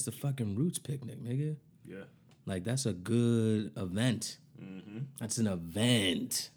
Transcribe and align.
It's 0.00 0.06
the 0.06 0.12
fucking 0.12 0.54
Roots 0.56 0.78
picnic, 0.78 1.22
nigga. 1.22 1.56
Yeah. 1.86 2.04
Like 2.46 2.64
that's 2.64 2.86
a 2.86 2.92
good 2.94 3.70
event. 3.76 4.38
Mm-hmm. 4.62 4.98
That's 5.20 5.36
an 5.38 5.46
event. 5.46 6.50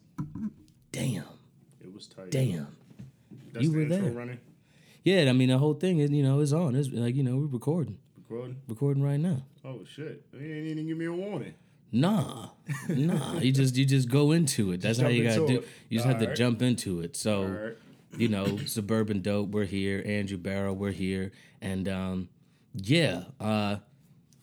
Damn. 0.92 1.24
It 1.82 1.94
was 1.94 2.08
tight. 2.08 2.32
Damn. 2.32 2.68
That's 3.52 3.66
You 3.66 3.72
the 3.72 3.76
were 3.78 3.82
intro 3.84 4.00
there. 4.02 4.12
running. 4.12 4.40
Yeah, 5.04 5.30
I 5.30 5.34
mean 5.34 5.50
the 5.50 5.58
whole 5.58 5.74
thing 5.74 6.00
is 6.00 6.10
you 6.12 6.24
know 6.24 6.40
is 6.40 6.54
on. 6.54 6.76
It's 6.76 6.90
like 6.90 7.16
you 7.16 7.24
know 7.24 7.36
we're 7.36 7.46
recording, 7.48 7.98
Recording. 8.18 8.56
recording 8.68 9.04
right 9.04 9.20
now. 9.20 9.44
Oh 9.66 9.82
shit. 9.86 10.24
You 10.32 10.40
didn't 10.40 10.68
even 10.68 10.88
give 10.88 10.98
me 10.98 11.06
a 11.06 11.12
warning. 11.14 11.54
Nah, 11.92 12.50
nah. 12.90 13.40
You 13.40 13.52
just 13.62 13.76
you 13.76 13.86
just 13.86 14.10
go 14.10 14.32
into 14.32 14.72
it. 14.72 14.82
That's 14.82 15.00
how 15.00 15.10
you 15.10 15.26
gotta 15.26 15.46
do. 15.46 15.58
it. 15.60 15.68
You 15.90 15.98
just 16.00 16.08
have 16.08 16.20
to 16.20 16.34
jump 16.34 16.62
into 16.62 17.02
it. 17.02 17.16
So 17.18 17.44
Alright. 17.44 17.74
you 18.18 18.30
know, 18.30 18.58
suburban 18.66 19.22
dope. 19.22 19.50
We're 19.50 19.66
here. 19.66 20.02
Andrew 20.06 20.38
Barrow. 20.38 20.72
We're 20.74 20.92
here. 20.92 21.34
And 21.62 21.88
um, 21.90 22.30
yeah, 22.76 23.24
uh, 23.40 23.78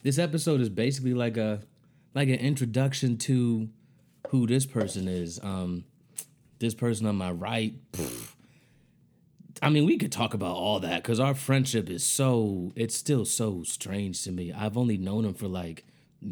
this 0.02 0.18
episode 0.18 0.60
is 0.60 0.68
basically 0.68 1.14
like 1.14 1.36
a 1.36 1.60
like 2.14 2.28
an 2.28 2.36
introduction 2.36 3.16
to 3.16 3.68
who 4.28 4.46
this 4.46 4.66
person 4.66 5.08
is. 5.08 5.40
Um, 5.42 5.84
this 6.58 6.74
person 6.74 7.06
on 7.06 7.16
my 7.16 7.30
right. 7.30 7.74
pff, 7.92 8.34
I 9.62 9.68
mean, 9.68 9.84
we 9.84 9.98
could 9.98 10.12
talk 10.12 10.32
about 10.34 10.56
all 10.56 10.80
that 10.80 11.02
because 11.02 11.20
our 11.20 11.34
friendship 11.34 11.90
is 11.90 12.04
so, 12.04 12.72
it's 12.76 12.96
still 12.96 13.24
so 13.24 13.62
strange 13.62 14.22
to 14.24 14.32
me. 14.32 14.52
I've 14.52 14.76
only 14.76 14.96
known 14.96 15.24
him 15.24 15.34
for 15.34 15.48
like 15.48 15.84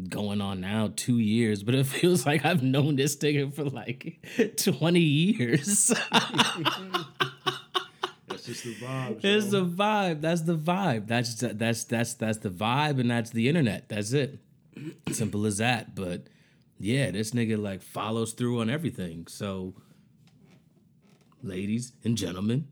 going 0.07 0.41
on 0.41 0.61
now 0.61 0.91
two 0.95 1.19
years, 1.19 1.63
but 1.63 1.75
it 1.75 1.85
feels 1.87 2.25
like 2.25 2.45
I've 2.45 2.63
known 2.63 2.95
this 2.95 3.15
nigga 3.17 3.53
for 3.53 3.65
like 3.65 4.17
20 4.57 4.99
years. 4.99 5.93
That's 8.45 8.63
just 8.63 8.79
the 8.79 8.85
vibe. 8.85 9.23
it's 9.23 9.51
the 9.51 9.65
vibe. 9.65 10.21
That's 10.21 10.41
the 10.41 10.57
vibe. 10.57 11.07
That's 11.07 11.35
that's 11.35 11.83
that's 11.83 12.13
that's 12.13 12.37
the 12.37 12.49
vibe, 12.49 12.99
and 12.99 13.11
that's 13.11 13.31
the 13.31 13.47
internet. 13.49 13.89
That's 13.89 14.13
it. 14.13 14.39
Simple 15.11 15.45
as 15.45 15.57
that. 15.57 15.95
But 15.95 16.23
yeah, 16.79 17.11
this 17.11 17.31
nigga 17.31 17.61
like 17.61 17.81
follows 17.81 18.33
through 18.33 18.61
on 18.61 18.69
everything. 18.69 19.27
So, 19.27 19.73
ladies 21.43 21.93
and 22.03 22.17
gentlemen, 22.17 22.67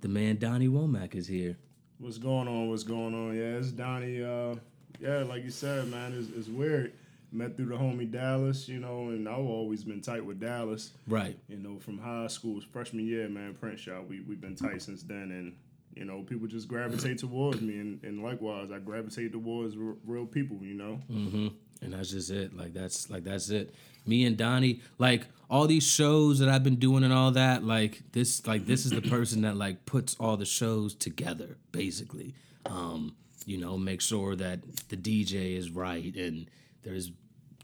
the 0.00 0.08
man 0.08 0.38
Donnie 0.38 0.68
Womack 0.68 1.14
is 1.14 1.26
here. 1.26 1.56
What's 1.98 2.18
going 2.18 2.48
on? 2.48 2.68
What's 2.68 2.84
going 2.84 3.14
on? 3.14 3.36
Yeah, 3.36 3.58
it's 3.58 3.70
Donnie. 3.70 4.22
Uh, 4.22 4.56
yeah, 5.00 5.18
like 5.24 5.44
you 5.44 5.50
said, 5.50 5.88
man, 5.88 6.12
it's, 6.16 6.28
it's 6.30 6.48
weird. 6.48 6.92
Met 7.34 7.56
through 7.56 7.66
the 7.66 7.74
homie 7.74 8.10
Dallas, 8.10 8.68
you 8.68 8.78
know, 8.78 9.08
and 9.08 9.28
I've 9.28 9.38
always 9.38 9.82
been 9.82 10.00
tight 10.00 10.24
with 10.24 10.38
Dallas. 10.40 10.92
Right. 11.08 11.36
You 11.48 11.56
know, 11.58 11.78
from 11.80 11.98
high 11.98 12.28
school, 12.28 12.60
freshman 12.72 13.04
year, 13.06 13.28
man, 13.28 13.54
print 13.54 13.78
shop. 13.78 14.06
We 14.08 14.20
we've 14.20 14.40
been 14.40 14.54
tight 14.54 14.82
since 14.82 15.02
then, 15.02 15.32
and 15.32 15.56
you 15.94 16.04
know, 16.04 16.22
people 16.22 16.46
just 16.46 16.68
gravitate 16.68 17.18
towards 17.18 17.60
me, 17.60 17.78
and, 17.78 18.02
and 18.04 18.22
likewise, 18.22 18.70
I 18.72 18.78
gravitate 18.78 19.32
towards 19.32 19.76
r- 19.76 19.96
real 20.06 20.26
people. 20.26 20.58
You 20.62 20.74
know, 20.74 21.00
Mm-hmm. 21.10 21.48
And 21.82 21.92
that's 21.92 22.10
just 22.10 22.30
it. 22.30 22.56
Like 22.56 22.72
that's 22.72 23.10
like 23.10 23.24
that's 23.24 23.50
it. 23.50 23.74
Me 24.06 24.24
and 24.24 24.36
Donnie, 24.36 24.80
like 24.98 25.26
all 25.50 25.66
these 25.66 25.82
shows 25.86 26.38
that 26.38 26.48
I've 26.48 26.62
been 26.62 26.76
doing 26.76 27.04
and 27.04 27.12
all 27.12 27.32
that, 27.32 27.64
like 27.64 28.00
this 28.12 28.46
like 28.46 28.64
this 28.66 28.86
is 28.86 28.92
the 28.92 29.02
person 29.02 29.42
that 29.42 29.56
like 29.56 29.84
puts 29.86 30.14
all 30.20 30.36
the 30.36 30.46
shows 30.46 30.94
together, 30.94 31.56
basically. 31.72 32.34
Um, 32.66 33.16
you 33.44 33.58
know, 33.58 33.76
make 33.76 34.00
sure 34.00 34.34
that 34.36 34.60
the 34.88 34.96
DJ 34.96 35.56
is 35.58 35.70
right 35.70 36.14
and 36.14 36.48
there's 36.82 37.10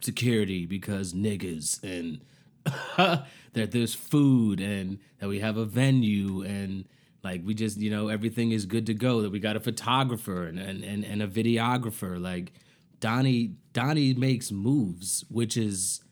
security 0.01 0.67
because 0.67 1.13
niggas 1.13 1.83
and 1.83 2.21
that 3.53 3.73
there's 3.73 3.95
food 3.95 4.61
and 4.61 4.99
that 5.19 5.29
we 5.29 5.41
have 5.41 5.57
a 5.57 5.65
venue 5.65 6.43
and 6.43 6.87
like 7.23 7.43
we 7.45 7.55
just 7.55 7.79
you 7.79 7.91
know 7.91 8.09
everything 8.09 8.53
is 8.53 8.67
good 8.67 8.87
to 8.87 8.95
go 8.95 9.23
that 9.23 9.31
we 9.31 9.41
got 9.41 9.57
a 9.57 9.61
photographer 9.61 10.47
and 10.47 10.59
and, 10.59 10.85
and, 10.85 11.05
and 11.05 11.23
a 11.23 11.27
videographer. 11.29 12.21
Like 12.21 12.53
donnie 13.01 13.55
donnie 13.73 14.13
makes 14.13 14.53
moves 14.53 15.25
which 15.31 15.57
is 15.57 16.03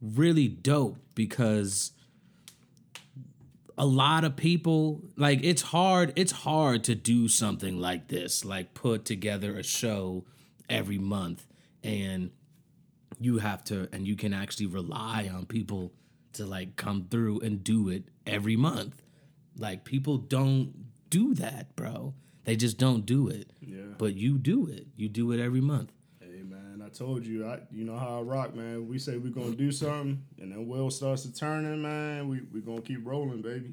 really 0.00 0.48
dope 0.48 0.96
because 1.14 1.92
a 3.76 3.84
lot 3.84 4.24
of 4.24 4.36
people 4.36 5.02
like 5.16 5.40
it's 5.42 5.62
hard 5.62 6.12
it's 6.16 6.32
hard 6.32 6.84
to 6.84 6.94
do 6.94 7.28
something 7.28 7.78
like 7.78 8.08
this 8.08 8.44
like 8.44 8.72
put 8.72 9.04
together 9.04 9.58
a 9.58 9.62
show 9.62 10.24
every 10.68 10.98
month. 10.98 11.46
And 11.82 12.30
you 13.20 13.38
have 13.38 13.62
to 13.64 13.88
and 13.92 14.06
you 14.06 14.16
can 14.16 14.32
actually 14.32 14.66
rely 14.66 15.30
on 15.34 15.46
people 15.46 15.92
to 16.34 16.44
like 16.46 16.76
come 16.76 17.06
through 17.10 17.40
and 17.40 17.62
do 17.64 17.88
it 17.88 18.04
every 18.26 18.56
month 18.56 19.02
like 19.56 19.84
people 19.84 20.16
don't 20.18 20.72
do 21.10 21.34
that 21.34 21.74
bro 21.76 22.12
they 22.44 22.56
just 22.56 22.76
don't 22.78 23.06
do 23.06 23.28
it 23.28 23.50
Yeah. 23.60 23.82
but 23.98 24.14
you 24.14 24.36
do 24.38 24.66
it 24.66 24.86
you 24.96 25.08
do 25.08 25.32
it 25.32 25.40
every 25.40 25.60
month 25.60 25.92
Hey 26.20 26.42
man, 26.42 26.82
I 26.84 26.88
told 26.88 27.24
you, 27.24 27.46
I 27.46 27.60
you 27.70 27.84
know 27.84 27.96
how 27.96 28.18
I 28.18 28.22
rock, 28.22 28.54
man. 28.56 28.88
We 28.88 28.98
say 28.98 29.16
we're 29.18 29.30
gonna 29.32 29.54
do 29.54 29.70
something, 29.70 30.22
and 30.40 30.50
then 30.52 30.66
wheel 30.68 30.90
starts 30.90 31.22
to 31.22 31.32
turning, 31.32 31.80
man. 31.82 32.28
We 32.28 32.40
we 32.52 32.60
gonna 32.60 32.80
keep 32.82 33.06
rolling, 33.06 33.40
baby. 33.40 33.72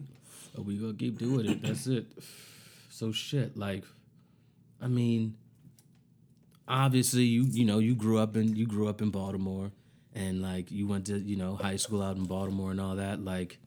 But 0.53 0.65
we 0.65 0.77
gonna 0.77 0.93
keep 0.93 1.17
doing 1.17 1.49
it. 1.49 1.61
That's 1.63 1.87
it. 1.87 2.05
So 2.89 3.11
shit, 3.11 3.57
like, 3.57 3.83
I 4.79 4.87
mean, 4.87 5.35
obviously 6.67 7.23
you 7.23 7.43
you 7.43 7.65
know 7.65 7.79
you 7.79 7.95
grew 7.95 8.17
up 8.19 8.35
in 8.35 8.55
you 8.55 8.65
grew 8.65 8.87
up 8.87 9.01
in 9.01 9.09
Baltimore, 9.09 9.71
and 10.13 10.41
like 10.41 10.71
you 10.71 10.87
went 10.87 11.05
to 11.07 11.19
you 11.19 11.35
know 11.35 11.55
high 11.55 11.75
school 11.77 12.01
out 12.01 12.17
in 12.17 12.25
Baltimore 12.25 12.71
and 12.71 12.79
all 12.81 12.95
that. 12.95 13.23
Like, 13.23 13.59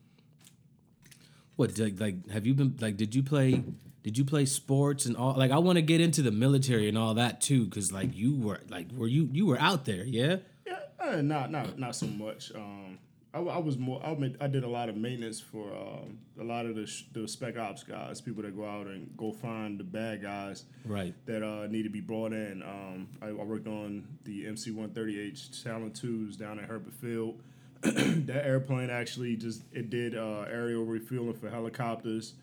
what 1.55 1.77
like 1.77 1.99
like 1.99 2.29
have 2.29 2.45
you 2.45 2.53
been 2.53 2.75
like 2.79 2.97
did 2.97 3.15
you 3.15 3.23
play 3.23 3.63
did 4.03 4.17
you 4.17 4.25
play 4.25 4.45
sports 4.45 5.05
and 5.05 5.15
all 5.17 5.33
like 5.35 5.51
I 5.51 5.57
want 5.57 5.77
to 5.77 5.81
get 5.81 6.01
into 6.01 6.21
the 6.21 6.31
military 6.31 6.87
and 6.89 6.97
all 6.97 7.13
that 7.15 7.41
too 7.41 7.65
because 7.65 7.91
like 7.91 8.15
you 8.15 8.35
were 8.35 8.59
like 8.69 8.87
were 8.95 9.07
you 9.07 9.29
you 9.31 9.45
were 9.45 9.59
out 9.59 9.85
there 9.85 10.03
yeah 10.03 10.37
Yeah, 10.67 10.79
uh, 10.99 11.21
not 11.21 11.51
not 11.51 11.79
not 11.79 11.95
so 11.95 12.07
much. 12.07 12.51
Um, 12.53 12.99
I, 13.35 13.39
I 13.39 13.57
was 13.57 13.77
more. 13.77 14.01
I, 14.03 14.13
mean, 14.15 14.37
I 14.39 14.47
did 14.47 14.63
a 14.63 14.67
lot 14.69 14.87
of 14.87 14.95
maintenance 14.95 15.41
for 15.41 15.67
um, 15.75 16.17
a 16.39 16.43
lot 16.43 16.65
of 16.65 16.75
the 16.75 16.87
sh- 16.87 17.03
the 17.11 17.27
spec 17.27 17.57
ops 17.57 17.83
guys, 17.83 18.21
people 18.21 18.41
that 18.43 18.55
go 18.55 18.65
out 18.65 18.87
and 18.87 19.09
go 19.17 19.33
find 19.33 19.77
the 19.77 19.83
bad 19.83 20.21
guys 20.21 20.63
right 20.85 21.13
that 21.25 21.43
uh, 21.43 21.67
need 21.67 21.83
to 21.83 21.89
be 21.89 21.99
brought 21.99 22.31
in. 22.31 22.63
Um, 22.63 23.07
I, 23.21 23.27
I 23.27 23.43
worked 23.43 23.67
on 23.67 24.07
the 24.23 24.47
MC 24.47 24.71
130H 24.71 25.63
Talon 25.63 25.91
twos 25.91 26.37
down 26.37 26.59
at 26.59 26.69
Hurlburt 26.69 26.93
Field. 26.93 27.41
that 27.81 28.45
airplane 28.45 28.89
actually 28.89 29.35
just 29.35 29.63
it 29.73 29.89
did 29.89 30.15
uh, 30.15 30.45
aerial 30.49 30.85
refueling 30.85 31.33
for 31.33 31.49
helicopters, 31.49 32.35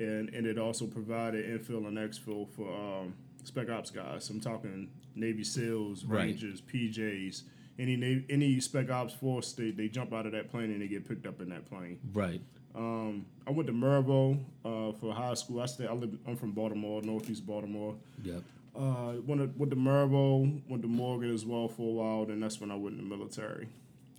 and 0.00 0.30
and 0.30 0.46
it 0.46 0.58
also 0.58 0.84
provided 0.86 1.46
infill 1.46 1.86
and 1.86 1.96
exfil 1.96 2.48
for 2.48 2.68
um, 2.74 3.14
spec 3.44 3.70
ops 3.70 3.90
guys. 3.90 4.28
I'm 4.28 4.40
talking 4.40 4.88
Navy 5.14 5.44
SEALs, 5.44 6.04
Right. 6.04 6.24
Rangers, 6.24 6.60
PJs. 6.60 7.42
Any 7.80 8.24
any 8.28 8.60
spec 8.60 8.90
ops 8.90 9.14
force, 9.14 9.52
they, 9.52 9.70
they 9.70 9.88
jump 9.88 10.12
out 10.12 10.26
of 10.26 10.32
that 10.32 10.50
plane 10.50 10.70
and 10.70 10.82
they 10.82 10.86
get 10.88 11.08
picked 11.08 11.26
up 11.26 11.40
in 11.40 11.48
that 11.48 11.64
plane. 11.70 11.98
right 12.12 12.40
Um, 12.74 13.24
I 13.46 13.50
went 13.50 13.66
to 13.68 13.72
Mervo 13.72 14.38
uh, 14.64 14.92
for 15.00 15.12
high 15.14 15.34
school. 15.34 15.60
I 15.60 15.66
stay. 15.66 15.86
I 15.86 15.92
live. 15.92 16.12
I'm 16.26 16.36
from 16.36 16.52
Baltimore, 16.52 17.00
Northeast 17.02 17.46
Baltimore. 17.46 17.94
yep 18.22 18.42
Uh, 18.76 19.14
went 19.26 19.40
to, 19.40 19.46
went 19.58 19.70
to 19.70 19.76
Mervo, 19.76 20.60
went 20.68 20.82
to 20.82 20.88
Morgan 20.88 21.32
as 21.34 21.44
well 21.44 21.66
for 21.68 21.88
a 21.88 21.94
while. 22.00 22.26
Then 22.26 22.38
that's 22.40 22.60
when 22.60 22.70
I 22.70 22.76
went 22.76 22.98
in 23.00 23.08
the 23.08 23.16
military. 23.16 23.66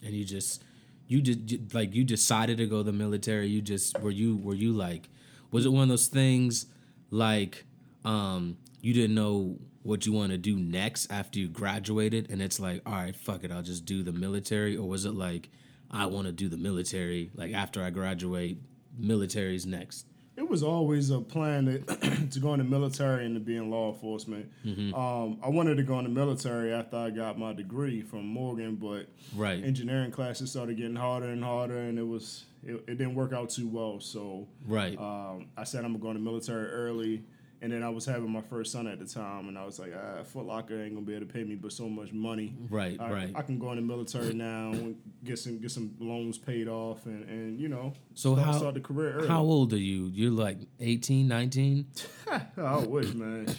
and 0.04 0.14
you 0.14 0.26
just 0.26 0.64
you 1.08 1.22
just 1.22 1.74
like 1.74 1.94
you 1.94 2.04
decided 2.04 2.58
to 2.58 2.66
go 2.66 2.78
to 2.80 2.84
the 2.92 2.98
military. 3.06 3.48
You 3.48 3.62
just 3.62 4.00
were 4.02 4.12
you 4.12 4.38
were 4.38 4.56
you 4.56 4.74
like 4.74 5.08
was 5.52 5.66
it 5.66 5.70
one 5.70 5.84
of 5.84 5.90
those 5.90 6.08
things 6.08 6.66
like 7.12 7.66
um 8.06 8.58
you 8.82 8.94
didn't 8.94 9.16
know 9.16 9.58
what 9.84 10.06
you 10.06 10.14
want 10.14 10.32
to 10.32 10.38
do 10.38 10.58
next 10.58 11.12
after 11.12 11.40
you 11.40 11.48
graduated 11.48 12.30
and 12.30 12.42
it's 12.42 12.60
like 12.60 12.82
all 12.86 12.94
right 12.94 13.16
fuck 13.16 13.44
it 13.44 13.52
I'll 13.52 13.64
just 13.64 13.86
do 13.86 14.04
the 14.04 14.12
military 14.12 14.78
or 14.78 14.88
was 14.88 15.06
it 15.06 15.16
like 15.16 15.50
I 15.90 16.06
want 16.06 16.28
to 16.28 16.32
do 16.32 16.50
the 16.50 16.58
military 16.58 17.32
like 17.36 17.54
after 17.54 17.84
I 17.84 17.90
graduate 17.90 18.58
military's 18.98 19.66
next 19.66 20.06
it 20.38 20.50
was 20.50 20.64
always 20.64 21.10
a 21.10 21.20
plan 21.20 21.66
to, 21.66 22.28
to 22.32 22.40
go 22.40 22.54
in 22.54 22.60
the 22.60 22.66
military 22.66 23.26
and 23.26 23.36
to 23.36 23.40
be 23.40 23.58
in 23.58 23.70
law 23.70 23.94
enforcement. 23.94 24.50
Mm-hmm. 24.66 24.94
Um, 24.94 25.40
I 25.44 25.50
wanted 25.50 25.76
to 25.78 25.84
go 25.84 26.00
in 26.00 26.06
the 26.06 26.10
military 26.10 26.74
after 26.74 26.98
I 26.98 27.10
got 27.10 27.38
my 27.38 27.54
degree 27.54 28.02
from 28.02 28.26
Morgan, 28.26 28.76
but 28.76 29.08
right 29.36 29.64
engineering 29.64 30.12
classes 30.12 30.50
started 30.50 30.78
getting 30.78 30.96
harder 30.96 31.28
and 31.28 31.44
harder, 31.44 31.78
and 31.78 32.00
it 32.00 32.08
was 32.08 32.46
it, 32.64 32.76
it 32.88 32.98
didn't 32.98 33.16
work 33.16 33.34
out 33.34 33.50
too 33.50 33.68
well. 33.68 34.00
So 34.00 34.48
right 34.66 34.98
um, 34.98 35.50
I 35.58 35.64
said 35.64 35.84
I'm 35.84 35.98
going 36.00 36.16
to 36.16 36.20
the 36.20 36.26
military 36.26 36.68
early. 36.68 37.24
And 37.64 37.72
then 37.72 37.84
I 37.84 37.90
was 37.90 38.06
having 38.06 38.32
my 38.32 38.42
first 38.42 38.72
son 38.72 38.88
at 38.88 38.98
the 38.98 39.06
time, 39.06 39.48
and 39.48 39.56
I 39.56 39.64
was 39.66 39.78
like, 39.78 39.94
ah, 39.96 40.24
Foot 40.24 40.46
Locker 40.48 40.82
ain't 40.82 40.96
gonna 40.96 41.06
be 41.06 41.14
able 41.14 41.28
to 41.28 41.32
pay 41.32 41.44
me 41.44 41.54
but 41.54 41.72
so 41.72 41.88
much 41.88 42.12
money. 42.12 42.56
right 42.72 42.98
I, 43.00 43.12
right 43.12 43.32
I 43.36 43.44
can 43.44 43.60
go 43.60 43.70
in 43.72 43.76
the 43.76 43.84
military 43.84 44.34
now, 44.34 44.72
and 44.72 44.96
get 45.24 45.38
some 45.38 45.60
get 45.60 45.70
some 45.70 45.92
loans 46.00 46.40
paid 46.40 46.68
off, 46.68 47.06
and, 47.06 47.24
and 47.30 47.60
you 47.60 47.70
know, 47.70 47.94
So 48.16 48.34
start, 48.34 48.48
how- 48.48 48.58
start 48.58 48.74
the 48.74 48.80
career 48.82 49.12
early. 49.14 49.28
how 49.28 49.42
old 49.44 49.74
are 49.74 49.78
you 49.78 50.10
you're 50.12 50.32
like 50.32 50.58
18 50.80 51.28
19 51.28 51.86
I 52.58 52.78
wish, 52.80 53.14
man. 53.14 53.46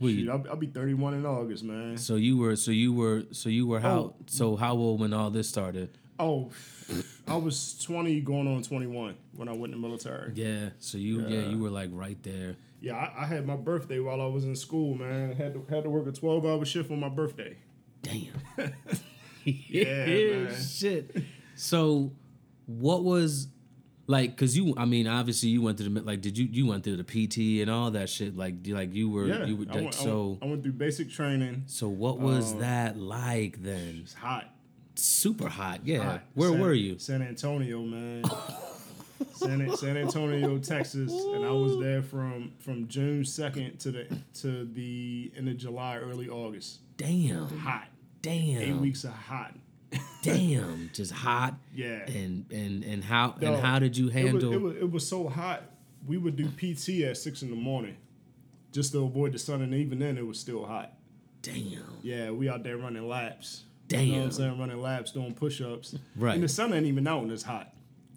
Shoot, 0.00 0.28
I'll, 0.30 0.44
I'll 0.50 0.56
be 0.56 0.66
31 0.66 1.14
in 1.14 1.24
August, 1.26 1.62
man. 1.62 1.96
So 1.96 2.16
you 2.16 2.36
were 2.38 2.56
so 2.56 2.70
you 2.72 2.92
were 2.92 3.22
so 3.30 3.48
you 3.50 3.66
were 3.68 3.78
how 3.80 3.98
Oh. 3.98 4.14
so 4.26 4.56
how 4.56 4.72
old 4.74 4.98
when 4.98 5.12
all 5.12 5.30
this 5.30 5.48
started? 5.48 5.96
Oh, 6.18 6.50
I 7.28 7.36
was 7.36 7.78
20 7.84 8.20
going 8.22 8.48
on 8.48 8.62
21 8.62 9.14
when 9.36 9.48
I 9.48 9.52
went 9.52 9.72
in 9.74 9.80
the 9.80 9.86
military. 9.86 10.32
Yeah. 10.34 10.70
So 10.80 10.98
you 10.98 11.20
yeah, 11.20 11.28
Yeah. 11.28 11.48
you 11.50 11.58
were 11.58 11.70
like 11.70 11.90
right 11.92 12.20
there. 12.22 12.56
Yeah, 12.82 12.94
I, 12.96 13.22
I 13.22 13.26
had 13.26 13.46
my 13.46 13.56
birthday 13.56 14.00
while 14.00 14.20
I 14.20 14.26
was 14.26 14.44
in 14.44 14.54
school, 14.56 14.94
man. 14.96 15.32
Had 15.36 15.54
to, 15.54 15.64
had 15.70 15.84
to 15.84 15.90
work 15.90 16.06
a 16.08 16.12
12 16.12 16.44
hour 16.44 16.64
shift 16.64 16.90
on 16.90 17.00
my 17.00 17.08
birthday. 17.08 17.56
Damn. 18.02 18.26
Yeah. 19.44 20.54
Shit. 20.60 21.16
So 21.56 22.12
what 22.66 23.02
was 23.02 23.48
like 24.06 24.36
cuz 24.36 24.56
you 24.56 24.72
I 24.76 24.84
mean 24.84 25.06
obviously 25.08 25.48
you 25.48 25.62
went 25.62 25.78
through 25.78 25.88
the 25.88 26.00
like 26.02 26.20
did 26.20 26.38
you 26.38 26.48
you 26.50 26.66
went 26.66 26.84
through 26.84 26.96
the 26.96 27.04
PT 27.04 27.60
and 27.60 27.68
all 27.70 27.90
that 27.92 28.08
shit 28.08 28.36
like 28.36 28.64
you- 28.66 28.74
like 28.76 28.94
you 28.94 29.08
were 29.10 29.26
Yeah, 29.26 29.44
you 29.46 29.56
were 29.56 29.64
I, 29.68 29.74
like, 29.74 29.82
went, 29.84 29.94
I, 30.00 30.04
so 30.04 30.28
went, 30.28 30.42
I 30.42 30.46
went 30.46 30.62
through 30.62 30.72
basic 30.72 31.10
training. 31.10 31.64
so 31.66 31.88
what 31.88 32.20
was 32.20 32.54
uh, 32.54 32.58
that 32.58 32.98
like 32.98 33.62
then? 33.62 34.00
It's 34.04 34.14
hot. 34.14 34.44
Super 34.94 35.48
hot. 35.48 35.80
Yeah. 35.84 36.04
hot. 36.04 36.22
Where 36.34 36.50
San- 36.50 36.60
were 36.60 36.74
you? 36.74 36.98
San 36.98 37.22
Antonio, 37.22 37.82
man. 37.82 38.22
San, 39.34 39.76
San 39.76 39.96
Antonio, 39.96 40.58
Texas, 40.58 41.12
and 41.12 41.44
I 41.44 41.50
was 41.50 41.78
there 41.78 42.02
from 42.02 42.52
from 42.60 42.88
June 42.88 43.22
2nd 43.22 43.78
to 43.80 43.90
the 43.90 44.06
to 44.40 44.64
the 44.64 45.32
end 45.36 45.48
of 45.48 45.56
July, 45.56 45.98
early 45.98 46.28
August. 46.28 46.80
Damn. 46.96 47.48
Hot. 47.58 47.88
Damn. 48.20 48.60
Eight 48.62 48.76
weeks 48.76 49.04
of 49.04 49.12
hot. 49.12 49.54
Damn. 50.22 50.90
Just 50.92 51.12
hot. 51.12 51.54
Yeah. 51.74 52.04
And 52.06 52.46
and 52.50 52.84
and 52.84 53.04
how 53.04 53.34
No, 53.40 53.54
and 53.54 53.62
how 53.64 53.78
did 53.78 53.96
you 53.96 54.08
It 54.08 54.12
handle 54.12 54.34
was, 54.34 54.44
it, 54.44 54.60
was, 54.60 54.76
it 54.76 54.90
was 54.90 55.08
so 55.08 55.28
hot. 55.28 55.62
We 56.06 56.16
would 56.18 56.36
do 56.36 56.48
PT 56.48 57.02
at 57.04 57.16
six 57.16 57.42
in 57.42 57.50
the 57.50 57.56
morning, 57.56 57.96
just 58.72 58.92
to 58.92 59.04
avoid 59.04 59.32
the 59.32 59.38
sun, 59.38 59.62
and 59.62 59.72
even 59.74 59.98
then 60.00 60.18
it 60.18 60.26
was 60.26 60.38
still 60.38 60.64
hot. 60.64 60.92
Damn. 61.42 61.84
Yeah, 62.02 62.30
we 62.30 62.48
out 62.48 62.62
there 62.62 62.76
running 62.76 63.08
laps. 63.08 63.64
Damn. 63.88 64.00
You 64.00 64.12
know 64.12 64.18
what 64.18 64.24
I'm 64.24 64.32
saying? 64.32 64.58
Running 64.58 64.80
laps, 64.82 65.12
doing 65.12 65.34
push-ups. 65.34 65.96
Right. 66.16 66.34
And 66.34 66.42
the 66.42 66.48
sun 66.48 66.72
ain't 66.72 66.86
even 66.86 67.06
out 67.06 67.20
when 67.22 67.30
it's 67.30 67.42
hot. 67.42 67.72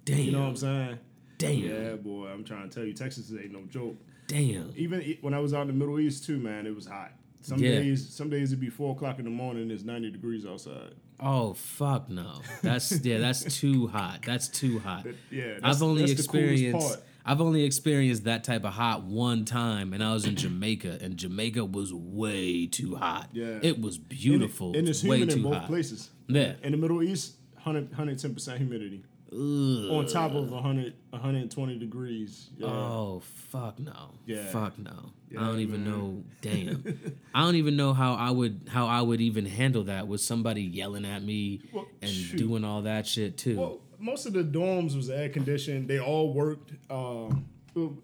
Damn. 0.06 0.20
You 0.20 0.32
know 0.32 0.42
what 0.42 0.50
I'm 0.50 0.56
saying? 0.56 1.00
Damn. 1.38 1.58
Yeah, 1.60 1.96
boy. 1.96 2.28
I'm 2.28 2.44
trying 2.44 2.70
to 2.70 2.74
tell 2.76 2.86
you, 2.86 2.94
Texas 2.94 3.32
ain't 3.32 3.52
no 3.52 3.64
joke. 3.70 3.96
Damn. 4.28 4.72
Even 4.76 5.02
when 5.22 5.34
I 5.34 5.40
was 5.40 5.54
out 5.54 5.62
in 5.62 5.68
the 5.68 5.74
Middle 5.74 6.00
East 6.00 6.26
too, 6.26 6.38
man, 6.40 6.66
it 6.66 6.74
was 6.76 6.86
hot. 6.86 7.12
Some 7.42 7.60
Yeah. 7.60 7.72
days, 7.80 8.08
some 8.10 8.30
days 8.30 8.52
it'd 8.52 8.60
be 8.60 8.70
four 8.70 8.96
o'clock 8.96 9.20
in 9.20 9.26
the 9.26 9.32
morning. 9.32 9.64
and 9.64 9.72
It's 9.72 9.84
90 9.84 10.12
degrees 10.12 10.46
outside. 10.46 10.94
Oh 11.20 11.54
fuck 11.54 12.10
no. 12.10 12.42
That's 12.62 13.00
yeah, 13.06 13.20
that's 13.20 13.60
too 13.60 13.88
hot. 13.88 14.22
That's 14.26 14.48
too 14.48 14.80
hot. 14.80 15.04
That- 15.04 15.16
yeah, 15.32 15.54
that's- 15.56 15.76
I've 15.78 15.84
only 15.84 16.04
experienced 16.12 16.88
part. 16.88 17.04
I've 17.28 17.42
only 17.42 17.64
experienced 17.64 18.24
that 18.26 18.44
type 18.44 18.66
of 18.66 18.74
hot 18.74 19.04
one 19.04 19.46
time 19.46 19.94
and 19.94 20.04
I 20.04 20.14
was 20.14 20.26
in 20.26 20.36
Jamaica 20.36 21.00
and 21.02 21.18
Jamaica 21.18 21.64
was 21.66 21.94
way 21.94 22.66
too 22.68 22.96
hot. 22.96 23.30
Yeah. 23.34 23.60
It 23.62 23.80
was 23.80 23.98
And 23.98 24.06
it- 24.06 24.10
beautiful. 24.10 24.76
and 24.76 24.88
it's 24.90 25.04
way 25.04 25.18
humid 25.18 25.30
too 25.32 25.38
in 25.38 25.44
both 25.44 25.54
hot. 25.54 25.68
places. 25.68 26.10
Yeah. 26.28 26.54
In 26.64 26.72
the 26.72 26.78
Middle 26.78 27.02
East, 27.04 27.36
100, 27.56 27.92
110% 27.92 28.58
humidity. 28.58 29.04
Ugh. 29.36 29.92
on 29.92 30.06
top 30.08 30.34
of 30.34 30.50
100, 30.52 30.94
120 31.10 31.78
degrees. 31.78 32.50
Yeah. 32.58 32.68
Oh 32.68 33.22
fuck 33.50 33.78
no. 33.80 34.12
Yeah. 34.26 34.46
Fuck 34.46 34.80
no. 34.80 35.12
Yeah, 35.30 35.42
I 35.42 35.48
don't 35.48 35.60
even 35.60 35.84
man. 35.84 35.92
know. 35.92 36.24
Damn. 36.42 37.18
I 37.34 37.42
don't 37.44 37.56
even 37.56 37.76
know 37.76 37.94
how 37.94 38.14
I 38.14 38.32
would 38.32 38.70
how 38.72 38.88
I 38.88 39.02
would 39.02 39.20
even 39.22 39.46
handle 39.46 39.84
that 39.86 40.08
with 40.08 40.22
somebody 40.22 40.62
yelling 40.62 41.06
at 41.06 41.22
me 41.24 41.62
Well, 41.74 41.88
and 42.02 42.10
shoot. 42.12 42.38
doing 42.38 42.64
all 42.64 42.84
that 42.84 43.06
shit 43.08 43.38
too. 43.38 43.58
Well, 43.60 43.80
most 44.00 44.26
of 44.26 44.34
the 44.34 44.44
dorms 44.44 44.96
was 44.96 45.10
air 45.10 45.30
conditioned. 45.30 45.88
They 45.88 46.00
all 46.00 46.34
worked. 46.34 46.72
Um, 46.90 47.46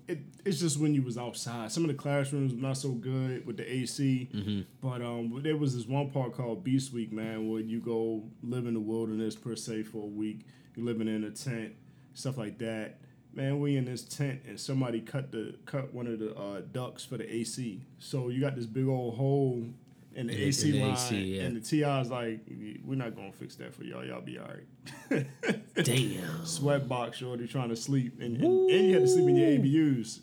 it, 0.07 0.19
it's 0.44 0.59
just 0.59 0.79
when 0.79 0.94
you 0.94 1.01
was 1.01 1.18
outside. 1.18 1.71
Some 1.71 1.83
of 1.83 1.88
the 1.88 1.95
classrooms 1.95 2.53
not 2.53 2.77
so 2.77 2.89
good 2.89 3.45
with 3.45 3.57
the 3.57 3.71
AC. 3.71 4.29
Mm-hmm. 4.33 4.62
But 4.81 5.01
um, 5.01 5.39
there 5.41 5.56
was 5.56 5.75
this 5.75 5.85
one 5.85 6.09
part 6.09 6.33
called 6.33 6.63
Beast 6.63 6.94
Week, 6.94 7.12
man, 7.12 7.50
where 7.50 7.62
you 7.62 7.79
go 7.79 8.23
live 8.44 8.65
in 8.65 8.73
the 8.73 8.79
wilderness 8.79 9.35
per 9.35 9.56
se 9.56 9.83
for 9.83 10.03
a 10.03 10.07
week. 10.07 10.41
You're 10.75 10.85
living 10.85 11.07
in 11.07 11.23
a 11.23 11.31
tent, 11.31 11.73
stuff 12.13 12.38
like 12.38 12.57
that. 12.59 12.97
Man, 13.33 13.62
we 13.62 13.77
in 13.77 13.85
this 13.85 14.03
tent 14.03 14.41
and 14.45 14.59
somebody 14.59 15.00
cut 15.00 15.31
the 15.31 15.56
cut 15.65 15.94
one 15.94 16.06
of 16.06 16.19
the 16.19 16.35
uh, 16.35 16.62
ducts 16.74 17.06
for 17.06 17.15
the 17.15 17.33
AC. 17.33 17.81
So 17.97 18.27
you 18.27 18.41
got 18.41 18.57
this 18.57 18.65
big 18.65 18.88
old 18.88 19.15
hole 19.15 19.67
in 20.15 20.27
the 20.27 20.34
In- 20.34 20.48
AC 20.50 20.70
in 20.70 20.75
the 20.75 20.82
line, 20.82 20.94
AC, 20.94 21.15
yeah. 21.36 21.41
and 21.44 21.56
the 21.56 21.60
TI's 21.62 22.10
like, 22.10 22.39
we're 22.84 22.96
not 22.96 23.15
gonna 23.15 23.32
fix 23.32 23.56
that 23.56 23.74
for 23.74 23.84
y'all. 23.84 24.03
Y'all 24.06 24.22
be 24.22 24.38
all 24.38 24.48
right. 24.48 25.27
Damn. 25.75 26.46
sweat 26.46 26.88
box 26.88 27.18
shorty 27.18 27.48
trying 27.48 27.70
to 27.70 27.75
sleep 27.75 28.20
and, 28.20 28.36
and, 28.38 28.70
and 28.70 28.88
you 28.88 28.94
had 28.94 29.03
to 29.03 29.08
sleep 29.08 29.27
in 29.30 29.36
your 29.36 29.48
ABUs. 29.50 30.20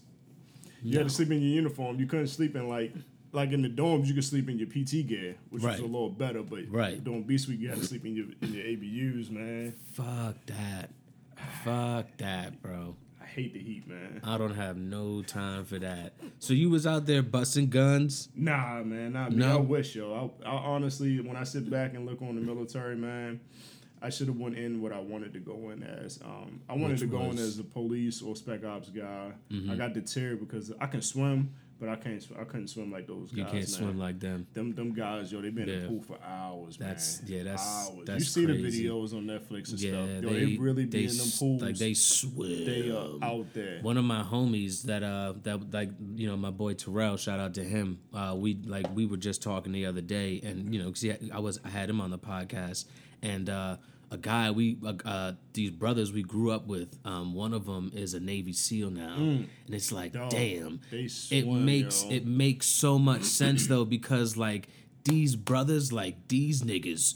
You 0.82 0.98
had 0.98 1.08
to 1.08 1.14
sleep 1.14 1.30
in 1.30 1.40
your 1.40 1.50
uniform. 1.50 1.98
You 1.98 2.06
couldn't 2.06 2.28
sleep 2.28 2.54
in 2.56 2.68
like 2.68 2.92
like 3.32 3.52
in 3.52 3.60
the 3.62 3.68
dorms 3.68 4.06
you 4.06 4.14
could 4.14 4.24
sleep 4.24 4.48
in 4.48 4.58
your 4.58 4.68
PT 4.68 5.06
gear, 5.06 5.36
which 5.50 5.62
Right. 5.62 5.72
was 5.72 5.80
a 5.80 5.84
little 5.84 6.08
better, 6.10 6.42
but 6.42 6.60
Right. 6.70 7.02
during 7.02 7.24
Beast 7.24 7.46
Week 7.48 7.60
you 7.60 7.68
had 7.68 7.78
to 7.78 7.84
sleep 7.86 8.04
in 8.06 8.14
your 8.14 8.26
in 8.42 8.52
your 8.54 8.64
ABUs, 8.64 9.30
man. 9.30 9.74
Fuck 9.92 10.36
that. 10.46 10.90
Fuck 11.64 12.16
that, 12.18 12.60
bro. 12.62 12.96
Hate 13.38 13.52
the 13.52 13.60
heat, 13.60 13.86
man. 13.86 14.20
I 14.24 14.36
don't 14.36 14.56
have 14.56 14.76
no 14.76 15.22
time 15.22 15.64
for 15.64 15.78
that. 15.78 16.14
So 16.40 16.54
you 16.54 16.70
was 16.70 16.88
out 16.88 17.06
there 17.06 17.22
busting 17.22 17.68
guns? 17.68 18.30
Nah, 18.34 18.82
man, 18.82 19.12
not 19.12 19.30
me. 19.30 19.36
No? 19.36 19.58
I 19.58 19.60
wish, 19.60 19.94
yo. 19.94 20.32
I, 20.44 20.48
I 20.48 20.54
honestly, 20.56 21.20
when 21.20 21.36
I 21.36 21.44
sit 21.44 21.70
back 21.70 21.94
and 21.94 22.04
look 22.04 22.20
on 22.20 22.34
the 22.34 22.40
military, 22.40 22.96
man, 22.96 23.38
I 24.02 24.10
should 24.10 24.26
have 24.26 24.38
went 24.38 24.58
in 24.58 24.82
what 24.82 24.92
I 24.92 24.98
wanted 24.98 25.34
to 25.34 25.38
go 25.38 25.70
in 25.70 25.84
as. 25.84 26.18
Um, 26.24 26.62
I 26.68 26.72
wanted 26.72 26.94
Which 26.94 27.00
to 27.02 27.06
go 27.06 27.30
in 27.30 27.38
as 27.38 27.60
a 27.60 27.62
police 27.62 28.22
or 28.22 28.34
spec 28.34 28.64
ops 28.64 28.88
guy. 28.88 29.30
Mm-hmm. 29.52 29.70
I 29.70 29.76
got 29.76 29.92
deterred 29.92 30.40
because 30.40 30.72
I 30.80 30.88
can 30.88 31.00
swim, 31.00 31.54
but 31.80 31.88
I 31.88 31.96
can't. 31.96 32.22
sw- 32.22 32.32
I 32.38 32.44
couldn't 32.44 32.68
swim 32.68 32.90
like 32.90 33.06
those 33.06 33.30
guys. 33.30 33.36
You 33.38 33.44
can't 33.44 33.54
man. 33.54 33.66
swim 33.66 33.98
like 33.98 34.18
them. 34.20 34.46
them. 34.54 34.74
Them 34.74 34.92
guys, 34.92 35.30
yo, 35.32 35.40
they've 35.40 35.54
been 35.54 35.68
in 35.68 35.82
the 35.82 35.88
pool 35.88 36.02
for 36.02 36.18
hours, 36.24 36.76
That's- 36.76 37.22
man. 37.22 37.30
yeah, 37.32 37.42
that's- 37.44 37.88
hours. 37.90 38.06
that's 38.06 38.18
you 38.20 38.24
see 38.24 38.44
crazy. 38.46 38.62
the 38.82 38.88
videos 38.88 39.14
on 39.14 39.24
Netflix 39.26 39.70
and 39.70 39.80
Yeah, 39.80 39.90
stuff. 39.90 40.08
Yo, 40.24 40.28
they, 40.30 40.44
they, 40.44 40.56
really 40.56 40.84
they 40.84 40.98
be 40.98 41.04
in 41.06 41.16
them 41.16 41.28
pools. 41.38 41.62
like 41.62 41.76
they 41.76 41.94
swim. 41.94 42.64
they 42.64 42.90
are 42.90 43.08
out 43.22 43.46
there. 43.54 43.80
One 43.82 43.96
of 43.96 44.04
my 44.04 44.22
homies 44.22 44.82
that 44.84 45.02
uh 45.02 45.34
that 45.44 45.72
like 45.72 45.90
you 46.16 46.26
know 46.28 46.36
my 46.36 46.50
boy 46.50 46.74
Terrell, 46.74 47.16
shout 47.16 47.40
out 47.40 47.54
to 47.54 47.64
him. 47.64 48.00
Uh, 48.12 48.34
we 48.36 48.54
like 48.64 48.86
we 48.94 49.06
were 49.06 49.16
just 49.16 49.42
talking 49.42 49.72
the 49.72 49.86
other 49.86 50.00
day, 50.00 50.40
and 50.42 50.74
you 50.74 50.82
know, 50.82 50.88
cause 50.90 51.02
had- 51.02 51.30
I 51.32 51.38
was 51.38 51.60
I 51.64 51.68
had 51.68 51.88
him 51.88 52.00
on 52.00 52.10
the 52.10 52.18
podcast, 52.18 52.86
and 53.22 53.48
uh, 53.48 53.76
a 54.10 54.16
guy 54.16 54.50
we 54.50 54.78
uh, 54.84 54.94
uh, 55.04 55.32
these 55.52 55.70
brothers 55.70 56.12
we 56.12 56.22
grew 56.22 56.50
up 56.50 56.66
with. 56.66 56.98
Um, 57.04 57.34
one 57.34 57.52
of 57.52 57.66
them 57.66 57.92
is 57.94 58.14
a 58.14 58.20
Navy 58.20 58.52
SEAL 58.52 58.90
now, 58.90 59.16
and 59.16 59.48
it's 59.68 59.92
like, 59.92 60.12
Dog, 60.12 60.30
damn, 60.30 60.80
they 60.90 61.08
it 61.30 61.46
makes 61.46 62.04
yo. 62.04 62.12
it 62.12 62.26
makes 62.26 62.66
so 62.66 62.98
much 62.98 63.22
sense 63.24 63.66
though 63.66 63.84
because 63.84 64.36
like 64.36 64.68
these 65.04 65.36
brothers, 65.36 65.92
like 65.92 66.28
these 66.28 66.62
niggas. 66.62 67.14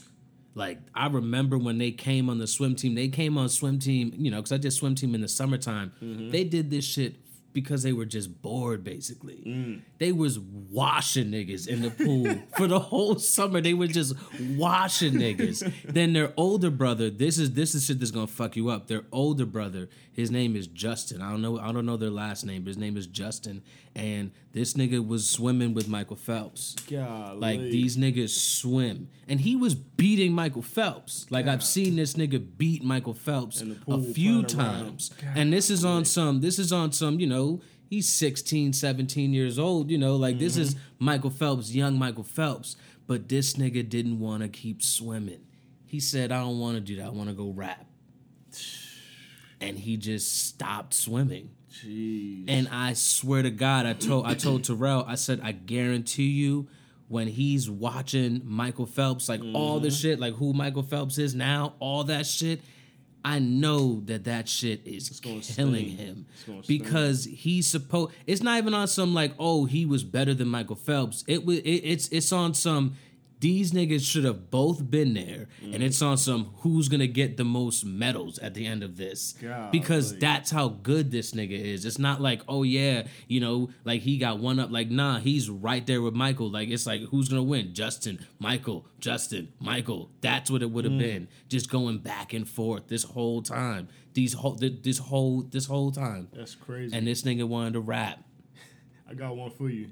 Like 0.55 0.77
I 0.93 1.07
remember 1.07 1.57
when 1.57 1.79
they 1.79 1.89
came 1.89 2.29
on 2.29 2.37
the 2.37 2.45
swim 2.45 2.75
team, 2.75 2.93
they 2.93 3.07
came 3.07 3.39
on 3.39 3.49
swim 3.49 3.79
team, 3.79 4.13
you 4.15 4.29
know, 4.29 4.37
because 4.37 4.51
I 4.51 4.57
did 4.57 4.71
swim 4.71 4.93
team 4.93 5.15
in 5.15 5.21
the 5.21 5.27
summertime. 5.27 5.93
Mm-hmm. 5.99 6.29
They 6.29 6.43
did 6.43 6.69
this 6.69 6.85
shit 6.85 7.15
because 7.53 7.83
they 7.83 7.93
were 7.93 8.05
just 8.05 8.41
bored, 8.41 8.83
basically. 8.83 9.43
Mm. 9.45 9.81
They 9.99 10.11
was 10.11 10.39
washing 10.39 11.31
niggas 11.31 11.67
in 11.67 11.81
the 11.81 11.91
pool 11.91 12.35
for 12.57 12.67
the 12.67 12.79
whole 12.79 13.15
summer. 13.15 13.61
They 13.61 13.73
were 13.73 13.87
just 13.87 14.15
washing 14.55 15.13
niggas. 15.13 15.71
then 15.85 16.13
their 16.13 16.33
older 16.35 16.71
brother, 16.71 17.09
this 17.09 17.37
is 17.37 17.53
this 17.53 17.75
is 17.75 17.85
shit 17.85 17.99
that's 17.99 18.11
gonna 18.11 18.27
fuck 18.27 18.55
you 18.55 18.69
up. 18.69 18.87
Their 18.87 19.03
older 19.11 19.45
brother, 19.45 19.89
his 20.13 20.31
name 20.31 20.55
is 20.55 20.67
Justin. 20.67 21.21
I 21.21 21.29
don't 21.31 21.41
know, 21.41 21.59
I 21.59 21.71
don't 21.71 21.85
know 21.85 21.97
their 21.97 22.09
last 22.09 22.45
name, 22.45 22.63
but 22.63 22.69
his 22.69 22.77
name 22.77 22.95
is 22.97 23.07
Justin. 23.07 23.63
And 23.95 24.31
this 24.53 24.73
nigga 24.75 25.05
was 25.05 25.27
swimming 25.29 25.73
with 25.73 25.87
Michael 25.87 26.15
Phelps. 26.15 26.75
Golly. 26.89 27.39
Like 27.39 27.59
these 27.59 27.97
niggas 27.97 28.29
swim, 28.29 29.09
and 29.27 29.41
he 29.41 29.55
was 29.55 29.75
beating 29.75 30.33
Michael 30.33 30.61
Phelps. 30.61 31.25
Like 31.29 31.47
I've 31.47 31.63
seen 31.63 31.95
this 31.95 32.13
nigga 32.13 32.43
beat 32.57 32.83
Michael 32.83 33.13
Phelps 33.13 33.61
a 33.61 33.65
few 33.65 33.73
playing 33.73 33.95
around 33.99 34.45
him. 34.45 34.85
times, 34.85 35.11
and 35.35 35.51
this 35.51 35.69
is 35.69 35.83
on 35.83 36.05
some. 36.05 36.41
This 36.41 36.57
is 36.59 36.71
on 36.71 36.91
some. 36.91 37.19
You 37.19 37.27
know, 37.27 37.61
he's 37.89 38.07
16, 38.09 38.73
17 38.73 39.33
years 39.33 39.59
old. 39.59 39.89
You 39.91 39.97
know, 39.97 40.15
like 40.15 40.39
this 40.39 40.57
is 40.57 40.75
Mm-hmm. 40.75 41.05
Michael 41.05 41.29
Phelps, 41.31 41.73
young 41.75 41.97
Michael 41.99 42.23
Phelps. 42.23 42.75
But 43.05 43.27
this 43.27 43.55
nigga 43.55 43.87
didn't 43.87 44.19
want 44.19 44.43
to 44.43 44.47
keep 44.49 44.81
swimming. 44.81 45.41
He 45.85 45.99
said, 45.99 46.31
"I 46.31 46.39
don't 46.39 46.57
want 46.59 46.75
to 46.75 46.81
do 46.81 46.95
that. 46.95 47.07
I 47.07 47.09
want 47.09 47.29
to 47.29 47.35
go 47.35 47.49
rap." 47.51 47.85
And 49.67 49.77
he 49.79 49.97
just 49.97 50.45
stopped 50.47 50.93
swimming. 50.93 51.49
Jeez. 51.71 52.45
And 52.47 52.67
I 52.69 52.93
swear 52.93 53.41
to 53.43 53.49
God, 53.51 53.85
I 53.85 53.93
told 53.93 54.25
I 54.25 54.33
told 54.35 54.63
Terrell, 54.63 55.05
I 55.07 55.15
said, 55.15 55.39
I 55.43 55.51
guarantee 55.53 56.29
you, 56.29 56.67
when 57.07 57.27
he's 57.27 57.69
watching 57.69 58.41
Michael 58.43 58.85
Phelps, 58.85 59.27
like 59.29 59.41
all 59.53 59.75
Mm-hmm. 59.77 59.83
the 59.85 59.91
shit, 59.91 60.19
like 60.19 60.33
who 60.35 60.53
Michael 60.53 60.83
Phelps 60.83 61.17
is 61.17 61.33
now, 61.35 61.73
all 61.79 62.03
that 62.05 62.25
shit, 62.25 62.61
I 63.25 63.39
know 63.39 64.01
that 64.05 64.25
that 64.25 64.49
shit 64.49 64.81
is 64.85 65.19
killing 65.21 65.41
sting. 65.41 65.97
him 65.97 66.25
because 66.67 67.23
he's 67.25 67.67
supposed. 67.67 68.11
It's 68.27 68.41
not 68.43 68.57
even 68.57 68.73
on 68.73 68.87
some 68.87 69.13
like, 69.13 69.33
oh, 69.39 69.65
he 69.65 69.85
was 69.85 70.03
better 70.03 70.33
than 70.33 70.47
Michael 70.49 70.75
Phelps. 70.75 71.23
It 71.27 71.45
was. 71.45 71.59
It, 71.59 71.69
it's 71.69 72.07
it's 72.09 72.31
on 72.31 72.53
some. 72.53 72.95
These 73.43 73.73
niggas 73.73 74.09
should 74.09 74.23
have 74.23 74.49
both 74.49 74.89
been 74.89 75.15
there, 75.15 75.49
and 75.61 75.83
it's 75.83 76.01
on 76.01 76.17
some 76.17 76.53
who's 76.59 76.87
gonna 76.87 77.07
get 77.07 77.35
the 77.35 77.43
most 77.43 77.83
medals 77.83 78.39
at 78.39 78.53
the 78.53 78.65
end 78.65 78.83
of 78.83 78.95
this 78.95 79.35
because 79.69 80.17
that's 80.17 80.49
how 80.49 80.69
good 80.69 81.11
this 81.11 81.33
nigga 81.33 81.51
is. 81.59 81.83
It's 81.83 81.99
not 81.99 82.21
like, 82.21 82.41
oh 82.47 82.63
yeah, 82.63 83.03
you 83.27 83.41
know, 83.41 83.69
like 83.83 84.03
he 84.03 84.17
got 84.17 84.39
one 84.39 84.59
up. 84.59 84.71
Like, 84.71 84.89
nah, 84.89 85.19
he's 85.19 85.49
right 85.49 85.85
there 85.85 86.01
with 86.01 86.13
Michael. 86.13 86.49
Like, 86.49 86.69
it's 86.69 86.85
like 86.85 87.01
who's 87.09 87.27
gonna 87.27 87.43
win? 87.43 87.73
Justin, 87.73 88.25
Michael, 88.39 88.87
Justin, 89.01 89.51
Michael. 89.59 90.09
That's 90.21 90.49
what 90.49 90.61
it 90.61 90.71
would 90.71 90.85
have 90.85 90.93
mm. 90.93 90.99
been. 90.99 91.27
Just 91.49 91.69
going 91.69 91.97
back 91.97 92.31
and 92.31 92.47
forth 92.47 92.87
this 92.87 93.03
whole 93.03 93.41
time. 93.41 93.89
These 94.13 94.35
whole 94.35 94.55
th- 94.55 94.83
this 94.83 94.99
whole 94.99 95.41
this 95.41 95.65
whole 95.65 95.91
time. 95.91 96.29
That's 96.31 96.55
crazy. 96.55 96.95
And 96.95 97.05
this 97.05 97.23
nigga 97.23 97.43
wanted 97.43 97.73
to 97.73 97.81
rap. 97.81 98.23
I 99.09 99.15
got 99.15 99.35
one 99.35 99.51
for 99.51 99.69
you. 99.69 99.89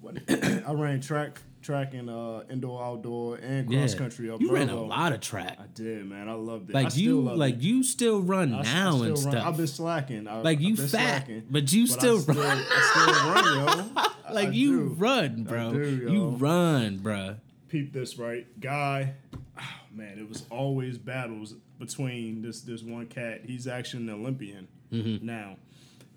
What, 0.00 0.16
I 0.28 0.72
ran 0.72 1.02
track, 1.02 1.42
track 1.68 1.92
and 1.92 2.08
uh, 2.08 2.40
indoor, 2.50 2.82
outdoor, 2.82 3.36
and 3.36 3.70
Yeah, 3.70 3.80
cross 3.80 3.94
country 3.94 4.30
up. 4.30 4.40
you 4.40 4.50
ran 4.50 4.70
a 4.70 4.80
lot 4.80 5.12
of 5.12 5.20
track. 5.20 5.58
I 5.60 5.66
did, 5.74 6.06
man. 6.06 6.26
I 6.28 6.32
loved 6.32 6.70
it. 6.70 6.76
I 6.76 6.82
Like 6.84 6.92
still 6.92 7.02
you, 7.02 7.20
like 7.20 7.56
it. 7.56 7.60
you 7.60 7.82
still 7.82 8.22
run 8.22 8.54
I 8.54 8.60
I 8.60 8.62
now 8.62 8.90
still 8.92 9.02
and 9.02 9.10
run. 9.10 9.32
stuff. 9.32 9.46
I've 9.46 9.56
been 9.58 9.66
slacking. 9.66 10.26
I, 10.28 10.40
Like, 10.40 10.60
you 10.60 10.76
been 10.76 10.88
fat, 10.88 11.26
slacking. 11.26 11.42
but 11.50 11.70
you 11.70 11.86
still 11.86 12.16
I 12.16 12.20
still, 12.20 12.40
I 12.42 12.90
still 12.92 13.32
run, 13.34 13.94
yo. 13.94 14.02
like 14.34 14.48
I 14.48 14.52
you 14.52 14.78
do. 14.78 14.94
run, 14.94 15.44
bro. 15.44 15.72
do, 15.74 16.08
you 16.10 16.28
run, 16.30 16.98
bro. 16.98 17.36
peep 17.68 17.92
this 17.92 18.16
right 18.18 18.46
guy 18.60 19.12
oh, 19.60 19.62
man 19.92 20.18
it 20.18 20.26
was 20.26 20.44
always 20.50 20.96
battles 20.96 21.54
between 21.78 22.40
this 22.40 22.62
this 22.62 22.82
one 22.82 23.04
cat 23.06 23.42
he's 23.44 23.66
actually 23.66 24.04
an 24.04 24.10
olympian 24.10 24.66
Mm-hmm. 24.90 25.26
now 25.26 25.56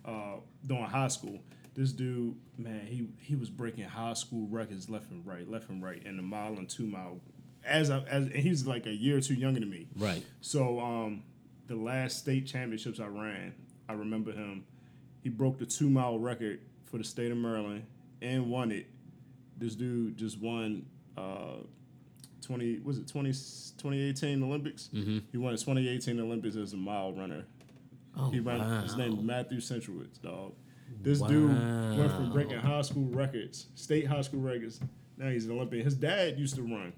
uh 0.06 0.36
during 0.66 0.86
high 0.86 1.10
school 1.10 1.40
this 1.74 1.92
dude 1.94 2.36
man 2.58 2.86
he 2.86 3.08
he 3.20 3.36
was 3.36 3.50
breaking 3.50 3.84
high 3.86 4.14
school 4.14 4.48
records 4.50 4.90
left 4.90 5.10
and 5.12 5.26
right 5.26 5.50
left 5.50 5.70
and 5.70 5.82
right 5.82 6.02
in 6.06 6.18
the 6.18 6.24
mile 6.24 6.54
and 6.58 6.70
two 6.70 6.86
mile 6.86 7.20
as 7.64 7.90
I, 7.90 8.00
as 8.04 8.24
and 8.26 8.36
he's 8.36 8.66
like 8.68 8.86
a 8.88 8.94
year 8.94 9.18
or 9.18 9.22
two 9.22 9.36
younger 9.36 9.60
than 9.60 9.70
me 9.70 9.88
Right. 9.96 10.24
so 10.42 10.80
um, 10.80 11.24
the 11.68 11.76
last 11.76 12.18
state 12.18 12.46
championships 12.48 13.00
I 13.00 13.06
ran, 13.06 13.54
I 13.88 13.94
remember 13.94 14.32
him. 14.34 14.66
He 15.24 15.30
broke 15.30 15.60
the 15.60 15.66
two 15.66 15.90
mile 15.90 16.20
record 16.20 16.60
for 16.84 16.98
the 16.98 17.04
state 17.06 17.32
of 17.32 17.38
Maryland 17.38 17.86
and 18.22 18.50
won 18.50 18.72
it. 18.72 18.88
This 19.58 19.76
dude 19.76 20.18
just 20.18 20.40
won 20.42 20.86
uh, 21.18 21.58
twenty 22.42 22.80
was 22.80 22.98
it 22.98 23.08
20, 23.08 23.30
2018 23.30 24.44
Olympics? 24.44 24.90
Mm-hmm. 24.94 25.20
He 25.32 25.38
won 25.38 25.56
the 25.56 25.62
twenty 25.62 25.88
eighteen 25.88 26.20
Olympics 26.20 26.56
as 26.58 26.74
a 26.74 26.78
mile 26.78 27.14
runner. 27.14 27.46
Oh 28.18 28.30
He 28.32 28.40
ran 28.42 28.60
wow. 28.60 28.82
his 28.82 28.98
name 28.98 29.14
is 29.14 29.20
Matthew 29.24 29.60
Centrowitz, 29.60 30.22
dog. 30.22 30.54
This 31.02 31.22
dude 31.22 31.50
went 31.98 32.12
from 32.12 32.32
breaking 32.32 32.60
high 32.60 32.82
school 32.82 33.06
records, 33.06 33.68
state 33.76 34.08
high 34.08 34.22
school 34.22 34.42
records. 34.42 34.80
Now 35.18 35.30
he's 35.30 35.46
an 35.46 35.52
Olympian. 35.52 35.84
His 35.86 35.96
dad 35.96 36.38
used 36.40 36.56
to 36.56 36.62
run. 36.64 36.94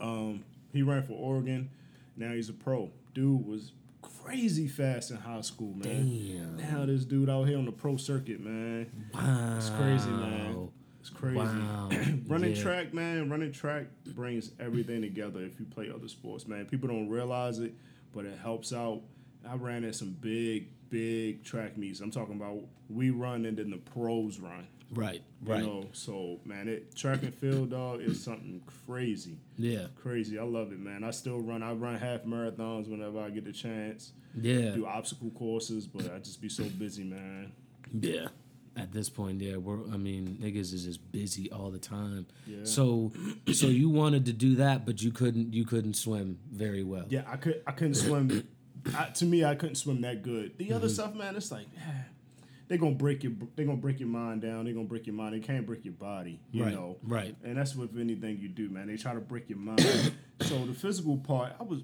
Um, 0.00 0.44
he 0.72 0.82
ran 0.82 1.02
for 1.02 1.14
Oregon. 1.14 1.70
Now 2.16 2.32
he's 2.32 2.48
a 2.48 2.52
pro. 2.52 2.90
Dude 3.14 3.46
was 3.46 3.72
crazy 4.02 4.68
fast 4.68 5.10
in 5.10 5.16
high 5.16 5.40
school, 5.40 5.74
man. 5.74 6.06
Damn. 6.06 6.56
Now 6.56 6.86
this 6.86 7.04
dude 7.04 7.28
out 7.30 7.44
here 7.44 7.58
on 7.58 7.64
the 7.66 7.72
pro 7.72 7.96
circuit, 7.96 8.40
man. 8.40 8.90
Wow. 9.14 9.54
It's 9.56 9.70
crazy, 9.70 10.10
man. 10.10 10.68
It's 11.00 11.10
crazy. 11.10 11.36
Wow. 11.38 11.88
running 12.26 12.54
Yeah. 12.54 12.62
track, 12.62 12.94
man, 12.94 13.30
running 13.30 13.52
track 13.52 13.86
brings 14.14 14.50
everything 14.60 15.00
together 15.02 15.40
if 15.40 15.58
you 15.58 15.66
play 15.66 15.90
other 15.94 16.08
sports, 16.08 16.46
man. 16.46 16.66
People 16.66 16.88
don't 16.88 17.08
realize 17.08 17.58
it, 17.58 17.74
but 18.14 18.24
it 18.26 18.38
helps 18.38 18.72
out. 18.72 19.00
I 19.48 19.54
ran 19.56 19.84
at 19.84 19.94
some 19.94 20.10
big, 20.20 20.68
big 20.90 21.42
track 21.44 21.76
meets. 21.78 22.00
I'm 22.00 22.10
talking 22.10 22.36
about 22.36 22.58
we 22.88 23.10
run 23.10 23.46
and 23.46 23.56
then 23.56 23.70
the 23.70 23.78
pros 23.78 24.38
run. 24.38 24.66
Right. 24.92 25.22
You 25.46 25.52
Right. 25.52 25.62
know, 25.62 25.86
so 25.92 26.40
man, 26.44 26.68
it 26.68 26.94
track 26.96 27.22
and 27.22 27.32
field 27.34 27.70
dog 27.70 28.00
is 28.00 28.22
something 28.22 28.60
crazy. 28.86 29.38
Yeah. 29.56 29.86
Crazy. 29.94 30.36
I 30.38 30.42
love 30.42 30.72
it, 30.72 30.80
man. 30.80 31.04
I 31.04 31.12
still 31.12 31.40
run. 31.40 31.62
I 31.62 31.72
run 31.72 31.96
half 31.96 32.24
marathons 32.24 32.88
whenever 32.88 33.20
I 33.20 33.30
get 33.30 33.44
the 33.44 33.52
chance. 33.52 34.12
Yeah. 34.40 34.70
Do 34.74 34.86
obstacle 34.86 35.30
courses, 35.30 35.86
but 35.86 36.12
I 36.12 36.18
just 36.18 36.40
be 36.42 36.48
so 36.48 36.64
busy, 36.64 37.04
man. 37.04 37.52
Yeah. 37.92 38.28
At 38.76 38.92
this 38.92 39.08
point, 39.08 39.40
yeah, 39.40 39.56
we're 39.56 39.82
I 39.92 39.96
mean, 39.96 40.38
niggas 40.40 40.72
is 40.72 40.84
just 40.84 41.12
busy 41.12 41.50
all 41.52 41.70
the 41.70 41.78
time. 41.78 42.26
Yeah. 42.46 42.58
So 42.64 43.12
so 43.52 43.66
you 43.68 43.90
wanted 43.90 44.26
to 44.26 44.32
do 44.32 44.56
that, 44.56 44.86
but 44.86 45.02
you 45.02 45.10
couldn't 45.12 45.54
you 45.54 45.64
couldn't 45.64 45.94
swim 45.94 46.38
very 46.52 46.82
well. 46.82 47.06
Yeah, 47.10 47.22
I 47.26 47.36
could. 47.36 47.62
I 47.66 47.72
couldn't 47.72 47.94
swim. 47.94 48.46
I, 48.96 49.06
to 49.06 49.24
me, 49.24 49.44
I 49.44 49.54
couldn't 49.54 49.74
swim 49.76 50.00
that 50.02 50.22
good. 50.22 50.56
The 50.58 50.64
Mm-hmm. 50.66 50.74
other 50.74 50.88
stuff, 50.88 51.14
man, 51.14 51.36
it's 51.36 51.50
like 51.52 51.66
they're 52.68 52.78
gonna 52.78 52.94
break 52.94 53.22
your. 53.24 53.32
they're 53.56 53.66
gonna 53.66 53.76
break 53.78 53.98
your 54.00 54.08
mind 54.08 54.42
down. 54.42 54.64
They're 54.64 54.74
gonna 54.74 54.86
break 54.86 55.06
your 55.06 55.14
mind. 55.16 55.34
They 55.34 55.40
can't 55.40 55.66
break 55.66 55.84
your 55.84 55.94
body. 55.94 56.40
You 56.52 56.64
Right, 56.64 56.72
know. 56.74 56.96
right. 57.02 57.34
And 57.44 57.56
that's 57.58 57.74
with 57.74 57.98
anything 57.98 58.38
you 58.38 58.48
do, 58.48 58.68
man. 58.68 58.86
They 58.86 58.96
try 58.96 59.12
to 59.14 59.20
break 59.20 59.48
your 59.50 59.58
mind. 59.58 59.80
so 60.40 60.64
the 60.66 60.74
physical 60.74 61.16
part, 61.18 61.52
I 61.58 61.62
was. 61.64 61.82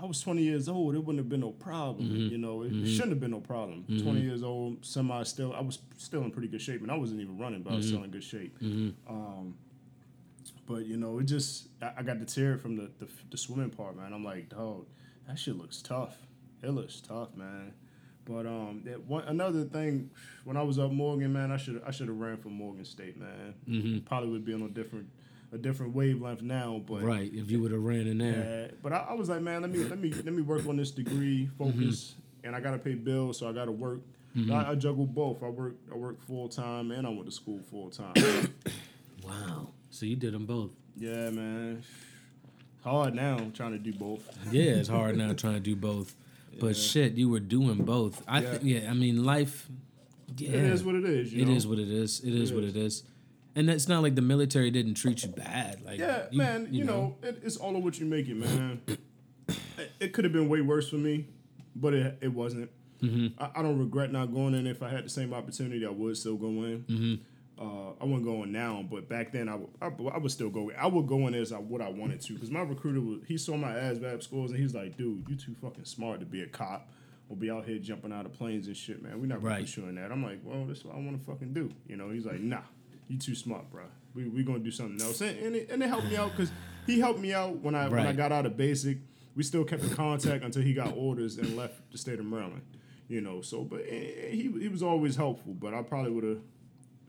I 0.00 0.04
was 0.06 0.20
20 0.20 0.42
years 0.42 0.68
old. 0.68 0.94
It 0.94 0.98
wouldn't 0.98 1.18
have 1.18 1.28
been 1.28 1.40
no 1.40 1.50
problem. 1.50 2.06
Mm-hmm. 2.08 2.28
You 2.30 2.38
know, 2.38 2.62
it, 2.62 2.72
it 2.72 2.86
shouldn't 2.86 3.10
have 3.10 3.18
been 3.18 3.32
no 3.32 3.40
problem. 3.40 3.84
20 4.00 4.20
years 4.20 4.44
old, 4.44 4.86
semi 4.86 5.24
still. 5.24 5.52
I 5.52 5.60
was 5.60 5.80
still 5.96 6.22
in 6.22 6.30
pretty 6.30 6.46
good 6.46 6.62
shape, 6.62 6.82
and 6.82 6.90
I 6.92 6.94
wasn't 6.96 7.20
even 7.20 7.36
running, 7.36 7.62
but 7.64 7.72
I 7.72 7.76
was 7.76 7.86
Mm-hmm. 7.86 7.94
still 7.96 8.04
in 8.04 8.10
good 8.12 8.22
shape. 8.22 8.56
Um, 9.08 9.54
but 10.66 10.86
you 10.86 10.96
know, 10.98 11.18
it 11.18 11.24
just 11.24 11.66
I, 11.82 11.94
I 11.98 12.02
got 12.04 12.20
deterred 12.20 12.62
from 12.62 12.76
the, 12.76 12.88
the 13.00 13.08
the 13.32 13.36
swimming 13.36 13.70
part, 13.70 13.96
man. 13.96 14.12
I'm 14.12 14.22
like, 14.24 14.50
dog, 14.50 14.86
that 15.26 15.36
shit 15.36 15.56
looks 15.56 15.82
tough. 15.82 16.16
It 16.62 16.70
looks 16.70 17.00
tough, 17.00 17.34
man. 17.36 17.72
But 18.24 18.46
um, 18.46 18.82
that 18.84 19.04
one 19.06 19.24
another 19.24 19.64
thing, 19.64 20.10
when 20.44 20.56
I 20.56 20.62
was 20.62 20.78
up 20.78 20.90
Morgan, 20.90 21.32
man, 21.32 21.50
I 21.50 21.56
should 21.56 21.82
I 21.86 21.90
should 21.90 22.08
have 22.08 22.18
ran 22.18 22.36
for 22.36 22.48
Morgan 22.50 22.84
State, 22.84 23.18
man. 23.18 23.54
Mm-hmm. 23.68 23.98
Probably 24.00 24.28
would 24.30 24.44
be 24.44 24.52
on 24.54 24.62
a 24.62 24.68
different 24.68 25.08
a 25.52 25.56
different 25.56 25.94
wavelength 25.94 26.42
now, 26.42 26.82
but 26.86 27.02
Right. 27.02 27.30
If 27.32 27.50
you 27.50 27.62
would 27.62 27.72
have 27.72 27.82
ran 27.82 28.06
in 28.06 28.18
there. 28.18 28.68
uh, 28.70 28.74
but 28.82 28.92
I, 28.92 29.06
I 29.10 29.12
was 29.14 29.30
like, 29.30 29.40
man, 29.40 29.62
let 29.62 29.70
me 29.70 29.78
let 29.84 29.98
me 29.98 30.12
let 30.12 30.34
me 30.34 30.42
work 30.42 30.66
on 30.66 30.76
this 30.76 30.90
degree, 30.90 31.48
focus, 31.56 32.14
Mm-hmm. 32.16 32.46
and 32.48 32.56
I 32.56 32.60
gotta 32.60 32.78
pay 32.78 32.94
bills, 32.94 33.38
so 33.38 33.48
I 33.48 33.52
gotta 33.52 33.72
work. 33.72 34.00
I, 34.52 34.70
I 34.70 34.74
juggle 34.76 35.06
both. 35.06 35.42
I 35.42 35.48
work 35.48 35.74
I 35.90 35.96
work 35.96 36.20
full 36.26 36.48
time 36.48 36.90
and 36.92 37.06
I 37.06 37.10
went 37.10 37.24
to 37.26 37.32
school 37.32 37.60
full 37.70 37.90
time. 37.90 38.14
Wow. 39.24 39.68
So 39.90 40.06
you 40.06 40.16
did 40.16 40.32
them 40.32 40.46
both. 40.46 40.70
yeah, 40.96 41.30
man. 41.30 41.82
Hard 42.84 43.14
now 43.14 43.50
trying 43.52 43.72
to 43.72 43.78
do 43.78 43.92
both. 43.92 44.26
Yeah, 44.52 44.72
it's 44.74 44.88
hard 44.88 45.16
now 45.16 45.32
trying 45.32 45.54
to 45.54 45.60
do 45.60 45.74
both. 45.76 46.14
But 46.60 46.76
shit, 46.76 47.14
you 47.14 47.28
were 47.28 47.40
doing 47.40 47.84
both. 47.84 48.22
I 48.28 48.40
Yeah. 48.42 48.50
think 48.52 48.64
yeah, 48.64 48.90
I 48.90 48.94
mean 48.94 49.24
life 49.24 49.68
yeah. 50.36 50.50
It 50.50 50.64
is 50.64 50.84
what 50.84 50.94
it 50.94 51.04
is. 51.04 51.32
You 51.32 51.42
It 51.42 51.48
know? 51.48 51.54
is 51.54 51.66
what 51.66 51.78
it 51.78 51.90
is. 51.90 52.20
It 52.20 52.34
is 52.34 52.52
what 52.52 52.64
it 52.64 52.76
is. 52.76 53.02
And 53.56 53.68
it's 53.70 53.88
not 53.88 54.02
like 54.02 54.14
the 54.14 54.22
military 54.22 54.70
didn't 54.70 54.94
treat 54.94 55.22
you 55.24 55.30
bad. 55.30 55.82
Like 55.84 55.98
Yeah, 55.98 56.26
man. 56.32 56.68
You, 56.70 56.84
know, 56.84 57.16
it, 57.22 57.40
it's 57.42 57.56
all 57.56 57.74
of 57.76 57.82
what 57.82 57.98
you 57.98 58.06
make 58.06 58.28
it, 58.28 58.36
man. 58.36 58.80
it 58.86 59.90
it 59.98 60.12
could 60.12 60.24
have 60.24 60.32
been 60.32 60.48
way 60.48 60.60
worse 60.60 60.88
for 60.90 60.96
me, 60.96 61.26
but 61.74 61.94
it 61.94 62.18
it 62.20 62.32
wasn't. 62.32 62.70
Mm-hmm. 63.02 63.42
I, 63.42 63.60
I 63.60 63.62
don't 63.62 63.78
regret 63.78 64.12
not 64.12 64.32
going 64.32 64.54
in. 64.54 64.66
If 64.66 64.82
I 64.82 64.88
had 64.90 65.04
the 65.04 65.08
same 65.08 65.32
opportunity, 65.32 65.86
I 65.86 65.90
would 65.90 66.16
still 66.16 66.36
go 66.36 66.48
in. 66.48 66.84
Mm-hmm. 66.88 67.14
Uh, 67.60 67.90
I 68.00 68.04
wouldn't 68.04 68.24
go 68.24 68.44
in 68.44 68.52
now, 68.52 68.84
but 68.88 69.08
back 69.08 69.32
then 69.32 69.48
I 69.48 69.56
would, 69.56 69.68
I, 69.82 69.86
I 70.14 70.18
would 70.18 70.30
still 70.30 70.48
go. 70.48 70.70
I 70.78 70.86
would 70.86 71.08
go 71.08 71.26
in 71.26 71.34
as 71.34 71.52
I, 71.52 71.58
what 71.58 71.80
I 71.80 71.88
wanted 71.88 72.20
to, 72.20 72.34
because 72.34 72.50
my 72.52 72.60
recruiter 72.60 73.00
was 73.00 73.18
he 73.26 73.36
saw 73.36 73.56
my 73.56 73.72
ASVAB 73.72 74.22
scores 74.22 74.52
and 74.52 74.60
he's 74.60 74.74
like, 74.76 74.96
"Dude, 74.96 75.24
you 75.28 75.34
too 75.34 75.56
fucking 75.60 75.84
smart 75.84 76.20
to 76.20 76.26
be 76.26 76.42
a 76.42 76.46
cop 76.46 76.88
or 77.28 77.36
be 77.36 77.50
out 77.50 77.64
here 77.64 77.78
jumping 77.80 78.12
out 78.12 78.26
of 78.26 78.32
planes 78.32 78.68
and 78.68 78.76
shit, 78.76 79.02
man. 79.02 79.20
We're 79.20 79.26
not 79.26 79.42
Right. 79.42 79.76
in 79.76 79.94
that." 79.96 80.12
I'm 80.12 80.22
like, 80.22 80.38
"Well, 80.44 80.66
this 80.66 80.78
is 80.78 80.84
what 80.84 80.94
I 80.94 80.98
want 80.98 81.18
to 81.18 81.24
fucking 81.26 81.52
do," 81.52 81.72
you 81.88 81.96
know. 81.96 82.10
He's 82.10 82.26
like, 82.26 82.38
"Nah, 82.40 82.62
you 83.08 83.18
too 83.18 83.34
smart, 83.34 83.68
bro. 83.72 83.82
We 84.14 84.28
we 84.28 84.44
gonna 84.44 84.60
do 84.60 84.70
something 84.70 85.00
else." 85.04 85.20
And 85.20 85.36
and 85.40 85.56
it, 85.56 85.68
and 85.70 85.82
it 85.82 85.88
helped 85.88 86.06
me 86.06 86.16
out 86.16 86.30
because 86.30 86.52
he 86.86 87.00
helped 87.00 87.18
me 87.18 87.32
out 87.34 87.56
when 87.56 87.74
I 87.74 87.88
when 87.88 88.06
I 88.06 88.12
got 88.12 88.30
out 88.30 88.46
of 88.46 88.56
basic. 88.56 88.98
We 89.34 89.42
still 89.42 89.64
kept 89.64 89.82
in 89.82 89.90
contact 89.90 90.44
until 90.44 90.62
he 90.62 90.74
got 90.74 90.96
orders 90.96 91.38
and 91.38 91.56
left 91.56 91.90
the 91.90 91.98
state 91.98 92.20
of 92.20 92.24
Maryland. 92.26 92.62
You 93.08 93.20
know, 93.20 93.40
so 93.40 93.64
but 93.64 93.84
he 93.86 94.48
he 94.60 94.68
was 94.68 94.82
always 94.82 95.16
helpful. 95.16 95.54
But 95.54 95.74
I 95.74 95.82
probably 95.82 96.12
would 96.12 96.24
have 96.24 96.38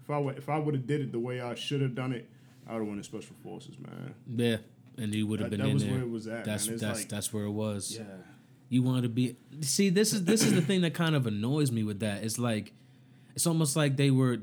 if 0.10 0.16
I 0.16 0.18
would 0.18 0.38
if 0.38 0.50
I 0.50 0.58
would 0.58 0.74
have 0.74 0.88
did 0.88 1.02
it 1.02 1.12
the 1.12 1.20
way 1.20 1.40
I 1.40 1.54
should 1.54 1.82
have 1.82 1.94
done 1.94 2.12
it, 2.14 2.28
I 2.68 2.74
would 2.74 2.80
have 2.80 2.88
went 2.88 3.00
to 3.00 3.04
special 3.04 3.36
forces, 3.44 3.76
man. 3.80 4.16
Yeah, 4.36 4.58
and 4.98 5.14
you 5.14 5.28
would 5.28 5.40
have 5.40 5.52
That- 5.52 5.58
been 5.58 5.66
that 5.66 5.68
in 5.70 5.74
was 5.76 5.84
there. 5.84 5.94
where 5.94 6.02
it 6.02 6.10
was 6.10 6.28
at, 6.28 6.46
That's 6.46 6.68
man. 6.68 6.78
That's 6.78 7.00
like- 7.02 7.10
that's 7.10 7.32
where 7.32 7.44
it 7.46 7.52
was. 7.52 7.96
Yeah. 7.96 8.06
You 8.70 8.82
want 8.84 9.04
to 9.04 9.10
be. 9.10 9.36
See, 9.62 9.90
this 9.90 10.14
is 10.14 10.26
this 10.26 10.44
is 10.44 10.54
the 10.54 10.62
thing 10.62 10.82
that 10.82 10.94
kind 10.94 11.16
of 11.16 11.26
annoys 11.28 11.72
me 11.72 11.84
with 11.84 12.00
that. 12.02 12.24
It's 12.24 12.38
like, 12.40 12.74
it's 13.36 13.48
almost 13.48 13.76
like 13.76 13.98
they 13.98 14.12
were, 14.12 14.40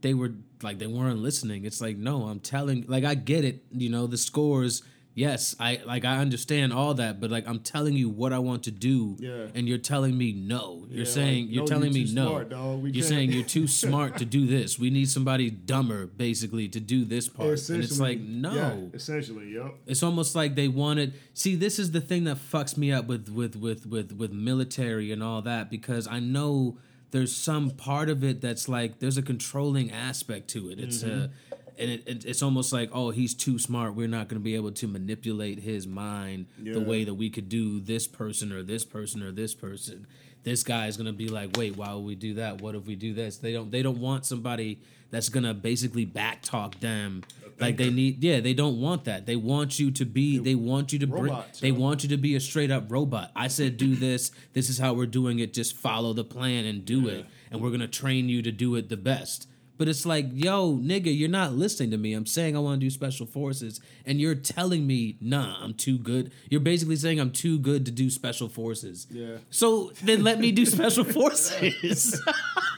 they 0.00 0.14
were 0.14 0.32
like 0.62 0.78
they 0.78 0.86
weren't 0.86 1.18
listening. 1.20 1.64
It's 1.64 1.80
like 1.80 1.96
no, 1.96 2.24
I'm 2.28 2.40
telling. 2.40 2.84
Like 2.88 3.04
I 3.04 3.14
get 3.14 3.44
it. 3.44 3.64
You 3.72 3.88
know 3.90 4.06
the 4.08 4.16
scores. 4.18 4.82
Yes, 5.14 5.56
I 5.58 5.80
like 5.84 6.04
I 6.04 6.18
understand 6.18 6.72
all 6.72 6.94
that, 6.94 7.20
but 7.20 7.28
like 7.30 7.48
I'm 7.48 7.58
telling 7.58 7.94
you 7.94 8.08
what 8.08 8.32
I 8.32 8.38
want 8.38 8.62
to 8.64 8.70
do, 8.70 9.16
Yeah. 9.18 9.48
and 9.52 9.68
you're 9.68 9.76
telling 9.78 10.16
me 10.16 10.32
no. 10.32 10.86
You're 10.88 11.00
Yeah, 11.06 11.10
saying 11.10 11.46
like, 11.46 11.54
you're 11.54 11.62
no, 11.64 11.66
telling 11.66 11.92
you're 11.92 12.06
me 12.06 12.14
no. 12.14 12.28
smart, 12.28 12.50
you're 12.52 12.92
can't- 12.92 13.04
saying 13.04 13.32
you're 13.32 13.42
too 13.44 13.66
smart 13.84 14.16
to 14.18 14.24
do 14.24 14.46
this. 14.46 14.78
We 14.78 14.90
need 14.90 15.08
somebody 15.10 15.50
dumber, 15.50 16.06
basically, 16.06 16.68
to 16.68 16.78
do 16.78 17.04
this 17.04 17.28
part. 17.28 17.68
And 17.68 17.82
it's 17.82 17.98
like 17.98 18.20
no. 18.20 18.54
yeah, 18.54 18.76
essentially, 18.94 19.54
yep. 19.54 19.74
It's 19.86 20.04
almost 20.04 20.36
like 20.36 20.54
they 20.54 20.68
wanted. 20.68 21.14
See, 21.34 21.56
this 21.56 21.80
is 21.80 21.90
the 21.90 22.00
thing 22.00 22.22
that 22.24 22.36
fucks 22.36 22.76
me 22.76 22.92
up 22.92 23.06
with 23.08 23.28
with 23.28 23.56
with 23.56 23.86
with 23.86 24.12
with 24.12 24.32
military 24.32 25.10
and 25.10 25.20
all 25.20 25.42
that 25.42 25.68
because 25.68 26.06
I 26.06 26.20
know 26.20 26.78
there's 27.10 27.34
some 27.34 27.70
part 27.70 28.08
of 28.08 28.22
it 28.22 28.40
that's 28.40 28.68
like 28.68 29.00
there's 29.00 29.16
a 29.18 29.22
controlling 29.22 29.90
aspect 29.90 30.46
to 30.50 30.70
it. 30.70 30.78
It's 30.78 31.02
Mm-hmm. 31.02 31.20
a 31.22 31.30
and 31.78 31.90
it, 31.90 32.02
it, 32.06 32.24
it's 32.24 32.42
almost 32.42 32.72
like 32.72 32.90
oh 32.92 33.10
he's 33.10 33.34
too 33.34 33.58
smart. 33.58 33.94
We're 33.94 34.08
not 34.08 34.28
going 34.28 34.40
to 34.40 34.44
be 34.44 34.54
able 34.54 34.72
to 34.72 34.86
manipulate 34.88 35.60
his 35.60 35.86
mind 35.86 36.46
the 36.58 36.80
way 36.80 37.04
that 37.04 37.14
we 37.14 37.30
could 37.30 37.48
do 37.48 37.80
this 37.80 38.06
person 38.06 38.52
or 38.52 38.62
this 38.62 38.84
person 38.84 39.22
or 39.22 39.32
this 39.32 39.54
person. 39.54 40.06
This 40.44 40.62
guy 40.62 40.86
is 40.86 40.96
going 40.96 41.08
to 41.08 41.12
be 41.12 41.28
like, 41.28 41.56
wait, 41.56 41.76
why 41.76 41.92
would 41.92 42.04
we 42.04 42.14
do 42.14 42.34
that? 42.34 42.60
What 42.62 42.74
if 42.74 42.86
we 42.86 42.94
do 42.94 43.12
this? 43.12 43.38
They 43.38 43.52
don't. 43.52 43.70
They 43.70 43.82
don't 43.82 43.98
want 43.98 44.24
somebody 44.24 44.78
that's 45.10 45.28
going 45.28 45.44
to 45.44 45.52
basically 45.54 46.06
backtalk 46.06 46.78
them. 46.80 47.22
Like 47.60 47.76
they 47.76 47.90
need, 47.90 48.22
yeah, 48.22 48.38
they 48.38 48.54
don't 48.54 48.80
want 48.80 49.04
that. 49.06 49.26
They 49.26 49.34
want 49.34 49.80
you 49.80 49.90
to 49.90 50.04
be. 50.04 50.38
They 50.38 50.54
want 50.54 50.92
you 50.92 51.00
to 51.00 51.06
bring. 51.08 51.32
They 51.60 51.72
want 51.72 52.04
you 52.04 52.08
to 52.10 52.16
be 52.16 52.36
a 52.36 52.40
straight 52.40 52.70
up 52.70 52.84
robot. 52.90 53.32
I 53.34 53.48
said, 53.48 53.76
do 53.76 53.96
this. 53.96 54.30
This 54.52 54.70
is 54.70 54.78
how 54.78 54.94
we're 54.94 55.06
doing 55.06 55.40
it. 55.40 55.52
Just 55.52 55.76
follow 55.76 56.12
the 56.12 56.22
plan 56.24 56.64
and 56.66 56.84
do 56.84 57.08
it. 57.08 57.26
And 57.50 57.60
we're 57.60 57.70
gonna 57.72 57.88
train 57.88 58.28
you 58.28 58.42
to 58.42 58.52
do 58.52 58.76
it 58.76 58.88
the 58.88 58.96
best. 58.96 59.47
But 59.78 59.86
it's 59.88 60.04
like, 60.04 60.26
yo, 60.32 60.74
nigga, 60.74 61.16
you're 61.16 61.28
not 61.28 61.52
listening 61.52 61.92
to 61.92 61.96
me. 61.96 62.12
I'm 62.12 62.26
saying 62.26 62.56
I 62.56 62.58
want 62.58 62.80
to 62.80 62.84
do 62.84 62.90
special 62.90 63.26
forces, 63.26 63.80
and 64.04 64.20
you're 64.20 64.34
telling 64.34 64.86
me, 64.86 65.16
nah, 65.20 65.56
I'm 65.62 65.72
too 65.72 65.98
good. 65.98 66.32
You're 66.50 66.60
basically 66.60 66.96
saying 66.96 67.20
I'm 67.20 67.30
too 67.30 67.60
good 67.60 67.86
to 67.86 67.92
do 67.92 68.10
special 68.10 68.48
forces. 68.48 69.06
Yeah. 69.08 69.36
So 69.50 69.92
then 70.02 70.24
let 70.24 70.40
me 70.40 70.50
do 70.50 70.66
special 70.66 71.04
forces. 71.18 72.20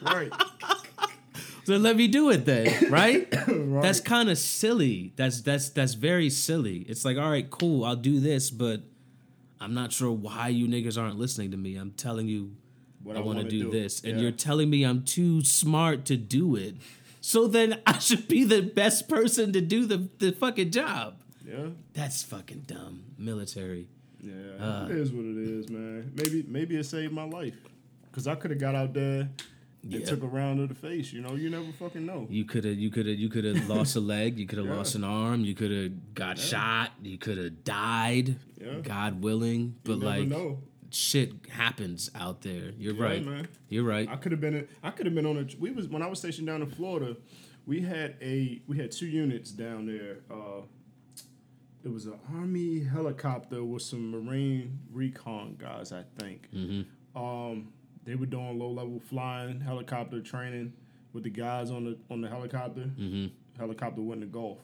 Right. 0.03 0.31
so 1.63 1.77
let 1.77 1.97
me 1.97 2.07
do 2.07 2.29
it 2.29 2.45
then, 2.45 2.91
right? 2.91 3.27
right. 3.47 3.81
That's 3.81 3.99
kind 3.99 4.29
of 4.29 4.37
silly. 4.37 5.13
That's 5.15 5.41
that's 5.41 5.69
that's 5.69 5.95
very 5.95 6.29
silly. 6.29 6.85
It's 6.87 7.03
like, 7.03 7.17
all 7.17 7.31
right, 7.31 7.49
cool, 7.49 7.83
I'll 7.83 7.95
do 7.95 8.19
this, 8.19 8.51
but 8.51 8.81
I'm 9.59 9.73
not 9.73 9.91
sure 9.91 10.11
why 10.11 10.49
you 10.49 10.67
niggas 10.67 11.01
aren't 11.01 11.17
listening 11.17 11.49
to 11.51 11.57
me. 11.57 11.77
I'm 11.77 11.91
telling 11.91 12.27
you 12.27 12.55
What 13.03 13.17
I, 13.17 13.19
want 13.21 13.39
to 13.39 13.43
wanna 13.45 13.49
do, 13.49 13.71
this, 13.71 14.03
and 14.03 14.15
Yeah. 14.17 14.23
you're 14.23 14.31
telling 14.31 14.69
me 14.69 14.83
I'm 14.83 15.03
too 15.03 15.43
smart 15.43 16.05
to 16.05 16.17
do 16.17 16.55
it. 16.55 16.75
So 17.19 17.47
then 17.47 17.79
I 17.87 17.97
should 17.99 18.27
be 18.27 18.43
the 18.43 18.61
best 18.61 19.07
person 19.09 19.51
to 19.53 19.61
do 19.61 19.85
the, 19.85 20.07
the 20.19 20.31
fucking 20.31 20.71
job. 20.71 21.15
Yeah. 21.47 21.67
That's 21.93 22.23
fucking 22.23 22.65
dumb. 22.67 23.03
Military. 23.17 23.87
Yeah. 24.21 24.33
Uh. 24.59 24.85
it 24.89 24.97
is 24.97 25.11
what 25.11 25.25
it 25.25 25.37
is, 25.37 25.69
man. 25.69 26.11
Maybe 26.15 26.45
maybe 26.47 26.75
it 26.77 26.85
saved 26.85 27.11
my 27.13 27.23
life. 27.23 27.55
Cause 28.11 28.27
I 28.27 28.35
could 28.35 28.51
have 28.51 28.59
got 28.59 28.75
out 28.75 28.93
there 28.93 29.29
and 29.83 29.91
Yeah. 29.93 30.05
took 30.05 30.21
a 30.21 30.27
round 30.27 30.59
to 30.59 30.67
the 30.71 30.79
face. 30.79 31.11
You 31.11 31.21
know, 31.21 31.33
you 31.35 31.49
never 31.49 31.71
fucking 31.79 32.05
know. 32.05 32.27
You 32.29 32.45
could 32.45 32.63
have 32.65 32.77
you 32.77 32.91
could 32.91 33.07
have 33.07 33.17
you 33.17 33.29
could 33.29 33.43
have 33.45 33.67
lost 33.75 33.95
a 33.95 33.99
leg, 33.99 34.37
you 34.37 34.45
could 34.45 34.59
have 34.59 34.67
Yeah. 34.67 34.75
lost 34.75 34.93
an 34.95 35.03
arm, 35.03 35.43
you 35.43 35.55
could 35.55 35.71
have 35.71 36.13
got 36.13 36.37
shot, 36.37 36.91
you 37.01 37.17
could 37.17 37.37
have 37.39 37.63
died, 37.63 38.35
Yeah. 38.61 38.79
God 38.83 39.23
willing. 39.23 39.75
But 39.83 39.99
like 39.99 40.27
know. 40.27 40.59
Shit 40.93 41.33
happens 41.49 42.09
out 42.15 42.41
there. 42.41 42.71
You're 42.77 42.93
Yeah, 42.95 43.03
right. 43.03 43.25
man. 43.25 43.47
You're 43.69 43.83
right. 43.83 44.07
I 44.09 44.15
could 44.17 44.31
have 44.31 44.41
been. 44.41 44.67
I 44.83 44.91
could 44.91 45.05
have 45.05 45.15
been 45.15 45.25
on 45.25 45.37
a. 45.37 45.45
We 45.59 45.71
was 45.71 45.87
when 45.87 46.01
I 46.01 46.07
was 46.07 46.19
stationed 46.19 46.47
down 46.47 46.61
in 46.61 46.69
Florida. 46.69 47.17
We 47.65 47.81
had 47.81 48.15
a. 48.21 48.61
We 48.67 48.77
had 48.77 48.91
two 48.91 49.07
units 49.07 49.51
down 49.51 49.85
there. 49.85 50.17
Uh, 50.29 50.61
it 51.83 51.91
was 51.91 52.05
an 52.05 52.19
army 52.35 52.83
helicopter 52.83 53.63
with 53.63 53.81
some 53.81 54.11
marine 54.11 54.79
recon 54.91 55.55
guys. 55.59 55.91
I 55.91 56.03
think. 56.19 56.47
Mm-hmm. 56.53 57.17
Um, 57.21 57.73
they 58.03 58.15
were 58.15 58.25
doing 58.25 58.57
low 58.59 58.69
level 58.71 58.99
flying 58.99 59.59
helicopter 59.61 60.21
training 60.21 60.73
with 61.13 61.23
the 61.23 61.29
guys 61.29 61.71
on 61.71 61.85
the 61.85 61.97
on 62.09 62.21
the 62.21 62.29
helicopter. 62.29 62.81
Mm-hmm. 62.99 63.27
Helicopter 63.59 64.01
went 64.01 64.23
in 64.23 64.31
the 64.31 64.33
Gulf. 64.33 64.59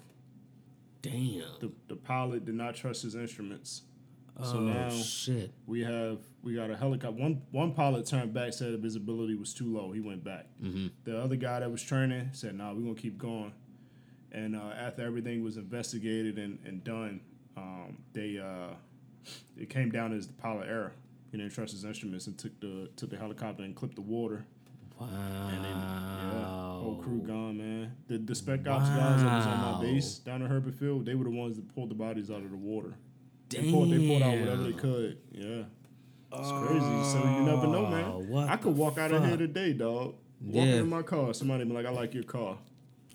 Damn. 1.02 1.44
The 1.60 1.72
the 1.88 1.96
pilot 1.96 2.46
did 2.46 2.56
not 2.56 2.76
trust 2.76 3.04
his 3.04 3.16
instruments. 3.16 3.84
So 4.44 4.58
oh 4.58 4.60
now 4.60 4.90
shit. 4.90 5.52
we 5.66 5.82
have 5.82 6.20
we 6.44 6.54
got 6.54 6.70
a 6.70 6.78
helicopter. 6.78 7.20
One 7.20 7.42
one 7.52 7.74
pilot 7.74 8.06
turned 8.06 8.34
back, 8.34 8.54
said 8.54 8.74
the 8.74 8.78
visibility 8.78 9.36
was 9.36 9.54
too 9.54 9.76
low. 9.76 9.92
He 9.92 10.00
went 10.00 10.24
back. 10.24 10.46
Mm-hmm. 10.64 10.88
The 11.06 11.20
other 11.20 11.36
guy 11.36 11.62
that 11.62 11.72
was 11.72 11.82
training 11.82 12.30
said, 12.34 12.56
"Nah, 12.56 12.74
we're 12.74 12.82
gonna 12.82 12.96
keep 12.96 13.18
going." 13.18 13.52
And 14.32 14.56
uh, 14.56 14.74
after 14.78 15.04
everything 15.04 15.44
was 15.44 15.58
investigated 15.58 16.38
and, 16.38 16.60
and 16.66 16.84
done, 16.84 17.22
um, 17.56 17.98
they 18.14 18.38
uh, 18.38 18.76
it 19.58 19.70
came 19.70 19.90
down 19.90 20.14
as 20.14 20.28
the 20.28 20.34
pilot 20.34 20.68
error. 20.70 20.94
He 21.32 21.38
didn't 21.38 21.54
trust 21.54 21.72
his 21.72 21.84
instruments 21.84 22.28
and 22.28 22.38
took 22.38 22.60
the 22.60 22.90
took 22.96 23.10
the 23.10 23.18
helicopter 23.18 23.64
and 23.64 23.76
clipped 23.76 23.96
the 23.96 24.02
water. 24.02 24.46
Wow. 25.00 25.08
And 25.08 25.64
then 25.64 25.72
yeah, 25.72 26.46
whole 26.80 27.02
crew 27.04 27.22
gone, 27.26 27.58
man. 27.58 27.92
The 28.08 28.20
the 28.20 28.36
spec 28.36 28.68
ops 28.68 28.90
guys 28.90 29.22
that 29.24 29.36
was 29.36 29.46
on 29.48 29.74
my 29.74 29.82
base 29.82 30.20
down 30.20 30.42
in 30.42 30.48
Hurlburt 30.50 30.76
Field, 30.76 31.06
they 31.06 31.16
were 31.16 31.24
the 31.24 31.32
ones 31.32 31.56
that 31.56 31.74
pulled 31.74 31.90
the 31.90 31.96
bodies 31.96 32.30
out 32.30 32.44
of 32.44 32.52
the 32.52 32.58
water. 32.58 32.96
They 33.50 33.72
pulled, 33.72 33.92
they 33.92 34.08
pulled 34.08 34.22
out 34.22 34.38
whatever 34.40 34.64
they 34.64 34.72
Damn. 34.72 34.80
could. 34.80 35.18
Yeah. 35.32 35.64
It's 36.34 36.52
crazy. 36.52 37.04
So 37.12 37.24
you 37.24 37.46
never 37.46 37.68
know, 37.68 37.86
Oh, 37.86 38.22
man. 38.24 38.50
I 38.50 38.58
could 38.58 38.76
walk 38.76 38.98
out 38.98 39.12
of 39.12 39.26
here 39.26 39.38
today, 39.38 39.74
dog. 39.74 40.16
Walking 40.42 40.70
Yeah. 40.70 40.76
in 40.82 40.90
my 40.90 41.02
car, 41.02 41.34
somebody 41.34 41.64
be 41.64 41.72
like, 41.74 41.86
"I 41.86 41.90
like 41.90 42.14
your 42.14 42.24
car," 42.24 42.60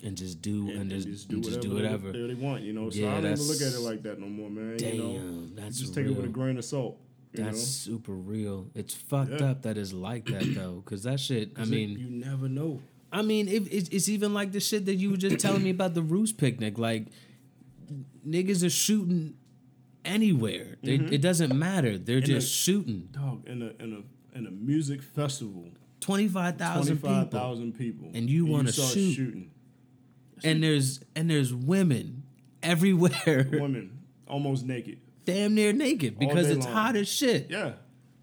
And 0.01 0.17
just 0.17 0.41
do 0.41 0.69
and, 0.69 0.91
and, 0.91 0.91
just, 0.91 1.07
just 1.07 1.29
do 1.29 1.35
and 1.35 1.45
whatever, 1.45 1.61
just 1.61 1.69
do 1.69 1.73
whatever. 1.75 2.11
They, 2.11 2.27
they 2.27 2.33
want. 2.33 2.63
You 2.63 2.73
know, 2.73 2.89
so 2.89 2.99
Yeah, 2.99 3.15
I 3.15 3.21
don't 3.21 3.31
even 3.33 3.47
look 3.47 3.61
at 3.61 3.73
it 3.73 3.79
like 3.79 4.03
that 4.03 4.19
no 4.19 4.27
more, 4.27 4.49
man. 4.49 4.75
Damn, 4.77 4.95
you 4.95 5.01
know, 5.03 5.47
that's 5.55 5.79
just 5.79 5.93
take 5.93 6.03
real. 6.05 6.13
it 6.13 6.17
with 6.17 6.25
a 6.25 6.29
grain 6.29 6.57
of 6.57 6.65
salt. 6.65 6.97
You 7.31 7.45
That's 7.45 7.57
know? 7.57 7.93
super 7.93 8.11
real. 8.11 8.67
It's 8.75 8.93
fucked 8.93 9.39
Yeah. 9.39 9.51
up 9.51 9.61
that 9.61 9.77
it's 9.77 9.93
like 9.93 10.25
that 10.25 10.53
though, 10.53 10.81
because 10.83 11.03
that 11.03 11.19
shit. 11.21 11.51
I 11.55 11.59
'Cause 11.59 11.69
it- 11.69 11.71
mean, 11.71 11.89
you 11.97 12.09
never 12.09 12.49
know. 12.49 12.81
I 13.11 13.21
mean, 13.21 13.47
it, 13.47 13.71
it's 13.71 13.87
it's 13.89 14.09
even 14.09 14.33
like 14.33 14.51
the 14.51 14.59
shit 14.59 14.85
that 14.87 14.95
you 14.95 15.11
were 15.11 15.17
just 15.17 15.39
telling 15.39 15.63
me 15.63 15.69
about 15.69 15.93
the 15.93 16.01
Roots 16.01 16.31
picnic. 16.33 16.77
Like, 16.77 17.07
niggas 18.27 18.65
are 18.65 18.69
shooting 18.69 19.35
anywhere. 20.05 20.75
They, 20.83 20.95
It 20.95 21.21
doesn't 21.21 21.57
matter. 21.57 21.97
They're 21.97 22.17
Mm-hmm. 22.21 22.31
a- 22.31 22.39
just 22.39 22.53
shooting. 22.53 23.09
Dog 23.11 23.47
in 23.47 23.61
a 23.61 23.83
in 23.83 23.93
a 23.93 24.37
in 24.37 24.47
a 24.47 24.51
music 24.51 25.01
festival, 25.01 25.69
Twenty 25.99 26.27
five 26.27 26.57
twenty 26.57 26.73
thousand 26.73 26.97
five 26.97 27.25
people, 27.25 27.39
thousand 27.39 27.77
people, 27.77 28.11
And 28.13 28.29
you 28.29 28.45
wanna 28.45 28.71
shoot. 28.71 29.13
shooting 29.13 29.51
and 30.43 30.61
there's 30.63 30.99
and 31.15 31.29
there's 31.29 31.53
women 31.53 32.23
everywhere, 32.61 33.47
women 33.51 33.99
almost 34.27 34.65
naked. 34.65 34.99
damn 35.25 35.53
near 35.55 35.71
naked 35.73 36.17
because 36.19 36.49
it's 36.49 36.65
long. 36.65 36.73
hot 36.75 36.95
as 36.95 37.07
shit. 37.07 37.49
Yeah, 37.49 37.73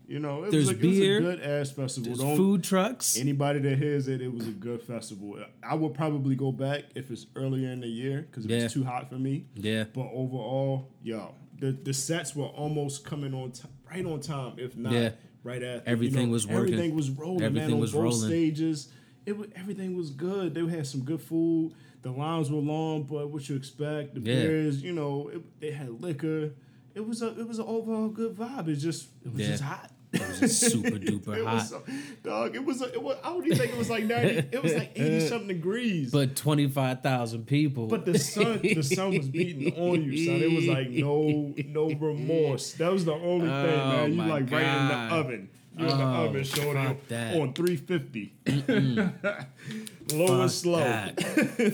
you 0.07 0.19
know, 0.19 0.43
it 0.45 0.51
There's 0.51 0.66
was 0.66 0.77
a, 0.77 0.81
beer, 0.81 1.19
It 1.19 1.23
was 1.25 1.35
a 1.35 1.37
good 1.37 1.47
ass 1.47 1.71
festival. 1.71 2.07
There's 2.09 2.19
Don't- 2.19 2.37
food 2.37 2.64
trucks. 2.64 3.16
Anybody 3.16 3.61
that 3.61 3.79
hears 3.79 4.09
it, 4.09 4.21
it 4.21 4.33
was 4.33 4.47
a 4.49 4.51
good 4.53 4.83
festival. 4.83 5.38
I 5.62 5.75
would 5.75 5.95
probably 5.95 6.35
go 6.35 6.51
back 6.53 6.83
if 6.95 7.11
it's 7.11 7.27
earlier 7.37 7.71
in 7.71 7.81
the 7.81 7.87
year 7.88 8.23
because 8.29 8.45
it 8.45 8.51
Yeah. 8.51 8.64
was 8.64 8.73
too 8.73 8.85
hot 8.85 9.09
for 9.09 9.19
me. 9.19 9.45
yeah, 9.55 9.85
But 9.95 10.11
overall, 10.12 10.90
yo, 11.03 11.35
the 11.61 11.70
the 11.73 11.92
sets 11.94 12.35
were 12.35 12.46
almost 12.46 13.05
coming 13.05 13.33
on 13.35 13.53
t- 13.53 13.68
right 13.88 14.05
on 14.05 14.20
time, 14.20 14.55
if 14.59 14.77
not 14.77 14.92
Yeah. 14.92 15.11
right 15.44 15.62
after. 15.62 15.88
Everything 15.88 16.31
was 16.31 16.46
working. 16.46 16.75
Everything 16.75 16.94
was 16.96 17.11
rolling. 17.11 17.38
man, 17.40 17.46
Everything 17.53 17.75
on 17.75 17.81
was 17.81 17.92
both 17.92 18.03
rolling. 18.03 18.18
stages. 18.29 18.88
It 19.27 19.37
was, 19.38 19.49
everything 19.55 19.96
was 19.96 20.11
good. 20.11 20.55
They 20.55 20.66
had 20.66 20.87
some 20.87 21.03
good 21.05 21.20
food. 21.20 21.73
The 22.03 22.11
lines 22.11 22.51
were 22.51 22.59
long, 22.59 23.03
but 23.05 23.31
what 23.31 23.46
you 23.49 23.57
expect? 23.57 24.14
The 24.14 24.20
Yeah. 24.20 24.42
beers, 24.42 24.83
you 24.83 24.92
know, 24.92 25.29
it, 25.29 25.61
they 25.61 25.70
had 25.70 26.01
liquor. 26.03 26.55
It 26.94 27.07
was 27.07 27.23
a 27.23 27.38
it 27.38 27.46
was 27.46 27.59
an 27.59 27.66
overall 27.68 28.09
good 28.09 28.35
vibe. 28.35 28.68
It's 28.68 28.83
just 28.83 29.09
it 29.25 29.31
was 29.33 29.40
Yeah. 29.42 29.49
just 29.49 29.62
hot. 29.62 29.92
It 30.12 30.40
was 30.40 30.59
super 30.59 30.90
duper 30.99 31.44
hot. 31.44 31.61
so, 31.62 31.83
dog. 32.23 32.55
It 32.57 32.64
was. 32.64 32.83
A, 32.83 32.92
it 32.92 33.03
was. 33.03 33.16
I 33.23 33.29
don't 33.31 33.44
even 33.46 33.59
think 33.59 33.73
it 33.73 33.79
was 33.79 33.90
like 33.90 34.05
ninety. 34.05 34.38
It 34.53 34.62
was 34.62 34.75
like 34.75 34.92
eighty 34.96 35.20
something 35.29 35.49
degrees. 35.49 36.11
but 36.11 36.35
twenty 36.37 36.68
five 36.68 37.03
thousand 37.03 37.46
people. 37.46 37.87
But 37.87 38.05
the 38.07 38.18
sun, 38.18 38.61
the 38.62 38.83
sun 38.83 39.16
was 39.16 39.29
beating 39.29 39.73
on 39.79 40.03
you, 40.03 40.27
son. 40.27 40.37
It 40.37 40.53
was 40.53 40.66
like 40.66 40.90
no, 40.90 41.55
no 41.66 41.90
remorse. 41.94 42.73
That 42.75 42.92
was 42.92 43.05
the 43.05 43.12
only 43.14 43.46
thing, 43.46 43.81
Oh, 43.81 43.88
man. 43.88 44.11
You 44.11 44.16
my 44.16 44.27
like 44.29 44.51
right 44.51 44.62
in 44.62 44.88
the 44.88 44.94
oven. 45.14 45.49
You're 45.79 45.88
in 45.88 45.99
the 45.99 46.05
Oh, 46.05 46.25
oven 46.27 46.44
showing 46.44 46.99
that. 47.09 47.37
on 47.40 47.53
350. 47.55 48.33
Low 50.12 50.27
Fuck 50.27 50.40
and 50.40 50.51
slow. 50.51 50.79
that. 50.81 51.23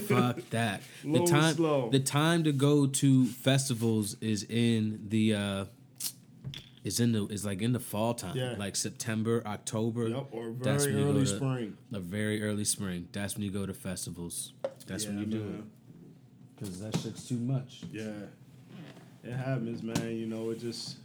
Fuck 0.06 0.50
that. 0.50 0.82
Low 1.02 1.24
The 1.24 1.30
time 1.32 1.54
slow. 1.54 1.88
the 1.90 2.00
time 2.00 2.44
to 2.44 2.52
go 2.52 2.86
to 2.86 3.24
festivals 3.26 4.16
is 4.20 4.44
in 4.44 5.00
the 5.08 5.34
uh 5.34 5.64
is 6.86 7.00
in 7.00 7.10
the 7.12 7.26
is 7.26 7.44
like 7.44 7.60
in 7.62 7.72
the 7.72 7.80
fall 7.80 8.14
time. 8.14 8.36
Yeah. 8.36 8.54
Like 8.56 8.76
September, 8.76 9.42
October. 9.44 10.08
Yep, 10.08 10.26
or 10.30 10.52
That's 10.60 10.84
very 10.84 10.94
when 10.96 11.06
you 11.06 11.12
go 11.12 11.18
early 11.18 11.26
to- 11.26 11.36
spring. 11.36 11.76
A 11.92 11.98
very 12.00 12.42
early 12.42 12.64
spring. 12.64 13.08
That's 13.12 13.34
when 13.34 13.42
you 13.44 13.50
go 13.50 13.66
to 13.66 13.74
festivals. 13.74 14.52
That's 14.86 15.04
when 15.06 15.16
Yeah, 15.18 15.24
you 15.24 15.26
do 15.26 15.42
it. 15.42 15.64
Cause 16.60 16.80
that 16.80 16.96
shit's 16.98 17.28
too 17.28 17.36
much. 17.38 17.82
Yeah. 17.92 18.12
It 19.24 19.32
happens, 19.32 19.82
man. 19.82 20.16
You 20.16 20.26
know, 20.26 20.50
it 20.50 20.60
just 20.60 20.96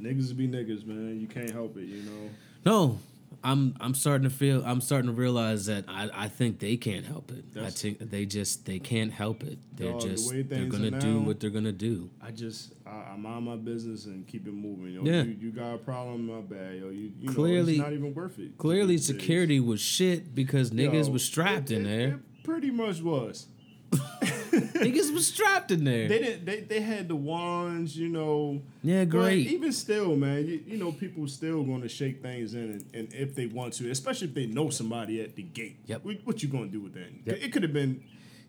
niggas 0.00 0.34
be 0.36 0.48
niggas, 0.48 0.86
man. 0.86 1.20
You 1.20 1.26
can't 1.26 1.50
help 1.50 1.76
it, 1.76 1.84
you 1.84 2.02
know. 2.02 2.30
No, 2.64 2.98
I'm 3.44 3.74
I'm 3.80 3.94
starting 3.94 4.24
to 4.28 4.34
feel 4.34 4.64
I'm 4.64 4.80
starting 4.80 5.08
to 5.08 5.12
realize 5.16 5.66
that 5.66 5.84
I, 5.88 6.08
I 6.14 6.28
think 6.28 6.58
they 6.60 6.76
can't 6.78 7.04
help 7.04 7.30
it. 7.30 7.44
I 7.60 7.68
think 7.70 7.98
they 8.10 8.24
just 8.24 8.64
they 8.64 8.78
can't 8.78 9.12
help 9.12 9.42
it. 9.42 9.58
They're 9.76 9.92
Dog, 9.92 10.00
just 10.00 10.30
way 10.30 10.42
they're 10.42 10.64
gonna 10.66 10.90
do 10.98 11.20
now- 11.20 11.26
what 11.26 11.40
they're 11.40 11.50
gonna 11.50 11.72
do. 11.72 12.08
I 12.22 12.30
just 12.30 12.72
I, 12.92 13.12
I 13.12 13.16
mind 13.16 13.44
my 13.46 13.56
business 13.56 14.04
and 14.06 14.26
keep 14.26 14.46
it 14.46 14.52
moving. 14.52 14.92
Yo, 14.92 15.02
Yeah. 15.04 15.22
you, 15.22 15.36
you 15.40 15.50
got 15.50 15.74
a 15.74 15.78
problem, 15.78 16.26
my 16.26 16.40
bad, 16.40 16.74
yo. 16.76 16.90
You, 16.90 17.12
you 17.20 17.28
Clearly- 17.30 17.78
know, 17.78 17.84
it's 17.84 17.90
not 17.90 17.92
even 17.94 18.14
worth 18.14 18.38
it. 18.38 18.58
Clearly, 18.58 18.96
these 18.96 19.06
days. 19.06 19.16
security 19.16 19.60
was 19.60 19.80
shit 19.80 20.34
because 20.34 20.70
niggas 20.70 21.06
Yo, 21.06 21.12
was 21.12 21.24
strapped 21.24 21.70
it- 21.70 21.76
in 21.78 21.86
it- 21.86 21.88
there. 21.88 22.08
It 22.16 22.44
pretty 22.44 22.70
much 22.70 23.00
was. 23.00 23.46
niggas 23.92 25.12
was 25.12 25.26
strapped 25.26 25.70
in 25.70 25.84
there. 25.84 26.08
They 26.08 26.18
didn't. 26.18 26.44
They, 26.46 26.60
they 26.60 26.80
had 26.80 27.08
the 27.08 27.16
wands, 27.16 27.96
you 27.96 28.08
know. 28.08 28.62
yeah, 28.82 29.04
But 29.04 29.10
great. 29.10 29.46
even 29.48 29.72
still, 29.72 30.16
man, 30.16 30.46
you, 30.46 30.62
you 30.66 30.76
know, 30.78 30.92
people 30.92 31.26
still 31.28 31.62
going 31.62 31.82
to 31.82 31.88
shake 31.88 32.22
things 32.22 32.54
in, 32.54 32.60
and, 32.62 32.84
and 32.94 33.12
if 33.14 33.34
they 33.34 33.46
want 33.46 33.74
to, 33.74 33.90
especially 33.90 34.28
if 34.28 34.34
they 34.34 34.46
know 34.46 34.70
somebody 34.70 35.20
at 35.20 35.36
the 35.36 35.42
gate. 35.42 35.76
Yep. 35.86 36.04
What, 36.04 36.16
what 36.24 36.42
you 36.42 36.48
going 36.48 36.66
to 36.66 36.72
do 36.72 36.80
with 36.80 36.94
that? 36.94 37.08
Yep. 37.26 37.38
It 37.42 37.52
could 37.52 37.62
have 37.62 37.72
been. 37.72 38.02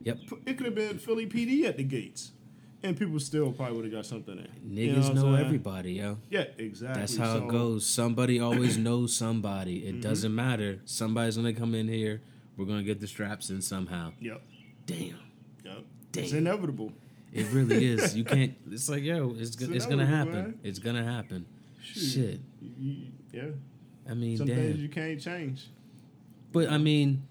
Yep. 0.04 0.18
It 0.46 0.58
could 0.58 0.66
have 0.66 0.76
been 0.76 0.98
Philly 0.98 1.28
PD 1.28 1.64
at 1.66 1.78
the 1.78 1.84
gates, 1.84 2.32
and 2.84 2.98
people 2.98 3.20
still 3.20 3.52
probably 3.52 3.76
would 3.78 3.86
have 3.86 3.94
got 3.94 4.06
something 4.06 4.36
there. 4.36 4.48
Niggas 4.66 5.06
what 5.06 5.16
know, 5.16 5.28
I'm 5.36 5.46
everybody, 5.46 5.94
yo. 5.94 6.18
Yeah, 6.30 6.46
exactly. 6.58 7.00
That's 7.02 7.18
how 7.18 7.38
So, 7.40 7.46
it 7.46 7.50
goes. 7.50 7.86
Somebody 7.86 8.40
always 8.40 8.78
knows 8.88 9.16
somebody. 9.16 9.82
Mm-hmm. 9.82 9.90
It 9.98 10.02
doesn't 10.02 10.34
matter. 10.36 10.80
Somebody's 10.86 11.36
gonna 11.38 11.54
come 11.54 11.74
in 11.76 11.88
here. 11.88 12.22
We're 12.58 12.66
gonna 12.66 12.84
get 12.84 13.00
the 13.00 13.08
straps 13.08 13.50
in 13.50 13.62
somehow. 13.62 14.12
Yep. 14.20 14.42
Damn. 14.86 14.98
Yep. 15.64 15.84
Damn. 16.12 16.24
It's 16.24 16.34
inevitable. 16.34 16.92
It 17.32 17.48
really 17.52 17.86
is. 17.86 18.16
You 18.18 18.24
can't. 18.24 18.54
It's 18.70 18.90
like 18.90 19.02
yo. 19.04 19.34
It's 19.38 19.56
It's 19.56 19.62
it's 19.62 19.86
gonna 19.86 20.06
happen. 20.06 20.34
man. 20.34 20.60
It's 20.64 20.80
gonna 20.80 21.04
happen. 21.04 21.46
Shoot. 21.82 22.00
Shit. 22.04 22.40
You- 22.62 22.72
you- 22.80 23.08
yeah. 23.32 23.44
I 24.10 24.14
mean, 24.14 24.38
Some 24.38 24.48
things 24.48 24.78
you 24.80 24.90
can't 24.90 25.20
change. 25.20 25.68
But 26.52 26.70
I 26.70 26.78
mean, 26.78 27.24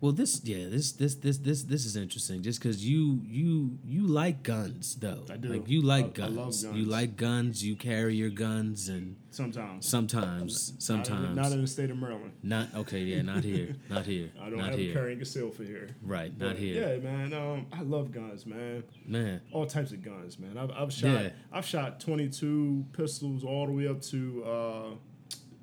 well, 0.00 0.12
this 0.12 0.40
yeah, 0.44 0.68
this 0.68 0.92
this 0.92 1.16
this 1.16 1.38
this 1.38 1.64
this 1.64 1.84
is 1.84 1.96
interesting. 1.96 2.42
Just 2.42 2.60
because 2.62 2.84
you 2.86 3.20
you 3.24 3.78
you 3.84 4.06
like 4.06 4.42
guns 4.42 4.94
though, 4.96 5.24
I 5.30 5.36
do. 5.36 5.48
Like 5.48 5.68
you 5.68 5.82
like 5.82 6.18
I- 6.20 6.26
I 6.26 6.30
guns. 6.30 6.62
You 6.64 6.84
like 6.84 7.16
guns. 7.16 7.64
You 7.64 7.74
carry 7.74 8.14
your 8.14 8.30
guns, 8.30 8.88
and 8.88 9.16
Sometimes. 9.30 9.86
sometimes, 9.88 10.70
Not 10.70 10.74
in- 10.74 10.80
sometimes 10.80 11.36
Not 11.36 11.52
in, 11.52 11.60
the 11.62 11.66
state 11.66 11.90
of 11.90 11.96
Maryland. 11.98 12.32
Not 12.42 12.68
okay. 12.74 13.00
Yeah, 13.00 13.22
not 13.22 13.44
here. 13.44 13.76
Not 13.90 14.06
here. 14.06 14.30
I 14.40 14.50
don't 14.50 14.58
not 14.58 14.70
have 14.70 14.78
here. 14.78 14.90
a 14.90 14.94
carrying 14.94 15.18
conceal 15.18 15.50
for 15.50 15.64
here. 15.64 15.88
Right. 16.02 16.36
Not 16.38 16.56
here. 16.56 16.94
Yeah, 16.94 16.98
man. 16.98 17.32
Um, 17.32 17.66
I 17.72 17.82
love 17.82 18.10
guns, 18.12 18.46
man. 18.46 18.84
Man. 19.06 19.40
All 19.52 19.66
types 19.66 19.92
of 19.92 20.02
guns, 20.02 20.38
man. 20.38 20.56
I've, 20.58 20.70
I've 20.70 20.92
shot. 20.92 21.10
Yeah. 21.22 21.28
I've 21.52 21.66
shot 21.66 22.00
twenty 22.00 22.28
two 22.28 22.84
pistols 22.92 23.44
all 23.44 23.66
the 23.66 23.72
way 23.72 23.86
up 23.88 24.00
to 24.02 24.44
uh, 24.44 24.90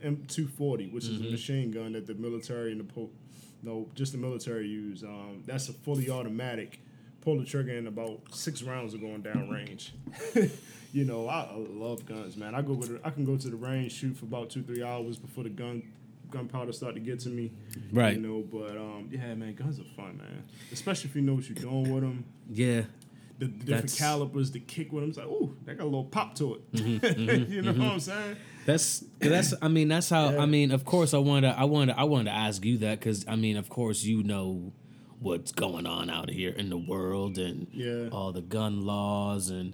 M 0.04 0.26
two 0.28 0.48
forty, 0.48 0.90
which 0.90 1.06
Mm-hmm. 1.06 1.24
is 1.24 1.30
a 1.30 1.32
machine 1.32 1.72
gun 1.72 1.94
that 1.94 2.06
the 2.06 2.14
military 2.16 2.72
and 2.72 2.80
the 2.82 2.86
po- 2.86 3.10
no, 3.64 3.88
just 3.96 4.12
the 4.12 4.18
military 4.18 4.68
use. 4.68 5.04
Um, 5.04 5.44
that's 5.46 5.70
a 5.70 5.74
fully 5.74 6.10
automatic. 6.10 6.80
Pull 7.22 7.40
the 7.40 7.46
trigger 7.46 7.76
and 7.76 7.88
about 7.88 8.22
six 8.32 8.62
rounds 8.62 8.94
are 8.94 9.00
going 9.00 9.22
down 9.22 9.50
range. 9.50 9.94
you 10.94 11.06
know, 11.06 11.28
I, 11.28 11.50
I 11.52 11.56
love 11.56 12.06
guns, 12.06 12.38
man. 12.38 12.54
I 12.54 12.62
go 12.62 12.74
with 12.74 13.00
I 13.04 13.10
can 13.10 13.26
go 13.26 13.36
to 13.36 13.50
the 13.50 13.56
range, 13.56 13.94
shoot 13.94 14.16
for 14.16 14.26
about 14.26 14.50
two 14.52 14.62
three 14.62 14.84
hours 14.84 15.18
before 15.18 15.44
the 15.44 15.50
gun 15.50 15.82
gunpowder 16.30 16.72
start 16.72 16.94
to 16.96 17.00
get 17.00 17.20
to 17.22 17.30
me. 17.30 17.52
Right. 17.92 18.16
You 18.16 18.22
know, 18.22 18.44
but 18.52 18.78
um, 18.78 19.10
yeah, 19.12 19.34
man, 19.34 19.56
guns 19.56 19.80
are 19.80 19.84
fun, 19.96 20.18
man. 20.18 20.44
Especially 20.72 21.10
if 21.10 21.16
you 21.16 21.22
know 21.22 21.36
what 21.36 21.50
you're 21.50 21.56
doing 21.56 21.94
with 21.94 22.04
them. 22.04 22.26
Yeah. 22.52 22.84
The, 23.38 23.46
the 23.48 23.52
different 23.52 23.68
That's- 23.68 24.00
calibers, 24.00 24.52
the 24.52 24.60
kick 24.62 24.94
with 24.94 25.02
them. 25.04 25.10
It's 25.10 25.18
like, 25.18 25.28
ooh, 25.28 25.56
that 25.66 25.78
got 25.78 25.84
a 25.84 25.86
little 25.86 26.06
pop 26.06 26.36
to 26.36 26.56
it. 26.56 26.72
Mm-hmm, 26.74 27.52
you 27.54 27.62
know 27.62 27.74
what 27.74 27.82
I'm 27.94 28.00
saying? 28.00 28.38
That's 28.66 29.04
that's. 29.20 29.54
I 29.62 29.68
mean, 29.68 29.90
that's 29.90 30.10
how. 30.10 30.32
Yeah. 30.32 30.40
I 30.42 30.46
mean, 30.46 30.72
of 30.72 30.86
course, 30.86 31.14
I 31.14 31.18
wanted. 31.18 31.54
I 31.58 31.66
wanted. 31.66 31.96
I 31.98 32.06
wanted 32.06 32.26
to 32.32 32.36
ask 32.38 32.64
you 32.64 32.78
that 32.80 33.00
because 33.00 33.26
I 33.28 33.36
mean, 33.36 33.58
of 33.58 33.68
course, 33.70 34.04
you 34.04 34.24
know 34.24 34.72
what's 35.20 35.52
going 35.52 35.86
on 35.86 36.10
out 36.10 36.30
here 36.30 36.52
in 36.52 36.70
the 36.70 36.78
world 36.78 37.38
and 37.38 37.68
Yeah. 37.74 38.10
all 38.12 38.32
the 38.32 38.42
gun 38.42 38.86
laws 38.86 39.50
and 39.50 39.74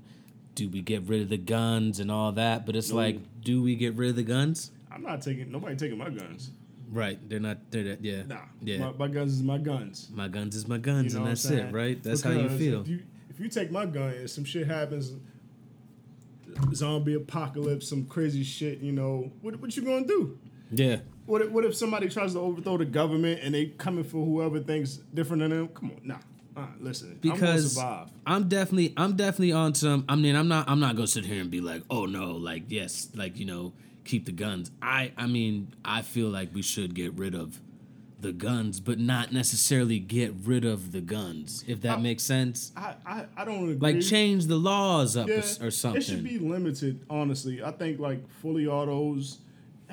do 0.56 0.70
we 0.70 0.82
get 0.82 1.04
rid 1.04 1.22
of 1.22 1.30
the 1.30 1.38
guns 1.38 2.00
and 2.00 2.12
all 2.12 2.32
that? 2.34 2.66
But 2.66 2.76
it's 2.76 2.92
like, 2.92 3.20
do 3.42 3.62
we 3.64 3.76
get 3.76 3.96
rid 3.96 4.10
of 4.12 4.16
the 4.18 4.24
guns? 4.24 4.72
I'm 4.92 5.02
not 5.04 5.22
taking 5.22 5.52
nobody 5.52 5.76
taking 5.76 5.98
my 5.98 6.10
guns. 6.10 6.52
Right. 6.90 7.18
They're 7.30 7.40
not. 7.40 7.58
They're 7.72 7.98
yeah. 8.02 8.24
Nah. 8.24 8.38
Yeah. 8.62 8.78
My, 8.80 8.92
my 8.92 9.08
guns 9.08 9.34
is 9.34 9.42
my 9.44 9.58
guns. 9.58 10.10
My 10.14 10.28
guns 10.28 10.56
is 10.56 10.68
my 10.68 10.78
guns, 10.78 11.14
You 11.14 11.20
know 11.20 11.26
and 11.26 11.38
what 11.38 11.46
I'm 11.46 11.56
that's 11.58 11.70
it, 11.72 11.74
right? 11.74 12.04
That's 12.04 12.22
how 12.22 12.32
you 12.32 12.50
feel. 12.50 12.82
If 12.82 12.88
you, 12.90 12.96
if 12.98 13.02
you 13.42 13.50
take 13.50 13.72
my 13.72 13.86
gun 13.86 14.10
and 14.10 14.30
some 14.30 14.44
shit 14.46 14.68
happens, 14.68 15.14
zombie 16.74 17.16
apocalypse, 17.16 17.88
some 17.88 18.06
crazy 18.06 18.44
shit, 18.44 18.80
you 18.80 18.92
know, 18.92 19.32
what 19.42 19.60
what 19.60 19.76
you 19.76 19.84
gonna 19.84 20.06
do? 20.06 20.38
yeah. 20.72 20.98
What 21.26 21.42
if, 21.44 21.52
what 21.52 21.64
if 21.66 21.76
somebody 21.76 22.10
tries 22.10 22.34
to 22.34 22.40
overthrow 22.40 22.78
the 22.78 22.86
government 22.86 23.42
and 23.44 23.54
they 23.54 23.68
coming 23.68 24.04
for 24.04 24.26
whoever 24.26 24.60
thinks 24.60 24.96
different 25.14 25.42
than 25.42 25.52
them? 25.52 25.68
Come 25.70 25.92
on, 25.92 26.02
nah. 26.04 26.18
Listen, 26.80 27.12
I'm 27.12 27.18
because 27.18 27.74
survive. 27.76 28.10
I'm 28.26 28.48
definitely 28.50 28.94
I'm 28.98 29.16
definitely 29.16 29.52
on 29.54 29.74
some 29.74 30.06
I 30.10 30.16
mean 30.16 30.36
I'm 30.36 30.48
not 30.48 30.70
I'm 30.70 30.80
not 30.80 30.96
gonna 30.96 31.08
sit 31.08 31.26
here 31.26 31.42
and 31.42 31.50
be 31.50 31.62
like 31.62 31.82
oh 31.90 32.06
no 32.06 32.34
like 32.34 32.64
yes 32.68 33.10
like 33.16 33.38
you 33.38 33.46
know 33.46 33.74
keep 34.04 34.26
the 34.26 34.32
guns 34.32 34.70
I 34.82 35.12
I 35.18 35.28
mean 35.28 35.74
I 35.84 36.02
feel 36.02 36.28
like 36.30 36.54
we 36.54 36.62
should 36.62 36.94
get 36.94 37.14
rid 37.14 37.34
of 37.34 37.60
the 38.22 38.32
guns 38.32 38.80
but 38.80 39.00
not 39.00 39.32
necessarily 39.34 40.00
get 40.00 40.34
rid 40.44 40.64
of 40.66 40.92
the 40.92 41.02
guns 41.02 41.64
if 41.68 41.82
that 41.82 41.98
I- 41.98 42.02
makes 42.02 42.24
sense 42.24 42.72
I, 42.76 42.96
I, 43.06 43.26
I 43.38 43.46
don't 43.46 43.70
agree. 43.72 43.94
like 43.94 44.02
change 44.02 44.46
the 44.48 44.58
laws 44.58 45.18
up 45.18 45.28
or, 45.28 45.32
Yeah, 45.32 45.38
s- 45.38 45.62
or 45.62 45.72
something 45.72 46.02
It 46.02 46.06
should 46.06 46.24
be 46.24 46.38
limited, 46.40 47.06
honestly. 47.10 47.64
I 47.64 47.72
think 47.72 48.00
like 48.00 48.28
fully 48.42 48.68
autos. 48.68 49.40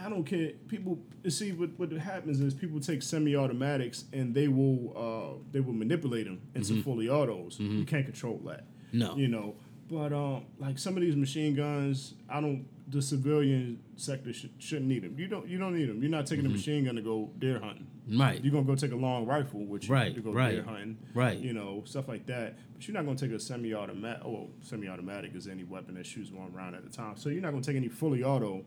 I 0.00 0.08
don't 0.08 0.22
care. 0.24 0.52
People 0.68 0.98
see 1.28 1.50
what 1.52 1.70
what 1.78 1.90
happens 1.92 2.40
is 2.40 2.54
people 2.54 2.78
take 2.80 3.02
semi-automatics 3.02 4.04
and 4.12 4.32
they 4.34 4.46
will 4.48 4.92
uh, 4.96 5.38
they 5.52 5.60
will 5.60 5.72
manipulate 5.72 6.26
them 6.26 6.40
into 6.54 6.82
fully 6.82 7.08
autos. 7.08 7.58
You 7.58 7.84
can't 7.84 8.04
control 8.06 8.40
that. 8.46 8.60
Mm-hmm. 8.60 8.98
No. 8.98 9.16
you 9.16 9.28
know. 9.28 9.54
But 9.90 10.12
um, 10.12 10.44
like 10.58 10.78
some 10.78 10.94
of 10.96 11.00
these 11.02 11.16
machine 11.16 11.54
guns, 11.54 12.14
I 12.28 12.40
don't. 12.40 12.66
The 12.90 13.02
civilian 13.02 13.80
sector 13.96 14.32
should, 14.32 14.50
shouldn't 14.58 14.86
need 14.88 15.02
them. 15.02 15.14
You 15.18 15.26
don't. 15.28 15.46
You 15.48 15.58
don't 15.58 15.74
need 15.76 15.88
them. 15.88 16.00
You're 16.00 16.10
not 16.10 16.26
taking 16.26 16.46
a 16.46 16.48
machine 16.48 16.84
gun 16.84 16.94
to 16.94 17.02
go 17.02 17.30
deer 17.38 17.58
hunting. 17.58 17.86
Right 18.12 18.42
You're 18.42 18.52
gonna 18.52 18.64
go 18.64 18.74
take 18.74 18.92
a 18.92 18.96
long 18.96 19.26
rifle, 19.26 19.64
which 19.64 19.88
you 19.88 19.94
Right, 19.94 20.14
to 20.14 20.20
go 20.20 20.32
right, 20.32 20.52
deer 20.52 20.62
hunting, 20.62 20.98
right. 21.14 21.38
You 21.38 21.52
know, 21.52 21.82
stuff 21.86 22.08
like 22.08 22.26
that. 22.26 22.56
But 22.74 22.86
you're 22.86 22.94
not 22.94 23.04
gonna 23.04 23.18
take 23.18 23.32
a 23.32 23.40
semi-automatic. 23.40 24.24
Oh, 24.24 24.48
semi-automatic 24.62 25.34
is 25.34 25.46
any 25.48 25.64
weapon 25.64 25.94
that 25.94 26.06
shoots 26.06 26.30
one 26.30 26.52
round 26.52 26.74
at 26.76 26.84
a 26.84 26.88
time. 26.90 27.16
So 27.16 27.28
you're 27.28 27.42
not 27.42 27.50
gonna 27.50 27.62
take 27.62 27.76
any 27.76 27.88
fully 27.88 28.22
auto 28.22 28.64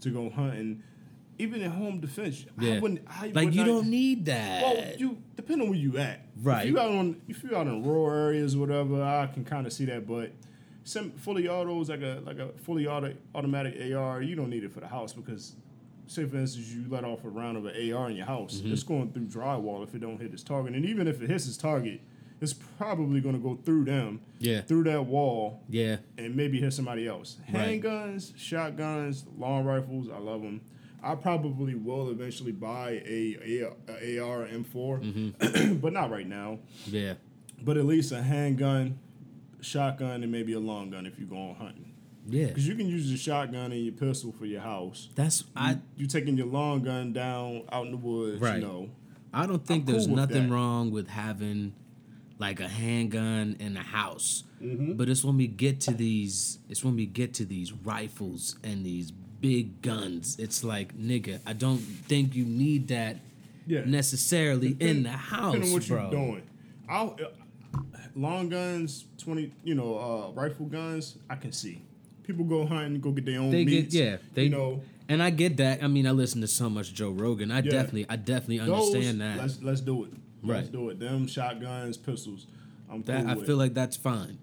to 0.00 0.10
go 0.10 0.28
hunting, 0.30 0.82
even 1.38 1.62
in 1.62 1.70
home 1.70 2.00
defense. 2.00 2.44
yeah 2.60 2.74
I 2.74 2.78
wouldn't. 2.80 3.00
I 3.08 3.26
like 3.28 3.46
would 3.46 3.54
you 3.54 3.60
not- 3.62 3.66
don't 3.66 3.88
need 3.90 4.24
that 4.26 4.62
Well, 4.62 4.92
you 4.98 5.18
depend 5.36 5.62
on 5.62 5.70
where 5.70 5.78
you 5.78 5.98
at. 5.98 6.26
Right. 6.42 6.66
If 6.66 6.72
you 6.72 6.78
out 6.78 6.90
on 6.92 7.20
if 7.28 7.42
you 7.42 7.56
out 7.56 7.66
in 7.66 7.82
rural 7.82 8.10
areas 8.16 8.54
or 8.54 8.58
whatever, 8.58 9.02
I 9.02 9.26
can 9.26 9.44
kind 9.44 9.66
of 9.66 9.72
see 9.72 9.84
that. 9.86 10.06
But 10.06 10.32
some 10.84 11.12
fully 11.12 11.48
autos 11.48 11.88
like 11.88 12.02
a 12.02 12.20
like 12.26 12.38
a 12.38 12.48
fully 12.58 12.86
auto 12.86 13.14
automatic 13.34 13.74
AR, 13.94 14.20
you 14.22 14.36
don't 14.36 14.50
need 14.50 14.64
it 14.64 14.72
for 14.72 14.80
the 14.80 14.88
house 14.88 15.12
because. 15.12 15.54
Say 16.06 16.26
for 16.26 16.36
instance, 16.36 16.68
you 16.68 16.84
let 16.88 17.04
off 17.04 17.24
a 17.24 17.28
round 17.28 17.56
of 17.56 17.64
an 17.66 17.92
AR 17.92 18.10
in 18.10 18.16
your 18.16 18.26
house. 18.26 18.56
Mm-hmm. 18.56 18.72
It's 18.72 18.82
going 18.82 19.10
through 19.12 19.26
drywall 19.26 19.82
if 19.82 19.94
it 19.94 20.00
don't 20.00 20.20
hit 20.20 20.32
its 20.32 20.42
target, 20.42 20.74
and 20.74 20.84
even 20.84 21.08
if 21.08 21.22
it 21.22 21.30
hits 21.30 21.46
its 21.48 21.56
target, 21.56 22.00
it's 22.40 22.52
probably 22.52 23.20
going 23.20 23.34
to 23.34 23.40
go 23.40 23.58
through 23.64 23.84
them, 23.86 24.20
yeah 24.38 24.60
through 24.62 24.84
that 24.84 25.06
wall, 25.06 25.62
yeah 25.68 25.96
and 26.18 26.36
maybe 26.36 26.60
hit 26.60 26.72
somebody 26.74 27.06
else. 27.08 27.38
Right. 27.52 27.80
Handguns, 27.82 28.36
shotguns, 28.36 29.24
long 29.38 29.64
rifles, 29.64 30.08
I 30.10 30.18
love 30.18 30.42
them. 30.42 30.60
I 31.02 31.14
probably 31.14 31.74
will 31.74 32.10
eventually 32.10 32.52
buy 32.52 33.02
a, 33.06 33.36
a, 33.44 33.72
a 34.02 34.18
AR 34.18 34.46
M4, 34.46 34.64
Mm-hmm. 34.74 35.74
but 35.80 35.92
not 35.92 36.10
right 36.10 36.26
now. 36.26 36.58
yeah 36.86 37.14
But 37.62 37.76
at 37.76 37.84
least 37.86 38.10
a 38.12 38.22
handgun, 38.22 38.98
shotgun, 39.60 40.22
and 40.22 40.30
maybe 40.32 40.52
a 40.54 40.60
long 40.60 40.90
gun 40.90 41.06
if 41.06 41.18
you're 41.18 41.28
going 41.28 41.54
hunting. 41.54 41.83
Yeah 42.26 42.46
Because 42.46 42.66
you 42.66 42.74
can 42.74 42.86
use 42.88 43.08
your 43.08 43.18
shotgun 43.18 43.72
and 43.72 43.82
your 43.84 43.92
pistol 43.94 44.32
for 44.32 44.46
your 44.46 44.60
house. 44.60 45.08
that's 45.14 45.44
I 45.56 45.78
You 45.96 46.06
taking 46.06 46.36
your 46.36 46.46
long 46.46 46.82
gun 46.82 47.12
down 47.12 47.62
out 47.72 47.86
in 47.86 47.90
the 47.92 47.96
woods, 47.98 48.40
Right. 48.40 48.56
you 48.56 48.66
know. 48.66 48.90
I 49.32 49.46
don't 49.46 49.64
think 49.66 49.86
I'm 49.86 49.92
there's 49.92 50.06
cool 50.06 50.16
nothing 50.16 50.48
that. 50.48 50.54
wrong 50.54 50.90
with 50.90 51.08
having 51.08 51.74
like 52.38 52.60
a 52.60 52.68
handgun 52.68 53.56
in 53.60 53.74
the 53.74 53.80
house. 53.80 54.44
Mm-hmm. 54.62 54.94
But 54.94 55.08
it's 55.08 55.24
when 55.24 55.36
we 55.36 55.46
get 55.46 55.80
to 55.82 55.92
these 55.92 56.58
it's 56.68 56.82
when 56.84 56.96
we 56.96 57.06
get 57.06 57.34
to 57.34 57.44
these 57.44 57.72
rifles 57.72 58.56
and 58.64 58.84
these 58.84 59.10
big 59.40 59.82
guns. 59.82 60.38
It's 60.38 60.64
like, 60.64 60.96
nigga, 60.96 61.40
I 61.46 61.52
don't 61.52 61.78
think 61.78 62.34
you 62.34 62.44
need 62.44 62.88
that 62.88 63.18
Yeah. 63.66 63.84
necessarily 63.84 64.76
in 64.80 65.02
the 65.02 65.10
house, 65.10 65.52
Depending 65.54 65.70
on 65.70 65.74
what 65.74 65.88
bro. 65.88 66.02
you're 66.02 66.10
doing. 66.10 66.42
I'll, 66.88 67.16
uh, 67.22 67.78
long 68.14 68.48
guns, 68.48 69.06
twenty, 69.18 69.52
you 69.64 69.74
know, 69.74 69.98
uh, 69.98 70.32
rifle 70.32 70.66
guns. 70.66 71.16
I 71.28 71.36
can 71.36 71.52
see 71.52 71.82
people 72.26 72.44
go 72.44 72.66
hunting, 72.66 73.00
go 73.00 73.10
get 73.12 73.24
their 73.26 73.40
own 73.40 73.50
They 73.50 73.64
meats. 73.64 73.94
get 73.94 74.04
yeah, 74.04 74.16
they 74.34 74.44
you 74.44 74.50
know 74.50 74.82
and 75.08 75.22
I 75.22 75.28
get 75.30 75.58
that. 75.58 75.82
I 75.84 75.86
mean, 75.88 76.06
I 76.06 76.12
listen 76.12 76.40
to 76.40 76.46
so 76.46 76.70
much 76.70 76.94
Joe 76.94 77.10
Rogan. 77.10 77.50
I 77.50 77.60
definitely, 77.60 78.06
I 78.08 78.16
definitely 78.16 78.58
those. 78.58 78.88
understand 78.94 79.20
that. 79.20 79.36
Let's 79.38 79.62
let's 79.62 79.80
do 79.82 80.04
it. 80.04 80.10
Right. 80.42 80.56
Let's 80.56 80.68
do 80.68 80.88
it. 80.88 80.98
Them 80.98 81.26
shotguns, 81.26 81.96
pistols. 81.98 82.46
I'm 82.90 83.02
that 83.02 83.20
cool 83.22 83.30
I 83.30 83.34
with. 83.34 83.46
feel 83.46 83.56
like 83.56 83.74
that's 83.74 83.96
fine. 83.96 84.38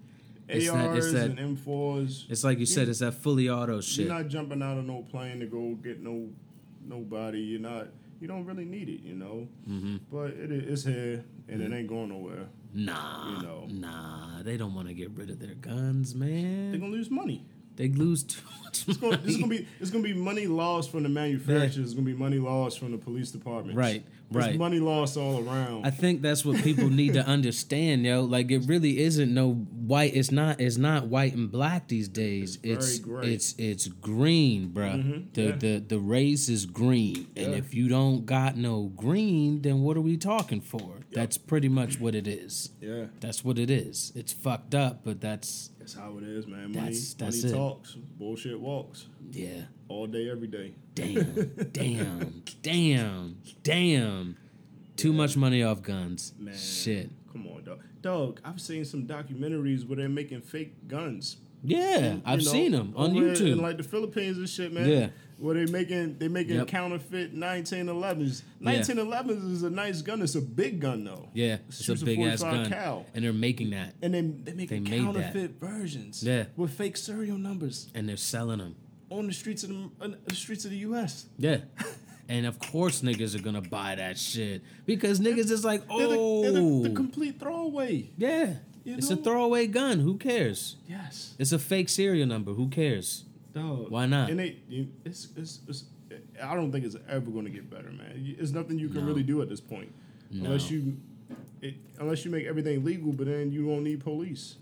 It's 0.48 0.66
that, 0.70 0.74
ARs 0.88 1.04
it's 1.06 1.14
that, 1.14 1.30
and 1.38 1.56
M4s. 1.58 2.30
it's 2.30 2.44
like 2.44 2.58
you 2.58 2.66
said, 2.66 2.88
it's 2.88 2.98
that 3.00 3.14
fully 3.14 3.48
auto 3.48 3.80
shit. 3.80 4.06
You're 4.06 4.14
not 4.14 4.28
jumping 4.28 4.62
out 4.62 4.76
of 4.78 4.84
no 4.84 5.02
plane 5.10 5.40
to 5.40 5.46
go 5.46 5.74
get 5.82 6.00
no 6.00 6.28
nobody. 6.84 7.38
You're 7.40 7.60
not. 7.60 7.88
You 8.20 8.28
don't 8.28 8.44
really 8.44 8.64
need 8.64 8.88
it, 8.88 9.00
you 9.02 9.14
know. 9.16 9.48
Mm-hmm. 9.68 9.96
But 10.12 10.30
it, 10.30 10.52
is- 10.52 10.72
it's 10.72 10.84
here 10.84 11.24
and 11.48 11.60
Mm-hmm. 11.60 11.72
it 11.72 11.76
ain't 11.76 11.88
going 11.88 12.08
nowhere. 12.10 12.46
Nah, 12.74 13.36
You 13.36 13.42
know. 13.42 13.66
nah, 13.68 14.42
they 14.42 14.56
don't 14.56 14.74
want 14.74 14.88
to 14.88 14.94
get 14.94 15.10
rid 15.10 15.28
of 15.28 15.38
their 15.40 15.54
guns, 15.56 16.14
man. 16.14 16.70
They're 16.70 16.80
gonna 16.80 16.92
lose 16.92 17.10
money. 17.10 17.44
They 17.76 17.88
lose 17.88 18.22
too 18.22 18.40
much 18.64 18.88
It's 18.88 18.96
gonna, 18.98 19.20
it's 19.24 19.36
gonna 19.36 19.48
be 19.48 19.66
it's 19.80 19.90
gonna 19.90 20.04
be 20.04 20.14
money 20.14 20.46
lost 20.46 20.90
from 20.90 21.02
the 21.02 21.08
manufacturers. 21.08 21.78
It's 21.78 21.94
gonna 21.94 22.06
be 22.06 22.14
money 22.14 22.38
lost 22.38 22.78
from 22.78 22.92
the 22.92 22.98
police 22.98 23.30
department. 23.30 23.76
Right, 23.76 24.04
There's 24.32 24.46
right. 24.46 24.58
money 24.58 24.78
lost 24.80 25.16
all 25.16 25.46
around. 25.48 25.86
I 25.86 25.90
think 25.90 26.22
that's 26.22 26.44
what 26.44 26.62
people 26.62 26.88
need 26.90 27.14
to 27.14 27.26
understand, 27.26 28.04
yo. 28.04 28.22
Like 28.22 28.50
it 28.50 28.62
really 28.66 29.00
isn't 29.00 29.32
no 29.32 29.52
white. 29.52 30.14
It's 30.14 30.30
not. 30.30 30.60
It's 30.60 30.76
not 30.76 31.06
white 31.08 31.34
and 31.34 31.50
black 31.50 31.88
these 31.88 32.08
days. 32.08 32.58
It's 32.62 32.98
It's 32.98 33.06
it's 33.24 33.54
it's 33.58 33.88
green, 33.88 34.70
bruh. 34.70 34.94
Mm-hmm. 34.96 35.20
The 35.34 35.42
yeah. 35.42 35.56
the 35.56 35.78
the 35.78 35.98
race 35.98 36.48
is 36.48 36.66
green, 36.66 37.28
and 37.36 37.52
Yeah. 37.52 37.58
if 37.58 37.74
you 37.74 37.88
don't 37.88 38.26
got 38.26 38.56
no 38.56 38.84
green, 38.96 39.62
then 39.62 39.82
what 39.82 39.96
are 39.96 40.00
we 40.02 40.16
talking 40.16 40.60
for? 40.60 41.00
That's 41.12 41.36
pretty 41.36 41.68
much 41.68 42.00
what 42.00 42.14
it 42.14 42.26
is. 42.26 42.70
yeah, 42.80 43.04
That's 43.20 43.44
what 43.44 43.58
it 43.58 43.68
is. 43.70 44.12
It's 44.14 44.32
fucked 44.32 44.74
up, 44.74 45.04
but 45.04 45.20
that's 45.20 45.70
that's 45.78 45.94
how 45.94 46.16
it 46.18 46.24
is, 46.24 46.46
man. 46.46 46.72
Money, 46.72 46.74
That's- 46.74 47.14
that's 47.14 47.42
money 47.42 47.52
it. 47.54 47.56
talks, 47.56 47.94
bullshit 47.94 48.58
walks, 48.58 49.08
yeah. 49.30 49.62
all 49.88 50.06
day, 50.06 50.30
every 50.30 50.46
day. 50.46 50.74
Damn, 50.94 51.68
damn, 51.72 52.42
damn, 52.62 53.36
damn. 53.62 54.36
Too 54.96 55.12
much 55.12 55.36
money 55.36 55.62
off 55.62 55.82
guns. 55.82 56.32
Man, 56.38 56.54
Shit. 56.56 57.10
Come 57.32 57.46
on, 57.48 57.64
dog. 57.64 57.80
Dog, 58.02 58.40
I've 58.44 58.60
seen 58.60 58.84
some 58.84 59.06
documentaries 59.06 59.86
where 59.88 59.96
they're 59.96 60.08
making 60.08 60.42
fake 60.42 60.86
guns. 60.88 61.38
Yeah, 61.64 62.14
You 62.14 62.22
I've 62.26 62.38
know, 62.40 62.44
seen 62.44 62.72
them 62.72 62.92
on 62.96 63.16
over 63.16 63.32
in, 63.44 63.58
like 63.58 63.76
the 63.76 63.84
Philippines 63.84 64.36
and 64.36 64.48
shit, 64.48 64.72
man. 64.72 64.88
Yeah. 64.88 65.08
Where 65.38 65.54
they 65.54 65.70
making 65.70 66.18
they 66.18 66.28
making 66.28 66.56
Yep. 66.56 66.66
counterfeit 66.68 67.34
1911s. 67.34 68.42
Yeah. 68.60 68.72
1911s 68.80 69.50
is 69.52 69.62
a 69.62 69.70
nice 69.70 70.02
gun. 70.02 70.22
It's 70.22 70.34
a 70.34 70.40
big 70.40 70.80
gun 70.80 71.04
though. 71.04 71.28
Yeah, 71.34 71.58
it's 71.68 71.80
a 71.80 71.84
Shoots 71.84 72.02
a 72.02 72.04
big 72.04 72.20
ass 72.20 72.42
gun, 72.42 72.68
cal. 72.68 73.06
and 73.14 73.24
they're 73.24 73.32
making 73.32 73.70
that, 73.70 73.94
And 74.02 74.12
they 74.14 74.22
make 74.52 74.68
They 74.70 74.78
that. 74.80 74.88
counterfeit 74.88 75.60
versions. 75.60 76.22
Yeah. 76.22 76.44
With 76.56 76.72
fake 76.72 76.96
serial 76.96 77.38
numbers 77.38 77.88
and 77.94 78.08
they're 78.08 78.16
selling 78.16 78.58
them. 78.58 78.74
On 79.18 79.26
the 79.26 79.32
streets 79.32 79.62
of 79.62 79.70
the, 79.70 80.16
the 80.26 80.34
streets 80.34 80.64
of 80.64 80.70
the 80.70 80.78
U.S. 80.78 81.26
Yeah, 81.38 81.58
and 82.28 82.46
of 82.46 82.58
course 82.58 83.02
niggas 83.02 83.38
are 83.38 83.42
gonna 83.42 83.60
buy 83.60 83.94
that 83.96 84.18
shit 84.18 84.62
because 84.86 85.20
niggas 85.20 85.50
is 85.50 85.64
like, 85.64 85.86
They're 85.88 86.08
the, 86.08 86.16
oh, 86.18 86.42
they're 86.42 86.52
the, 86.52 86.60
the 86.60 86.90
oh. 86.90 86.94
complete 86.94 87.38
throwaway. 87.40 88.10
yeah, 88.16 88.54
You 88.84 88.96
it's 88.96 89.10
a 89.10 89.16
throwaway 89.16 89.66
gun. 89.66 90.00
Who 90.00 90.16
cares? 90.16 90.76
Yes. 90.88 91.34
It's 91.38 91.52
a 91.52 91.58
fake 91.58 91.88
serial 91.88 92.26
number. 92.26 92.52
Who 92.52 92.68
cares? 92.68 93.24
Dog. 93.52 93.90
Why 93.90 94.06
not? 94.06 94.30
And 94.30 94.38
they, 94.38 94.56
it's, 95.04 95.28
it's, 95.36 95.60
it's, 95.68 95.84
I 96.42 96.54
don't 96.54 96.72
think 96.72 96.84
it's 96.86 96.96
ever 97.08 97.30
going 97.30 97.44
to 97.44 97.50
get 97.50 97.68
better, 97.70 97.90
man. 97.90 98.34
It's 98.38 98.50
nothing 98.52 98.78
you 98.78 98.88
can 98.88 99.02
No. 99.02 99.06
really 99.08 99.22
do 99.22 99.42
at 99.42 99.48
this 99.50 99.60
point, 99.60 99.92
unless 100.30 100.70
you, 100.70 100.96
it, 101.60 101.74
unless 101.98 102.24
you 102.24 102.30
make 102.30 102.46
everything 102.46 102.82
legal. 102.82 103.12
But 103.12 103.26
then 103.26 103.52
you 103.52 103.66
won't 103.66 103.82
need 103.84 104.02
police. 104.02 104.56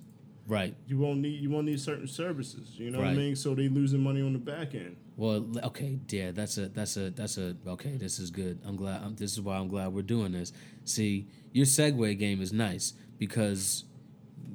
Right. 0.50 0.74
You 0.88 0.98
won't 0.98 1.20
need 1.20 1.40
you 1.40 1.48
won't 1.48 1.66
need 1.66 1.80
certain 1.80 2.08
services. 2.08 2.76
You 2.76 2.90
know 2.90 2.98
what 2.98 3.06
I 3.08 3.14
mean? 3.14 3.36
So 3.36 3.54
they 3.54 3.68
losing 3.68 4.00
money 4.02 4.20
on 4.20 4.32
the 4.32 4.38
back 4.40 4.74
end. 4.74 4.96
Well, 5.16 5.46
okay, 5.64 5.98
yeah, 6.08 6.32
that's 6.32 6.58
a 6.58 6.68
that's 6.68 6.96
a 6.96 7.10
that's 7.10 7.38
a 7.38 7.54
okay. 7.68 7.96
This 7.96 8.18
is 8.18 8.30
good. 8.30 8.58
I'm 8.66 8.74
glad. 8.74 9.00
I'm, 9.02 9.14
this 9.14 9.32
is 9.32 9.40
why 9.40 9.56
I'm 9.58 9.68
glad 9.68 9.92
we're 9.94 10.02
doing 10.02 10.32
this. 10.32 10.52
See, 10.84 11.28
your 11.52 11.66
segue 11.66 12.18
game 12.18 12.42
is 12.42 12.52
nice 12.52 12.94
because 13.16 13.84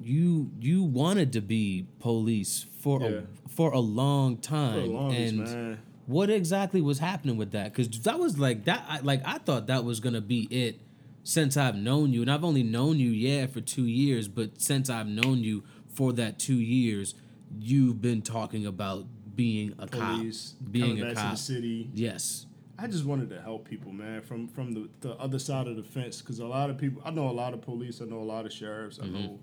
you 0.02 0.52
you 0.60 0.84
wanted 0.84 1.32
to 1.34 1.42
be 1.42 1.88
police 2.00 2.66
for 2.82 3.02
Yeah. 3.02 3.08
a 3.46 3.50
for 3.50 3.72
a 3.72 3.80
long 3.80 4.38
time, 4.38 4.82
For 4.82 4.88
longest, 4.88 5.20
and 5.22 5.40
man. 5.46 5.78
what 6.08 6.30
exactly 6.30 6.82
was 6.82 7.00
happening 7.00 7.38
with 7.38 7.52
that? 7.52 7.72
Because 7.74 7.88
that 8.02 8.20
was 8.20 8.38
like 8.38 8.66
that. 8.66 8.84
I, 8.90 9.00
like 9.00 9.22
I 9.26 9.38
thought 9.38 9.68
that 9.68 9.86
was 9.86 10.02
gonna 10.02 10.20
be 10.20 10.42
it 10.52 10.82
since 11.24 11.58
I've 11.58 11.76
known 11.76 12.12
you, 12.12 12.22
and 12.22 12.30
I've 12.30 12.44
only 12.44 12.62
known 12.64 13.00
you, 13.00 13.10
yeah, 13.10 13.48
for 13.48 13.62
two 13.62 13.86
years. 13.86 14.28
But 14.28 14.62
since 14.62 14.90
I've 14.90 15.08
known 15.08 15.40
you 15.40 15.64
for 15.96 16.14
that 16.14 16.38
two 16.40 16.56
years, 16.56 17.16
you've 17.58 18.02
been 18.02 18.22
talking 18.22 18.66
about 18.66 19.06
being 19.36 19.74
a 19.80 19.88
Police 19.88 20.54
cop, 20.60 20.72
being 20.72 21.02
a 21.02 21.06
back 21.06 21.16
to 21.16 21.22
cop. 21.22 21.32
the 21.32 21.38
city. 21.38 21.90
Yes, 21.94 22.46
I 22.78 22.88
just 22.88 23.06
wanted 23.06 23.30
to 23.32 23.42
help 23.42 23.68
people, 23.68 23.92
man, 23.92 24.22
from 24.22 24.48
from 24.48 24.74
the, 24.74 24.90
the 25.02 25.14
other 25.16 25.40
side 25.40 25.68
of 25.68 25.76
the 25.76 25.84
fence. 25.84 26.22
Because 26.22 26.40
a 26.40 26.46
lot 26.46 26.70
of 26.70 26.78
people, 26.78 27.02
I 27.06 27.12
know 27.12 27.30
a 27.30 27.32
lot 27.32 27.54
of 27.54 27.62
police, 27.62 28.02
I 28.02 28.06
know 28.06 28.20
a 28.20 28.24
lot 28.24 28.46
of 28.46 28.54
sheriffs, 28.54 29.00
I 29.02 29.08
know 29.08 29.40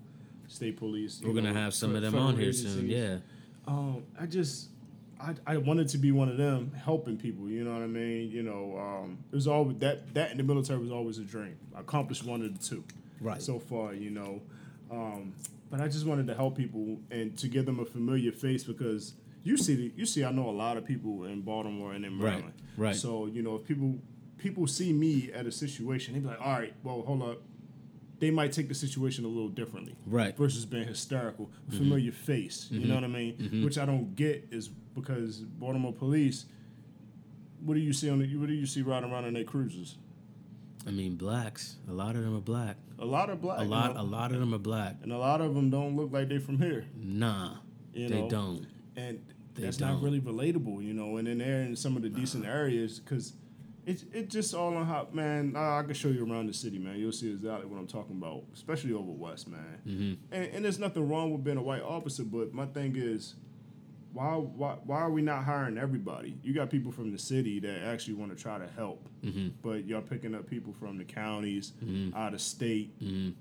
state 0.47 0.77
police. 0.77 1.15
Mm-hmm. 1.17 1.27
we're 1.27 1.35
gonna 1.35 1.53
have 1.53 1.73
some 1.73 1.95
of 1.95 2.01
them 2.01 2.15
on 2.15 2.37
here 2.37 2.53
soon. 2.53 2.87
Yeah, 2.87 3.17
Um, 3.67 4.03
I 4.19 4.25
just, 4.25 4.69
I, 5.19 5.33
I 5.47 5.57
wanted 5.57 5.87
to 5.89 5.97
be 5.97 6.11
one 6.11 6.29
of 6.29 6.37
them, 6.37 6.71
helping 6.75 7.17
people. 7.17 7.49
You 7.49 7.63
know 7.63 7.73
what 7.73 7.81
I 7.81 7.87
mean? 7.87 8.29
You 8.29 8.43
know, 8.43 8.77
um, 8.77 9.17
it 9.31 9.35
was 9.35 9.47
always 9.47 9.77
that 9.77 10.13
that 10.13 10.31
in 10.31 10.37
the 10.37 10.43
military 10.43 10.79
was 10.79 10.91
always 10.91 11.17
a 11.17 11.23
dream. 11.23 11.57
I 11.75 11.79
accomplished 11.81 12.23
one 12.25 12.41
of 12.43 12.57
the 12.59 12.63
two, 12.63 12.83
Right. 13.21 13.41
So 13.41 13.57
far, 13.59 13.93
you 13.93 14.09
know, 14.11 14.41
um, 14.91 15.33
but 15.73 15.81
I 15.81 15.87
just 15.87 16.05
wanted 16.05 16.27
to 16.27 16.35
help 16.35 16.55
people 16.55 16.99
and 17.09 17.35
to 17.39 17.47
give 17.47 17.65
them 17.65 17.79
a 17.79 17.85
familiar 17.85 18.31
face 18.31 18.63
because 18.63 19.15
you 19.41 19.57
see, 19.57 19.73
the, 19.73 19.91
you 19.95 20.05
see, 20.05 20.23
I 20.23 20.31
know 20.31 20.47
a 20.47 20.51
lot 20.51 20.77
of 20.77 20.85
people 20.85 21.23
in 21.25 21.41
Baltimore 21.41 21.93
and 21.93 22.05
in 22.05 22.15
Maryland. 22.15 22.53
right. 22.77 22.89
right. 22.89 22.95
So 22.95 23.25
you 23.25 23.41
know, 23.41 23.55
if 23.55 23.65
people 23.65 23.97
people 24.37 24.67
see 24.67 24.93
me 24.93 25.31
at 25.33 25.47
a 25.47 25.51
situation, 25.51 26.13
they 26.13 26.19
be 26.19 26.27
like, 26.27 26.39
all 26.39 26.59
right, 26.59 26.75
well, 26.83 27.01
hold 27.01 27.23
up. 27.23 27.41
They 28.19 28.29
might 28.29 28.51
take 28.51 28.67
the 28.67 28.75
situation 28.75 29.25
a 29.25 29.27
little 29.27 29.49
differently 29.49 29.95
right. 30.05 30.37
versus 30.37 30.63
being 30.63 30.87
hysterical, 30.87 31.45
Mm-hmm. 31.47 31.77
familiar 31.77 32.11
face. 32.11 32.67
You 32.69 32.85
know 32.85 32.93
what 32.93 33.03
I 33.03 33.07
mean? 33.07 33.63
Which 33.65 33.79
I 33.79 33.85
don't 33.87 34.15
get 34.15 34.47
is 34.51 34.67
because 34.67 35.39
Baltimore 35.39 35.91
police. 35.91 36.45
What 37.65 37.73
do 37.73 37.79
you 37.79 37.93
see 37.93 38.11
on 38.11 38.19
the? 38.19 38.27
What 38.37 38.47
do 38.47 38.53
you 38.53 38.67
see 38.67 38.83
riding 38.83 39.11
around 39.11 39.25
in 39.25 39.33
their 39.33 39.43
cruisers? 39.43 39.97
I 40.85 40.91
mean, 40.91 41.15
blacks. 41.15 41.77
A 41.89 41.93
lot 41.93 42.15
of 42.15 42.21
them 42.23 42.35
are 42.37 42.41
black. 42.41 42.75
A 42.99 43.05
lot 43.05 43.29
of 43.29 43.41
black. 43.41 43.59
A 43.59 43.63
you 43.63 43.69
lot. 43.69 43.95
know? 43.95 44.01
A 44.01 44.03
lot 44.03 44.31
of 44.31 44.39
them 44.39 44.53
are 44.53 44.59
black. 44.59 44.97
and 45.03 45.11
a 45.11 45.17
lot 45.17 45.41
of 45.41 45.53
them 45.55 45.69
don't 45.69 45.95
look 45.95 46.11
like 46.13 46.29
they 46.29 46.37
from 46.39 46.57
here. 46.59 46.85
Nah, 46.95 47.55
You 47.93 48.07
they 48.09 48.21
know? 48.21 48.29
don't. 48.29 48.67
and 48.95 49.19
They 49.55 49.63
that's 49.63 49.77
don't. 49.77 49.89
not 49.93 50.01
really 50.03 50.21
relatable, 50.21 50.83
you 50.83 50.93
know. 50.93 51.17
And 51.17 51.27
then 51.27 51.39
they're 51.39 51.61
in 51.63 51.75
some 51.75 51.95
of 51.97 52.03
the 52.03 52.09
decent 52.09 52.45
areas 52.45 52.99
because 52.99 53.33
it's 53.85 54.03
it 54.13 54.29
just 54.29 54.53
all 54.53 54.75
on 54.77 54.85
how 54.85 55.07
man. 55.11 55.55
I, 55.57 55.79
I 55.79 55.83
can 55.83 55.93
show 55.93 56.07
you 56.07 56.25
around 56.31 56.47
the 56.47 56.53
city, 56.53 56.77
man. 56.79 56.97
You'll 56.99 57.11
see 57.11 57.31
exactly 57.31 57.65
what 57.69 57.77
I'm 57.79 57.87
talking 57.87 58.15
about, 58.15 58.43
especially 58.53 58.93
over 58.93 59.11
west, 59.11 59.47
man. 59.49 59.79
Mm-hmm. 59.87 60.13
And, 60.35 60.53
and 60.53 60.65
there's 60.65 60.79
nothing 60.79 61.07
wrong 61.09 61.31
with 61.33 61.43
being 61.43 61.57
a 61.57 61.61
white 61.63 61.81
officer, 61.81 62.23
but 62.23 62.53
my 62.53 62.65
thing 62.67 62.93
is. 62.95 63.35
Why, 64.13 64.35
why, 64.35 64.75
why 64.85 64.97
are 64.99 65.09
we 65.09 65.23
not 65.23 65.43
hiring 65.43 65.77
everybody? 65.79 66.37
You 66.43 66.53
got 66.53 66.69
people 66.69 66.91
from 66.91 67.11
the 67.11 67.17
city 67.17 67.59
that 67.61 67.83
actually 67.83 68.13
want 68.13 68.35
to 68.35 68.41
try 68.41 68.57
to 68.59 68.67
help, 68.75 69.07
Mm-hmm. 69.23 69.47
but 69.61 69.85
y'all 69.85 70.01
picking 70.01 70.35
up 70.35 70.47
people 70.49 70.73
from 70.73 70.97
the 70.97 71.03
counties, 71.05 71.71
out 72.15 72.33
of 72.33 72.41
state, 72.41 72.91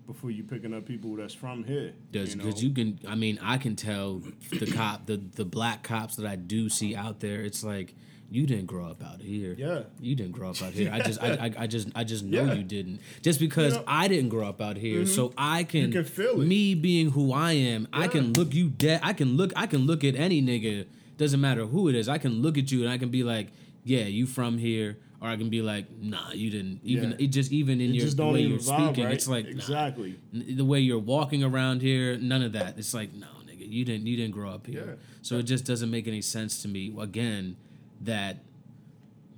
before 0.07 0.31
you 0.31 0.45
picking 0.45 0.73
up 0.73 0.87
people 0.87 1.15
that's 1.17 1.35
from 1.35 1.65
here. 1.65 1.93
Does 2.13 2.35
Because 2.37 2.63
you, 2.63 2.71
know? 2.71 2.85
you 2.85 2.95
can, 2.95 3.09
I 3.11 3.17
mean, 3.17 3.39
I 3.43 3.59
can 3.59 3.75
tell 3.77 4.23
the 4.51 4.71
cop, 4.73 5.07
the 5.07 5.17
the 5.17 5.45
black 5.45 5.83
cops 5.83 6.17
that 6.17 6.27
I 6.27 6.37
do 6.37 6.69
see 6.69 6.95
out 6.97 7.21
there. 7.21 7.41
It's 7.43 7.63
like 7.65 7.95
you 8.33 8.47
didn't 8.47 8.66
grow 8.66 8.87
up 8.87 9.03
out 9.05 9.21
here. 9.21 9.55
Yeah. 9.59 9.83
you 10.01 10.14
didn't 10.14 10.33
grow 10.33 10.51
up 10.51 10.62
out 10.62 10.73
here. 10.73 10.90
I 10.92 11.01
just, 11.01 11.23
I, 11.23 11.29
I, 11.35 11.53
I 11.59 11.66
just, 11.66 11.88
I 11.95 12.05
just 12.05 12.25
know 12.25 12.45
Yeah. 12.45 12.55
you 12.55 12.64
didn't. 12.64 13.01
Just 13.21 13.38
because 13.38 13.75
You 13.75 13.79
know- 13.81 13.85
I 13.87 14.09
didn't 14.09 14.31
grow 14.31 14.47
up 14.49 14.61
out 14.61 14.77
here, 14.77 15.01
mm-hmm. 15.03 15.14
so 15.14 15.33
I 15.37 15.64
can, 15.64 15.92
can 15.92 16.05
feel 16.05 16.40
it. 16.40 16.47
Me 16.47 16.75
being 16.75 17.11
who 17.11 17.33
I 17.33 17.53
am, 17.53 17.88
I 17.92 18.09
can 18.09 18.33
look 18.33 18.55
you 18.55 18.68
dead. 18.71 19.01
I 19.03 19.12
can 19.12 19.37
look, 19.37 19.53
I 19.55 19.66
can 19.66 19.81
look 19.87 20.03
at 20.05 20.14
any 20.16 20.40
nigga. 20.42 20.87
Doesn't 21.18 21.40
matter 21.40 21.66
who 21.66 21.88
it 21.88 21.95
is. 21.95 22.09
I 22.09 22.18
can 22.18 22.42
look 22.42 22.57
at 22.59 22.73
you 22.73 22.83
and 22.83 22.90
I 22.90 22.99
can 22.99 23.11
be 23.11 23.23
like, 23.23 23.49
yeah, 23.85 24.05
you 24.05 24.27
from 24.27 24.59
here. 24.59 24.99
Or 25.21 25.29
I 25.29 25.37
can 25.37 25.51
be 25.51 25.62
like, 25.62 25.87
nah, 26.01 26.33
you 26.33 26.51
didn't. 26.51 26.81
Even 26.83 27.11
Yeah. 27.11 27.16
it 27.21 27.27
just 27.29 27.53
even 27.53 27.81
in 27.81 27.95
You 27.95 28.03
your 28.07 28.33
way 28.33 28.40
you're 28.40 28.59
vibe 28.59 28.87
speaking, 28.87 29.05
right. 29.05 29.14
it's 29.14 29.29
like 29.29 29.47
exactly. 29.47 30.18
N- 30.35 30.57
the 30.57 30.64
way 30.64 30.81
you're 30.81 30.99
walking 30.99 31.45
around 31.45 31.81
here, 31.81 32.16
none 32.18 32.42
of 32.42 32.53
that. 32.55 32.77
It's 32.77 32.92
like, 32.92 33.14
no, 33.14 33.29
nigga, 33.47 33.71
you 33.71 33.85
didn't 33.85 34.07
you 34.09 34.16
didn't 34.16 34.33
grow 34.33 34.51
up 34.51 34.66
here. 34.66 34.85
Yeah. 34.85 34.95
So 35.21 35.37
it 35.38 35.45
just 35.45 35.64
doesn't 35.64 35.90
make 35.92 36.09
any 36.09 36.23
sense 36.23 36.61
to 36.62 36.68
me 36.68 36.92
again 36.99 37.57
that 38.05 38.38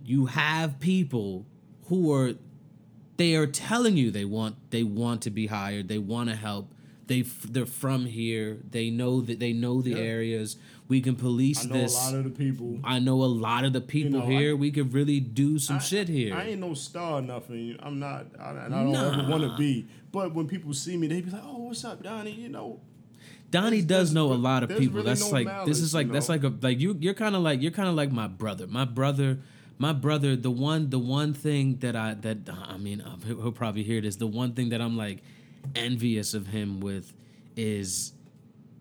you 0.04 0.26
have 0.26 0.80
people 0.80 1.46
who 1.86 2.12
are 2.12 2.34
they 3.16 3.34
are 3.36 3.46
telling 3.46 3.96
you 3.96 4.10
they 4.10 4.24
want 4.24 4.56
they 4.70 4.82
want 4.82 5.22
to 5.22 5.30
be 5.30 5.46
hired, 5.46 5.88
they 5.88 5.98
want 5.98 6.28
to 6.30 6.36
help, 6.36 6.72
they 7.06 7.22
they're 7.22 7.66
from 7.66 8.06
here. 8.06 8.58
They 8.70 8.90
know 8.90 9.20
that 9.20 9.38
they 9.38 9.52
know 9.52 9.80
the 9.82 9.90
Yeah. 9.92 9.96
areas. 9.98 10.56
We 10.86 11.00
can 11.00 11.14
police 11.16 11.64
I 11.64 11.68
know 11.68 11.74
this. 11.74 11.94
a 11.94 11.98
lot 12.10 12.14
of 12.16 12.24
the 12.24 12.30
people. 12.30 12.78
I 12.84 12.98
know 12.98 13.22
a 13.22 13.26
lot 13.26 13.64
of 13.64 13.72
the 13.72 13.80
people 13.80 14.20
know, 14.20 14.26
here. 14.26 14.50
I- 14.50 14.54
we 14.54 14.70
could 14.70 14.92
really 14.92 15.18
do 15.20 15.58
some 15.58 15.76
I- 15.76 15.80
shit 15.80 16.08
here. 16.08 16.34
I 16.34 16.48
ain't 16.48 16.60
no 16.60 16.74
star 16.74 17.22
nothing. 17.22 17.76
I'm 17.80 17.98
not, 17.98 18.26
I 18.38 18.68
don't 18.68 18.92
Nah. 18.92 19.12
ever 19.18 19.30
want 19.30 19.44
to 19.44 19.56
be. 19.56 19.86
But 20.12 20.34
when 20.34 20.46
people 20.46 20.74
see 20.74 20.96
me, 20.98 21.06
they 21.06 21.22
be 21.22 21.30
like, 21.30 21.42
"Oh, 21.44 21.58
what's 21.64 21.84
up, 21.84 22.02
Donnie?" 22.02 22.32
You 22.32 22.50
know, 22.50 22.80
Donnie 23.54 23.80
There's- 23.80 23.84
does 23.86 24.12
there's- 24.12 24.14
know 24.14 24.32
a 24.32 24.40
lot 24.50 24.60
of 24.64 24.68
people. 24.80 24.96
really 24.96 25.06
that's 25.10 25.24
no 25.30 25.30
like 25.38 25.66
this 25.66 25.80
is 25.80 25.94
like 25.94 26.06
you 26.08 26.12
that's 26.14 26.28
like 26.28 26.44
a 26.44 26.52
like 26.60 26.78
you 26.80 26.96
you're 27.00 27.14
kind 27.24 27.34
of 27.36 27.42
like 27.42 27.62
you're 27.62 27.76
kind 27.80 27.88
of 27.88 27.94
like 27.94 28.10
my 28.12 28.26
brother. 28.42 28.66
My 28.66 28.84
brother, 28.84 29.38
my 29.78 29.92
brother. 29.92 30.36
The 30.36 30.50
one 30.50 30.90
the 30.90 30.98
one 30.98 31.32
thing 31.34 31.78
that 31.84 31.94
I 31.96 32.14
that 32.24 32.38
I 32.74 32.76
mean 32.86 33.00
uh, 33.00 33.16
he'll 33.26 33.52
probably 33.52 33.82
hear 33.90 34.00
this. 34.00 34.16
The 34.16 34.26
one 34.42 34.52
thing 34.54 34.68
that 34.70 34.80
I'm 34.80 34.96
like 34.96 35.18
envious 35.74 36.34
of 36.34 36.48
him 36.48 36.80
with 36.80 37.12
is 37.56 38.12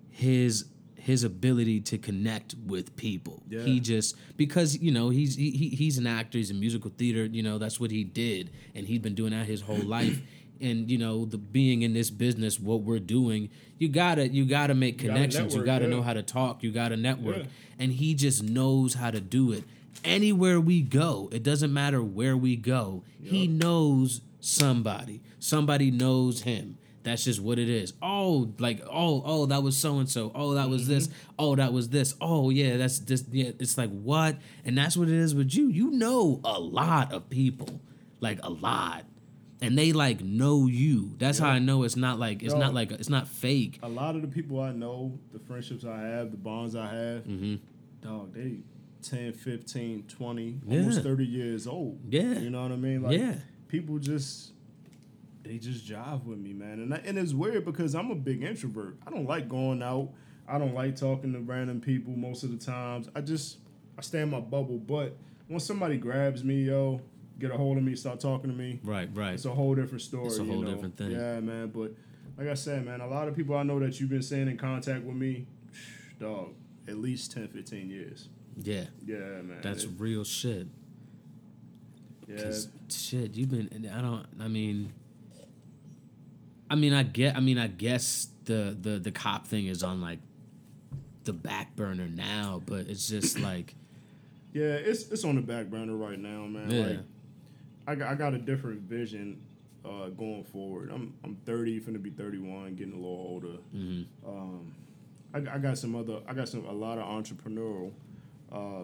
his 0.09 0.65
his 0.95 1.23
ability 1.25 1.81
to 1.81 1.97
connect 1.97 2.55
with 2.65 2.95
people. 2.95 3.43
Yeah. 3.49 3.63
He 3.63 3.79
just 3.81 4.15
because 4.38 4.77
you 4.77 4.91
know 4.91 5.09
he's 5.09 5.36
he, 5.36 5.51
he- 5.51 5.75
he's 5.75 5.97
an 5.97 6.07
actor. 6.07 6.38
He's 6.38 6.51
a 6.51 6.53
musical 6.55 6.91
theater. 6.97 7.25
You 7.25 7.43
know 7.43 7.57
that's 7.57 7.79
what 7.79 7.91
he 7.91 8.03
did, 8.03 8.51
and 8.73 8.88
he's 8.88 8.99
been 8.99 9.15
doing 9.15 9.31
that 9.31 9.45
his 9.45 9.62
whole 9.62 9.77
life. 9.97 10.21
And 10.63 10.89
you 10.89 10.97
know 10.97 11.26
the 11.26 11.38
being 11.38 11.82
in 11.82 11.93
this 11.93 12.10
business, 12.10 12.60
what 12.60 12.82
we're 12.82 12.99
doing, 12.99 13.49
you 13.78 13.89
gotta 13.89 14.28
you 14.28 14.45
gotta 14.45 14.73
make 14.73 14.97
gotta 14.97 15.13
connections. 15.13 15.54
You 15.56 15.63
gotta 15.63 15.86
yeah. 15.86 15.91
know 15.91 16.02
how 16.02 16.13
to 16.13 16.23
talk. 16.23 16.63
You 16.63 16.71
gotta 16.71 16.97
network, 16.97 17.38
Yeah. 17.38 17.43
and 17.80 17.91
he 17.91 18.15
just 18.15 18.43
knows 18.43 18.93
how 18.95 19.12
to 19.12 19.19
do 19.19 19.52
it. 19.52 19.65
Anywhere 20.06 20.60
we 20.60 20.82
go, 20.82 21.30
it 21.32 21.43
doesn't 21.43 21.73
matter 21.73 22.02
where 22.02 22.36
we 22.36 22.56
go. 22.56 23.04
He 23.21 23.47
knows 23.47 24.21
somebody. 24.39 25.21
Somebody 25.39 25.91
knows 25.91 26.41
him. 26.41 26.78
That's 27.04 27.26
just 27.26 27.41
what 27.41 27.60
it 27.60 27.67
is. 27.67 27.93
Oh, 28.02 28.54
like 28.60 28.82
oh, 28.89 29.21
oh, 29.26 29.45
that 29.47 29.62
was 29.62 29.76
so 29.78 29.99
and 29.99 30.10
so. 30.10 30.32
Oh, 30.34 30.54
that 30.54 30.69
was 30.69 30.88
this. 30.88 31.08
Mm-hmm. 31.08 31.30
Oh, 31.39 31.56
that 31.56 31.73
was 31.73 31.89
this. 31.89 32.15
Oh, 32.21 32.49
yeah, 32.49 32.78
that's 32.78 32.99
this. 32.99 33.26
Yeah, 33.30 33.52
it's 33.60 33.78
like 33.78 33.91
what? 33.91 34.38
And 34.63 34.78
that's 34.78 34.95
what 34.95 35.10
it 35.10 35.15
is 35.15 35.36
with 35.36 35.54
you. 35.54 35.67
You 35.67 35.91
know 35.91 36.39
a 36.45 36.60
lot 36.60 37.12
of 37.12 37.30
people, 37.30 37.82
like 38.21 38.39
a 38.41 38.49
lot, 38.49 39.04
and 39.63 39.78
they 39.78 39.93
like 39.93 40.21
know 40.21 40.67
you. 40.67 41.15
That's 41.17 41.39
how 41.39 41.49
I 41.49 41.60
know 41.60 41.84
it's 41.84 41.95
not 41.95 42.19
like 42.19 42.43
it's 42.43 42.54
Yo. 42.54 42.60
not 42.60 42.73
like 42.73 42.91
it's 42.91 43.10
not 43.10 43.28
fake. 43.28 43.80
a 43.82 43.89
lot 43.89 44.15
of 44.15 44.21
the 44.21 44.28
people 44.28 44.60
I 44.60 44.71
know, 44.71 45.17
the 45.32 45.39
friendships 45.39 45.86
I 45.86 45.99
have, 46.02 46.32
the 46.32 46.38
bonds 46.38 46.76
I 46.76 46.88
have, 46.88 47.23
Mm-hmm. 47.23 47.56
dog, 48.02 48.34
they 48.34 48.58
10, 49.02 49.34
15, 49.34 50.04
20, 50.08 50.60
Yeah. 50.67 50.80
almost 50.80 51.02
30 51.02 51.26
years 51.26 51.67
old. 51.67 51.99
Yeah. 52.10 52.39
You 52.39 52.49
know 52.49 52.62
what 52.63 52.71
I 52.71 52.76
mean? 52.78 53.04
Like, 53.04 53.17
Yeah. 53.19 53.36
people 53.67 53.99
just, 53.99 54.52
they 55.43 55.58
just 55.58 55.86
jive 55.86 56.23
with 56.23 56.38
me, 56.39 56.54
man. 56.54 56.80
And, 56.80 56.93
I, 56.93 56.97
and 57.06 57.17
it's 57.17 57.34
weird 57.34 57.65
because 57.65 57.95
I'm 57.95 58.12
a 58.12 58.15
big 58.15 58.43
introvert. 58.43 58.95
I 59.06 59.10
don't 59.12 59.26
like 59.28 59.49
going 59.49 59.82
out. 59.84 60.10
I 60.47 60.58
don't 60.58 60.73
like 60.73 60.95
talking 60.95 61.34
to 61.34 61.39
random 61.39 61.82
people 61.82 62.13
most 62.15 62.43
of 62.43 62.52
the 62.52 62.58
times. 62.65 63.10
I 63.15 63.21
just, 63.21 63.58
I 63.97 64.02
stay 64.02 64.21
in 64.21 64.30
my 64.30 64.39
bubble. 64.39 64.78
But 64.78 65.17
when 65.47 65.60
somebody 65.60 65.97
grabs 65.97 66.43
me, 66.43 66.63
yo, 66.63 67.02
get 67.39 67.52
a 67.52 67.58
hold 67.58 67.78
of 67.78 67.84
me, 67.84 67.96
start 67.96 68.19
talking 68.19 68.50
to 68.50 68.56
me, 68.56 68.80
Right, 68.84 69.10
right. 69.13 69.34
it's 69.34 69.46
a 69.46 69.54
whole 69.54 69.76
different 69.76 70.02
story. 70.02 70.28
It's 70.28 70.39
a 70.39 70.43
you 70.43 70.52
whole 70.52 70.62
know? 70.62 70.72
different 70.74 70.98
thing. 70.98 71.12
Yeah, 71.12 71.39
man. 71.39 71.67
But 71.74 71.91
like 72.38 72.48
I 72.48 72.54
said, 72.54 72.86
man, 72.86 73.02
a 73.02 73.08
lot 73.08 73.28
of 73.28 73.36
people 73.36 73.56
I 73.56 73.63
know 73.63 73.80
that 73.80 74.00
you've 74.00 74.10
been 74.10 74.22
staying 74.22 74.48
in 74.48 74.58
contact 74.58 75.04
with 75.04 75.15
me, 75.15 75.46
dog, 76.19 76.54
at 76.88 76.98
least 76.98 77.32
10, 77.32 77.48
15 77.50 77.89
years. 77.89 78.30
Yeah, 78.62 78.86
Yeah, 79.06 79.17
man. 79.41 79.60
that's 79.63 79.84
It- 79.84 79.91
real 79.98 80.24
shit. 80.24 80.67
yeah. 82.28 82.52
Shit, 82.89 83.36
you've 83.36 83.50
been. 83.50 83.89
I 83.93 84.02
don't. 84.02 84.26
I 84.39 84.48
mean. 84.48 84.93
I 86.69 86.76
mean, 86.76 86.93
I 86.93 87.04
get. 87.04 87.36
I 87.36 87.39
mean, 87.39 87.58
I 87.58 87.67
guess 87.67 88.28
the 88.46 88.76
the 88.80 89.00
the 89.00 89.12
cop 89.12 89.48
thing 89.48 89.67
is 89.67 89.84
on 89.84 90.02
like 90.02 90.19
the 91.24 91.34
back 91.34 91.76
burner 91.76 92.08
now, 92.08 92.62
but 92.65 92.88
it's 92.88 93.08
just 93.08 93.39
like 93.39 93.76
Yeah, 94.54 94.63
it's 94.76 95.10
it's 95.10 95.24
on 95.24 95.36
the 95.36 95.41
back 95.41 95.67
burner 95.67 95.96
right 95.96 96.19
now, 96.19 96.46
man. 96.46 96.69
Yeah. 96.69 96.86
Like, 96.86 97.00
I 97.88 97.96
got, 97.96 98.10
I 98.12 98.15
got 98.15 98.34
a 98.34 98.38
different 98.38 98.82
vision 98.82 99.41
uh, 99.86 100.08
going 100.10 100.43
forward. 100.46 100.89
I'm 100.91 101.13
I'm 101.24 101.36
30, 101.46 101.82
finna 101.82 102.02
be 102.02 102.10
31, 102.10 102.76
getting 102.76 102.93
a 102.93 102.96
little 102.96 103.10
older. 103.12 103.58
Mm-hmm. 103.76 104.30
Um, 104.30 104.74
I, 105.34 105.56
I 105.56 105.58
got 105.58 105.78
some 105.78 105.96
other, 105.96 106.19
I 106.28 106.34
got 106.34 106.48
some 106.48 106.65
a 106.65 106.72
lot 106.72 106.98
of 106.98 107.06
entrepreneurial 107.06 107.91
uh, 108.52 108.84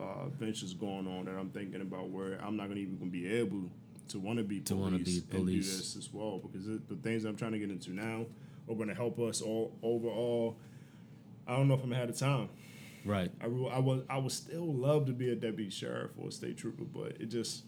uh, 0.00 0.26
ventures 0.38 0.72
going 0.74 1.06
on 1.06 1.24
that 1.26 1.34
I'm 1.38 1.50
thinking 1.50 1.80
about 1.80 2.08
where 2.10 2.38
I'm 2.42 2.56
not 2.56 2.68
gonna 2.68 2.80
even 2.80 2.96
gonna 2.98 3.10
be 3.10 3.26
able 3.28 3.64
to 4.08 4.18
want 4.18 4.38
to 4.38 4.44
be 4.44 4.60
To 4.60 4.76
wanna 4.76 4.98
be 4.98 5.18
and 5.18 5.30
do 5.30 5.36
police. 5.38 5.76
this 5.76 5.96
as 5.96 6.12
well 6.12 6.38
because 6.38 6.68
it, 6.68 6.88
the 6.88 6.96
things 6.96 7.24
I'm 7.24 7.36
trying 7.36 7.52
to 7.52 7.58
get 7.58 7.70
into 7.70 7.92
now 7.92 8.26
are 8.68 8.74
gonna 8.74 8.94
help 8.94 9.18
us 9.20 9.42
all 9.42 9.72
overall. 9.82 10.56
I 11.46 11.56
don't 11.56 11.68
know 11.68 11.74
if 11.74 11.82
I'm 11.84 11.92
ahead 11.92 12.08
of 12.08 12.16
time. 12.16 12.48
right. 13.04 13.30
I, 13.42 13.44
I 13.46 13.78
was 13.78 14.02
I 14.08 14.16
would 14.18 14.32
still 14.32 14.72
love 14.72 15.06
to 15.06 15.12
be 15.12 15.30
a 15.30 15.34
deputy 15.34 15.68
sheriff 15.70 16.12
or 16.18 16.28
a 16.28 16.32
state 16.32 16.56
trooper, 16.56 16.84
but 16.84 17.20
it 17.20 17.26
just 17.26 17.64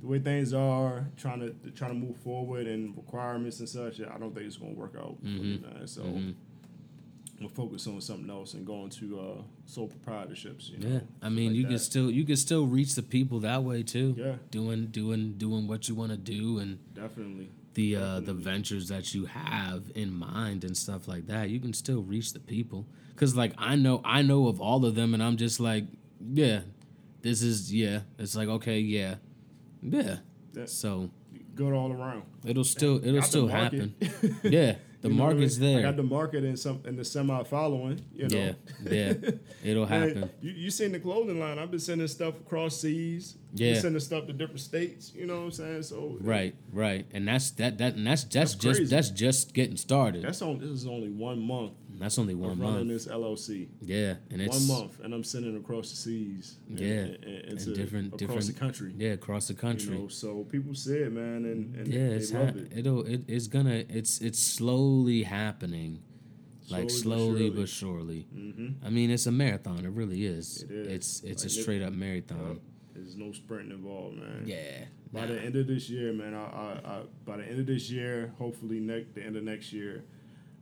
the 0.00 0.06
way 0.06 0.18
things 0.18 0.52
are 0.54 1.06
trying 1.16 1.40
to 1.40 1.54
trying 1.72 1.90
to 1.92 2.06
move 2.06 2.16
forward 2.18 2.66
and 2.66 2.96
requirements 2.96 3.60
and 3.60 3.68
such. 3.68 4.00
I 4.00 4.16
don't 4.18 4.34
think 4.34 4.46
it's 4.46 4.56
gonna 4.56 4.72
work 4.72 4.94
out. 4.98 5.22
man. 5.22 5.62
So 5.86 6.02
I'm 6.02 6.36
gonna 7.38 7.48
focus 7.54 7.86
on 7.86 8.00
something 8.00 8.28
else 8.30 8.54
and 8.54 8.66
going 8.66 8.90
to 8.90 9.18
uh, 9.20 9.42
sole 9.66 9.88
proprietorships. 9.88 10.70
You 10.70 10.78
know, 10.78 10.88
Yeah, 10.88 11.00
I 11.22 11.28
mean, 11.28 11.48
like 11.48 11.56
you 11.56 11.62
that. 11.64 11.68
can 11.70 11.78
still 11.78 12.10
you 12.10 12.24
can 12.24 12.36
still 12.36 12.66
reach 12.66 12.94
the 12.94 13.02
people 13.02 13.40
that 13.40 13.62
way 13.62 13.82
too. 13.82 14.14
Yeah. 14.18 14.34
doing 14.50 14.86
doing 14.86 15.34
doing 15.38 15.66
what 15.66 15.88
you 15.88 15.94
want 15.94 16.10
to 16.12 16.18
do 16.18 16.58
and 16.58 16.78
definitely. 16.94 17.50
the 17.74 17.96
uh 17.96 18.20
the 18.20 18.34
ventures 18.34 18.88
that 18.88 19.14
you 19.14 19.26
have 19.26 19.90
in 19.94 20.12
mind 20.12 20.64
and 20.64 20.76
stuff 20.76 21.08
like 21.08 21.26
that. 21.28 21.48
You 21.50 21.60
can 21.60 21.72
still 21.72 22.02
reach 22.02 22.32
the 22.32 22.40
people 22.40 22.86
because 23.14 23.36
like 23.36 23.52
I 23.58 23.76
know 23.76 24.00
I 24.04 24.22
know 24.22 24.48
of 24.48 24.60
all 24.60 24.84
of 24.84 24.94
them, 24.94 25.14
and 25.14 25.22
I'm 25.22 25.36
just 25.36 25.60
like, 25.60 25.84
yeah, 26.32 26.60
this 27.22 27.42
is 27.42 27.72
yeah. 27.72 28.00
It's 28.18 28.34
like 28.36 28.48
okay, 28.48 28.80
yeah, 28.80 29.14
yeah. 29.82 30.16
Yeah. 30.54 30.64
So 30.66 31.10
Good 31.54 31.72
all 31.72 31.92
around. 31.92 32.22
it'll 32.44 32.64
still 32.64 32.96
it'll 33.04 33.20
Got 33.20 33.24
still 33.28 33.48
happen. 33.48 33.94
yeah, 34.00 34.76
the 35.02 35.08
You 35.08 35.14
know 35.14 35.24
what 35.24 35.30
I 35.30 35.34
market's 35.34 35.58
mean? 35.58 35.70
I 35.70 35.72
there. 35.74 35.82
got 35.90 35.96
the 35.96 36.02
market 36.02 36.44
and 36.44 36.58
some 36.58 36.80
and 36.84 36.98
the 36.98 37.04
semi 37.04 37.42
following. 37.44 38.00
You 38.14 38.28
know. 38.28 38.36
yeah, 38.36 38.52
yeah, 38.90 39.12
it'll 39.64 39.86
Man, 39.86 40.08
happen. 40.08 40.30
you, 40.40 40.52
you 40.52 40.70
seen 40.70 40.92
the 40.92 41.00
clothing 41.00 41.38
line. 41.38 41.58
I've 41.58 41.70
been 41.70 41.80
sending 41.80 42.06
stuff 42.08 42.34
across 42.40 42.80
seas. 42.80 43.36
Yeah. 43.54 43.72
Been 43.72 43.82
sending 43.82 44.00
stuff 44.00 44.26
to 44.28 44.32
different 44.32 44.60
states. 44.60 45.12
You 45.14 45.26
know 45.26 45.36
what 45.40 45.44
I'm 45.46 45.50
saying? 45.52 45.82
So 45.84 46.16
Right, 46.20 46.54
right, 46.72 47.06
and 47.12 47.28
that's 47.28 47.50
that 47.52 47.78
that 47.78 47.94
and 47.94 48.06
that's 48.06 48.24
that's, 48.24 48.34
That's 48.34 48.54
just 48.54 48.78
crazy. 48.78 48.94
that's 48.94 49.10
just 49.10 49.52
getting 49.54 49.76
started. 49.76 50.22
That's, 50.22 50.38
That's 50.38 50.42
on. 50.50 50.58
This 50.60 50.70
is 50.70 50.86
only 50.86 51.10
one 51.10 51.40
month 51.42 51.72
only 52.18 52.34
one 52.34 52.52
of 52.52 52.60
running 52.60 52.74
month. 52.76 52.88
this 52.88 53.06
LLC. 53.06 53.68
Yeah, 53.82 54.14
and 54.30 54.40
it's 54.40 54.68
one 54.68 54.80
month, 54.80 55.00
and 55.00 55.12
I'm 55.14 55.24
sending 55.24 55.56
across 55.56 55.90
the 55.90 55.96
seas. 55.96 56.56
and- 56.68 56.80
Yeah, 56.80 56.86
and, 56.88 57.24
and, 57.24 57.58
and 57.60 57.74
different- 57.74 58.06
across 58.08 58.18
different- 58.18 58.46
the 58.46 58.52
country. 58.54 58.94
yeah 58.96 59.10
across 59.12 59.48
the 59.48 59.54
country. 59.54 59.94
You 59.94 60.02
know, 60.02 60.08
so 60.08 60.44
people 60.44 60.74
see 60.74 60.94
it, 60.96 61.12
man, 61.12 61.44
and, 61.44 61.86
yeah, 61.86 62.08
they 62.10 62.14
it's 62.16 62.30
ha- 62.32 62.38
it. 62.54 62.72
it'll 62.76 63.02
it, 63.06 63.22
it's 63.28 63.46
gonna 63.48 63.84
it's 63.88 64.20
it's 64.20 64.38
slowly 64.38 65.22
happening, 65.24 66.02
like 66.70 66.90
slowly 66.90 67.50
but 67.50 67.68
surely. 67.68 68.26
Mm-hmm. 68.34 68.84
I 68.86 68.90
mean, 68.90 69.10
it's 69.10 69.26
a 69.26 69.32
marathon. 69.32 69.84
It 69.84 69.90
really 69.90 70.24
is. 70.24 70.62
It 70.62 70.70
is. 70.70 70.86
It's 70.88 71.22
it's 71.24 71.42
Like 71.44 71.50
a 71.50 71.62
straight 71.62 71.82
up 71.82 71.92
marathon. 71.92 72.60
There's 72.94 73.16
no 73.16 73.32
sprinting 73.32 73.72
involved, 73.72 74.16
man. 74.18 74.42
Yeah. 74.46 74.84
By 75.12 75.26
the 75.26 75.40
end 75.40 75.56
of 75.56 75.66
this 75.66 75.88
year, 75.90 76.12
man, 76.12 76.34
I, 76.34 76.44
I, 76.44 76.80
I 76.84 77.02
by 77.24 77.38
the 77.38 77.44
end 77.44 77.58
of 77.60 77.66
this 77.66 77.90
year, 77.90 78.32
hopefully 78.38 78.78
next 78.78 79.14
the 79.14 79.22
end 79.22 79.36
of 79.36 79.42
next 79.42 79.72
year, 79.72 80.04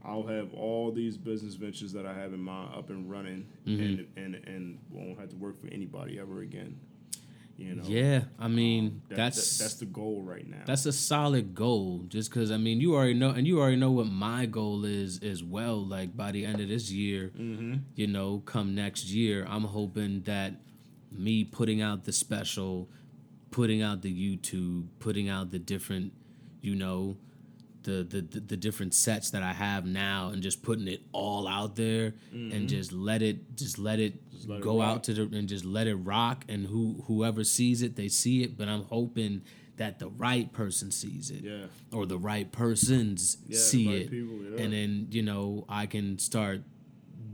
I'll 0.04 0.26
have 0.26 0.54
all 0.54 0.90
these 0.92 1.16
business 1.18 1.54
ventures 1.54 1.92
that 1.92 2.06
I 2.06 2.14
have 2.14 2.32
in 2.32 2.40
mind 2.40 2.70
up 2.76 2.90
and 2.90 3.10
running, 3.10 3.46
Mm-hmm. 3.66 3.82
and 3.82 4.06
and 4.16 4.34
and 4.46 4.78
won't 4.90 5.18
have 5.18 5.30
to 5.30 5.36
work 5.36 5.60
for 5.60 5.66
anybody 5.68 6.18
ever 6.18 6.40
again. 6.40 6.78
You 7.56 7.74
know. 7.74 7.82
Yeah, 7.84 8.22
I 8.38 8.46
mean 8.46 9.02
That- 9.08 9.16
that's 9.16 9.58
that- 9.58 9.64
that's 9.64 9.74
the 9.74 9.86
goal 9.86 10.22
right 10.22 10.48
now. 10.48 10.62
That's 10.64 10.86
a 10.86 10.92
solid 10.92 11.54
goal. 11.56 12.04
Just 12.08 12.30
because 12.30 12.52
I 12.52 12.56
mean, 12.56 12.80
you 12.80 12.94
already 12.94 13.14
know, 13.14 13.30
and 13.30 13.46
you 13.48 13.58
already 13.60 13.76
know 13.76 13.90
what 13.90 14.06
my 14.06 14.46
goal 14.46 14.84
is 14.84 15.18
as 15.24 15.42
well. 15.42 15.84
Like 15.84 16.16
by 16.16 16.30
the 16.30 16.46
end 16.46 16.60
of 16.60 16.68
this 16.68 16.92
year, 16.92 17.32
mm-hmm. 17.36 17.78
you 17.96 18.06
know, 18.06 18.38
come 18.46 18.76
next 18.76 19.06
year, 19.10 19.44
I'm 19.48 19.64
hoping 19.64 20.22
that 20.22 20.54
me 21.10 21.42
putting 21.42 21.80
out 21.82 22.04
the 22.04 22.12
special, 22.12 22.88
putting 23.50 23.82
out 23.82 24.02
the 24.02 24.12
YouTube, 24.12 24.86
putting 25.00 25.28
out 25.28 25.50
the 25.50 25.58
different, 25.58 26.12
you 26.60 26.76
know, 26.76 27.16
the 27.84 28.02
the 28.08 28.20
the, 28.22 28.40
the 28.40 28.56
different 28.56 28.94
sets 28.94 29.30
that 29.30 29.42
I 29.42 29.52
have 29.52 29.86
now, 29.86 30.28
and 30.30 30.42
just 30.42 30.62
putting 30.62 30.88
it 30.88 31.00
all 31.12 31.46
out 31.48 31.76
there, 31.76 32.14
and 32.32 32.68
just 32.68 32.92
let 32.92 33.22
it 33.22 33.56
just 33.56 33.78
let 33.78 33.98
it 34.00 34.14
Mm-hmm. 34.38 34.52
let 34.52 34.60
go 34.60 34.78
rock. 34.78 34.88
out 34.88 35.04
to 35.04 35.14
the 35.14 35.36
and 35.36 35.48
just 35.48 35.64
let 35.64 35.88
it 35.88 35.96
rock, 35.96 36.44
and 36.48 36.66
who 36.66 37.02
whoever 37.08 37.42
sees 37.42 37.82
it, 37.82 37.96
they 37.96 38.06
see 38.08 38.44
it. 38.44 38.56
But 38.56 38.68
I'm 38.68 38.84
hoping 38.84 39.42
that 39.78 39.98
the 39.98 40.08
right 40.10 40.52
person 40.52 40.90
sees 40.92 41.30
it 41.30 41.42
Yeah. 41.42 41.66
or 41.92 42.06
the 42.06 42.18
right 42.18 42.50
persons 42.52 43.36
Yeah, 43.46 43.48
the 43.50 43.56
see 43.56 43.86
right 43.88 43.96
it 44.02 44.10
people, 44.10 44.36
yeah. 44.44 44.62
and 44.62 44.72
then 44.72 45.06
you 45.10 45.22
know 45.22 45.64
i 45.68 45.86
can 45.86 46.18
start 46.18 46.62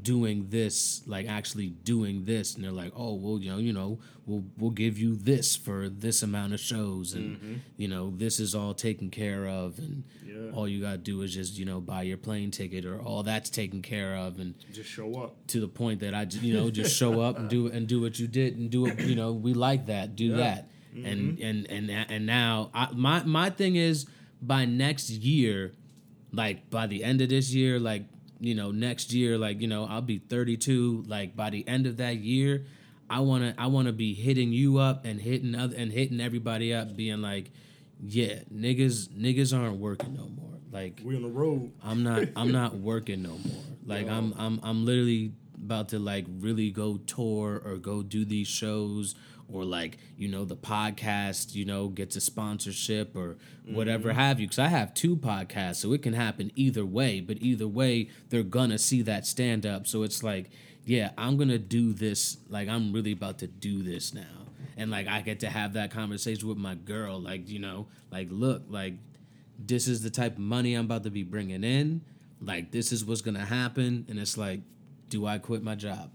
doing 0.04 0.46
this, 0.50 1.02
like 1.06 1.26
actually 1.26 1.68
doing 1.70 2.24
this, 2.26 2.54
and 2.54 2.62
they're 2.62 2.70
like, 2.84 2.92
oh 2.94 3.14
well, 3.14 3.38
you 3.40 3.50
know, 3.50 3.58
you 3.58 3.72
know, 3.72 3.98
we'll 4.26 4.44
we'll 4.58 4.70
give 4.70 4.96
you 4.98 5.16
this 5.16 5.56
for 5.56 5.88
this 5.88 6.22
amount 6.22 6.52
of 6.54 6.60
shows, 6.60 7.14
and 7.14 7.36
Mm-hmm. 7.36 7.54
you 7.76 7.88
know, 7.88 8.12
this 8.16 8.38
is 8.38 8.54
all 8.54 8.74
taken 8.74 9.10
care 9.10 9.48
of, 9.48 9.78
and 9.78 10.04
Yeah. 10.24 10.50
all 10.52 10.68
you 10.68 10.80
gotta 10.80 10.98
do 10.98 11.22
is 11.22 11.34
just 11.34 11.58
you 11.58 11.64
know 11.64 11.80
buy 11.80 12.02
your 12.02 12.18
plane 12.18 12.50
ticket, 12.52 12.84
or 12.84 13.00
all 13.00 13.22
that's 13.24 13.50
taken 13.50 13.82
care 13.82 14.14
of, 14.16 14.38
and 14.38 14.54
Just 14.72 14.90
show 14.90 15.10
up. 15.22 15.34
to 15.48 15.58
the 15.60 15.68
point 15.68 16.00
that 16.00 16.14
I, 16.14 16.22
you 16.30 16.54
know, 16.54 16.70
just 16.70 16.94
show 16.96 17.20
up 17.20 17.38
and 17.38 17.48
do 17.48 17.66
and 17.74 17.88
do 17.88 18.00
what 18.00 18.18
you 18.20 18.28
did 18.28 18.56
and 18.58 18.70
do 18.70 18.86
it. 18.86 19.00
You 19.00 19.16
know, 19.16 19.32
we 19.32 19.54
like 19.54 19.86
that. 19.86 20.14
Do 20.14 20.26
Yeah. 20.26 20.36
that. 20.36 20.70
And 20.94 21.40
and 21.40 21.66
and 21.70 21.90
and 21.90 22.24
now 22.26 22.70
I, 22.72 22.88
my 22.94 23.24
my 23.24 23.50
thing 23.50 23.74
is 23.74 24.06
by 24.40 24.64
next 24.64 25.10
year, 25.10 25.72
like 26.30 26.70
by 26.70 26.86
the 26.86 27.02
end 27.02 27.20
of 27.20 27.28
this 27.30 27.52
year, 27.52 27.80
like 27.80 28.04
you 28.46 28.54
know 28.54 28.70
next 28.70 29.12
year, 29.12 29.38
like 29.38 29.60
you 29.60 29.68
know 29.68 29.86
I'll 29.86 30.02
be 30.02 30.18
32. 30.18 31.04
Like 31.06 31.36
by 31.36 31.50
the 31.50 31.66
end 31.66 31.86
of 31.86 31.98
that 31.98 32.16
year, 32.16 32.64
I 33.08 33.20
wanna 33.20 33.54
I 33.58 33.66
wanna 33.68 33.92
be 33.92 34.14
hitting 34.14 34.52
you 34.52 34.78
up 34.78 35.04
and 35.04 35.20
hitting 35.20 35.54
other 35.54 35.76
and 35.76 35.92
hitting 35.92 36.20
everybody 36.20 36.72
up, 36.74 36.96
being 36.96 37.22
like, 37.22 37.50
yeah, 38.02 38.40
niggas 38.52 39.08
niggas 39.08 39.56
aren't 39.58 39.78
working 39.78 40.14
no 40.14 40.28
more. 40.28 40.58
Like 40.72 41.00
We 41.04 41.16
on 41.16 41.22
the 41.22 41.28
road. 41.28 41.72
I'm 41.82 42.02
not 42.02 42.28
I'm 42.36 42.52
not 42.52 42.74
working 42.76 43.22
no 43.22 43.30
more. 43.30 43.62
Like. 43.86 44.08
I'm 44.08 44.34
I'm 44.36 44.60
I'm 44.62 44.84
literally 44.84 45.32
about 45.64 45.88
to 45.90 45.98
like 45.98 46.26
really 46.40 46.70
go 46.70 46.98
tour 46.98 47.60
or 47.64 47.76
go 47.76 48.02
do 48.02 48.24
these 48.24 48.46
shows 48.46 49.14
or 49.52 49.64
like 49.64 49.98
you 50.16 50.28
know 50.28 50.44
the 50.44 50.56
podcast 50.56 51.54
you 51.54 51.64
know 51.64 51.88
gets 51.88 52.16
a 52.16 52.20
sponsorship 52.20 53.14
or 53.14 53.36
mm-hmm. 53.66 53.74
whatever 53.74 54.12
have 54.12 54.40
you 54.40 54.46
because 54.46 54.58
i 54.58 54.68
have 54.68 54.94
two 54.94 55.16
podcasts 55.16 55.76
so 55.76 55.92
it 55.92 56.02
can 56.02 56.14
happen 56.14 56.50
either 56.54 56.84
way 56.84 57.20
but 57.20 57.36
either 57.40 57.68
way 57.68 58.08
they're 58.30 58.42
gonna 58.42 58.78
see 58.78 59.02
that 59.02 59.26
stand 59.26 59.66
up 59.66 59.86
so 59.86 60.02
it's 60.02 60.22
like 60.22 60.50
yeah 60.84 61.10
i'm 61.18 61.36
gonna 61.36 61.58
do 61.58 61.92
this 61.92 62.38
like 62.48 62.68
i'm 62.68 62.92
really 62.92 63.12
about 63.12 63.38
to 63.38 63.46
do 63.46 63.82
this 63.82 64.14
now 64.14 64.46
and 64.76 64.90
like 64.90 65.06
i 65.06 65.20
get 65.20 65.40
to 65.40 65.48
have 65.48 65.74
that 65.74 65.90
conversation 65.90 66.48
with 66.48 66.58
my 66.58 66.74
girl 66.74 67.20
like 67.20 67.48
you 67.48 67.58
know 67.58 67.86
like 68.10 68.28
look 68.30 68.62
like 68.68 68.94
this 69.58 69.88
is 69.88 70.02
the 70.02 70.10
type 70.10 70.32
of 70.32 70.38
money 70.38 70.74
I'm 70.74 70.84
about 70.84 71.04
to 71.04 71.10
be 71.10 71.22
bringing 71.22 71.64
in. 71.64 72.02
Like 72.40 72.70
this 72.70 72.92
is 72.92 73.04
what's 73.04 73.20
gonna 73.20 73.44
happen, 73.44 74.04
and 74.08 74.18
it's 74.18 74.36
like, 74.36 74.60
do 75.08 75.26
I 75.26 75.38
quit 75.38 75.62
my 75.62 75.74
job? 75.74 76.10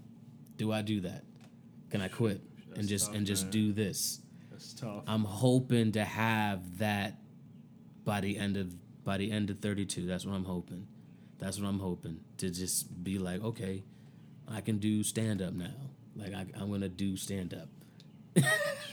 Do 0.56 0.72
I 0.72 0.82
do 0.82 1.00
that? 1.00 1.24
Can 1.90 2.00
I 2.00 2.08
quit 2.08 2.40
and 2.76 2.88
just 2.88 3.06
tough, 3.06 3.16
and 3.16 3.26
just 3.26 3.44
man. 3.44 3.50
do 3.52 3.72
this? 3.72 4.20
That's 4.50 4.74
tough. 4.74 5.04
I'm 5.06 5.24
hoping 5.24 5.92
to 5.92 6.04
have 6.04 6.78
that 6.78 7.18
by 8.04 8.20
the 8.20 8.38
end 8.38 8.56
of 8.56 8.74
by 9.04 9.16
the 9.16 9.30
end 9.30 9.50
of 9.50 9.60
32. 9.60 10.06
That's 10.06 10.26
what 10.26 10.34
I'm 10.34 10.44
hoping. 10.44 10.86
That's 11.38 11.58
what 11.58 11.66
I'm 11.68 11.78
hoping 11.78 12.20
to 12.38 12.50
just 12.50 13.02
be 13.02 13.18
like, 13.18 13.42
okay, 13.42 13.82
I 14.48 14.60
can 14.60 14.78
do 14.78 15.02
stand 15.02 15.40
up 15.40 15.54
now. 15.54 15.72
Like 16.16 16.34
I, 16.34 16.46
I'm 16.60 16.70
gonna 16.70 16.88
do 16.88 17.16
stand 17.16 17.54
up. 17.54 17.68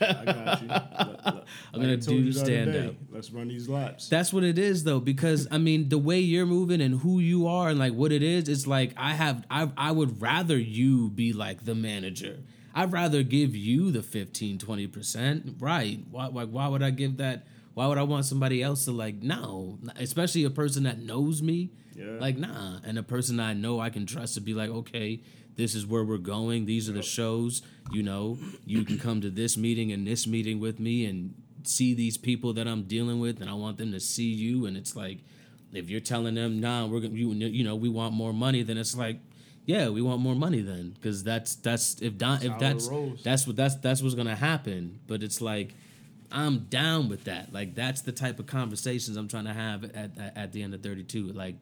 I 0.01 0.25
got 0.25 0.61
you. 0.61 0.67
Let- 0.69 1.25
let- 1.25 1.43
I'm 1.73 1.81
gonna 1.81 1.97
do 1.97 2.15
you 2.15 2.31
the 2.31 2.39
other 2.39 2.45
stand 2.45 2.75
up. 2.75 2.95
Let's 3.09 3.31
run 3.31 3.47
these 3.47 3.67
laps. 3.69 4.07
That's 4.09 4.31
what 4.33 4.43
it 4.43 4.57
is 4.57 4.83
though, 4.83 4.99
because 4.99 5.47
I 5.51 5.57
mean 5.57 5.89
the 5.89 5.97
way 5.97 6.19
you're 6.19 6.45
moving 6.45 6.81
and 6.81 6.99
who 7.01 7.19
you 7.19 7.47
are 7.47 7.69
and 7.69 7.79
like 7.79 7.93
what 7.93 8.11
it 8.11 8.23
is, 8.23 8.47
it's 8.49 8.67
like 8.67 8.93
I 8.97 9.13
have 9.13 9.45
I 9.49 9.69
I 9.77 9.91
would 9.91 10.21
rather 10.21 10.57
you 10.57 11.09
be 11.09 11.33
like 11.33 11.65
the 11.65 11.75
manager. 11.75 12.39
I'd 12.77 12.91
rather 12.91 13.23
give 13.23 13.55
you 13.55 13.89
the 13.89 14.03
15, 14.03 14.59
20%. 14.59 15.55
Right. 15.59 15.99
Why 16.11 16.27
like 16.27 16.49
why 16.49 16.67
would 16.67 16.83
I 16.83 16.91
give 16.91 17.17
that? 17.17 17.47
Why 17.73 17.87
would 17.87 17.97
I 17.97 18.03
want 18.03 18.25
somebody 18.25 18.61
else 18.61 18.85
to 18.85 18.91
like 18.91 19.15
no, 19.15 19.79
especially 19.95 20.43
a 20.43 20.51
person 20.51 20.83
that 20.83 20.99
knows 20.99 21.41
me? 21.41 21.71
Yeah. 21.95 22.17
Like 22.19 22.37
nah, 22.37 22.79
and 22.85 22.99
a 22.99 23.03
person 23.03 23.39
I 23.39 23.53
know 23.53 23.79
I 23.79 23.89
can 23.89 24.05
trust 24.05 24.35
to 24.35 24.41
be 24.41 24.53
like, 24.53 24.69
okay, 24.69 25.21
this 25.55 25.73
is 25.73 25.87
where 25.87 26.03
we're 26.03 26.17
going. 26.19 26.67
These 26.67 26.87
are 26.87 26.93
the 26.93 27.01
shows. 27.01 27.63
You 27.91 28.03
know, 28.03 28.37
you 28.63 28.83
can 28.83 28.99
come 28.99 29.21
to 29.21 29.31
this 29.31 29.57
meeting 29.57 29.91
and 29.91 30.05
this 30.05 30.27
meeting 30.27 30.59
with 30.59 30.79
me 30.79 31.05
and 31.05 31.33
see 31.63 31.95
these 31.95 32.15
people 32.15 32.53
that 32.53 32.67
I'm 32.67 32.83
dealing 32.83 33.19
with, 33.19 33.41
and 33.41 33.49
I 33.49 33.53
want 33.53 33.79
them 33.79 33.91
to 33.91 33.99
see 33.99 34.31
you. 34.31 34.67
And 34.67 34.77
it's 34.77 34.95
like, 34.95 35.17
if 35.73 35.89
you're 35.89 35.99
telling 35.99 36.35
them, 36.35 36.59
nah, 36.59 36.85
we're 36.85 36.99
gonna, 36.99 37.15
you, 37.15 37.31
you 37.31 37.63
know, 37.63 37.75
we 37.75 37.89
want 37.89 38.13
more 38.13 38.33
money, 38.33 38.61
then 38.61 38.77
it's 38.77 38.95
like, 38.95 39.19
yeah, 39.67 39.89
we 39.89 40.01
want 40.01 40.19
more 40.21 40.33
money 40.33 40.61
then, 40.61 40.95
because 40.95 41.23
that's 41.23 41.53
that's 41.55 42.01
if 42.01 42.17
Don, 42.17 42.41
if 42.41 42.57
that's 42.57 42.89
that's 43.23 43.45
what 43.45 43.55
that's 43.55 43.75
that's 43.75 44.01
what's 44.01 44.15
gonna 44.15 44.35
happen. 44.35 44.99
But 45.05 45.21
it's 45.21 45.39
like. 45.41 45.75
I'm 46.29 46.65
down 46.65 47.07
with 47.07 47.23
that. 47.23 47.53
Like 47.53 47.73
that's 47.73 48.01
the 48.01 48.11
type 48.11 48.37
of 48.37 48.47
conversations 48.47 49.15
I'm 49.15 49.29
trying 49.29 49.45
to 49.45 49.53
have 49.53 49.85
at, 49.85 50.17
at, 50.17 50.35
at 50.35 50.51
the 50.51 50.61
end 50.61 50.73
of 50.73 50.83
32. 50.83 51.27
Like 51.27 51.55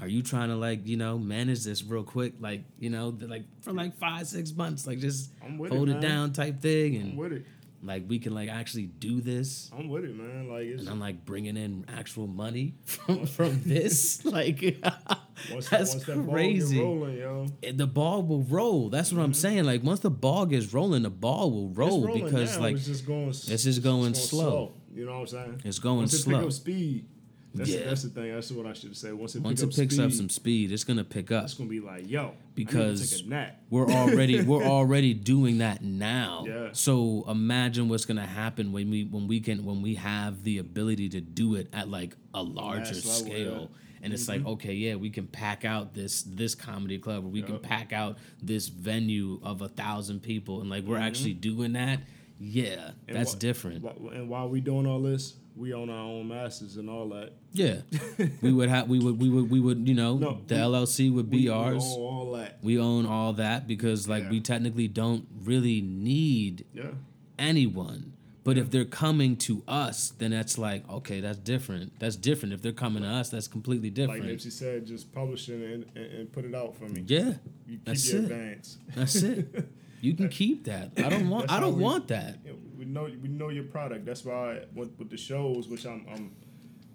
are 0.00 0.08
you 0.08 0.22
trying 0.22 0.48
to 0.48 0.56
like 0.56 0.86
you 0.86 0.96
know 0.96 1.18
manage 1.18 1.64
this 1.64 1.82
real 1.82 2.02
quick 2.02 2.34
like 2.40 2.62
you 2.78 2.90
know 2.90 3.14
like 3.20 3.44
for 3.60 3.72
like 3.72 3.96
five 3.98 4.26
six 4.26 4.52
months 4.52 4.86
like 4.86 4.98
just 4.98 5.30
I'm 5.44 5.58
with 5.58 5.72
it, 5.72 5.76
hold 5.76 5.88
it, 5.88 5.94
man. 5.94 6.02
down 6.02 6.32
type 6.32 6.60
thing 6.60 6.96
and 6.96 7.16
with 7.16 7.32
it. 7.32 7.46
like 7.82 8.04
we 8.08 8.18
can 8.18 8.34
like 8.34 8.48
actually 8.48 8.86
do 8.86 9.20
this 9.20 9.70
I'm 9.76 9.88
with 9.88 10.04
it, 10.04 10.16
man. 10.16 10.48
Like 10.48 10.66
and 10.66 10.88
i'm 10.88 11.00
like 11.00 11.24
bringing 11.24 11.56
in 11.56 11.84
actual 11.96 12.26
money 12.26 12.74
from 12.84 13.26
from 13.26 13.62
this 13.64 14.24
like 14.26 14.82
once, 15.52 15.68
that's 15.68 15.94
once 15.94 16.04
that 16.06 16.16
ball 16.16 16.34
crazy 16.34 16.80
rolling, 16.80 17.16
yo. 17.16 17.46
The 17.72 17.86
ball 17.86 18.22
will 18.22 18.42
roll 18.42 18.88
that's 18.88 19.12
what 19.12 19.20
i'm 19.20 19.32
mm-hmm. 19.32 19.34
saying 19.34 19.64
like 19.64 19.82
once 19.82 20.00
the 20.00 20.10
ball 20.10 20.46
gets 20.46 20.72
rolling 20.72 21.02
the 21.02 21.10
ball 21.10 21.50
will 21.50 21.68
roll 21.70 22.12
because 22.12 22.56
now, 22.56 22.62
like 22.62 22.76
it's 22.76 22.86
just 22.86 23.06
going. 23.06 23.28
it's 23.28 23.64
just 23.64 23.82
going 23.82 24.14
slow. 24.14 24.72
You 24.94 25.06
know 25.06 25.12
what 25.12 25.20
I'm 25.20 25.26
saying? 25.26 25.62
It's 25.64 25.78
going 25.78 25.98
once 25.98 26.12
it 26.12 26.18
slow. 26.18 26.38
pick 26.38 26.46
up 26.46 26.52
speed. 26.52 27.06
That's, 27.54 27.68
Yeah. 27.68 27.84
that's 27.84 28.02
the 28.02 28.08
thing. 28.08 28.32
That's 28.32 28.50
what 28.50 28.66
I 28.66 28.72
should 28.72 28.96
say. 28.96 29.12
Once 29.12 29.34
it 29.34 29.42
once 29.42 29.60
pick 29.60 29.68
it 29.68 29.72
up 29.72 29.76
picks 29.76 29.94
speed, 29.94 30.04
up 30.04 30.12
some 30.12 30.28
speed 30.28 30.72
it's 30.72 30.84
gonna 30.84 31.04
pick 31.04 31.30
up 31.30 31.44
it's 31.44 31.54
gonna 31.54 31.68
be 31.68 31.80
like, 31.80 32.08
yo, 32.08 32.20
I 32.20 32.24
need 32.24 32.30
to 32.30 32.36
Because 32.54 33.10
take 33.10 33.26
a 33.26 33.28
nap. 33.28 33.60
we're 33.70 33.88
already 33.88 34.42
we're 34.42 34.64
already 34.78 35.14
doing 35.14 35.58
that 35.58 35.82
now. 35.82 36.44
Yeah. 36.46 36.68
So 36.72 37.24
imagine 37.28 37.88
what's 37.88 38.04
gonna 38.04 38.26
happen 38.26 38.72
when 38.72 38.90
we 38.90 39.04
when 39.04 39.28
we 39.28 39.40
can 39.40 39.64
when 39.64 39.82
we 39.82 39.96
have 39.96 40.44
the 40.44 40.58
ability 40.58 41.10
to 41.10 41.20
do 41.20 41.54
it 41.56 41.68
at 41.72 41.88
like 41.88 42.16
a 42.34 42.42
larger 42.42 42.94
level, 42.94 43.10
scale. 43.10 43.70
yeah. 43.70 43.78
Mm-hmm. 44.02 44.04
And 44.06 44.14
it's 44.14 44.28
like, 44.28 44.44
okay, 44.44 44.72
yeah, 44.74 44.96
we 44.96 45.10
can 45.10 45.26
pack 45.28 45.64
out 45.64 45.94
this 45.94 46.22
this 46.24 46.54
comedy 46.56 46.98
club, 46.98 47.24
or 47.24 47.28
we 47.28 47.42
can 47.42 47.58
pack 47.60 47.92
out 47.92 48.18
this 48.42 48.68
venue 48.68 49.38
of 49.44 49.62
a 49.62 49.68
thousand 49.68 50.20
people, 50.22 50.60
and 50.60 50.68
like 50.68 50.84
we're 50.84 50.96
Mm-hmm. 50.96 51.04
actually 51.04 51.34
doing 51.34 51.72
that. 51.74 52.00
Yeah, 52.40 52.90
And 53.06 53.16
that's 53.16 53.34
wh- 53.34 53.38
different. 53.38 53.84
wh- 53.84 54.12
And 54.12 54.28
while 54.28 54.48
we 54.48 54.60
doing 54.60 54.84
all 54.84 55.00
this, 55.00 55.34
we 55.54 55.72
own 55.72 55.88
our 55.90 55.96
own 56.04 56.26
masters 56.26 56.76
and 56.76 56.90
all 56.90 57.08
that. 57.10 57.30
Yeah, 57.52 57.82
we 58.42 58.52
would 58.52 58.68
have 58.68 58.88
we 58.88 58.98
would 58.98 59.20
we 59.20 59.28
would 59.30 59.48
we 59.48 59.60
would 59.60 59.86
you 59.86 59.94
know 59.94 60.16
No, 60.18 60.40
the 60.48 60.56
we- 60.56 60.60
LLC 60.60 61.12
would 61.12 61.30
be 61.30 61.48
ours. 61.48 61.84
We 61.84 62.02
own 62.02 62.14
all 62.14 62.32
that. 62.32 62.58
we 62.62 62.78
own 62.80 63.06
all 63.06 63.34
that 63.34 63.68
because 63.68 64.08
like 64.08 64.24
Yeah. 64.24 64.30
we 64.30 64.40
technically 64.40 64.88
don't 64.88 65.28
really 65.44 65.80
need 65.80 66.64
Yeah. 66.74 66.90
anyone. 67.38 68.11
But 68.44 68.58
if 68.58 68.70
they're 68.72 68.84
coming 68.84 69.36
to 69.36 69.62
us, 69.68 70.10
then 70.18 70.32
that's 70.32 70.58
like, 70.58 70.88
okay, 70.90 71.20
that's 71.20 71.38
different. 71.38 71.98
That's 72.00 72.16
different. 72.16 72.52
If 72.54 72.60
they're 72.62 72.72
coming 72.72 73.04
to 73.04 73.08
us, 73.08 73.30
that's 73.30 73.46
completely 73.46 73.90
different. 73.90 74.24
Like. 74.24 74.32
Nipsey 74.32 74.50
said, 74.50 74.84
just 74.86 75.12
publish 75.12 75.48
it 75.48 75.60
and, 75.62 75.86
and, 75.94 76.12
and 76.12 76.32
put 76.32 76.44
it 76.44 76.54
out 76.54 76.76
for 76.76 76.84
me. 76.84 77.04
yeah, 77.06 77.34
You 77.66 77.76
keep 77.76 77.84
that's 77.84 78.12
your 78.12 78.22
it. 78.22 78.24
advance. 78.24 78.78
That's 78.94 79.16
it. 79.16 79.68
You 80.02 80.14
can 80.14 80.28
keep 80.30 80.64
that. 80.64 80.90
I 80.96 81.08
don't 81.08 81.30
want. 81.30 81.48
I 81.52 81.60
don't 81.60 81.76
we- 81.76 81.84
want 81.84 82.08
that. 82.08 82.38
We 82.76 82.84
know 82.86 83.04
we 83.22 83.28
know 83.28 83.50
your 83.50 83.62
product. 83.62 84.04
That's 84.04 84.24
why 84.24 84.34
I, 84.34 84.60
with, 84.74 84.90
with 84.98 85.10
the 85.10 85.16
shows, 85.16 85.68
which 85.68 85.86
I'm 85.86 86.04
I'm 86.12 86.32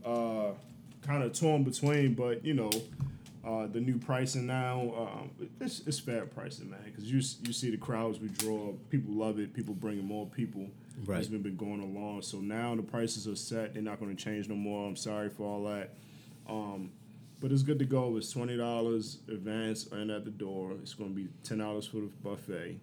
uh, 0.03 0.51
kind 1.03 1.23
of 1.23 1.31
torn 1.31 1.63
between, 1.63 2.15
but 2.15 2.43
you 2.43 2.53
know, 2.53 2.69
uh, 3.45 3.67
the 3.67 3.79
new 3.79 3.97
pricing 3.97 4.45
now, 4.45 4.81
um, 4.97 5.31
it's, 5.61 5.79
it's 5.87 5.99
fair 5.99 6.25
pricing, 6.25 6.69
man. 6.69 6.81
Because 6.83 7.05
you 7.09 7.21
you 7.47 7.53
see 7.53 7.69
the 7.71 7.77
crowds 7.77 8.19
we 8.19 8.27
draw, 8.27 8.73
people 8.89 9.13
love 9.13 9.39
it. 9.39 9.53
People 9.53 9.73
bringing 9.73 10.03
more 10.05 10.25
people. 10.25 10.67
Right. 11.05 11.19
It's 11.19 11.27
been 11.27 11.41
been 11.41 11.57
going 11.57 11.81
along. 11.81 12.23
So 12.23 12.37
now 12.39 12.75
the 12.75 12.81
prices 12.81 13.27
are 13.27 13.35
set. 13.35 13.73
They're 13.73 13.83
not 13.83 13.99
going 13.99 14.15
to 14.15 14.21
change 14.23 14.49
no 14.49 14.55
more. 14.55 14.87
I'm 14.87 14.95
sorry 14.95 15.29
for 15.29 15.43
all 15.43 15.63
that. 15.65 15.93
Um, 16.49 16.91
but 17.39 17.51
it's 17.51 17.61
good 17.61 17.77
to 17.79 17.85
go. 17.85 18.17
It's 18.17 18.31
twenty 18.31 18.57
dollars 18.57 19.19
advance 19.27 19.87
and 19.91 20.09
at 20.09 20.25
the 20.25 20.31
door. 20.31 20.71
It's 20.81 20.93
going 20.95 21.11
to 21.11 21.15
be 21.15 21.27
ten 21.43 21.59
dollars 21.59 21.85
for 21.85 21.97
the 21.97 22.09
buffet. 22.23 22.79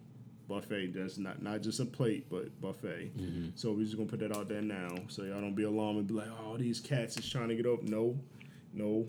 Buffet. 0.47 0.93
That's 0.93 1.17
not 1.17 1.41
not 1.41 1.61
just 1.61 1.79
a 1.79 1.85
plate, 1.85 2.27
but 2.29 2.49
buffet. 2.61 3.11
So 3.55 3.73
we're 3.73 3.83
just 3.83 3.97
gonna 3.97 4.07
put 4.07 4.19
that 4.19 4.31
out 4.35 4.47
there 4.47 4.61
now, 4.61 4.95
so 5.07 5.23
y'all 5.23 5.41
don't 5.41 5.55
be 5.55 5.63
alarmed 5.63 5.97
and 5.97 6.07
be 6.07 6.13
like, 6.13 6.29
"Oh, 6.45 6.55
these 6.55 6.79
cats 6.79 7.17
is 7.17 7.27
trying 7.27 7.49
to 7.49 7.55
get 7.55 7.65
up." 7.65 7.81
No, 7.81 8.15
no, 8.71 9.07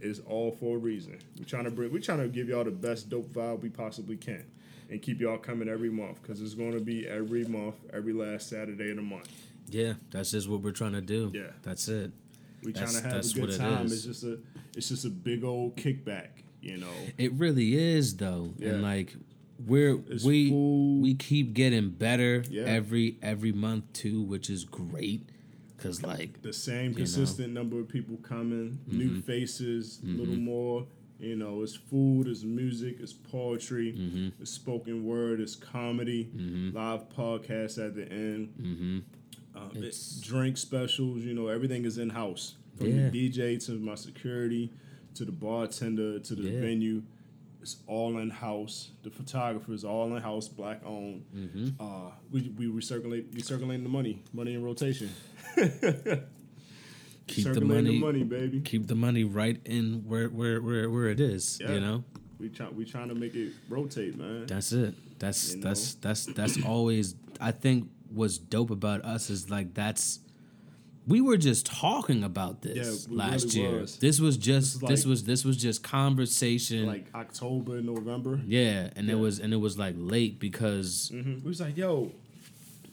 it's 0.00 0.18
all 0.20 0.50
for 0.52 0.76
a 0.76 0.78
reason. 0.78 1.18
We're 1.38 1.44
trying 1.44 1.64
to 1.64 1.70
bring. 1.70 1.92
We're 1.92 2.00
trying 2.00 2.20
to 2.20 2.28
give 2.28 2.48
y'all 2.48 2.64
the 2.64 2.70
best 2.70 3.10
dope 3.10 3.30
vibe 3.32 3.60
we 3.60 3.68
possibly 3.68 4.16
can, 4.16 4.44
and 4.90 5.00
keep 5.00 5.20
y'all 5.20 5.38
coming 5.38 5.68
every 5.68 5.90
month 5.90 6.20
because 6.20 6.42
it's 6.42 6.54
going 6.54 6.72
to 6.72 6.80
be 6.80 7.06
every 7.06 7.44
month, 7.44 7.76
every 7.92 8.12
last 8.12 8.48
Saturday 8.48 8.90
of 8.90 8.96
the 8.96 9.02
month. 9.02 9.30
Yeah, 9.68 9.94
that's 10.10 10.32
just 10.32 10.48
what 10.48 10.62
we're 10.62 10.72
trying 10.72 10.92
to 10.92 11.00
do. 11.00 11.30
Yeah. 11.32 11.52
that's 11.62 11.88
it. 11.88 12.10
We 12.62 12.72
trying 12.72 12.88
to 12.88 13.02
have 13.02 13.24
a 13.24 13.28
good 13.28 13.56
time. 13.56 13.86
is. 13.86 13.92
It's 13.92 14.04
just 14.04 14.24
a 14.24 14.38
it's 14.76 14.88
just 14.88 15.04
a 15.04 15.10
big 15.10 15.44
old 15.44 15.76
kickback, 15.76 16.28
you 16.60 16.76
know. 16.76 16.92
It 17.16 17.32
really 17.32 17.74
is 17.76 18.16
though, 18.16 18.52
Yeah. 18.58 18.70
and 18.70 18.82
like 18.82 19.14
we're 19.66 20.00
It's 20.08 20.24
we 20.24 20.50
food. 20.50 21.02
we 21.02 21.14
keep 21.14 21.54
getting 21.54 21.90
better 21.90 22.44
Yeah. 22.50 22.64
every 22.64 23.16
every 23.22 23.52
month 23.52 23.92
too, 23.94 24.20
which 24.22 24.50
is 24.50 24.64
great. 24.64 25.26
Cause 25.78 26.02
like 26.02 26.42
The 26.42 26.52
same 26.52 26.90
know. 26.90 26.98
consistent 26.98 27.54
number 27.54 27.80
of 27.80 27.88
people 27.88 28.18
coming, 28.18 28.80
new 28.86 29.10
mm-hmm. 29.10 29.20
faces, 29.20 30.00
a 30.02 30.06
little 30.06 30.34
mm-hmm. 30.34 30.44
more 30.44 30.86
You 31.20 31.36
know, 31.36 31.62
it's 31.62 31.74
food, 31.76 32.26
it's 32.28 32.42
music, 32.42 32.96
it's 33.00 33.12
poetry, 33.12 33.92
Mm-hmm. 33.92 34.42
it's 34.42 34.50
spoken 34.50 35.04
word, 35.04 35.40
it's 35.40 35.54
comedy, 35.54 36.30
live 36.74 37.08
podcasts 37.10 37.78
at 37.84 37.94
the 37.94 38.10
end, 38.10 38.48
Mm-hmm. 38.60 38.98
um, 39.58 39.70
it's 39.74 40.20
drink 40.20 40.56
specials. 40.56 41.22
You 41.22 41.34
know, 41.34 41.48
everything 41.48 41.84
is 41.84 41.98
in 41.98 42.10
house 42.10 42.54
from 42.76 42.86
Yeah. 42.88 43.10
the 43.10 43.30
DJ 43.30 43.64
to 43.66 43.72
my 43.72 43.94
security 43.96 44.72
to 45.14 45.24
the 45.24 45.32
bartender 45.32 46.18
to 46.20 46.34
the 46.34 46.48
Yeah. 46.48 46.60
venue. 46.60 47.02
It's 47.62 47.76
all 47.86 48.16
in 48.18 48.30
house. 48.30 48.90
The 49.02 49.10
photographer 49.10 49.74
is 49.74 49.84
all 49.84 50.16
in 50.16 50.22
house, 50.22 50.48
black 50.48 50.80
owned. 50.86 51.24
Mm-hmm. 51.36 51.68
Uh, 51.78 52.12
we 52.30 52.48
we 52.56 52.66
recirculate 52.68 53.24
recirculating 53.34 53.82
the 53.82 53.90
money, 53.90 54.22
money 54.32 54.54
in 54.54 54.62
rotation. 54.64 55.10
Keep 57.30 57.52
the 57.54 57.60
money, 57.60 57.90
the 57.92 58.00
money, 58.00 58.22
baby. 58.24 58.60
keep 58.60 58.86
the 58.86 58.94
money 58.94 59.24
right 59.24 59.60
in 59.64 60.02
where 60.06 60.28
where 60.28 60.60
where, 60.60 60.90
where 60.90 61.08
it 61.08 61.20
is. 61.20 61.58
Yeah. 61.60 61.72
You 61.72 61.80
know, 61.80 62.04
We 62.38 62.48
try 62.48 62.68
we 62.68 62.84
trying 62.84 63.08
to 63.08 63.14
make 63.14 63.34
it 63.34 63.52
rotate, 63.68 64.16
man. 64.18 64.46
that's 64.46 64.72
it. 64.72 64.94
That's 65.18 65.54
You 65.54 65.60
that's 65.62 65.94
that's 65.94 66.26
that's 66.26 66.64
always. 66.64 67.14
I 67.40 67.52
think 67.52 67.88
what's 68.12 68.38
dope 68.38 68.70
about 68.70 69.04
us 69.04 69.30
is 69.30 69.48
like 69.50 69.74
that's. 69.74 70.20
We 71.06 71.20
were 71.22 71.38
just 71.38 71.66
talking 71.66 72.22
about 72.22 72.60
this 72.62 73.08
Yeah, 73.10 73.16
last 73.16 73.54
really 73.54 73.60
year. 73.68 73.80
was. 73.80 73.96
This 73.98 74.20
was 74.20 74.36
just 74.36 74.74
is 74.74 74.80
this 74.80 75.00
like- 75.04 75.10
was 75.10 75.24
this 75.24 75.44
was 75.44 75.56
just 75.56 75.82
conversation. 75.82 76.86
like 76.86 77.06
October, 77.14 77.76
and 77.78 77.86
November. 77.86 78.40
yeah, 78.46 78.90
and 78.96 79.06
Yeah. 79.08 79.14
it 79.14 79.18
was 79.18 79.38
and 79.40 79.52
it 79.52 79.56
was 79.56 79.78
like 79.78 79.94
late 79.98 80.38
because 80.38 81.10
Mhm. 81.12 81.42
We 81.42 81.48
was 81.48 81.60
like, 81.60 81.76
yo, 81.76 82.12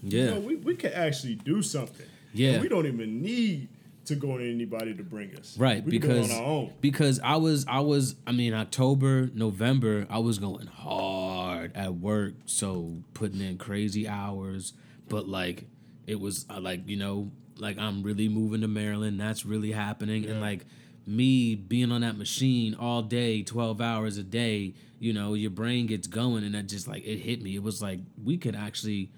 yeah, 0.02 0.20
you 0.20 0.26
know, 0.32 0.40
we, 0.40 0.56
we 0.56 0.76
can 0.76 0.94
actually 0.94 1.36
do 1.36 1.62
something. 1.62 2.06
Yeah. 2.34 2.52
And 2.54 2.62
we 2.64 2.70
don't 2.70 2.86
even 2.86 3.22
need 3.22 3.68
to 4.08 4.16
go 4.16 4.38
to 4.38 4.52
anybody 4.52 4.94
to 4.94 5.04
bring 5.04 5.36
us. 5.36 5.58
Right, 5.58 5.84
we 5.84 5.92
because 5.92 6.28
go 6.28 6.34
on 6.36 6.42
our 6.42 6.48
own. 6.48 6.74
because 6.82 7.20
I 7.24 7.38
was 7.38 7.66
I 7.68 7.80
was 7.80 8.16
I 8.26 8.32
mean 8.32 8.54
October, 8.54 9.30
November, 9.34 10.08
I 10.10 10.20
was 10.20 10.40
going 10.40 10.68
hard 10.68 11.76
at 11.76 11.96
work, 11.96 12.34
so 12.46 13.04
putting 13.14 13.42
in 13.42 13.58
crazy 13.58 14.08
hours, 14.08 14.74
but 15.10 15.28
like 15.28 15.66
it 16.06 16.20
was 16.20 16.46
uh, 16.50 16.60
like, 16.60 16.88
you 16.88 16.98
know, 16.98 17.32
like 17.58 17.78
I'm 17.78 18.04
really 18.04 18.30
moving 18.30 18.62
to 18.62 18.68
Maryland, 18.68 19.20
that's 19.20 19.46
really 19.46 19.72
happening 19.72 20.26
and 20.26 20.42
like 20.42 20.66
me 21.06 21.56
being 21.56 21.92
on 21.92 22.02
that 22.02 22.18
machine 22.18 22.76
all 22.76 23.02
day, 23.02 23.42
12 23.42 23.80
hours 23.80 24.18
a 24.18 24.24
day, 24.24 24.74
you 25.00 25.14
know, 25.14 25.34
your 25.34 25.52
brain 25.52 25.88
gets 25.88 26.08
going 26.08 26.44
and 26.44 26.54
that 26.56 26.68
just 26.68 26.88
like 26.88 27.06
it 27.06 27.18
hit 27.20 27.42
me. 27.42 27.56
It 27.56 27.64
was 27.64 27.82
like 27.82 28.00
we 28.24 28.38
could 28.38 28.56
actually 28.56 29.12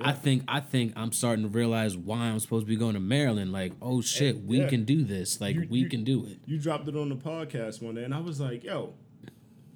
I 0.00 0.12
think 0.12 0.44
I 0.46 0.60
think 0.60 0.92
I'm 0.96 1.12
starting 1.12 1.42
to 1.44 1.48
realize 1.48 1.96
why 1.96 2.18
I'm 2.18 2.38
supposed 2.38 2.66
to 2.66 2.68
be 2.68 2.76
going 2.76 2.94
to 2.94 3.00
Maryland. 3.00 3.52
Like, 3.52 3.72
oh 3.82 4.00
shit, 4.00 4.44
we 4.44 4.60
yeah. 4.60 4.68
can 4.68 4.84
do 4.84 5.04
this. 5.04 5.40
Like, 5.40 5.56
You- 5.56 5.66
we 5.68 5.80
you- 5.80 5.88
can 5.88 6.04
do 6.04 6.24
it. 6.26 6.38
You 6.46 6.58
dropped 6.58 6.88
it 6.88 6.96
on 6.96 7.08
the 7.08 7.16
podcast 7.16 7.82
one 7.82 7.94
day, 7.96 8.04
and 8.04 8.14
I 8.14 8.20
was 8.20 8.40
like, 8.40 8.62
yo, 8.62 8.94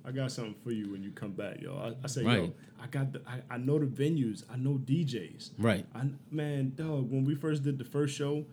I 0.05 0.13
got 0.13 0.31
something 0.31 0.55
for 0.63 0.71
you 0.71 0.93
when 0.93 1.03
you 1.03 1.11
come 1.11 1.33
back, 1.33 1.61
yo. 1.61 1.77
I, 1.77 2.05
I 2.05 2.07
said, 2.07 2.25
yo, 2.25 2.53
I 2.81 2.87
got 2.87 3.13
the, 3.13 3.23
I, 3.27 3.41
I 3.55 3.57
know 3.59 3.79
the 3.79 3.87
venues, 3.87 4.45
I 4.53 4.57
know 4.57 4.79
DJs. 4.85 5.51
Right. 5.59 5.87
I 5.95 6.03
man, 6.31 6.73
dog, 6.77 7.11
when 7.11 7.25
we 7.25 7.35
first 7.35 7.63
did 7.65 7.79
the 7.79 7.85
first 7.85 8.15
show, 8.17 8.45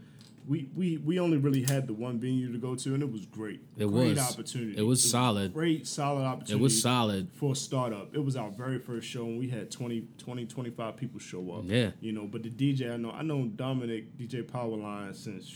we 0.47 0.69
we 0.75 0.97
we 0.97 1.19
only 1.19 1.37
really 1.37 1.63
had 1.63 1.87
the 1.87 1.93
one 1.93 2.19
venue 2.19 2.51
to 2.51 2.57
go 2.57 2.75
to, 2.75 2.93
and 2.93 3.03
it 3.03 3.11
was 3.11 3.25
great. 3.25 3.61
It 3.77 3.87
great 3.87 4.15
was. 4.15 4.19
opportunity. 4.19 4.77
It 4.77 4.81
was 4.81 5.07
solid. 5.09 5.53
Great, 5.53 5.87
solid 5.87 6.23
opportunity. 6.23 6.53
It 6.53 6.61
was 6.61 6.81
solid. 6.81 7.29
for 7.33 7.53
a 7.53 7.55
startup. 7.55 8.13
It 8.15 8.23
was 8.23 8.35
our 8.35 8.49
very 8.49 8.79
first 8.79 9.07
show, 9.07 9.23
and 9.25 9.39
we 9.39 9.49
had 9.49 9.69
20, 9.71 10.07
20 10.17 10.45
25 10.45 10.97
people 10.97 11.19
show 11.19 11.51
up. 11.53 11.63
Yeah. 11.65 11.91
you 11.99 12.11
know. 12.11 12.25
But 12.27 12.43
the 12.43 12.49
DJ, 12.49 12.91
I 12.93 12.97
know, 12.97 13.11
I 13.11 13.21
know 13.21 13.45
Dominic 13.45 14.17
DJ 14.17 14.43
Powerline 14.43 15.15
since 15.15 15.53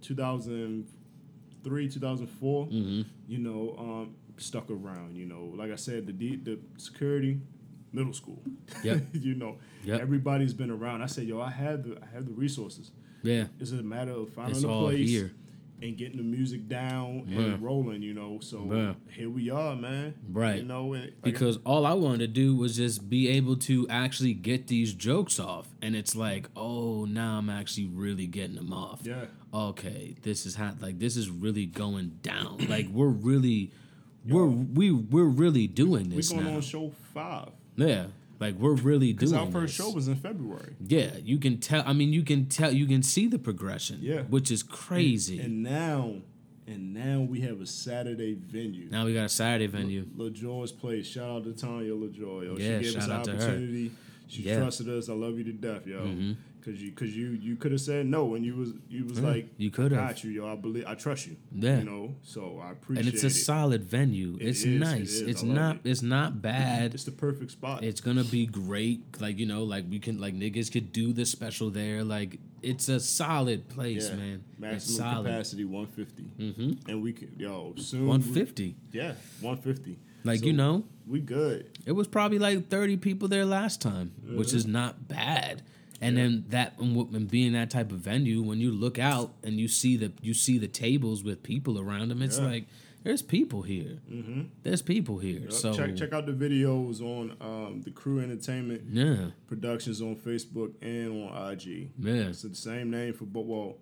two 0.00 0.14
thousand 0.14 0.88
three, 1.64 1.88
two 1.88 2.00
thousand 2.00 2.26
four. 2.28 2.66
Mm-hmm. 2.66 3.02
You 3.28 3.38
know, 3.38 3.74
um, 3.78 4.14
stuck 4.36 4.70
around. 4.70 5.16
You 5.16 5.26
know, 5.26 5.52
like 5.56 5.70
I 5.70 5.76
said, 5.76 6.06
the 6.06 6.12
D, 6.12 6.36
the 6.36 6.58
security, 6.76 7.40
middle 7.92 8.12
school. 8.12 8.42
Yeah, 8.82 8.98
you 9.12 9.34
know, 9.34 9.56
Yep. 9.84 10.00
everybody's 10.00 10.52
been 10.54 10.70
around. 10.70 11.02
I 11.02 11.06
said, 11.06 11.24
yo, 11.24 11.40
I 11.40 11.50
have 11.50 11.84
the 11.84 11.98
I 12.02 12.14
have 12.14 12.26
the 12.26 12.32
resources. 12.32 12.90
Yeah. 13.22 13.44
It's 13.60 13.72
a 13.72 13.82
matter 13.82 14.12
of 14.12 14.30
finding 14.32 14.54
It's 14.56 14.64
a 14.64 14.68
place 14.68 15.08
here. 15.08 15.32
and 15.82 15.96
getting 15.96 16.16
the 16.16 16.22
music 16.24 16.68
down 16.68 17.24
Yeah. 17.28 17.38
and 17.40 17.62
rolling. 17.62 18.02
You 18.02 18.14
know, 18.14 18.38
so 18.40 18.94
here 19.10 19.30
we 19.30 19.50
are, 19.50 19.76
man. 19.76 20.14
Right. 20.30 20.58
You 20.58 20.64
know, 20.64 20.92
and 20.94 21.04
like, 21.04 21.22
Because 21.22 21.58
all 21.64 21.86
I 21.86 21.92
wanted 21.94 22.18
to 22.18 22.26
do 22.28 22.56
was 22.56 22.76
just 22.76 23.08
be 23.08 23.28
able 23.28 23.56
to 23.56 23.86
actually 23.88 24.34
get 24.34 24.66
these 24.66 24.92
jokes 24.94 25.38
off. 25.38 25.68
And 25.82 25.94
it's 25.96 26.14
like, 26.16 26.48
oh, 26.56 27.04
now 27.04 27.38
I'm 27.38 27.50
actually 27.50 27.86
really 27.86 28.26
getting 28.26 28.56
them 28.56 28.72
off. 28.72 29.00
yeah, 29.04 29.26
Okay, 29.54 30.14
this 30.22 30.44
is 30.46 30.56
how 30.56 30.74
like 30.80 30.98
this 30.98 31.16
is 31.16 31.30
really 31.30 31.64
going 31.66 32.18
down. 32.22 32.58
like 32.68 32.86
we're 32.90 33.08
really 33.08 33.72
we're 34.26 34.46
we 34.46 34.90
we're 34.92 35.24
really 35.24 35.66
doing 35.66 36.10
this 36.10 36.30
going 36.30 36.44
now. 36.44 36.56
on 36.56 36.60
show 36.60 36.92
five. 37.14 37.48
yeah. 37.76 38.06
Like 38.40 38.54
we're 38.56 38.74
really 38.74 39.12
Because 39.12 39.30
doing 39.32 39.42
our 39.46 39.50
first 39.50 39.76
this. 39.76 39.86
show 39.86 39.92
was 39.92 40.06
in 40.08 40.16
February. 40.16 40.74
Yeah, 40.86 41.10
you 41.22 41.38
can 41.38 41.58
tell 41.58 41.82
I 41.86 41.92
mean 41.92 42.12
you 42.12 42.22
can 42.22 42.46
tell 42.46 42.72
you 42.72 42.86
can 42.86 43.02
see 43.02 43.26
the 43.26 43.38
progression. 43.38 43.98
Yeah. 44.00 44.22
Which 44.22 44.50
is 44.50 44.62
crazy. 44.62 45.40
And 45.40 45.62
now, 45.64 46.14
and 46.66 46.94
now 46.94 47.20
we 47.20 47.40
have 47.40 47.60
a 47.60 47.66
Saturday 47.66 48.34
venue. 48.34 48.88
now 48.90 49.06
we 49.06 49.14
got 49.14 49.24
a 49.24 49.28
Saturday 49.28 49.66
venue. 49.66 50.04
LaJoy's 50.16 50.70
place. 50.72 51.06
Shout 51.06 51.28
out 51.30 51.44
to 51.44 51.52
Tanya 51.52 51.92
LaJoy. 51.92 52.44
Yo. 52.44 52.56
Yeah, 52.58 52.78
she 52.78 52.84
gave 52.84 52.86
us 52.86 52.92
shout 52.94 53.04
an 53.04 53.12
out 53.12 53.24
to 53.24 53.30
her. 53.32 53.36
opportunity. 53.42 53.90
She 54.28 54.42
Yeah. 54.42 54.58
trusted 54.58 54.88
us. 54.90 55.08
I 55.08 55.14
love 55.14 55.38
you 55.38 55.44
to 55.44 55.52
death, 55.52 55.86
yo. 55.86 56.00
Mhm. 56.00 56.36
Cause 56.68 56.82
you, 56.82 56.92
cause 56.92 57.08
you, 57.08 57.28
you 57.30 57.56
could 57.56 57.72
have 57.72 57.80
said 57.80 58.04
no, 58.04 58.34
and 58.34 58.44
you 58.44 58.54
was, 58.54 58.72
you 58.90 59.06
was 59.06 59.18
Yeah, 59.20 59.26
like, 59.26 59.48
you 59.56 59.70
could 59.70 59.90
have. 59.92 60.06
got 60.08 60.22
you, 60.24 60.30
yo. 60.32 60.52
I 60.52 60.54
believe, 60.54 60.84
I 60.86 60.94
trust 60.96 61.26
you. 61.26 61.36
Yeah. 61.50 61.78
You 61.78 61.84
know, 61.84 62.14
so 62.22 62.60
I 62.62 62.72
appreciate 62.72 63.06
and 63.06 63.14
it's 63.14 63.22
a 63.24 63.28
it. 63.28 63.30
solid 63.30 63.84
venue. 63.84 64.36
It 64.38 64.48
it's 64.48 64.64
is, 64.64 64.78
nice. 64.78 65.18
It's 65.20 65.42
I 65.42 65.46
not. 65.46 65.76
it. 65.76 65.80
It's 65.84 66.02
not 66.02 66.42
bad. 66.42 66.92
It's 66.92 67.04
the 67.04 67.10
perfect 67.12 67.52
spot. 67.52 67.82
It's 67.84 68.02
gonna 68.02 68.24
be 68.24 68.44
great. 68.44 69.18
Like 69.18 69.38
you 69.38 69.46
know, 69.46 69.64
like 69.64 69.86
we 69.88 69.98
can 69.98 70.20
like 70.20 70.34
niggas 70.34 70.70
could 70.70 70.92
do 70.92 71.14
the 71.14 71.24
special 71.24 71.70
there. 71.70 72.04
Like 72.04 72.38
it's 72.62 72.90
a 72.90 73.00
solid 73.00 73.68
place, 73.70 74.10
yeah. 74.10 74.16
man. 74.16 74.44
it's 74.58 74.60
Maximum 74.60 74.96
solid. 74.98 75.24
capacity 75.26 75.64
150, 75.64 76.22
Mm-hmm. 76.38 76.90
and 76.90 77.02
we 77.02 77.12
could, 77.14 77.32
yo, 77.38 77.72
soon. 77.78 78.02
we- 78.02 78.08
One 78.08 78.20
fifty. 78.20 78.76
Yeah, 78.92 79.12
150. 79.40 79.98
Like 80.24 80.40
So, 80.40 80.46
you 80.46 80.52
know, 80.52 80.84
we 81.06 81.20
good. 81.20 81.78
it 81.86 81.92
was 81.92 82.08
probably 82.08 82.38
like 82.38 82.68
thirty 82.68 82.98
people 82.98 83.28
there 83.28 83.46
last 83.46 83.80
time, 83.80 84.12
which 84.34 84.52
is 84.52 84.66
not 84.66 85.08
bad. 85.08 85.62
And 86.00 86.16
then 86.16 86.44
that 86.50 86.78
and 86.78 87.28
being 87.28 87.52
that 87.54 87.70
type 87.70 87.90
of 87.90 87.98
venue, 87.98 88.42
when 88.42 88.58
you 88.60 88.70
look 88.70 88.98
out 88.98 89.32
and 89.42 89.58
you 89.58 89.66
see 89.68 89.96
the 89.96 90.12
you 90.22 90.32
see 90.34 90.56
the 90.58 90.68
tables 90.68 91.24
with 91.24 91.42
people 91.42 91.78
around 91.78 92.08
them, 92.08 92.22
it's 92.22 92.38
Yeah. 92.38 92.46
like 92.46 92.66
there's 93.04 93.22
people 93.22 93.62
here. 93.62 93.98
Mm-hmm. 94.10 94.42
There's 94.62 94.82
people 94.82 95.18
here. 95.18 95.50
So 95.50 95.72
check 95.74 95.96
check 95.96 96.12
out 96.12 96.26
the 96.26 96.32
videos 96.32 97.00
on 97.00 97.36
um, 97.40 97.82
the 97.82 97.90
Crew 97.90 98.20
Entertainment 98.20 98.82
yeah, 98.92 99.30
Productions 99.48 100.00
on 100.00 100.14
Facebook 100.16 100.72
and 100.82 101.28
on 101.30 101.52
IG. 101.52 101.90
yeah, 101.98 102.12
It's 102.28 102.42
the 102.42 102.54
same 102.54 102.90
name 102.90 103.14
for 103.14 103.24
well 103.24 103.76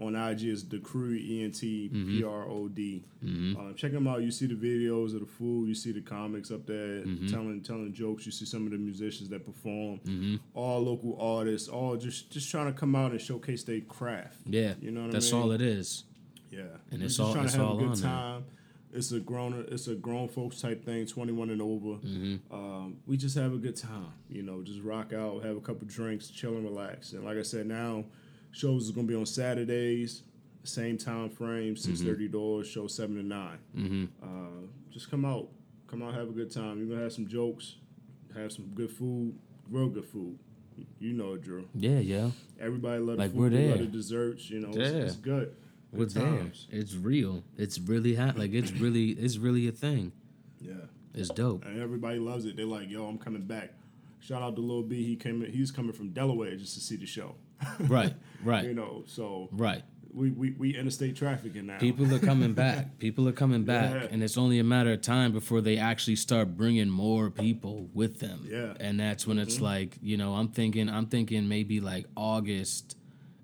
on 0.00 0.16
IG 0.16 0.44
is 0.44 0.66
the 0.66 0.78
Crew 0.78 1.12
E 1.14 1.44
N 1.44 1.52
T 1.52 1.88
P 1.92 2.24
R 2.24 2.44
O 2.48 2.68
D. 2.68 3.04
Mm-hmm. 3.24 3.60
Um, 3.60 3.74
check 3.74 3.92
them 3.92 4.06
out. 4.08 4.22
You 4.22 4.30
see 4.30 4.46
the 4.46 4.54
videos 4.54 5.14
of 5.14 5.20
the 5.20 5.26
food. 5.26 5.68
You 5.68 5.74
see 5.74 5.92
the 5.92 6.00
comics 6.00 6.50
up 6.50 6.66
there 6.66 7.02
Mm-hmm. 7.04 7.26
telling 7.28 7.60
telling 7.62 7.92
jokes. 7.92 8.24
You 8.26 8.32
see 8.32 8.44
some 8.46 8.64
of 8.66 8.72
the 8.72 8.78
musicians 8.78 9.28
that 9.28 9.44
perform. 9.44 10.00
Mm-hmm. 10.06 10.36
All 10.54 10.80
local 10.80 11.16
artists. 11.20 11.68
All 11.68 11.96
just 11.96 12.30
just 12.30 12.50
trying 12.50 12.72
to 12.72 12.78
come 12.78 12.94
out 12.96 13.10
and 13.12 13.20
showcase 13.20 13.62
their 13.64 13.80
craft. 13.82 14.38
yeah. 14.46 14.74
You 14.80 14.90
know 14.90 15.02
what 15.02 15.10
I 15.10 15.12
That's 15.12 15.32
mean? 15.32 15.42
all 15.42 15.52
it 15.52 15.62
is. 15.62 16.04
Yeah, 16.50 16.62
And 16.90 17.00
We're 17.00 17.06
it's 17.06 17.16
just 17.16 17.20
all- 17.20 17.32
trying 17.32 17.44
it's 17.44 17.54
to 17.54 17.60
have 17.60 17.68
all 17.68 17.76
a 17.76 17.78
good 17.80 17.88
on 17.90 17.94
there. 18.00 18.10
time. 18.10 18.44
It's 18.92 19.12
a 19.12 19.20
grown 19.20 19.66
it's 19.70 19.86
a 19.86 19.94
grown 19.94 20.26
folks 20.28 20.60
type 20.60 20.84
thing, 20.84 21.06
twenty 21.06 21.30
one 21.32 21.50
and 21.50 21.62
over. 21.62 21.98
Mm-hmm. 22.04 22.52
Um, 22.52 22.96
we 23.06 23.16
just 23.16 23.36
have 23.36 23.52
a 23.52 23.56
good 23.56 23.76
time, 23.76 24.12
you 24.28 24.42
know, 24.42 24.60
just 24.62 24.80
rock 24.82 25.12
out, 25.12 25.44
have 25.44 25.56
a 25.56 25.60
couple 25.60 25.86
drinks, 25.86 26.28
chill 26.28 26.54
and 26.56 26.64
relax. 26.64 27.12
And 27.12 27.24
like 27.24 27.36
I 27.38 27.42
said, 27.42 27.66
now 27.68 28.02
shows 28.52 28.84
is 28.84 28.90
gonna 28.90 29.06
be 29.06 29.14
on 29.14 29.26
Saturdays, 29.26 30.22
same 30.64 30.98
time 30.98 31.30
frame, 31.30 31.76
six 31.76 32.00
thirty 32.00 32.28
doors, 32.28 32.66
show 32.66 32.86
seven 32.86 33.16
to 33.16 33.22
9 33.22 33.58
Mm-hmm. 33.76 34.04
Uh, 34.22 34.66
just 34.92 35.10
come 35.10 35.24
out, 35.24 35.48
come 35.86 36.02
out, 36.02 36.14
have 36.14 36.28
a 36.28 36.32
good 36.32 36.50
time. 36.50 36.78
You're 36.78 36.88
gonna 36.88 37.02
have 37.02 37.12
some 37.12 37.28
jokes, 37.28 37.76
have 38.34 38.52
some 38.52 38.66
good 38.74 38.90
food, 38.90 39.34
real 39.70 39.88
good 39.88 40.04
food. 40.06 40.38
You 40.98 41.12
know 41.12 41.34
it, 41.34 41.42
Drew. 41.42 41.68
Yeah, 41.74 41.98
yeah. 41.98 42.30
Everybody 42.58 43.00
love 43.00 43.18
the 43.18 43.24
food, 43.28 43.34
we're 43.34 43.48
we 43.50 43.68
love 43.68 43.78
there. 43.78 43.86
the 43.86 43.92
desserts. 43.92 44.48
You 44.50 44.60
know, 44.60 44.68
it's, 44.68 44.78
Yeah. 44.78 44.98
it's 45.02 45.16
good. 45.16 45.54
We're 45.92 46.06
Good 46.06 46.10
there. 46.10 46.24
times. 46.26 46.68
It's 46.70 46.94
real. 46.94 47.42
It's 47.58 47.78
really 47.80 48.14
hot. 48.14 48.38
Like 48.38 48.52
it's 48.52 48.72
really, 48.72 49.10
it's 49.10 49.36
really 49.38 49.66
a 49.68 49.72
thing. 49.72 50.12
Yeah. 50.60 50.72
It's 51.14 51.28
dope. 51.28 51.64
and 51.66 51.80
everybody 51.80 52.18
loves 52.20 52.44
it. 52.44 52.54
They're 52.56 52.64
like, 52.64 52.88
"Yo, 52.88 53.04
I'm 53.06 53.18
coming 53.18 53.42
back." 53.42 53.72
Shout 54.20 54.40
out 54.42 54.54
to 54.56 54.62
Lil 54.62 54.82
B. 54.84 55.04
He 55.04 55.16
came. 55.16 55.42
He's 55.44 55.70
coming 55.72 55.92
from 55.92 56.10
Delaware 56.10 56.54
just 56.56 56.74
to 56.74 56.80
see 56.80 56.94
the 56.96 57.06
show. 57.06 57.34
Right, 57.80 58.14
Right. 58.44 58.64
You 58.64 58.74
know, 58.74 59.04
so 59.06 59.48
right. 59.52 59.82
we 60.12 60.30
we, 60.30 60.50
we 60.52 60.76
interstate 60.76 61.16
trafficking 61.16 61.66
now. 61.66 61.78
People 61.78 62.12
are 62.14 62.18
coming 62.18 62.52
back. 62.64 62.98
People 62.98 63.28
are 63.28 63.32
coming 63.32 63.64
back, 63.64 63.94
Yeah. 63.94 64.08
and 64.10 64.22
it's 64.22 64.38
only 64.38 64.58
a 64.58 64.64
matter 64.64 64.92
of 64.92 65.02
time 65.02 65.32
before 65.32 65.60
they 65.60 65.76
actually 65.76 66.16
start 66.16 66.56
bringing 66.56 66.88
more 66.88 67.30
people 67.30 67.88
with 67.94 68.18
them. 68.20 68.46
Yeah. 68.50 68.74
and 68.80 68.98
that's 68.98 69.26
when 69.26 69.38
it's 69.38 69.56
mm-hmm. 69.56 69.64
like 69.64 69.98
you 70.02 70.16
know, 70.16 70.34
I'm 70.34 70.48
thinking, 70.48 70.88
I'm 70.88 71.06
thinking 71.06 71.48
maybe 71.48 71.80
like 71.80 72.06
August 72.16 72.96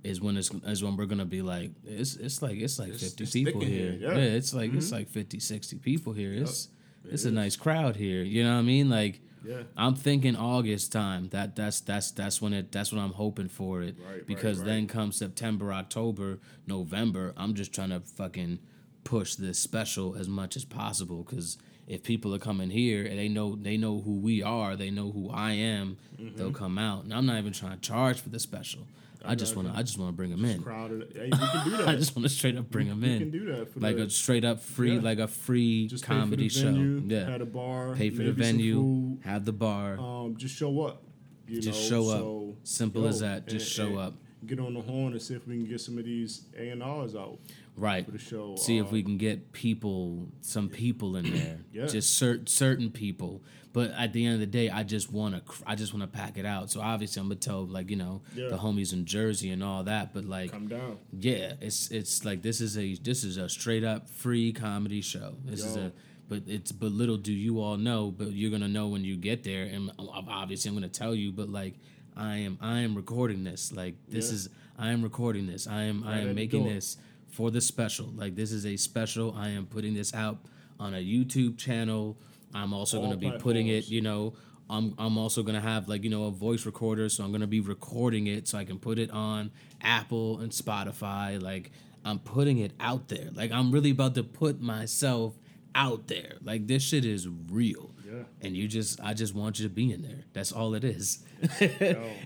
is 0.02 0.20
when 0.20 0.36
it's 0.36 0.50
is 0.64 0.82
when 0.84 0.96
we're 0.96 1.06
gonna 1.06 1.24
be 1.24 1.42
like 1.42 1.72
it's 1.84 2.16
it's 2.16 2.40
like 2.40 2.58
it's 2.58 2.78
like 2.78 2.88
It's- 2.90 3.02
50 3.10 3.22
it's 3.24 3.32
people 3.32 3.60
here. 3.60 3.92
here, 3.92 3.98
Yeah. 4.00 4.16
yeah. 4.16 4.36
it's 4.38 4.54
like 4.54 4.72
it's 4.72 4.86
mm-hmm. 4.86 4.96
like 4.96 5.08
50, 5.10 5.40
60 5.40 5.76
people 5.78 6.12
here. 6.14 6.32
It's 6.32 6.68
It 7.04 7.12
it's 7.12 7.24
a 7.24 7.28
is. 7.28 7.34
nice 7.34 7.56
crowd 7.56 7.96
here. 7.96 8.22
You 8.22 8.44
know 8.44 8.54
what 8.54 8.60
I 8.60 8.62
mean? 8.62 8.88
Like 8.88 9.20
Yeah. 9.46 9.62
I'm 9.76 9.94
thinking 9.94 10.36
August 10.36 10.92
time. 10.92 11.28
That 11.30 11.54
that's 11.56 11.80
that's 11.80 12.10
that's 12.10 12.42
when 12.42 12.52
it 12.52 12.72
that's 12.72 12.92
when 12.92 13.00
I'm 13.00 13.12
hoping 13.12 13.48
for 13.48 13.82
it. 13.82 13.96
Right, 13.98 14.14
right, 14.16 14.26
because 14.26 14.58
right. 14.58 14.66
then 14.66 14.86
come 14.88 15.12
September, 15.12 15.72
October, 15.72 16.38
November, 16.66 17.32
I'm 17.36 17.54
just 17.54 17.72
trying 17.72 17.90
to 17.90 18.00
fucking 18.00 18.58
push 19.04 19.36
this 19.36 19.58
special 19.58 20.16
as 20.16 20.28
much 20.28 20.56
as 20.56 20.64
possible. 20.64 21.22
Because 21.22 21.58
if 21.86 22.02
people 22.02 22.34
are 22.34 22.40
coming 22.40 22.70
here 22.70 23.04
and 23.04 23.18
they 23.18 23.28
know 23.28 23.54
they 23.54 23.76
know 23.76 24.00
who 24.00 24.18
we 24.18 24.42
are, 24.42 24.74
they 24.74 24.90
know 24.90 25.10
who 25.12 25.30
I 25.30 25.52
am, 25.52 25.96
Mm-hmm. 26.18 26.38
they'll 26.38 26.50
come 26.50 26.78
out. 26.78 27.04
And 27.04 27.12
I'm 27.12 27.26
not 27.26 27.36
even 27.38 27.52
trying 27.52 27.72
to 27.78 27.80
charge 27.80 28.20
for 28.20 28.30
the 28.30 28.40
special. 28.40 28.86
I, 29.26 29.34
just 29.34 29.56
want 29.56 29.72
to 29.72 29.78
I 29.78 29.82
just 29.82 29.98
want 29.98 30.08
to 30.10 30.16
bring 30.16 30.30
them 30.30 30.44
in. 30.44 30.62
Crowded. 30.62 31.12
Hey, 31.14 31.24
we 31.32 31.38
can 31.38 31.64
do 31.70 31.76
that. 31.78 31.88
I 31.88 31.96
just 31.96 32.14
want 32.16 32.24
to 32.24 32.28
straight 32.28 32.56
up 32.56 32.70
bring 32.70 32.88
them 32.88 33.02
in. 33.04 33.18
can 33.18 33.30
do 33.30 33.44
that 33.56 33.72
for 33.72 33.80
like 33.80 33.96
the, 33.96 34.02
a 34.04 34.10
straight 34.10 34.44
up 34.44 34.60
free, 34.60 34.94
Yeah. 34.96 35.00
like 35.02 35.18
a 35.18 35.28
free 35.28 35.86
just 35.88 36.04
comedy 36.04 36.48
the 36.48 36.62
venue, 36.62 37.00
show. 37.00 37.14
Yeah, 37.14 37.30
Had 37.30 37.40
a 37.42 37.46
bar. 37.46 37.94
pay 37.94 38.10
for 38.10 38.22
the 38.22 38.32
venue, 38.32 39.18
have 39.24 39.44
the 39.44 39.52
bar. 39.52 39.98
um, 39.98 40.36
just 40.36 40.54
show 40.56 40.80
up. 40.82 41.02
You 41.48 41.60
Just 41.60 41.90
know? 41.90 42.02
show 42.04 42.10
up. 42.10 42.18
So, 42.20 42.56
Simple 42.64 43.06
as 43.06 43.20
that. 43.20 43.46
Just 43.46 43.70
show 43.72 43.96
up. 43.98 44.14
Get 44.46 44.60
on 44.60 44.74
the 44.74 44.80
horn 44.80 45.12
and 45.12 45.22
see 45.22 45.34
if 45.34 45.46
we 45.46 45.56
can 45.56 45.64
get 45.66 45.80
some 45.80 45.96
of 45.98 46.04
these 46.04 46.42
A 46.58 46.68
and 46.70 46.82
R's 46.82 47.14
out 47.16 47.38
right. 47.76 48.04
for 48.04 48.10
the 48.12 48.18
show. 48.18 48.56
See 48.56 48.78
if 48.78 48.86
Uh, 48.86 48.90
we 48.90 49.02
can 49.02 49.16
get 49.18 49.52
people, 49.52 50.28
some 50.40 50.68
people 50.68 51.16
in 51.16 51.30
there. 51.32 51.60
Yeah. 51.72 51.86
Just 51.86 52.16
certain 52.16 52.46
certain 52.46 52.90
people. 52.90 53.42
But 53.72 53.90
at 53.90 54.14
the 54.14 54.24
end 54.24 54.32
of 54.34 54.40
the 54.40 54.46
day, 54.46 54.70
I 54.70 54.82
just 54.84 55.12
want 55.12 55.34
to. 55.34 55.42
I 55.66 55.74
just 55.74 55.92
want 55.92 56.10
to 56.10 56.18
pack 56.18 56.38
it 56.38 56.46
out. 56.46 56.70
So 56.70 56.80
obviously, 56.80 57.20
I'm 57.20 57.26
gonna 57.28 57.34
tell 57.38 57.66
like 57.66 57.90
you 57.90 57.96
know 57.96 58.22
Yeah. 58.34 58.48
the 58.48 58.56
homies 58.56 58.94
in 58.94 59.04
Jersey 59.04 59.50
and 59.50 59.62
all 59.62 59.84
that. 59.84 60.14
But 60.14 60.24
like, 60.24 60.50
come 60.52 60.68
down. 60.68 60.96
yeah, 61.12 61.52
it's 61.60 61.90
it's 61.90 62.24
like 62.24 62.40
this 62.40 62.62
is 62.62 62.78
a 62.78 62.94
this 62.94 63.24
is 63.24 63.36
a 63.36 63.48
straight 63.50 63.84
up 63.84 64.08
free 64.08 64.52
comedy 64.54 65.02
show. 65.02 65.34
This 65.44 65.62
is 65.62 65.76
a 65.76 65.92
but 66.28 66.44
it's 66.46 66.72
but 66.72 66.90
little 66.92 67.18
do 67.18 67.32
you 67.32 67.60
all 67.60 67.76
know, 67.76 68.10
but 68.10 68.32
you're 68.32 68.50
gonna 68.50 68.68
know 68.68 68.88
when 68.88 69.04
you 69.04 69.16
get 69.16 69.44
there, 69.44 69.64
and 69.64 69.90
obviously 69.98 70.70
I'm 70.70 70.74
gonna 70.74 70.88
tell 70.88 71.14
you. 71.14 71.30
But 71.32 71.50
like 71.50 71.74
I 72.16 72.36
am 72.38 72.56
I 72.62 72.80
am 72.80 72.94
recording 72.94 73.44
this. 73.44 73.70
Like 73.72 73.96
this 74.08 74.28
Yeah. 74.30 74.34
is 74.36 74.48
I 74.78 74.92
am 74.92 75.02
recording 75.02 75.46
this. 75.46 75.66
I 75.66 75.82
am 75.82 76.02
I 76.02 76.06
Right 76.12 76.20
at 76.22 76.28
am 76.28 76.34
making 76.34 76.64
this 76.64 76.96
for 77.36 77.50
the 77.50 77.60
special. 77.60 78.10
Like 78.16 78.34
this 78.34 78.50
is 78.50 78.64
a 78.64 78.78
special. 78.78 79.34
I 79.36 79.50
am 79.50 79.66
putting 79.66 79.92
this 79.92 80.14
out 80.14 80.38
on 80.80 80.94
a 80.94 80.98
YouTube 80.98 81.58
channel. 81.58 82.16
I'm 82.54 82.72
also 82.72 82.96
All 82.96 83.04
gonna 83.04 83.18
be 83.18 83.30
putting 83.38 83.68
it. 83.68 83.88
You 83.88 84.00
know. 84.00 84.34
I'm, 84.68 84.96
I'm 84.98 85.16
also 85.16 85.44
gonna 85.44 85.60
have 85.60 85.88
like 85.88 86.02
you 86.02 86.10
know 86.10 86.24
a 86.24 86.32
voice 86.32 86.66
recorder, 86.66 87.08
so 87.08 87.22
I'm 87.22 87.30
gonna 87.30 87.46
be 87.46 87.60
recording 87.60 88.26
it 88.26 88.48
so 88.48 88.58
I 88.58 88.64
can 88.64 88.80
put 88.80 88.98
it 88.98 89.12
on 89.12 89.52
Apple 89.80 90.40
and 90.40 90.50
Spotify. 90.50 91.40
Like 91.40 91.70
I'm 92.04 92.18
putting 92.18 92.58
it 92.58 92.72
out 92.80 93.06
there. 93.06 93.30
Like 93.32 93.52
I'm 93.52 93.70
really 93.70 93.90
about 93.90 94.16
to 94.16 94.24
put 94.24 94.60
myself 94.60 95.34
out 95.76 96.08
there. 96.08 96.38
Like 96.42 96.66
this 96.66 96.82
shit 96.82 97.04
is 97.04 97.28
real. 97.28 97.92
And 98.40 98.56
you 98.56 98.68
just 98.68 99.00
I 99.02 99.14
just 99.14 99.34
want 99.34 99.58
you 99.58 99.68
to 99.68 99.74
be 99.74 99.92
in 99.92 100.02
there. 100.02 100.24
That's 100.32 100.52
all 100.52 100.74
it 100.74 100.84
is. 100.84 101.24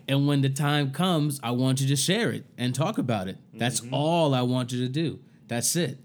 And 0.08 0.26
when 0.26 0.40
the 0.40 0.48
time 0.48 0.92
comes, 0.92 1.40
I 1.42 1.52
want 1.52 1.80
you 1.80 1.88
to 1.88 1.96
share 1.96 2.30
it 2.30 2.44
and 2.58 2.74
talk 2.74 2.98
about 2.98 3.28
it. 3.28 3.38
That's 3.54 3.80
mm-hmm. 3.80 3.94
all 3.94 4.34
I 4.34 4.42
want 4.42 4.72
you 4.72 4.84
to 4.86 4.88
do. 4.88 5.20
That's 5.48 5.74
it. 5.76 5.98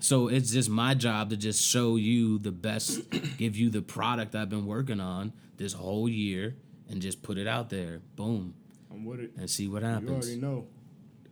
So 0.00 0.28
it's 0.28 0.52
just 0.52 0.70
my 0.70 0.94
job 0.94 1.30
to 1.30 1.36
just 1.36 1.64
show 1.64 1.96
you 1.96 2.38
the 2.38 2.52
best, 2.52 3.10
give 3.38 3.56
you 3.56 3.70
the 3.70 3.82
product 3.82 4.34
I've 4.34 4.48
been 4.48 4.66
working 4.66 5.00
on 5.00 5.32
this 5.56 5.72
whole 5.72 6.08
year 6.08 6.56
and 6.88 7.02
just 7.02 7.22
put 7.22 7.36
it 7.36 7.46
out 7.46 7.68
there. 7.70 8.00
Boom. 8.16 8.54
I'm 8.90 9.04
with 9.04 9.20
it. 9.20 9.32
And 9.36 9.50
see 9.50 9.68
what 9.68 9.82
happens. 9.82 10.08
You 10.08 10.14
already 10.14 10.40
know. 10.40 10.66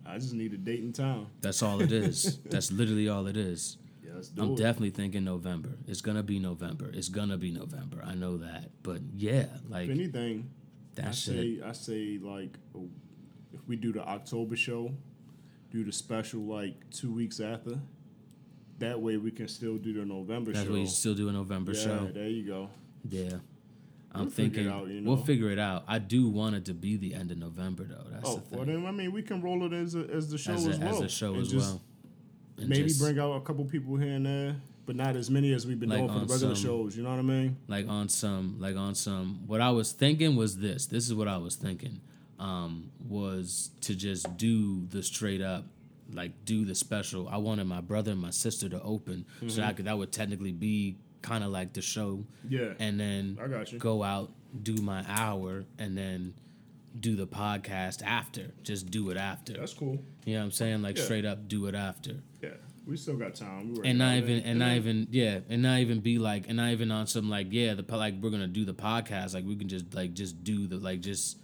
I 0.04 0.18
just 0.18 0.34
need 0.34 0.52
a 0.52 0.56
date 0.56 0.82
and 0.82 0.94
time. 0.94 1.26
That's 1.40 1.62
all 1.62 1.80
it 1.80 1.90
is. 1.92 2.38
That's 2.44 2.70
literally 2.70 3.08
all 3.08 3.26
it 3.26 3.36
is. 3.36 3.78
Yeah, 4.06 4.12
let's 4.14 4.28
do 4.28 4.42
I'm 4.42 4.50
it. 4.52 4.56
definitely 4.58 4.90
thinking 4.90 5.24
November. 5.24 5.70
It's 5.86 6.00
gonna 6.00 6.22
be 6.22 6.38
November. 6.38 6.90
It's 6.92 7.08
gonna 7.08 7.36
be 7.36 7.50
November. 7.50 8.02
I 8.04 8.14
know 8.14 8.36
that. 8.38 8.70
But 8.82 9.00
yeah, 9.14 9.46
like 9.68 9.84
if 9.88 9.90
anything, 9.90 10.50
I 10.98 11.02
that 11.02 11.14
shit. 11.14 11.34
say 11.34 11.60
I 11.64 11.72
say 11.72 12.18
like 12.22 12.56
if 13.52 13.66
we 13.66 13.76
do 13.76 13.92
the 13.92 14.06
October 14.06 14.54
show, 14.56 14.92
do 15.70 15.84
the 15.84 15.92
special 15.92 16.40
like 16.42 16.88
two 16.90 17.12
weeks 17.12 17.40
after. 17.40 17.78
That 18.78 19.00
way 19.00 19.16
we 19.16 19.30
can 19.30 19.48
still 19.48 19.78
do 19.78 19.94
the 19.94 20.04
November 20.04 20.52
That's 20.52 20.66
show. 20.66 20.72
what 20.72 20.80
you 20.80 20.86
still 20.86 21.14
do 21.14 21.30
a 21.30 21.32
November 21.32 21.72
yeah, 21.72 21.82
show. 21.82 22.10
there 22.12 22.28
you 22.28 22.46
go. 22.46 22.68
Yeah. 23.08 23.30
I'm 24.12 24.22
We'll 24.22 24.30
figure 24.30 24.62
thinking 24.62 24.72
out, 24.72 24.88
you 24.88 25.02
we'll 25.04 25.16
figure 25.16 25.50
it 25.50 25.58
out. 25.58 25.84
I 25.88 25.98
do 25.98 26.28
want 26.28 26.56
it 26.56 26.64
to 26.66 26.74
be 26.74 26.96
the 26.96 27.14
end 27.14 27.30
of 27.30 27.38
November 27.38 27.84
though. 27.84 28.04
That's 28.10 28.28
Oh, 28.28 28.36
the 28.36 28.40
thing. 28.42 28.58
well 28.58 28.66
then 28.66 28.86
I 28.86 28.90
mean 28.90 29.12
we 29.12 29.22
can 29.22 29.40
roll 29.42 29.64
it 29.64 29.72
as 29.74 29.94
a, 29.94 30.00
as 30.10 30.30
the 30.30 30.38
show 30.38 30.52
as, 30.54 30.66
a, 30.66 30.70
as 30.70 30.78
well. 30.78 30.88
as 30.96 31.00
a 31.00 31.08
show 31.08 31.32
and 31.34 31.42
as 31.42 31.50
just 31.50 31.70
well. 31.70 31.82
And 32.58 32.68
Maybe 32.68 32.84
just, 32.88 33.00
bring 33.00 33.18
out 33.18 33.32
a 33.36 33.40
couple 33.40 33.64
people 33.64 33.96
here 33.96 34.14
and 34.14 34.24
there, 34.26 34.56
but 34.86 34.96
not 34.96 35.14
as 35.16 35.30
many 35.30 35.52
as 35.52 35.66
we've 35.66 35.78
been 35.78 35.90
Like 35.90 35.98
doing 35.98 36.10
for 36.12 36.18
the 36.26 36.32
regular 36.32 36.54
some- 36.54 36.64
shows. 36.64 36.96
You 36.96 37.02
know 37.02 37.10
what 37.10 37.18
I 37.18 37.22
mean? 37.22 37.56
like 37.68 37.88
on 37.88 38.08
some 38.08 38.56
like 38.58 38.76
on 38.76 38.94
some 38.94 39.40
what 39.46 39.60
I 39.60 39.70
was 39.70 39.92
thinking 39.92 40.36
was 40.36 40.56
this. 40.58 40.86
This 40.86 41.06
is 41.06 41.14
what 41.14 41.28
I 41.28 41.36
was 41.36 41.56
thinking. 41.56 42.00
Um, 42.38 42.90
was 43.08 43.70
to 43.82 43.94
just 43.94 44.36
do 44.36 44.86
the 44.88 45.02
straight 45.02 45.40
up 45.40 45.64
like 46.12 46.44
do 46.44 46.64
the 46.64 46.74
special. 46.74 47.28
I 47.28 47.38
wanted 47.38 47.64
my 47.66 47.80
brother 47.80 48.12
and 48.12 48.20
my 48.20 48.30
sister 48.30 48.68
to 48.68 48.80
open 48.82 49.24
so 49.40 49.46
Mm-hmm. 49.46 49.56
that 49.56 49.66
I 49.68 49.72
could 49.72 49.84
that 49.86 49.98
would 49.98 50.12
technically 50.12 50.52
be 50.52 50.96
kind 51.22 51.42
of 51.42 51.50
like 51.50 51.72
the 51.72 51.82
show. 51.82 52.24
Yeah. 52.48 52.74
And 52.78 52.98
then 53.00 53.38
I 53.42 53.48
got 53.48 53.72
you. 53.72 53.78
go 53.80 54.02
out, 54.04 54.30
do 54.62 54.74
my 54.76 55.04
hour, 55.08 55.64
and 55.78 55.96
then 55.98 56.34
do 57.00 57.16
the 57.16 57.26
podcast 57.26 58.02
after. 58.04 58.52
Just 58.62 58.90
do 58.90 59.10
it 59.10 59.16
after. 59.16 59.54
That's 59.54 59.74
cool. 59.74 60.02
You 60.24 60.34
know 60.34 60.40
what 60.40 60.44
I'm 60.46 60.50
saying? 60.52 60.82
Like 60.82 60.96
Yeah. 60.96 61.04
straight 61.04 61.24
up 61.24 61.48
do 61.48 61.66
it 61.66 61.74
after. 61.74 62.22
Yeah, 62.42 62.50
we 62.86 62.96
still 62.96 63.16
got 63.16 63.34
time. 63.34 63.74
We 63.74 63.88
And 63.88 63.98
not 63.98 64.16
even 64.16 64.40
and 64.40 64.58
not 64.58 64.76
even 64.76 65.08
yeah, 65.10 65.40
and 65.48 65.62
not 65.62 65.80
even 65.80 66.00
be 66.00 66.18
like 66.18 66.46
and 66.48 66.56
not 66.56 66.70
even 66.72 66.90
on 66.90 67.06
some 67.06 67.28
like 67.30 67.48
yeah, 67.50 67.74
the 67.74 67.84
like 67.96 68.14
we're 68.20 68.30
gonna 68.30 68.46
do 68.46 68.64
the 68.64 68.74
podcast. 68.74 69.34
Like 69.34 69.44
we 69.44 69.56
can 69.56 69.68
just 69.68 69.94
like 69.94 70.14
just 70.14 70.42
do 70.44 70.66
the 70.66 70.76
like 70.76 71.00
just 71.00 71.38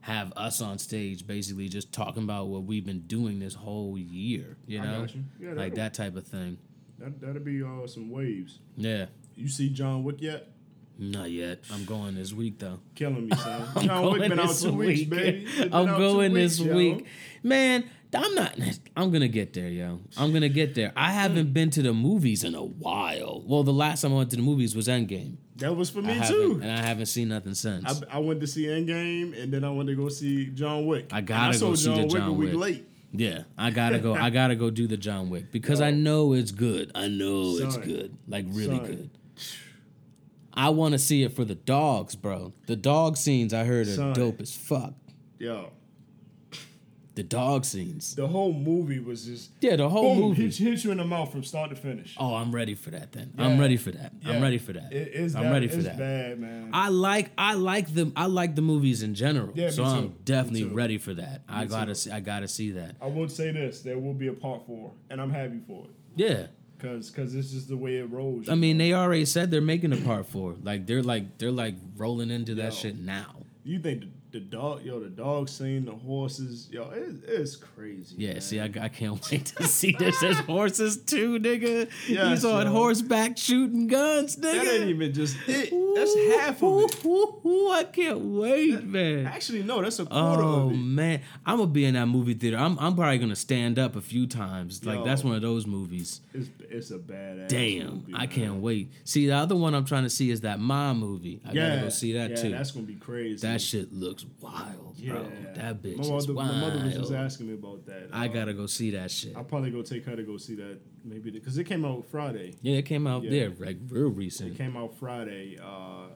have 0.00 0.32
us 0.36 0.60
on 0.60 0.78
stage 0.78 1.26
basically 1.26 1.68
just 1.68 1.92
talking 1.92 2.22
about 2.22 2.46
what 2.46 2.62
we've 2.62 2.86
been 2.86 3.00
doing 3.00 3.40
this 3.40 3.54
whole 3.54 3.98
year. 3.98 4.56
You 4.66 4.80
know? 4.80 5.06
you. 5.12 5.24
Yeah, 5.40 5.52
like 5.54 5.74
that'll- 5.74 6.04
type 6.04 6.16
of 6.16 6.26
thing. 6.26 6.58
That 6.98 7.20
that'll 7.20 7.42
be 7.42 7.62
uh, 7.62 7.86
some 7.86 8.10
waves. 8.10 8.60
Yeah. 8.76 9.06
You 9.34 9.48
see 9.48 9.68
John 9.68 10.02
Wick 10.02 10.22
yet? 10.22 10.48
Not 10.98 11.30
yet. 11.30 11.60
I'm 11.72 11.84
going 11.84 12.14
this 12.14 12.32
week 12.32 12.58
though. 12.58 12.78
Killing 12.94 13.28
me, 13.28 13.36
son. 13.36 13.68
I'm 13.76 13.82
John 13.86 14.04
Wick 14.04 14.16
going 14.18 14.30
been 14.30 14.40
out 14.40 14.48
this 14.48 14.62
two 14.62 14.72
weeks, 14.72 15.00
week. 15.00 15.10
baby. 15.10 15.46
I'm 15.64 15.72
out 15.74 15.86
two 15.96 15.98
going 15.98 16.32
weeks, 16.32 16.56
this 16.58 16.66
yo. 16.66 16.74
week. 16.74 17.06
Man, 17.42 17.84
I'm 18.14 18.34
not 18.34 18.58
I'm 18.96 19.10
gonna 19.10 19.28
get 19.28 19.52
there, 19.52 19.68
yo. 19.68 20.00
I'm 20.16 20.32
gonna 20.32 20.48
get 20.48 20.74
there. 20.74 20.92
I 20.96 21.10
haven't 21.12 21.52
been 21.52 21.68
to 21.70 21.82
the 21.82 21.92
movies 21.92 22.44
in 22.44 22.54
a 22.54 22.64
while. 22.64 23.42
Well, 23.46 23.62
the 23.62 23.72
last 23.74 24.00
time 24.02 24.12
I 24.14 24.16
went 24.16 24.30
to 24.30 24.36
the 24.36 24.42
movies 24.42 24.74
was 24.74 24.88
Endgame. 24.88 25.36
That 25.56 25.74
was 25.76 25.90
for 25.90 26.00
me 26.02 26.18
too. 26.26 26.60
and 26.62 26.70
I 26.70 26.80
haven't 26.82 27.06
seen 27.06 27.28
nothing 27.28 27.54
since. 27.54 28.02
I, 28.10 28.16
I 28.16 28.18
went 28.18 28.40
to 28.40 28.46
see 28.46 28.64
Endgame, 28.64 29.38
and 29.40 29.52
then 29.52 29.64
I 29.64 29.70
went 29.70 29.88
to 29.90 29.94
go 29.96 30.08
see 30.08 30.46
John 30.46 30.86
Wick. 30.86 31.08
I 31.12 31.20
gotta 31.20 31.54
saw 31.58 31.68
go 31.70 31.74
see 31.74 31.90
the 31.94 32.02
Wick 32.06 32.06
a 32.06 32.18
John 32.18 32.36
week 32.38 32.50
Wick. 32.52 32.58
late. 32.58 32.88
yeah, 33.12 33.42
I 33.58 33.70
gotta 33.70 33.98
go. 33.98 34.14
I 34.14 34.30
gotta 34.40 34.54
go 34.56 34.70
do 34.70 34.86
the 34.86 34.96
John 34.96 35.28
Wick 35.28 35.52
because 35.52 35.82
I 35.82 35.90
know 35.90 36.32
it's 36.32 36.52
good. 36.52 36.92
I 36.94 37.08
know 37.08 37.56
it's 37.58 37.76
good, 37.76 38.16
like 38.28 38.46
really 38.48 38.76
Son. 38.78 38.86
good. 38.86 39.10
I 40.56 40.70
want 40.70 40.92
to 40.92 40.98
see 40.98 41.22
it 41.22 41.34
for 41.34 41.44
the 41.44 41.54
dogs, 41.54 42.16
bro. 42.16 42.52
The 42.66 42.76
dog 42.76 43.16
scenes 43.16 43.52
I 43.52 43.64
heard 43.64 43.88
are 43.88 43.94
Son. 43.94 44.12
dope 44.14 44.40
as 44.40 44.54
fuck. 44.56 44.94
Yo, 45.38 45.70
The 47.14 47.22
dog 47.22 47.64
scenes, 47.64 48.14
the 48.14 48.26
whole 48.26 48.52
movie 48.52 48.98
was 48.98 49.24
just 49.26 49.50
yeah, 49.60 49.76
the 49.76 49.88
whole 49.88 50.14
boom, 50.14 50.28
movie. 50.30 50.44
hit, 50.44 50.56
hit 50.56 50.84
you 50.84 50.90
in 50.92 50.98
the 50.98 51.04
mouth 51.04 51.30
from 51.32 51.42
start 51.44 51.70
to 51.70 51.76
finish. 51.76 52.14
Oh, 52.18 52.34
I'm 52.34 52.54
ready 52.54 52.74
for 52.74 52.90
that. 52.90 53.12
Then 53.12 53.32
I'm 53.38 53.58
ready 53.58 53.76
for 53.76 53.90
that. 53.90 54.12
I'm 54.24 54.40
ready 54.42 54.58
for 54.58 54.72
that. 54.74 54.92
It 54.92 55.08
is. 55.14 55.34
I'm 55.36 55.44
that- 55.44 55.52
ready 55.52 55.68
for 55.68 55.76
it's 55.76 55.84
that. 55.86 55.98
Bad 55.98 56.40
man. 56.40 56.70
I 56.74 56.88
like 56.88 57.30
I 57.38 57.54
like 57.54 57.92
the 57.94 58.12
I 58.16 58.26
like 58.26 58.54
the 58.54 58.62
movies 58.62 59.02
in 59.02 59.14
general. 59.14 59.52
Yeah, 59.54 59.66
me 59.66 59.70
so. 59.72 59.84
I'm 59.84 60.02
Me 60.04 60.12
definitely 60.24 60.64
ready 60.64 60.98
for 60.98 61.12
that. 61.14 61.42
I 61.48 61.64
gotta 61.66 61.92
too. 61.92 61.94
see 61.94 62.10
I 62.10 62.20
gotta 62.20 62.48
see 62.48 62.70
that. 62.72 62.96
I 63.00 63.06
would 63.06 63.30
say 63.30 63.50
this: 63.50 63.80
there 63.82 63.98
will 63.98 64.14
be 64.14 64.28
a 64.28 64.32
part 64.34 64.66
four, 64.66 64.92
and 65.10 65.20
I'm 65.20 65.30
happy 65.30 65.60
for 65.66 65.84
it 65.84 65.90
Yeah. 66.16 66.46
Because 66.76 67.10
because 67.10 67.34
it's 67.34 67.50
just 67.50 67.68
the 67.68 67.76
way 67.76 67.96
it 67.96 68.10
rolls. 68.10 68.48
I 68.48 68.54
mean, 68.54 68.78
they 68.78 68.92
already 68.92 69.24
said 69.24 69.50
they're 69.50 69.60
making 69.60 69.92
a 69.92 69.96
part 69.96 70.26
four. 70.26 70.54
Like 70.62 70.86
they're 70.86 71.02
like 71.02 71.38
they're 71.38 71.50
like 71.50 71.74
rolling 71.96 72.30
into 72.30 72.54
that 72.56 72.72
Yo. 72.72 72.78
shit 72.78 72.98
now. 72.98 73.34
you 73.64 73.78
think 73.78 74.04
the, 74.38 74.44
dog, 74.44 74.84
yo, 74.84 75.00
the 75.00 75.08
dog 75.08 75.48
scene, 75.48 75.86
the 75.86 75.92
horses, 75.92 76.68
yo, 76.70 76.90
it, 76.90 77.16
it's 77.26 77.56
crazy. 77.56 78.14
Yeah, 78.18 78.32
man. 78.32 78.40
see, 78.42 78.60
I, 78.60 78.64
I 78.64 78.88
can't 78.88 79.18
wait 79.30 79.46
to 79.46 79.64
see 79.66 79.92
this. 79.92 80.20
There's 80.20 80.38
horses 80.40 80.98
too, 80.98 81.38
nigga. 81.38 81.88
Yes, 82.08 82.28
He's 82.28 82.44
on 82.44 82.66
yo. 82.66 82.72
horseback 82.72 83.38
shooting 83.38 83.86
guns, 83.86 84.36
nigga. 84.36 84.62
that 84.64 84.66
ain't 84.80 84.90
even 84.90 85.12
just 85.14 85.36
it. 85.46 85.70
That's 85.94 86.14
half 86.40 86.62
of 86.62 86.82
it. 86.82 87.04
ooh, 87.04 87.08
ooh, 87.08 87.48
ooh, 87.48 87.70
I 87.70 87.84
can't 87.84 88.18
wait, 88.20 88.84
man. 88.84 89.26
Actually, 89.26 89.62
no, 89.62 89.80
that's 89.80 89.98
a 90.00 90.04
quarter 90.06 90.42
Oh 90.42 90.66
of 90.66 90.72
it. 90.72 90.76
man, 90.76 91.22
I'm 91.46 91.56
gonna 91.58 91.70
be 91.70 91.86
in 91.86 91.94
that 91.94 92.06
movie 92.06 92.34
theater. 92.34 92.58
I'm 92.58 92.78
I'm 92.78 92.94
probably 92.94 93.16
gonna 93.18 93.34
stand 93.36 93.78
up 93.78 93.96
a 93.96 94.02
few 94.02 94.26
times. 94.26 94.84
Like 94.84 94.96
Yo. 94.98 95.04
that's 95.04 95.24
one 95.24 95.34
of 95.34 95.42
those 95.42 95.66
movies. 95.66 96.20
It's 96.34 96.48
it's 96.68 96.90
a 96.90 96.98
badass. 96.98 97.48
Damn, 97.48 97.86
movie, 97.94 98.14
I 98.14 98.18
man. 98.18 98.28
can't 98.28 98.54
wait. 98.56 98.92
See, 99.04 99.26
the 99.26 99.32
other 99.36 99.56
one 99.56 99.74
I'm 99.74 99.86
trying 99.86 100.02
to 100.04 100.10
see 100.10 100.30
is 100.30 100.42
that 100.42 100.60
mom 100.60 100.98
movie. 100.98 101.40
I 101.48 101.52
Yeah, 101.52 101.68
gotta 101.70 101.80
go 101.82 101.88
see 101.88 102.12
that 102.12 102.30
yeah, 102.30 102.36
too. 102.36 102.50
That's 102.50 102.72
gonna 102.72 102.84
be 102.86 102.96
crazy. 102.96 103.46
That 103.46 103.60
shit 103.62 103.92
looks 103.92 104.25
wild, 104.40 104.94
Yeah, 104.98 105.12
bro. 105.12 105.30
That 105.54 105.82
bitch 105.82 105.96
my 105.96 106.02
is 106.04 106.10
mother, 106.10 106.34
wild. 106.34 106.54
My 106.54 106.60
mother 106.60 106.84
was 106.84 106.94
just 106.94 107.12
asking 107.12 107.48
me 107.48 107.54
about 107.54 107.84
that. 107.86 108.08
I 108.12 108.26
Uh, 108.28 108.32
gotta 108.32 108.54
go 108.54 108.66
see 108.66 108.90
that 108.92 109.10
shit. 109.10 109.36
I'll 109.36 109.44
probably 109.44 109.70
go 109.70 109.82
take 109.82 110.04
her 110.04 110.14
to 110.16 110.22
go 110.22 110.36
see 110.36 110.54
that 110.56 110.78
maybe 111.04 111.30
because 111.30 111.56
it 111.58 111.64
came 111.64 111.84
out 111.84 112.06
Friday. 112.06 112.54
Yeah, 112.62 112.76
it 112.76 112.86
came 112.86 113.06
out 113.06 113.24
Yeah. 113.24 113.30
there 113.30 113.50
like 113.58 113.78
real 113.88 114.10
recent. 114.10 114.52
It 114.52 114.56
came 114.58 114.76
out 114.76 114.94
Friday. 114.96 115.58
Uh, 115.58 116.08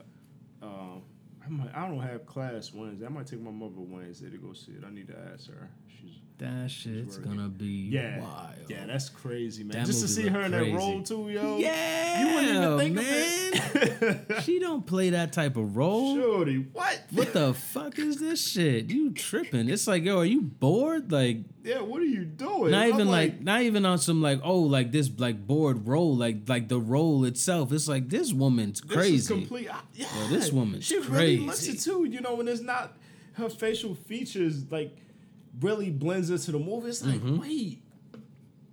uh, 0.63 0.99
I 1.45 1.49
might, 1.49 1.75
I 1.75 1.89
don't 1.89 2.01
have 2.01 2.27
class 2.27 2.73
Wednesday. 2.73 3.07
I 3.07 3.09
might 3.09 3.27
take 3.27 3.41
my 3.41 3.51
mother 3.51 3.73
Wednesday 3.81 4.31
to 4.31 4.37
go 4.39 4.53
see 4.53 4.73
it. 4.73 4.85
I 4.87 4.91
need 4.91 5.09
to 5.09 5.19
ask 5.33 5.49
her. 5.49 5.71
She's 5.89 6.20
That 6.41 6.71
shit's 6.71 7.19
gonna 7.19 7.49
be 7.49 7.89
yeah, 7.91 8.19
wild. 8.21 8.55
yeah, 8.69 8.87
that's 8.87 9.11
crazy, 9.11 9.63
man. 9.63 9.77
That 9.77 9.87
Just 9.87 10.01
to 10.01 10.09
see 10.09 10.27
her 10.27 10.41
in 10.41 10.53
that 10.53 10.73
role 10.73 11.03
too, 11.03 11.29
yo. 11.29 11.59
Yeah, 11.59 12.21
you 12.21 12.35
wouldn't 12.35 12.57
even 12.57 12.79
think 12.79 12.95
man. 12.95 13.53
of 13.53 14.03
it. 14.39 14.43
she 14.45 14.59
don't 14.59 14.87
play 14.87 15.11
that 15.11 15.35
type 15.35 15.59
of 15.59 15.77
role. 15.77 16.17
Shorty, 16.17 16.67
what? 16.73 17.03
What 17.13 17.35
the 17.35 17.53
fuck 17.53 17.99
is 17.99 18.19
this 18.19 18.49
shit? 18.49 18.87
You 18.89 19.11
tripping? 19.11 19.69
It's 19.69 19.87
like, 19.87 20.03
yo, 20.05 20.19
are 20.21 20.25
you 20.25 20.41
bored? 20.41 21.13
Like, 21.13 21.39
Yeah, 21.63 21.83
what 21.83 22.01
are 22.01 22.07
you 22.07 22.25
doing? 22.25 22.71
not 22.71 22.89
even 22.89 23.09
like, 23.09 23.43
not 23.43 23.61
even 23.61 23.85
on 23.85 23.99
some 23.99 24.23
like, 24.23 24.41
oh, 24.43 24.61
like 24.61 24.93
this 24.93 25.11
like 25.19 25.47
bored 25.47 25.87
role, 25.87 26.17
like 26.17 26.49
like 26.49 26.69
the 26.69 26.81
role 26.81 27.27
itself. 27.27 27.71
It's 27.71 27.87
like 27.87 28.09
this 28.09 28.33
woman's 28.33 28.81
This 28.81 28.97
crazy. 28.97 29.35
complete. 29.35 29.69
I- 29.71 29.81
Yeah, 29.95 30.07
Yo, 30.23 30.29
this 30.29 30.51
woman's 30.51 30.85
she 30.87 30.99
really 31.01 31.37
looks 31.37 31.67
crazy. 31.67 31.77
it 31.77 31.81
too. 31.83 32.05
You 32.07 32.23
know, 32.23 32.35
when 32.37 32.49
it's 32.49 32.63
not 32.63 32.97
her 33.35 33.51
facial 33.51 33.95
features 33.95 34.65
like 34.71 34.97
really 35.61 35.91
blends 35.91 36.31
into 36.31 36.53
the 36.53 36.59
movie. 36.59 36.89
It's 36.91 37.05
like, 37.05 37.17
Mm-hmm. 37.21 37.41
wait, 37.41 37.83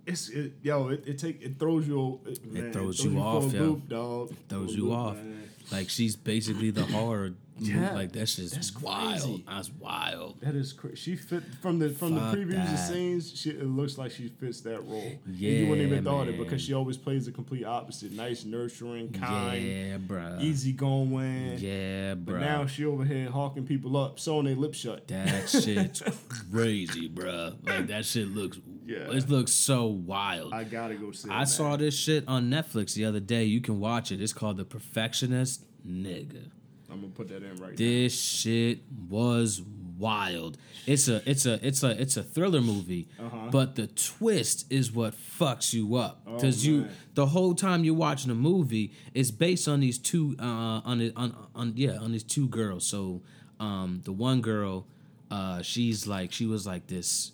it's 0.06 0.28
it, 0.30 0.52
yo, 0.62 0.88
it, 0.88 1.04
it 1.06 1.18
take 1.18 1.42
it 1.42 1.58
throws 1.58 1.86
you. 1.86 2.20
It, 2.26 2.44
man, 2.50 2.72
throws 2.72 3.00
it 3.00 3.04
you 3.04 3.12
for 3.14 3.18
off, 3.20 3.52
yo. 3.52 3.60
loop, 3.62 3.88
dog. 3.88 4.34
Throws 4.48 4.70
For 4.72 4.76
you 4.76 4.84
loop, 4.88 4.98
off. 4.98 5.16
man. 5.16 5.50
Like 5.70 5.90
she's 5.90 6.16
basically 6.16 6.70
the 6.70 6.84
horror. 6.96 7.34
Yeah. 7.60 7.92
like 7.94 8.12
that's 8.12 8.36
just 8.36 8.54
That's 8.54 8.74
wild. 8.80 9.20
crazy. 9.20 9.44
That's 9.48 9.70
wild. 9.72 10.40
That 10.40 10.54
is 10.54 10.72
crazy. 10.72 10.96
She 10.96 11.16
fit 11.16 11.42
from 11.60 11.78
the 11.78 11.90
from 11.90 12.16
Fuck 12.18 12.32
the 12.32 12.38
previews 12.38 12.68
and 12.68 12.78
scenes. 12.78 13.32
She, 13.38 13.50
it 13.50 13.66
looks 13.66 13.98
like 13.98 14.10
she 14.12 14.28
fits 14.28 14.60
that 14.62 14.80
role. 14.86 15.02
And 15.26 15.36
Yeah, 15.36 15.50
you 15.52 15.66
wouldn't 15.68 15.86
even 15.90 16.04
thought 16.04 16.28
it 16.28 16.38
because 16.38 16.62
she 16.62 16.74
always 16.74 16.96
plays 16.96 17.26
the 17.26 17.32
complete 17.32 17.64
opposite. 17.64 18.12
Nice, 18.12 18.44
nurturing, 18.44 19.12
kind, 19.12 19.64
Yeah, 19.64 19.96
bruh. 19.98 20.40
easy 20.40 20.72
going. 20.72 21.58
Yeah, 21.58 22.14
But 22.14 22.40
now 22.40 22.66
she 22.66 22.84
over 22.84 23.04
here 23.04 23.28
hawking 23.30 23.66
people 23.66 23.96
up, 23.96 24.20
sewing 24.20 24.44
their 24.46 24.54
lips 24.56 24.78
shut. 24.78 25.08
That 25.08 25.48
shit's 25.48 26.02
crazy, 26.52 27.08
bruh. 27.08 27.56
Like 27.66 27.88
that 27.88 28.04
shit 28.04 28.28
looks. 28.28 28.58
Yeah. 28.86 29.10
It 29.10 29.28
looks 29.28 29.52
so 29.52 29.86
wild. 29.86 30.54
I 30.54 30.64
gotta 30.64 30.94
go 30.94 31.12
see. 31.12 31.28
I 31.30 31.44
saw 31.44 31.76
this 31.76 31.94
shit 31.94 32.24
on 32.26 32.50
Netflix 32.50 32.94
the 32.94 33.04
other 33.04 33.20
day. 33.20 33.44
You 33.44 33.60
can 33.60 33.80
watch 33.80 34.10
it. 34.12 34.22
It's 34.22 34.32
called 34.32 34.56
The 34.56 34.64
Perfectionist. 34.64 35.64
Nigga. 35.86 36.50
I'm 36.90 37.00
gonna 37.00 37.12
put 37.12 37.28
that 37.28 37.42
in 37.42 37.56
right 37.56 37.70
now. 37.70 37.76
This 37.76 38.18
shit 38.18 38.80
was 39.08 39.60
wild. 39.98 40.56
It's 40.86 41.08
a 41.08 41.28
it's 41.28 41.44
a 41.44 41.64
it's 41.66 41.82
a 41.82 42.00
it's 42.00 42.16
a 42.16 42.22
thriller 42.22 42.60
movie, 42.60 43.08
Uh-huh. 43.18 43.48
but 43.50 43.74
the 43.74 43.88
twist 43.88 44.64
is 44.70 44.90
what 44.92 45.14
fucks 45.14 45.72
you 45.74 45.96
up 45.96 46.22
Oh, 46.26 46.34
because 46.36 46.64
you 46.66 46.86
the 47.14 47.26
whole 47.26 47.54
time 47.54 47.84
you're 47.84 47.94
watching 47.94 48.30
a 48.30 48.34
movie 48.34 48.92
it's 49.12 49.30
based 49.30 49.66
on 49.68 49.80
these 49.80 49.98
two 49.98 50.36
uh 50.38 50.42
on 50.84 51.00
it 51.00 51.12
on 51.16 51.34
on 51.54 51.72
yeah 51.76 51.98
on 51.98 52.12
these 52.12 52.22
two 52.24 52.48
girls. 52.48 52.86
So 52.86 53.22
um 53.60 54.02
the 54.04 54.12
one 54.12 54.40
girl 54.40 54.86
uh 55.30 55.60
she's 55.62 56.06
like 56.06 56.32
she 56.32 56.46
was 56.46 56.66
like 56.66 56.86
this 56.86 57.32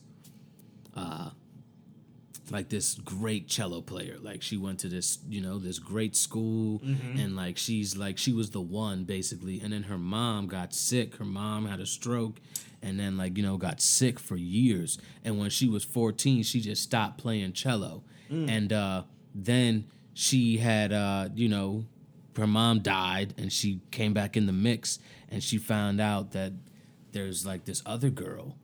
uh 0.97 1.31
like 2.51 2.69
this 2.69 2.95
great 2.97 3.49
cello 3.49 3.81
player. 3.81 4.17
Like 4.21 4.43
she 4.43 4.57
went 4.57 4.79
to 4.81 4.89
this, 4.89 5.19
you 5.29 5.41
know, 5.41 5.59
this 5.59 5.79
great 5.79 6.15
school 6.17 6.81
and 6.85 7.35
like 7.37 7.57
she's 7.57 7.97
like 7.97 8.19
she 8.19 8.33
was 8.33 8.51
the 8.51 8.61
one 8.61 9.05
basically. 9.05 9.61
And 9.61 9.73
then 9.73 9.85
her 9.85 9.99
mom 9.99 10.47
got 10.47 10.75
sick. 10.75 11.17
Her 11.17 11.25
mom 11.25 11.67
had 11.67 11.81
a 11.81 11.87
stroke 11.87 12.41
and 12.83 13.01
then 13.01 13.17
like, 13.17 13.37
you 13.39 13.43
know, 13.43 13.57
got 13.57 13.81
sick 13.81 14.19
for 14.19 14.37
years. 14.37 14.99
And 15.25 15.39
when 15.39 15.49
she 15.51 15.69
was 15.69 15.85
14, 15.85 16.43
she 16.43 16.61
just 16.61 16.83
stopped 16.83 17.19
playing 17.19 17.53
cello. 17.55 18.05
And 18.31 18.73
uh 18.73 19.03
then 19.35 19.87
she 20.13 20.59
had 20.59 20.93
uh, 20.93 21.29
you 21.35 21.49
know, 21.49 21.87
her 22.37 22.47
mom 22.47 22.81
died 22.81 23.35
and 23.39 23.53
she 23.53 23.81
came 23.91 24.13
back 24.13 24.37
in 24.37 24.47
the 24.47 24.53
mix 24.53 24.99
and 25.31 25.43
she 25.43 25.57
found 25.59 26.01
out 26.01 26.33
that 26.33 26.53
there's 27.13 27.47
like 27.47 27.65
this 27.65 27.83
other 27.87 28.11
girl 28.11 28.57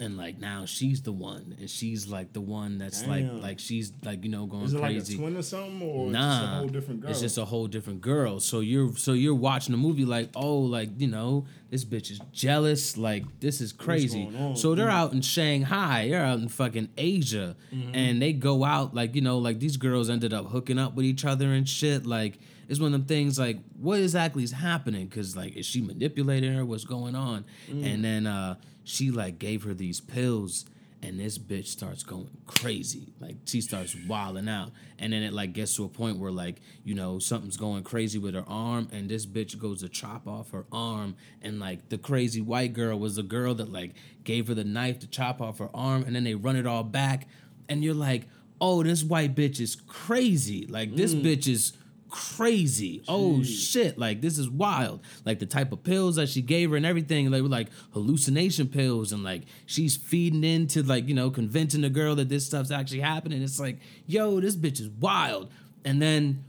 and 0.00 0.16
like 0.16 0.38
now 0.38 0.64
she's 0.64 1.02
the 1.02 1.12
one 1.12 1.56
and 1.58 1.68
she's 1.68 2.06
like 2.08 2.32
the 2.32 2.40
one 2.40 2.78
that's 2.78 3.02
Damn. 3.02 3.10
like 3.34 3.42
like 3.42 3.58
she's 3.58 3.92
like 4.04 4.22
you 4.24 4.30
know 4.30 4.46
going 4.46 4.64
Is 4.64 4.74
it 4.74 4.80
like 4.80 4.90
a 4.92 4.94
crazy 4.94 5.16
twin 5.16 5.36
or 5.36 5.42
something, 5.42 5.82
or 5.82 6.10
nah 6.10 6.20
just 6.30 6.44
a 6.44 6.46
whole 6.56 6.68
different 6.68 7.00
girl? 7.00 7.10
it's 7.10 7.20
just 7.20 7.38
a 7.38 7.44
whole 7.44 7.66
different 7.66 8.00
girl 8.00 8.40
so 8.40 8.60
you're 8.60 8.94
so 8.96 9.12
you're 9.12 9.34
watching 9.34 9.72
the 9.72 9.78
movie 9.78 10.04
like 10.04 10.30
oh 10.36 10.58
like 10.58 10.90
you 10.98 11.08
know 11.08 11.46
this 11.70 11.84
bitch 11.84 12.10
is 12.10 12.20
jealous 12.32 12.96
like 12.96 13.24
this 13.40 13.60
is 13.60 13.72
crazy 13.72 14.30
so 14.54 14.74
they're 14.74 14.88
out 14.88 15.12
in 15.12 15.20
shanghai 15.20 16.08
they're 16.08 16.24
out 16.24 16.38
in 16.38 16.48
fucking 16.48 16.88
asia 16.96 17.56
Mm-hmm. 17.72 17.94
and 17.94 18.22
they 18.22 18.32
go 18.32 18.64
out 18.64 18.94
like 18.94 19.14
you 19.14 19.20
know 19.20 19.38
like 19.38 19.58
these 19.58 19.76
girls 19.76 20.08
ended 20.08 20.32
up 20.32 20.46
hooking 20.46 20.78
up 20.78 20.94
with 20.94 21.04
each 21.04 21.24
other 21.24 21.52
and 21.52 21.68
shit 21.68 22.06
like 22.06 22.38
it's 22.68 22.78
one 22.80 22.86
of 22.94 23.00
them 23.00 23.04
things 23.06 23.38
like 23.38 23.58
what 23.78 23.98
exactly 24.00 24.42
is 24.42 24.52
happening 24.52 25.06
because 25.06 25.36
like 25.36 25.54
is 25.56 25.66
she 25.66 25.80
manipulating 25.82 26.52
her 26.54 26.64
what's 26.64 26.84
going 26.84 27.14
on 27.14 27.44
Mm. 27.70 27.84
and 27.94 28.04
then 28.04 28.26
uh 28.26 28.54
she 28.88 29.10
like 29.10 29.38
gave 29.38 29.64
her 29.64 29.74
these 29.74 30.00
pills 30.00 30.64
and 31.02 31.20
this 31.20 31.38
bitch 31.38 31.66
starts 31.66 32.02
going 32.02 32.28
crazy. 32.46 33.12
Like 33.20 33.36
she 33.44 33.60
starts 33.60 33.94
wilding 34.08 34.48
out. 34.48 34.70
And 34.98 35.12
then 35.12 35.22
it 35.22 35.34
like 35.34 35.52
gets 35.52 35.76
to 35.76 35.84
a 35.84 35.88
point 35.88 36.18
where 36.18 36.30
like 36.30 36.56
you 36.84 36.94
know 36.94 37.18
something's 37.18 37.58
going 37.58 37.84
crazy 37.84 38.18
with 38.18 38.34
her 38.34 38.44
arm 38.48 38.88
and 38.90 39.08
this 39.08 39.26
bitch 39.26 39.58
goes 39.58 39.82
to 39.82 39.90
chop 39.90 40.26
off 40.26 40.52
her 40.52 40.64
arm. 40.72 41.16
And 41.42 41.60
like 41.60 41.90
the 41.90 41.98
crazy 41.98 42.40
white 42.40 42.72
girl 42.72 42.98
was 42.98 43.16
the 43.16 43.22
girl 43.22 43.54
that 43.56 43.70
like 43.70 43.92
gave 44.24 44.48
her 44.48 44.54
the 44.54 44.64
knife 44.64 44.98
to 45.00 45.06
chop 45.06 45.42
off 45.42 45.58
her 45.58 45.70
arm 45.74 46.04
and 46.04 46.16
then 46.16 46.24
they 46.24 46.34
run 46.34 46.56
it 46.56 46.66
all 46.66 46.82
back. 46.82 47.28
And 47.68 47.84
you're 47.84 47.94
like 47.94 48.26
oh 48.58 48.82
this 48.82 49.04
white 49.04 49.34
bitch 49.34 49.60
is 49.60 49.76
crazy. 49.76 50.66
Like 50.66 50.96
this 50.96 51.14
mm. 51.14 51.22
bitch 51.22 51.46
is 51.46 51.74
crazy. 52.08 53.02
Oh 53.08 53.42
shit! 53.42 53.98
Like 53.98 54.20
this 54.20 54.38
is 54.38 54.48
wild. 54.48 55.00
Like 55.24 55.38
the 55.38 55.46
type 55.46 55.72
of 55.72 55.82
pills 55.82 56.16
that 56.16 56.28
she 56.28 56.42
gave 56.42 56.70
her 56.70 56.76
and 56.76 56.86
everything. 56.86 57.30
They 57.30 57.42
were 57.42 57.48
like 57.48 57.68
hallucination 57.92 58.68
pills, 58.68 59.12
and 59.12 59.22
like 59.22 59.42
she's 59.66 59.96
feeding 59.96 60.44
into 60.44 60.82
like 60.82 61.08
you 61.08 61.14
know 61.14 61.30
convincing 61.30 61.82
the 61.82 61.90
girl 61.90 62.14
that 62.16 62.28
this 62.28 62.46
stuff's 62.46 62.70
actually 62.70 63.00
happening. 63.00 63.42
It's 63.42 63.60
like, 63.60 63.78
yo, 64.06 64.40
this 64.40 64.56
bitch 64.56 64.80
is 64.80 64.88
wild. 64.88 65.50
And 65.84 66.02
then 66.02 66.44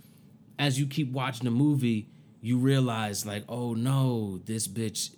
as 0.58 0.80
you 0.80 0.88
keep 0.88 1.12
watching 1.12 1.46
the 1.46 1.52
movie, 1.52 2.10
you 2.42 2.58
realize 2.58 3.26
like, 3.26 3.44
oh 3.48 3.74
no, 3.74 4.40
this 4.46 4.68
bitch 4.68 5.16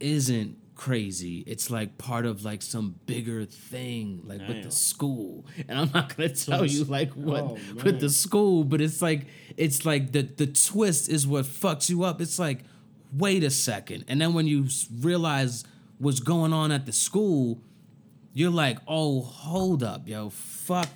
isn't 0.00 0.56
crazy. 0.78 1.44
It's 1.46 1.70
like 1.70 1.98
part 1.98 2.24
of 2.24 2.44
like 2.44 2.62
some 2.62 2.94
bigger 3.04 3.44
thing, 3.44 4.22
like 4.24 4.40
with 4.48 4.62
the 4.62 4.70
school. 4.70 5.44
And 5.68 5.78
I'm 5.78 5.90
not 5.92 6.16
gonna 6.16 6.30
tell 6.30 6.64
you 6.64 6.84
like 6.84 7.12
what 7.12 7.42
Oh, 7.42 7.58
with 7.84 8.00
the 8.00 8.08
school, 8.08 8.64
but 8.64 8.80
it's 8.80 9.02
like 9.02 9.26
it's 9.58 9.84
like 9.84 10.12
the 10.12 10.22
the 10.22 10.46
twist 10.46 11.10
is 11.10 11.26
what 11.26 11.44
fucks 11.44 11.90
you 11.90 12.04
up. 12.04 12.22
It's 12.22 12.38
like, 12.38 12.60
wait 13.12 13.44
a 13.44 13.50
second, 13.50 14.04
and 14.08 14.18
then 14.20 14.32
when 14.32 14.46
you 14.46 14.66
realize 15.00 15.64
what's 15.98 16.20
going 16.20 16.52
on 16.54 16.72
at 16.72 16.86
the 16.86 16.92
school, 16.92 17.60
you're 18.32 18.50
like, 18.50 18.78
oh, 18.86 19.20
hold 19.20 19.82
up, 19.82 20.08
yo, 20.08 20.30
fuck. 20.30 20.88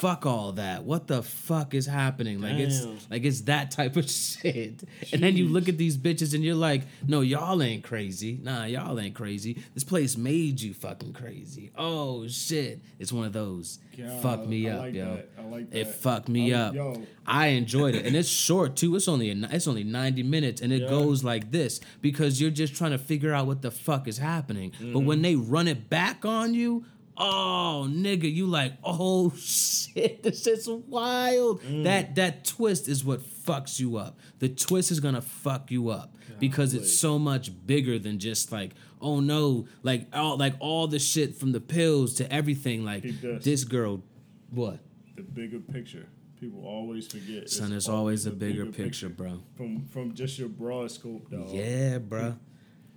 Fuck 0.00 0.24
all 0.24 0.52
that. 0.52 0.84
What 0.84 1.06
the 1.08 1.22
fuck 1.22 1.74
is 1.74 1.84
happening? 1.86 2.40
Like 2.40 2.54
it's 2.58 2.86
like 3.10 3.24
it's 3.24 3.42
that 3.42 3.70
type 3.70 3.96
of 3.96 4.08
shit. 4.10 4.82
And 5.12 5.22
then 5.22 5.36
you 5.36 5.46
look 5.46 5.68
at 5.68 5.76
these 5.76 5.98
bitches 5.98 6.32
and 6.34 6.42
you're 6.42 6.54
like, 6.54 6.82
no, 7.06 7.20
y'all 7.20 7.62
ain't 7.62 7.84
crazy. 7.84 8.38
Nah, 8.42 8.64
y'all 8.64 8.98
ain't 8.98 9.14
crazy. 9.14 9.62
This 9.74 9.84
place 9.84 10.16
made 10.16 10.60
you 10.60 10.72
fucking 10.72 11.12
crazy. 11.12 11.70
Oh 11.76 12.26
shit. 12.28 12.80
It's 12.98 13.12
one 13.12 13.26
of 13.26 13.32
those. 13.34 13.78
God, 13.96 14.22
Fuck 14.22 14.46
me 14.46 14.70
I 14.70 14.72
up, 14.72 14.80
like 14.80 14.94
yo. 14.94 15.20
like 15.50 15.74
It 15.74 15.84
fucked 15.88 16.28
me 16.30 16.54
up. 16.54 16.74
yo. 16.74 17.02
I 17.26 17.48
enjoyed 17.48 17.94
it, 17.94 18.06
and 18.06 18.16
it's 18.16 18.28
short 18.28 18.76
too. 18.76 18.96
It's 18.96 19.06
only 19.08 19.30
a, 19.30 19.34
it's 19.52 19.68
only 19.68 19.84
ninety 19.84 20.22
minutes, 20.22 20.62
and 20.62 20.72
it 20.72 20.82
Yeah. 20.82 20.88
goes 20.88 21.22
like 21.22 21.50
this 21.50 21.80
because 22.00 22.40
you're 22.40 22.50
just 22.50 22.74
trying 22.74 22.92
to 22.92 22.98
figure 22.98 23.34
out 23.34 23.46
what 23.46 23.60
the 23.60 23.70
fuck 23.70 24.08
is 24.08 24.16
happening. 24.18 24.70
But 24.78 24.86
Mm-hmm. 24.86 25.04
when 25.06 25.22
they 25.22 25.36
run 25.36 25.68
it 25.68 25.90
back 25.90 26.24
on 26.24 26.54
you, 26.54 26.86
oh 27.20 27.86
nigga, 27.88 28.32
you 28.32 28.46
like, 28.46 28.72
oh 28.82 29.30
shit, 29.36 30.22
this 30.22 30.46
is 30.46 30.68
wild. 30.68 31.62
Mm. 31.62 31.84
That 31.84 32.14
that 32.16 32.44
twist 32.44 32.88
is 32.88 33.04
what 33.04 33.20
fucks 33.20 33.78
you 33.78 33.96
up. 33.96 34.18
The 34.38 34.48
twist 34.48 34.90
is 34.90 34.98
gonna 34.98 35.22
fuck 35.22 35.70
you 35.70 35.90
up 35.90 36.16
because 36.40 36.74
it's 36.74 36.92
so 36.92 37.18
much 37.18 37.52
bigger 37.66 37.98
than 37.98 38.18
just 38.18 38.50
like, 38.50 38.72
oh 39.00 39.20
no, 39.20 39.68
like 39.82 40.06
all 40.12 40.36
like 40.36 40.54
all 40.58 40.88
the 40.88 40.98
shit 40.98 41.36
from 41.36 41.52
the 41.52 41.60
pills 41.60 42.14
to 42.14 42.32
everything. 42.32 42.84
Like 42.84 43.04
this. 43.20 43.64
girl, 43.64 44.02
what? 44.50 44.80
the 45.16 45.22
bigger 45.22 45.60
picture. 45.60 46.06
People 46.40 46.64
always 46.64 47.06
forget. 47.06 47.50
Son, 47.50 47.72
it's 47.72 47.88
always 47.88 48.24
a 48.24 48.30
bigger 48.30 48.64
picture, 48.66 49.10
bro. 49.10 49.42
From 49.56 49.84
from 49.86 50.14
just 50.14 50.38
your 50.38 50.48
broad 50.48 50.90
scope, 50.90 51.30
dog. 51.30 51.50
Yeah, 51.50 51.98
bruh. 51.98 52.38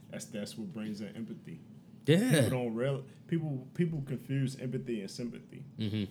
That's 0.09 0.25
that's 0.25 0.57
what 0.57 0.73
brings 0.73 1.01
in 1.01 1.09
empathy. 1.09 1.59
Yeah. 2.05 2.29
People 2.31 2.49
don't 2.49 2.73
real 2.75 3.03
people 3.27 3.67
people 3.73 4.03
confuse 4.05 4.57
empathy 4.59 5.01
and 5.01 5.09
sympathy. 5.09 5.63
Mm-hmm. 5.79 6.03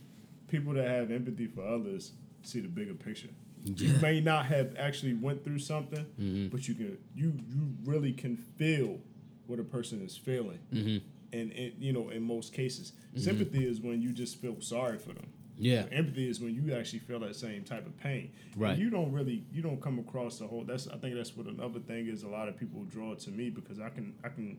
People 0.48 0.74
that 0.74 0.88
have 0.88 1.10
empathy 1.10 1.46
for 1.46 1.66
others 1.66 2.12
see 2.42 2.60
the 2.60 2.68
bigger 2.68 2.94
picture. 2.94 3.28
You 3.64 3.94
may 4.02 4.20
not 4.20 4.46
have 4.46 4.74
actually 4.76 5.14
went 5.14 5.44
through 5.44 5.60
something, 5.60 6.04
Mm-hmm. 6.20 6.48
but 6.48 6.66
you 6.66 6.74
can 6.74 6.98
you 7.14 7.32
you 7.48 7.74
really 7.84 8.12
can 8.12 8.36
feel 8.36 8.98
what 9.46 9.58
a 9.60 9.64
person 9.64 10.02
is 10.02 10.16
feeling. 10.16 10.58
Mm-hmm. 10.72 11.04
And, 11.38 11.52
and 11.52 11.72
you 11.78 11.92
know, 11.92 12.10
in 12.10 12.22
most 12.22 12.52
cases, 12.52 12.92
sympathy 13.16 13.66
is 13.66 13.80
when 13.80 14.02
you 14.02 14.12
just 14.12 14.36
feel 14.40 14.60
sorry 14.60 14.98
for 14.98 15.08
them. 15.14 15.28
Yeah. 15.56 15.84
Empathy 15.92 16.28
is 16.28 16.40
when 16.40 16.54
you 16.54 16.74
actually 16.74 16.98
feel 17.00 17.20
that 17.20 17.36
same 17.36 17.62
type 17.64 17.86
of 17.86 17.96
pain. 17.98 18.32
And 18.54 18.60
Right. 18.60 18.78
you 18.78 18.90
don't 18.90 19.12
really 19.12 19.44
you 19.52 19.62
don't 19.62 19.80
come 19.80 19.98
across 19.98 20.38
the 20.38 20.46
whole 20.46 20.64
that's 20.64 20.88
I 20.88 20.96
think 20.96 21.14
that's 21.14 21.36
what 21.36 21.46
another 21.46 21.78
thing 21.80 22.08
is 22.08 22.22
a 22.24 22.28
lot 22.28 22.48
of 22.48 22.56
people 22.58 22.82
draw 22.84 23.14
to 23.14 23.30
me 23.30 23.48
because 23.50 23.78
I 23.78 23.88
can 23.90 24.14
I 24.24 24.28
can 24.28 24.58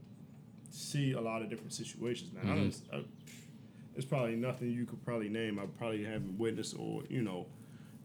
see 0.75 1.11
a 1.13 1.21
lot 1.21 1.41
of 1.41 1.49
different 1.49 1.73
situations. 1.73 2.31
Now 2.33 2.41
Mm-hmm. 2.53 2.55
don't, 2.63 2.81
I, 2.93 3.05
it's 3.95 4.05
probably 4.05 4.35
nothing 4.35 4.71
you 4.71 4.85
could 4.85 5.03
probably 5.05 5.29
name 5.29 5.59
I 5.59 5.65
probably 5.77 6.03
haven't 6.03 6.37
witnessed 6.39 6.75
or, 6.79 7.03
you 7.09 7.21
know, 7.21 7.45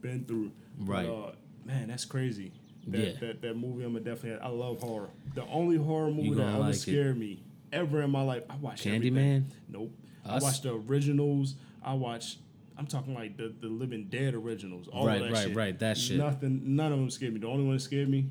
been 0.03 0.25
through. 0.25 0.53
Right. 0.79 1.07
But, 1.07 1.15
uh, 1.15 1.33
man, 1.65 1.89
that's 1.89 2.05
crazy. 2.05 2.53
That, 2.89 2.99
Yeah. 2.99 3.13
that 3.21 3.43
that 3.43 3.55
movie 3.57 3.85
I'm 3.85 3.93
gonna 3.95 4.05
definitely 4.05 4.41
I 4.41 4.49
love 4.51 4.81
horror. 4.83 5.09
The 5.35 5.45
only 5.47 5.77
horror 5.77 6.11
movie 6.11 6.35
that 6.35 6.43
ever 6.49 6.59
like 6.59 6.75
it. 6.75 6.79
scared 6.79 7.19
me 7.19 7.43
ever 7.73 8.03
in 8.03 8.11
my 8.11 8.23
life. 8.23 8.43
I 8.51 8.57
watched. 8.57 8.85
Candyman? 8.85 9.45
Nope. 9.69 9.91
Us? 10.27 10.43
I 10.43 10.45
watched 10.45 10.63
the 10.65 10.75
originals. 10.75 11.55
I 11.83 11.95
watched. 11.95 12.39
I'm 12.77 12.87
talking 12.87 13.13
like 13.15 13.37
the, 13.37 13.53
the 13.61 13.67
Living 13.67 14.05
Dead 14.11 14.35
originals. 14.35 14.89
All 14.89 15.07
Right, 15.07 15.21
that 15.23 15.33
right, 15.33 15.47
shit. 15.49 15.57
right, 15.57 15.79
that 15.81 15.97
shit. 15.99 16.17
Nothing. 16.19 16.77
None 16.77 16.93
of 16.93 16.99
them 16.99 17.11
scared 17.11 17.33
me. 17.35 17.41
The 17.41 17.47
only 17.49 17.65
one 17.65 17.75
that 17.77 17.81
scared 17.83 18.09
me. 18.09 18.27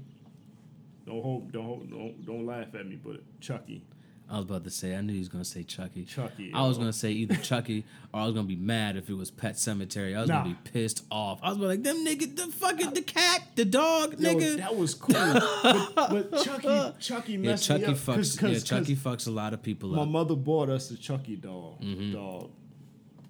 Don't 1.05 1.21
hold. 1.21 1.51
Don't 1.51 1.65
hold, 1.65 1.89
don't 1.89 2.25
don't 2.25 2.45
laugh 2.45 2.73
at 2.75 2.85
me. 2.87 2.97
But 3.03 3.21
Chucky. 3.41 3.83
I 4.29 4.35
was 4.35 4.43
about 4.45 4.65
to 4.65 4.69
say, 4.69 4.93
I 4.93 4.99
knew 5.01 5.13
he 5.13 5.19
was 5.19 5.29
gonna 5.29 5.45
say 5.45 5.63
Chucky. 5.63 6.03
Chucky, 6.03 6.51
I 6.53 6.67
was 6.67 6.77
gonna 6.77 6.91
say 6.91 7.11
either 7.11 7.35
Chucky 7.37 7.85
or 8.13 8.19
I 8.21 8.25
was 8.25 8.33
gonna 8.33 8.45
be 8.47 8.57
mad 8.57 8.97
if 8.97 9.09
it 9.09 9.13
was 9.13 9.31
Pet 9.31 9.55
Sematary. 9.55 10.17
I 10.17 10.21
was 10.21 10.29
Nah. 10.29 10.43
gonna 10.43 10.49
be 10.63 10.69
pissed 10.71 11.05
off. 11.09 11.39
I 11.41 11.49
was 11.49 11.57
like, 11.59 11.81
them 11.83 12.05
nigga, 12.05 12.35
the 12.35 12.47
fucking 12.47 12.93
the 12.93 13.01
cat, 13.03 13.43
the 13.55 13.63
dog, 13.63 14.19
Yo, 14.19 14.33
nigga. 14.33 14.57
that 14.57 14.75
was 14.75 14.93
cool. 14.95 15.13
but, 15.13 15.95
but 15.95 16.43
Chucky, 16.43 16.93
Chucky 16.99 17.31
yeah, 17.33 17.37
messed 17.37 17.65
Chucky 17.65 17.83
me 17.83 17.87
up. 17.87 17.95
fucks. 17.95 18.15
'cause- 18.15 18.41
yeah, 18.41 18.49
'cause- 18.49 18.63
Chucky 18.63 18.95
'cause 18.95 19.03
fucks 19.03 19.27
a 19.27 19.31
lot 19.31 19.53
of 19.53 19.63
people 19.63 19.89
My 19.89 20.01
up. 20.01 20.07
My 20.07 20.11
mother 20.11 20.35
bought 20.35 20.69
us 20.69 20.89
the 20.89 20.97
Chucky 20.97 21.37
doll. 21.37 21.79
Mm-hmm. 21.81 22.11
Dog. 22.13 22.51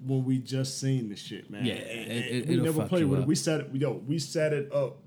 When 0.05 0.25
we 0.25 0.39
just 0.39 0.79
seen 0.79 1.09
the 1.09 1.15
shit, 1.15 1.49
man. 1.49 1.65
Yeah, 1.65 1.73
And- 1.73 1.81
it- 1.83 2.07
and 2.09 2.25
it- 2.25 2.47
we 2.47 2.53
it'll 2.55 2.65
never 2.65 2.87
played 2.87 3.05
with 3.05 3.19
up. 3.19 3.23
it. 3.25 3.27
We 3.27 3.35
set 3.35 3.59
it. 3.61 3.69
Yo, 3.73 3.91
we 4.07 4.17
set 4.19 4.51
it 4.53 4.71
up 4.73 4.97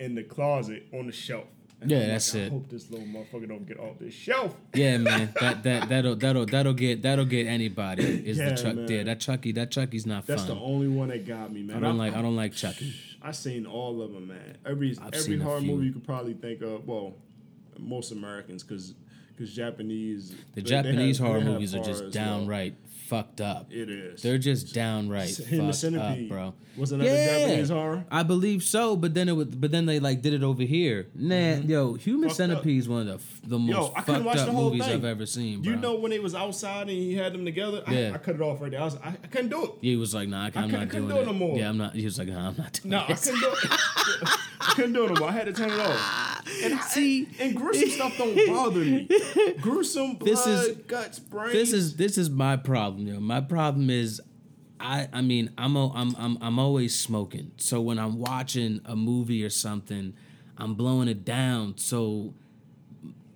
in 0.00 0.14
the 0.14 0.22
closet 0.22 0.86
on 0.94 1.06
the 1.06 1.12
shelf. 1.12 1.44
And 1.80 1.90
Yeah, 1.90 1.98
I'm 1.98 2.08
that's 2.08 2.34
like, 2.34 2.42
it. 2.42 2.46
I 2.46 2.50
hope 2.50 2.68
this 2.68 2.90
little 2.90 3.06
motherfucker 3.06 3.48
don't 3.48 3.66
get 3.66 3.78
off 3.78 3.98
this 4.00 4.12
shelf. 4.14 4.56
Yeah, 4.74 4.98
man, 4.98 5.32
that 5.40 5.62
that 5.64 5.88
that'll 5.88 6.16
that'll 6.16 6.46
that'll 6.46 6.72
get 6.74 7.02
that'll 7.02 7.24
get 7.24 7.46
anybody. 7.46 8.02
Is 8.02 8.36
Yeah, 8.38 8.50
the 8.50 8.56
Chuck? 8.62 8.76
Yeah, 8.90 9.02
that 9.04 9.20
Chucky, 9.20 9.52
that 9.52 9.70
Chucky's 9.70 10.04
not 10.06 10.26
That's 10.26 10.44
fun. 10.44 10.56
the 10.56 10.62
only 10.62 10.88
one 10.88 11.08
that 11.08 11.26
got 11.26 11.52
me, 11.52 11.62
man. 11.62 11.76
I 11.76 11.80
don't 11.80 11.98
like 11.98 12.14
I 12.14 12.22
don't 12.22 12.36
like 12.36 12.52
Chucky. 12.54 12.94
I 13.22 13.30
seen 13.32 13.66
all 13.66 14.02
of 14.02 14.12
them, 14.12 14.28
man. 14.28 14.58
Every 14.66 14.96
I've 15.00 15.14
every 15.14 15.38
horror 15.38 15.60
movie 15.60 15.86
you 15.86 15.92
could 15.92 16.04
probably 16.04 16.34
think 16.34 16.62
of. 16.62 16.86
Well, 16.86 17.14
most 17.78 18.10
Americans, 18.10 18.62
because 18.64 18.94
because 19.38 19.54
Japanese. 19.54 20.34
The 20.54 20.62
Japanese 20.62 21.18
have- 21.18 21.26
horror 21.28 21.40
movies 21.40 21.74
are 21.74 21.78
just 21.78 21.90
as 21.90 22.00
well. 22.02 22.10
downright 22.10 22.74
fucked 23.06 23.40
up. 23.40 23.72
It 23.72 23.88
is. 23.88 24.20
They're 24.22 24.36
just 24.36 24.74
downright 24.74 25.30
Human 25.30 25.72
fucked 25.72 25.96
up, 25.96 26.18
bro. 26.28 26.54
Wasn't 26.76 27.02
that 27.02 27.08
a 27.08 27.40
Japanese 27.46 27.70
horror? 27.70 28.04
I 28.10 28.22
believe 28.22 28.62
so, 28.62 28.94
but 28.96 29.14
then 29.14 29.28
it 29.28 29.32
was, 29.32 29.46
but 29.46 29.70
then 29.72 29.86
they 29.86 29.98
like 29.98 30.20
did 30.22 30.34
it 30.34 30.42
over 30.42 30.62
here. 30.62 31.08
Nah, 31.14 31.54
yo, 31.54 31.94
Human 31.94 32.28
Mm-hmm. 32.28 32.28
Fucked 32.28 32.30
up. 32.30 32.36
Centipede 32.36 32.78
is 32.78 32.88
one 32.88 33.08
of 33.08 33.40
the 33.42 33.48
the 33.48 33.58
most 33.58 33.94
couldn't 34.04 34.24
fucked 34.24 34.38
up 34.40 34.54
movies 34.54 34.84
thing. 34.84 34.94
I've 34.94 35.04
ever 35.04 35.26
seen. 35.26 35.62
Bro. 35.62 35.72
You 35.72 35.78
know 35.78 35.94
when 35.96 36.12
it 36.12 36.22
was 36.22 36.34
outside 36.34 36.82
and 36.82 36.90
he 36.90 37.14
had 37.14 37.32
them 37.32 37.44
together? 37.44 37.82
Yeah. 37.88 38.10
I, 38.12 38.14
I 38.14 38.18
cut 38.18 38.34
it 38.34 38.40
off 38.42 38.60
right 38.60 38.70
there. 38.70 38.80
I 38.80 38.84
was 38.84 38.96
I, 38.96 39.08
I 39.08 39.26
couldn't 39.28 39.48
do 39.48 39.64
it. 39.64 39.70
he 39.80 39.96
was 39.96 40.14
like, 40.14 40.28
"Nah, 40.28 40.50
I, 40.54 40.62
am 40.62 40.70
not 40.70 40.88
couldn't 40.90 41.08
doing 41.08 41.08
do 41.08 41.16
it 41.22 41.26
no 41.26 41.32
more. 41.32 41.56
Yeah, 41.56 41.68
I'm 41.70 41.78
not. 41.78 41.94
He 41.94 42.04
was 42.04 42.18
like, 42.18 42.28
"Nah, 42.28 42.48
I'm 42.48 42.56
not 42.56 42.72
doing 42.74 42.92
it." 42.92 42.96
No, 42.96 43.04
I 43.08 43.14
couldn't 43.14 43.40
do 43.40 43.48
it. 43.48 43.58
I 44.60 44.72
couldn't 44.74 44.92
do 44.92 45.04
it 45.04 45.12
no 45.14 45.20
more. 45.20 45.28
I 45.30 45.32
had 45.32 45.46
to 45.46 45.52
turn 45.52 45.70
it 45.70 45.80
off. 45.80 46.24
And 46.62 46.80
See- 46.80 47.28
and 47.38 47.54
gruesome 47.54 47.90
stuff 47.90 48.16
don't 48.16 48.34
bother 48.48 48.80
me. 48.80 49.06
Gruesome 49.60 50.14
blood, 50.14 50.30
This 50.30 50.46
is- 50.46 50.76
guts, 50.86 51.18
brains. 51.18 51.52
this 51.52 51.72
is 51.72 51.96
this 51.96 52.18
is 52.18 52.30
my 52.30 52.56
problem, 52.56 53.06
yo. 53.06 53.20
My 53.20 53.40
problem 53.40 53.90
is, 53.90 54.20
I 54.80 55.08
I 55.12 55.20
mean 55.20 55.50
I'm 55.58 55.76
a, 55.76 55.92
I'm 55.92 56.14
I'm 56.16 56.38
I'm 56.40 56.58
always 56.58 56.98
smoking. 56.98 57.52
So 57.56 57.80
when 57.80 57.98
I'm 57.98 58.18
watching 58.18 58.80
a 58.84 58.96
movie 58.96 59.44
or 59.44 59.50
something, 59.50 60.14
I'm 60.56 60.74
blowing 60.74 61.08
it 61.08 61.24
down. 61.24 61.78
So 61.78 62.34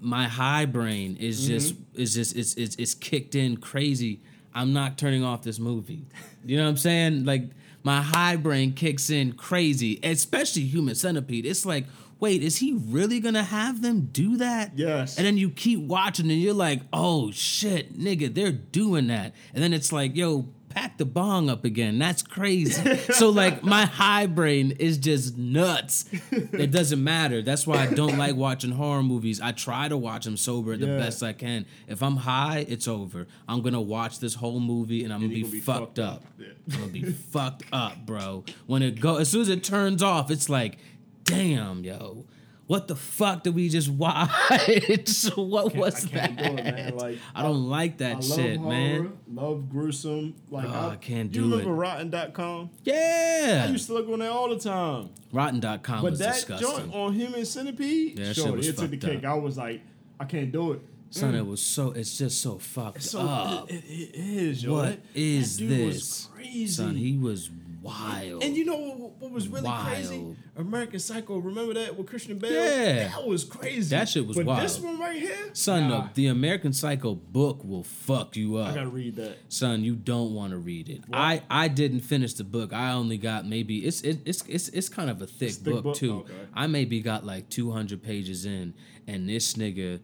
my 0.00 0.26
high 0.26 0.66
brain 0.66 1.16
is 1.18 1.40
mm-hmm. 1.40 1.52
just 1.54 1.74
is 1.94 2.14
just 2.14 2.36
it's 2.36 2.54
it's 2.54 2.76
it's 2.76 2.94
kicked 2.94 3.34
in 3.34 3.56
crazy. 3.56 4.20
I'm 4.54 4.72
not 4.72 4.98
turning 4.98 5.24
off 5.24 5.42
this 5.42 5.58
movie. 5.58 6.04
You 6.44 6.56
know 6.56 6.64
what 6.64 6.70
I'm 6.70 6.76
saying? 6.76 7.24
Like 7.24 7.44
my 7.84 8.00
high 8.02 8.36
brain 8.36 8.74
kicks 8.74 9.10
in 9.10 9.32
crazy, 9.32 9.98
especially 10.02 10.62
Human 10.62 10.94
Centipede. 10.94 11.46
It's 11.46 11.66
like, 11.66 11.86
wait, 12.22 12.40
is 12.40 12.58
he 12.58 12.72
really 12.72 13.18
gonna 13.18 13.42
have 13.42 13.82
them 13.82 14.08
do 14.12 14.36
that? 14.36 14.78
Yes. 14.78 15.18
And 15.18 15.26
then 15.26 15.36
you 15.36 15.50
keep 15.50 15.80
watching 15.80 16.30
and 16.30 16.40
you're 16.40 16.54
like, 16.54 16.80
oh 16.92 17.32
shit, 17.32 17.98
nigga, 17.98 18.32
they're 18.32 18.52
doing 18.52 19.08
that. 19.08 19.34
And 19.52 19.62
then 19.62 19.72
it's 19.72 19.90
like, 19.92 20.14
yo, 20.14 20.46
pack 20.68 20.96
the 20.98 21.04
bong 21.04 21.50
up 21.50 21.64
again. 21.64 21.98
That's 21.98 22.22
crazy. 22.22 22.96
so 23.12 23.28
like 23.30 23.64
my 23.64 23.86
high 23.86 24.26
brain 24.26 24.70
is 24.78 24.98
just 24.98 25.36
nuts. 25.36 26.04
It 26.30 26.70
doesn't 26.70 27.02
matter. 27.02 27.42
That's 27.42 27.66
why 27.66 27.78
I 27.78 27.86
don't 27.88 28.16
like 28.16 28.36
watching 28.36 28.70
horror 28.70 29.02
movies. 29.02 29.40
I 29.40 29.50
try 29.50 29.88
to 29.88 29.96
watch 29.96 30.24
them 30.24 30.36
sober 30.36 30.76
the 30.76 30.86
Yeah. 30.86 30.98
best 30.98 31.24
I 31.24 31.32
can. 31.32 31.66
If 31.88 32.04
I'm 32.04 32.16
high, 32.16 32.64
it's 32.68 32.86
over. 32.86 33.26
I'm 33.48 33.62
gonna 33.62 33.82
watch 33.82 34.20
this 34.20 34.34
whole 34.34 34.60
movie 34.60 35.02
and 35.02 35.12
I'm 35.12 35.20
gonna, 35.22 35.34
be, 35.34 35.42
gonna 35.42 35.52
be 35.52 35.60
fucked, 35.60 35.78
fucked 35.80 35.98
up. 35.98 36.14
up. 36.14 36.24
Yeah. 36.38 36.46
I'm 36.72 36.80
gonna 36.80 36.92
be 36.92 37.02
fucked 37.32 37.64
up, 37.72 38.06
bro. 38.06 38.44
When 38.66 38.82
it 38.82 39.00
go 39.00 39.16
as 39.16 39.28
soon 39.28 39.42
as 39.42 39.48
it 39.48 39.64
turns 39.64 40.02
off, 40.04 40.30
it's 40.30 40.48
like, 40.48 40.78
damn, 41.24 41.84
yo. 41.84 42.24
What 42.68 42.88
the 42.88 42.96
fuck 42.96 43.42
did 43.42 43.54
we 43.54 43.68
just 43.68 43.88
watch? 43.90 44.30
what 45.36 45.74
was 45.74 46.06
I 46.06 46.08
can't 46.08 46.36
that? 46.38 46.56
do 46.56 46.58
it, 46.58 46.64
man. 46.64 46.96
Like 46.96 47.18
I 47.34 47.42
don't 47.42 47.68
like 47.68 47.98
that 47.98 48.18
I 48.18 48.20
shit, 48.20 48.56
horror, 48.56 48.70
man. 48.70 49.12
Love 49.30 49.68
gruesome. 49.68 50.34
Like 50.48 50.68
Oh, 50.68 50.90
I 50.90 50.96
can't 50.96 51.30
do 51.30 51.40
it. 51.40 51.44
you 51.44 51.50
remember 51.50 51.72
it. 51.72 51.76
Rotten.com? 51.76 52.70
Yeah. 52.84 53.64
I 53.66 53.70
used 53.70 53.88
to 53.88 53.94
look 53.94 54.08
on 54.08 54.20
there 54.20 54.30
all 54.30 54.48
the 54.48 54.58
time. 54.58 55.10
Rotten.com 55.32 56.02
But 56.02 56.10
was 56.12 56.18
that 56.20 56.34
disgusting. 56.34 56.68
joint 56.68 56.94
on 56.94 57.12
Human 57.12 57.44
Centipede, 57.44 58.18
Yeah, 58.18 58.32
sure, 58.32 58.44
shit 58.46 58.56
was 58.56 58.68
it 58.68 58.76
took 58.78 58.90
the 58.90 58.96
cake. 58.96 59.18
up. 59.24 59.32
I 59.32 59.34
was 59.34 59.58
like, 59.58 59.82
I 60.20 60.24
can't 60.24 60.50
do 60.52 60.72
it. 60.72 60.80
Son, 61.10 61.34
mm. 61.34 61.38
it 61.38 61.46
was 61.46 61.60
so 61.60 61.90
it's 61.90 62.16
just 62.16 62.40
so 62.40 62.58
fucked 62.58 63.02
So 63.02 63.20
up. 63.20 63.70
it, 63.70 63.84
it, 63.84 64.14
is, 64.14 64.64
yo. 64.64 64.72
What 64.72 64.84
That- 64.88 65.00
is 65.14 65.58
that 65.58 65.64
dude 65.66 65.86
was 65.86 65.94
this? 65.96 66.28
crazy. 66.34 66.66
Son, 66.68 66.94
he 66.96 67.18
was 67.18 67.50
wild. 67.82 68.42
and 68.42 68.56
you 68.56 68.64
know 68.64 68.76
what, 68.76 69.12
what 69.18 69.30
was 69.32 69.48
really 69.48 69.70
crazy? 69.70 70.36
American 70.56 70.98
Psycho. 71.00 71.38
Remember 71.38 71.74
that 71.74 71.96
with 71.96 72.06
Christian 72.06 72.38
Bale? 72.38 72.52
Yeah. 72.52 73.08
that 73.08 73.26
was 73.26 73.44
crazy. 73.44 73.90
That 73.94 74.08
shit 74.08 74.26
was 74.26 74.36
but 74.36 74.46
wild. 74.46 74.62
this 74.62 74.78
one 74.78 74.98
right 75.00 75.20
here, 75.20 75.36
Son, 75.52 75.88
nah, 75.88 76.02
the, 76.14 76.22
the 76.22 76.26
American 76.28 76.72
Psycho 76.72 77.14
book 77.14 77.64
will 77.64 77.82
fuck 77.82 78.36
you 78.36 78.56
up. 78.56 78.72
I 78.72 78.74
gotta 78.74 78.88
read 78.88 79.16
that. 79.16 79.36
son 79.48 79.82
you 79.84 79.94
don't 79.96 80.34
want 80.34 80.52
to 80.52 80.58
read 80.58 80.88
it 80.88 81.00
i 81.12 81.42
i 81.50 81.68
didn't 81.68 82.00
finish 82.00 82.34
the 82.34 82.44
book 82.44 82.72
i 82.72 82.92
only 82.92 83.18
got 83.18 83.46
maybe 83.46 83.78
it's 83.86 84.00
it, 84.02 84.20
it's 84.24 84.44
it's 84.48 84.68
it's 84.68 84.88
kind 84.88 85.10
of 85.10 85.20
a 85.22 85.26
thick, 85.26 85.52
thick 85.52 85.64
book, 85.64 85.82
book? 85.84 85.96
too 85.96 86.18
Okay. 86.20 86.32
i 86.54 86.66
maybe 86.66 87.00
got 87.00 87.24
like 87.24 87.48
200 87.48 88.02
pages 88.02 88.44
in 88.46 88.74
and 89.06 89.28
this 89.28 89.54
nigga 89.54 90.00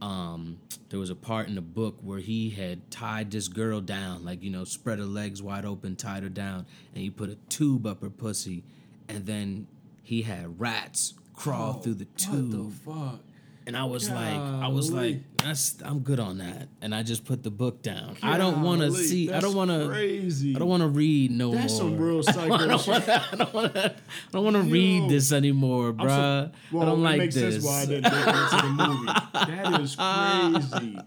um 0.00 0.58
there 0.90 0.98
was 0.98 1.10
a 1.10 1.14
part 1.14 1.48
in 1.48 1.54
the 1.54 1.60
book 1.60 1.96
where 2.02 2.20
he 2.20 2.50
had 2.50 2.90
tied 2.90 3.30
this 3.30 3.48
girl 3.48 3.80
down 3.80 4.24
like 4.24 4.42
you 4.42 4.50
know 4.50 4.64
spread 4.64 4.98
her 4.98 5.04
legs 5.04 5.42
wide 5.42 5.64
open 5.64 5.96
tied 5.96 6.22
her 6.22 6.28
down 6.28 6.64
and 6.94 7.02
he 7.02 7.10
put 7.10 7.28
a 7.28 7.34
tube 7.48 7.86
up 7.86 8.00
her 8.00 8.10
pussy 8.10 8.62
and 9.08 9.26
then 9.26 9.66
he 10.02 10.22
had 10.22 10.60
rats 10.60 11.14
crawl 11.34 11.74
through 11.74 11.94
the 11.94 12.04
tube 12.16 12.54
Oh, 12.54 12.62
What 12.64 13.10
the 13.10 13.16
fuck? 13.16 13.20
And 13.68 13.76
I 13.76 13.84
was 13.84 14.08
like, 14.08 14.34
I 14.34 14.68
was 14.68 14.90
like, 14.90 15.18
that's 15.36 15.76
I'm 15.84 16.00
good 16.00 16.18
on 16.18 16.38
that. 16.38 16.68
And 16.80 16.94
I 16.94 17.02
just 17.02 17.26
put 17.26 17.42
the 17.42 17.50
book 17.50 17.82
down. 17.82 18.16
I 18.22 18.38
don't 18.38 18.62
want 18.62 18.80
to 18.80 18.90
see. 18.92 19.30
I 19.30 19.40
don't 19.40 19.54
want 19.54 19.70
to. 19.70 19.86
Crazy. 19.88 20.56
I 20.56 20.58
don't 20.58 20.68
want 20.68 20.80
to 20.82 20.88
read 20.88 21.30
no 21.30 21.52
That's 21.52 21.72
more. 21.74 21.80
some 21.82 21.98
real 21.98 22.22
psycho 22.24 22.78
shit. 22.78 23.08
I 23.08 23.36
don't 23.36 23.52
want 23.54 23.74
to. 23.74 23.90
I 23.90 23.94
don't 24.32 24.44
want 24.44 24.56
to 24.56 24.62
read 24.62 25.02
Yo. 25.02 25.08
this 25.10 25.30
anymore, 25.32 25.94
I'm 25.98 26.08
so- 26.08 26.50
well, 26.72 26.82
I 26.82 26.86
don't 26.86 27.02
like 27.02 27.18
makes 27.18 27.34
this. 27.34 27.54
sense 27.56 27.64
why 27.66 27.82
I 27.82 27.86
didn't 27.86 28.04
make 28.04 28.12
it 28.12 28.28
into 28.28 28.56
the 28.56 28.88
movie. 28.88 29.06
That 29.34 29.80
is 29.82 29.96
crazy. 30.80 30.98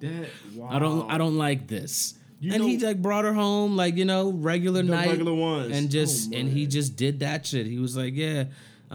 That 0.00 0.28
wow. 0.54 0.68
I 0.70 0.78
don't. 0.78 1.10
I 1.10 1.18
don't 1.18 1.38
like 1.38 1.66
this. 1.66 2.14
You 2.40 2.52
and 2.52 2.62
he 2.62 2.78
like 2.78 3.00
brought 3.00 3.24
her 3.24 3.32
home, 3.32 3.74
like 3.76 3.96
you 3.96 4.04
know, 4.04 4.30
regular 4.30 4.82
night, 4.82 5.08
regular 5.08 5.32
ones. 5.32 5.74
and 5.74 5.88
just 5.90 6.32
Oh, 6.34 6.36
and 6.36 6.50
he 6.50 6.66
just 6.66 6.94
did 6.96 7.20
that 7.20 7.46
shit. 7.46 7.66
He 7.66 7.78
was 7.78 7.96
like, 7.96 8.12
yeah. 8.14 8.44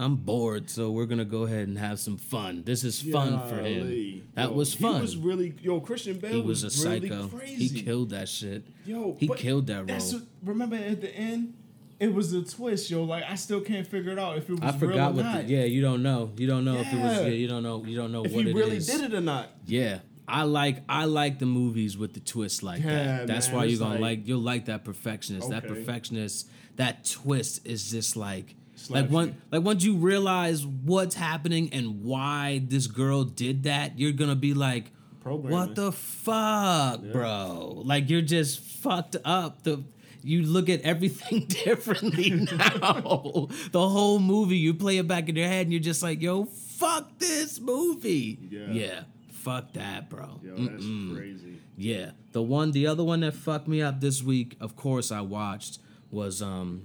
I'm 0.00 0.16
bored, 0.16 0.70
so 0.70 0.90
we're 0.90 1.04
gonna 1.06 1.24
go 1.26 1.42
ahead 1.42 1.68
and 1.68 1.76
have 1.78 2.00
some 2.00 2.16
fun. 2.16 2.62
This 2.64 2.84
is 2.84 3.02
fun 3.02 3.46
for 3.48 3.56
him. 3.56 3.80
Golly. 3.84 4.22
That 4.34 4.48
Yo, 4.50 4.52
was 4.56 4.72
fun. 4.74 4.94
He 4.96 5.00
was 5.02 5.16
really 5.16 5.54
yo. 5.60 5.80
Christian 5.80 6.18
Bale 6.18 6.32
He 6.32 6.40
was 6.40 6.64
a 6.64 6.88
really 6.88 7.08
psycho. 7.08 7.28
Crazy. 7.28 7.66
He 7.68 7.82
killed 7.82 8.10
that 8.10 8.28
shit. 8.28 8.64
Yo, 8.86 9.14
he 9.20 9.28
killed 9.28 9.66
that 9.66 9.88
role. 9.90 9.98
what, 9.98 10.22
remember 10.42 10.76
at 10.76 11.00
the 11.02 11.14
end, 11.14 11.54
it 11.98 12.14
was 12.14 12.32
a 12.32 12.42
twist, 12.42 12.90
yo. 12.90 13.04
Like 13.04 13.24
I 13.28 13.34
still 13.34 13.60
can't 13.60 13.86
figure 13.86 14.12
it 14.12 14.18
out 14.18 14.38
if 14.38 14.48
it 14.48 14.52
was 14.54 14.62
I 14.62 14.70
real 14.70 14.78
forgot 14.78 15.10
or 15.12 15.14
what. 15.16 15.22
not. 15.24 15.46
The, 15.46 15.52
yeah, 15.52 15.64
you 15.64 15.82
don't 15.82 16.02
know. 16.02 16.32
You 16.36 16.46
don't 16.46 16.64
know 16.64 16.76
if 16.78 16.90
it 16.92 16.96
was. 16.98 17.16
Yeah. 17.18 17.20
Yeah, 17.22 17.28
you 17.28 17.46
don't 17.48 17.62
know. 17.62 17.84
You 17.84 17.96
don't 17.96 18.10
know 18.10 18.24
if 18.24 18.32
what 18.32 18.44
he 18.46 18.50
it 18.50 18.56
really 18.56 18.76
is. 18.78 18.86
did 18.86 19.02
it 19.02 19.14
or 19.14 19.20
not. 19.20 19.50
Yeah, 19.66 19.98
I 20.26 20.44
like. 20.44 20.82
I 20.88 21.04
like 21.04 21.38
the 21.40 21.46
movies 21.46 21.98
with 21.98 22.14
the 22.14 22.20
twist 22.20 22.62
like 22.62 22.82
Yeah, 22.82 23.04
that. 23.18 23.26
That's 23.26 23.48
man, 23.48 23.56
why 23.56 23.64
you're 23.64 23.78
gonna 23.78 23.92
like- 23.94 24.00
like. 24.20 24.26
You'll 24.28 24.40
like 24.40 24.64
that 24.64 24.82
perfectionist. 24.82 25.50
That 25.50 25.66
perfectionist. 25.68 26.48
That 26.76 27.04
twist 27.04 27.66
is 27.66 27.90
just 27.90 28.16
like 28.16 28.54
like 28.88 29.10
one 29.10 29.40
like 29.50 29.62
once 29.62 29.84
you 29.84 29.96
realize 29.96 30.64
what's 30.64 31.14
happening 31.14 31.70
and 31.72 32.02
why 32.02 32.62
this 32.64 32.86
girl 32.86 33.24
did 33.24 33.64
that, 33.64 33.98
you're 33.98 34.12
gonna 34.12 34.36
be 34.36 34.54
like, 34.54 34.92
what 35.24 35.74
the 35.74 35.92
fuck, 35.92 37.02
bro? 37.12 37.82
Like 37.84 38.08
you're 38.08 38.22
just 38.22 38.60
fucked 38.60 39.16
up. 39.24 39.62
The 39.64 39.82
you 40.22 40.42
look 40.42 40.68
at 40.68 40.82
everything 40.82 41.46
differently 41.64 42.30
now. 42.30 43.48
the 43.72 43.88
whole 43.88 44.18
movie, 44.18 44.58
you 44.58 44.74
play 44.74 44.98
it 44.98 45.08
back 45.08 45.28
in 45.28 45.36
your 45.36 45.48
head, 45.48 45.66
and 45.66 45.72
you're 45.72 45.80
just 45.80 46.02
like, 46.02 46.20
yo, 46.20 46.44
fuck 46.44 47.18
this 47.18 47.58
movie. 47.58 48.38
Yeah. 48.50 48.70
yeah 48.70 49.00
fuck 49.40 49.72
that, 49.72 50.08
bro. 50.08 50.38
Yo, 50.42 50.54
that's 50.56 50.84
crazy. 51.16 51.58
Yeah, 51.76 52.10
the 52.32 52.42
one, 52.42 52.72
the 52.72 52.86
other 52.86 53.02
one 53.02 53.20
that 53.20 53.34
fucked 53.34 53.68
me 53.68 53.80
up 53.80 54.00
this 54.00 54.22
week, 54.22 54.56
of 54.60 54.76
course, 54.76 55.10
I 55.10 55.22
watched 55.22 55.78
was 56.10 56.42
um 56.42 56.82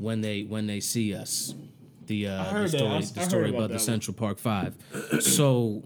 when 0.00 0.20
they 0.20 0.42
when 0.42 0.66
they 0.66 0.80
see 0.80 1.14
us, 1.14 1.54
the 2.06 2.28
uh, 2.28 2.52
the 2.62 2.68
story, 2.68 2.90
I- 2.90 3.00
the 3.00 3.20
story 3.22 3.48
about 3.50 3.56
about 3.58 3.68
the 3.68 3.74
one. 3.74 3.78
Central 3.78 4.14
Park 4.14 4.38
Five. 4.38 4.74
so, 5.20 5.84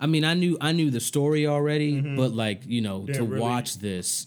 I 0.00 0.06
mean, 0.06 0.24
I 0.24 0.34
knew 0.34 0.56
I 0.60 0.72
knew 0.72 0.90
the 0.90 1.00
story 1.00 1.46
already, 1.46 2.00
but 2.00 2.32
like 2.32 2.62
you 2.66 2.80
know, 2.80 3.06
to 3.06 3.12
Mm-hmm. 3.12 3.24
really- 3.26 3.40
watch 3.40 3.78
this, 3.78 4.26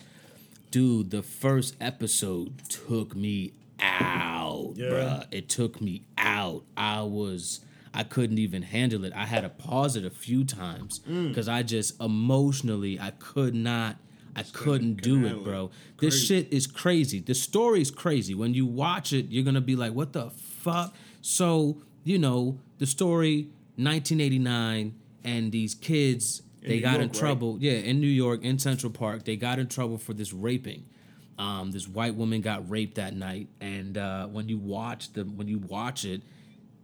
dude, 0.71 1.09
the 1.11 1.23
first 1.23 1.75
episode 1.81 2.61
took 2.69 3.15
me 3.15 3.53
out, 3.79 4.73
Yeah. 4.75 4.85
bruh. 4.89 5.25
It 5.31 5.49
took 5.49 5.81
me 5.81 6.03
out. 6.17 6.63
I 6.77 7.01
was. 7.01 7.59
I 7.95 8.01
couldn't 8.03 8.39
even 8.39 8.63
handle 8.63 9.03
it. 9.05 9.13
I 9.13 9.25
had 9.27 9.41
to 9.41 9.49
pause 9.49 9.95
it 9.95 10.03
a 10.03 10.09
few 10.09 10.43
times 10.43 10.99
Mm. 11.07 11.27
because 11.27 11.47
I 11.47 11.61
just 11.61 12.01
emotionally 12.01 12.99
I 12.99 13.11
could 13.11 13.53
not 13.53 13.97
I 14.35 14.43
couldn't 14.43 15.01
do 15.01 15.25
it, 15.25 15.43
bro. 15.43 15.71
This 15.99 16.25
shit 16.25 16.51
is 16.51 16.67
crazy. 16.67 17.19
The 17.19 17.35
story 17.35 17.81
is 17.81 17.91
crazy. 17.91 18.33
When 18.33 18.53
you 18.53 18.65
watch 18.65 19.13
it, 19.13 19.27
you're 19.29 19.43
gonna 19.43 19.61
be 19.61 19.75
like, 19.75 19.93
"What 19.93 20.13
the 20.13 20.29
fuck?" 20.29 20.95
So 21.21 21.81
you 22.03 22.17
know 22.17 22.59
the 22.79 22.85
story, 22.85 23.49
1989, 23.75 24.95
and 25.23 25.51
these 25.51 25.75
kids 25.75 26.41
they 26.61 26.75
New 26.75 26.81
got 26.81 26.95
in 26.95 27.01
right? 27.01 27.13
trouble. 27.13 27.57
Yeah, 27.59 27.73
in 27.73 27.99
New 27.99 28.07
York, 28.07 28.43
in 28.43 28.59
Central 28.59 28.91
Park, 28.91 29.25
they 29.25 29.35
got 29.35 29.59
in 29.59 29.67
trouble 29.67 29.97
for 29.97 30.13
this 30.13 30.33
raping. 30.33 30.85
Um, 31.37 31.71
this 31.71 31.87
white 31.87 32.15
woman 32.15 32.41
got 32.41 32.69
raped 32.69 32.95
that 32.95 33.15
night, 33.15 33.47
and 33.59 33.97
uh, 33.97 34.27
when 34.27 34.47
you 34.47 34.57
watch 34.57 35.13
the 35.13 35.23
when 35.23 35.47
you 35.47 35.59
watch 35.59 36.05
it, 36.05 36.21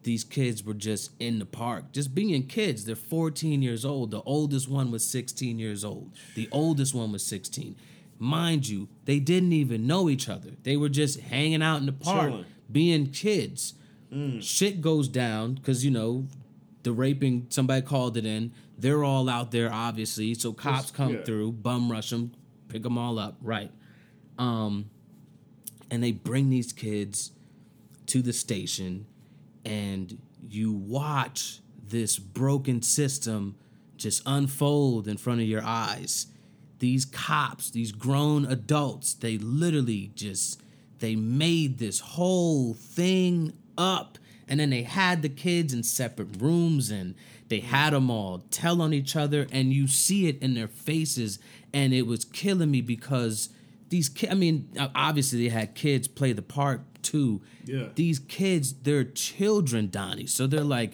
these 0.04 0.24
kids 0.24 0.64
were 0.64 0.74
just 0.74 1.12
in 1.20 1.40
the 1.40 1.46
park, 1.46 1.92
just 1.92 2.16
being 2.16 2.48
kids. 2.48 2.86
They're 2.86 2.96
14 2.96 3.62
years 3.62 3.84
old. 3.84 4.12
The 4.12 4.22
oldest 4.22 4.70
one 4.70 4.92
was 4.92 5.06
16 5.06 5.60
years 5.60 5.84
old. 5.84 6.12
The 6.36 6.48
oldest 6.52 6.94
one 6.94 7.12
was 7.12 7.24
16. 7.26 7.76
Mind 8.18 8.68
you, 8.68 8.88
they 9.06 9.20
didn't 9.20 9.54
even 9.54 9.88
know 9.88 10.10
each 10.10 10.28
other. 10.30 10.52
They 10.64 10.78
were 10.78 10.90
just 10.90 11.20
hanging 11.20 11.62
out 11.62 11.78
in 11.80 11.86
the 11.86 11.92
park, 11.94 12.30
Chilling. 12.32 12.46
being 12.72 13.08
kids. 13.12 13.74
Shit 14.40 14.82
goes 14.82 15.08
down 15.08 15.54
because, 15.54 15.86
you 15.86 15.92
know, 15.92 16.28
the 16.84 16.92
raping, 16.92 17.46
somebody 17.50 17.82
called 17.86 18.18
it 18.18 18.26
in. 18.26 18.52
They're 18.78 19.04
all 19.04 19.30
out 19.30 19.52
there, 19.52 19.72
obviously. 19.72 20.34
So 20.34 20.52
cops 20.54 20.84
Just- 20.84 20.94
come 20.96 21.14
yeah. 21.14 21.24
through, 21.24 21.52
bum 21.52 21.92
rush 21.92 22.10
them, 22.10 22.32
pick 22.70 22.84
them 22.84 22.98
all 22.98 23.20
up. 23.20 23.38
Right. 23.42 23.72
Um, 24.38 24.90
and 25.92 26.02
they 26.02 26.12
bring 26.14 26.50
these 26.50 26.72
kids 26.74 27.32
to 28.08 28.22
the 28.22 28.34
station 28.34 29.06
and 29.66 30.18
you 30.48 30.72
watch 30.72 31.60
this 31.88 32.18
broken 32.18 32.82
system 32.82 33.56
just 33.98 34.22
unfold 34.26 35.08
in 35.08 35.18
front 35.18 35.42
of 35.42 35.48
your 35.48 35.64
eyes. 35.64 36.28
These 36.80 37.06
cops 37.06 37.70
these 37.70 37.92
grown 37.92 38.46
adults 38.46 39.14
they 39.14 39.38
literally 39.38 40.12
just 40.16 40.62
they 41.00 41.16
made 41.16 41.78
this 41.78 42.00
whole 42.00 42.74
thing 42.74 43.54
up. 43.78 44.18
And 44.48 44.60
then 44.60 44.72
they 44.72 44.84
had 44.84 45.22
the 45.22 45.30
kids 45.30 45.74
in 45.74 45.84
separate 45.84 46.42
rooms 46.42 46.90
and 46.90 47.16
they 47.50 47.60
had 47.60 47.94
them 47.94 48.10
all 48.10 48.40
tell 48.50 48.82
on 48.82 48.94
each 48.94 49.16
other 49.16 49.48
and 49.52 49.72
you 49.72 49.88
see 49.88 50.28
it 50.28 50.42
in 50.42 50.56
their 50.56 50.68
faces. 50.68 51.40
And 51.74 51.94
it 51.94 52.08
was 52.08 52.26
killing 52.26 52.72
me 52.72 52.82
because 52.82 53.50
these 53.90 54.08
kids 54.08 54.32
i 54.32 54.36
mean 54.36 54.70
obviously 54.96 55.44
they 55.44 55.50
had 55.50 55.76
kids 55.76 56.08
play 56.08 56.32
the 56.32 56.42
part 56.42 56.82
too 57.12 57.42
Yeah. 57.66 57.88
these 57.96 58.20
kids 58.20 58.66
they're 58.86 59.04
children 59.04 59.90
donnie 59.90 60.28
so 60.28 60.42
they're 60.48 60.72
like 60.80 60.92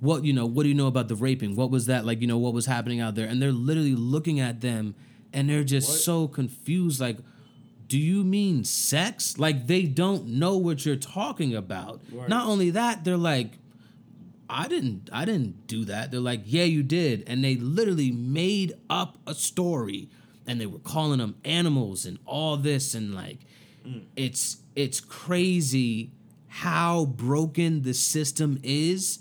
what 0.00 0.24
you 0.24 0.32
know 0.38 0.46
what 0.54 0.62
do 0.64 0.68
you 0.68 0.74
know 0.82 0.86
about 0.94 1.08
the 1.08 1.14
raping 1.26 1.56
what 1.60 1.70
was 1.70 1.84
that 1.86 2.04
like 2.08 2.20
you 2.20 2.26
know 2.26 2.38
what 2.44 2.52
was 2.52 2.66
happening 2.66 3.00
out 3.00 3.14
there 3.14 3.26
and 3.30 3.40
they're 3.40 3.52
literally 3.68 3.94
looking 4.14 4.38
at 4.48 4.60
them 4.60 4.94
and 5.32 5.48
they're 5.48 5.64
just 5.76 5.88
What? 5.88 5.98
so 6.00 6.28
confused 6.28 7.00
like 7.00 7.18
do 7.88 7.98
you 7.98 8.24
mean 8.24 8.64
sex 8.64 9.38
like 9.38 9.66
they 9.66 9.84
don't 10.02 10.26
know 10.26 10.56
what 10.66 10.84
you're 10.84 10.96
talking 11.20 11.54
about 11.54 12.00
Right. 12.12 12.28
not 12.28 12.46
only 12.46 12.70
that 12.70 13.04
they're 13.04 13.16
like 13.34 13.50
I 14.48 14.68
didn't 14.68 15.10
I 15.12 15.24
didn't 15.24 15.66
do 15.66 15.84
that. 15.86 16.12
They're 16.12 16.20
like, 16.32 16.42
"Yeah, 16.44 16.62
you 16.76 16.84
did." 16.84 17.24
And 17.26 17.42
they 17.42 17.56
literally 17.56 18.12
made 18.12 18.74
up 18.88 19.18
a 19.26 19.34
story 19.34 20.08
and 20.46 20.60
they 20.60 20.66
were 20.66 20.78
calling 20.78 21.18
them 21.18 21.34
animals 21.44 22.06
and 22.06 22.16
all 22.26 22.56
this 22.56 22.94
and 22.94 23.12
like 23.12 23.40
mm. 23.84 24.02
it's 24.14 24.58
it's 24.76 25.00
crazy 25.00 26.10
how 26.48 27.04
broken 27.06 27.82
the 27.82 27.92
system 27.94 28.58
is 28.62 29.18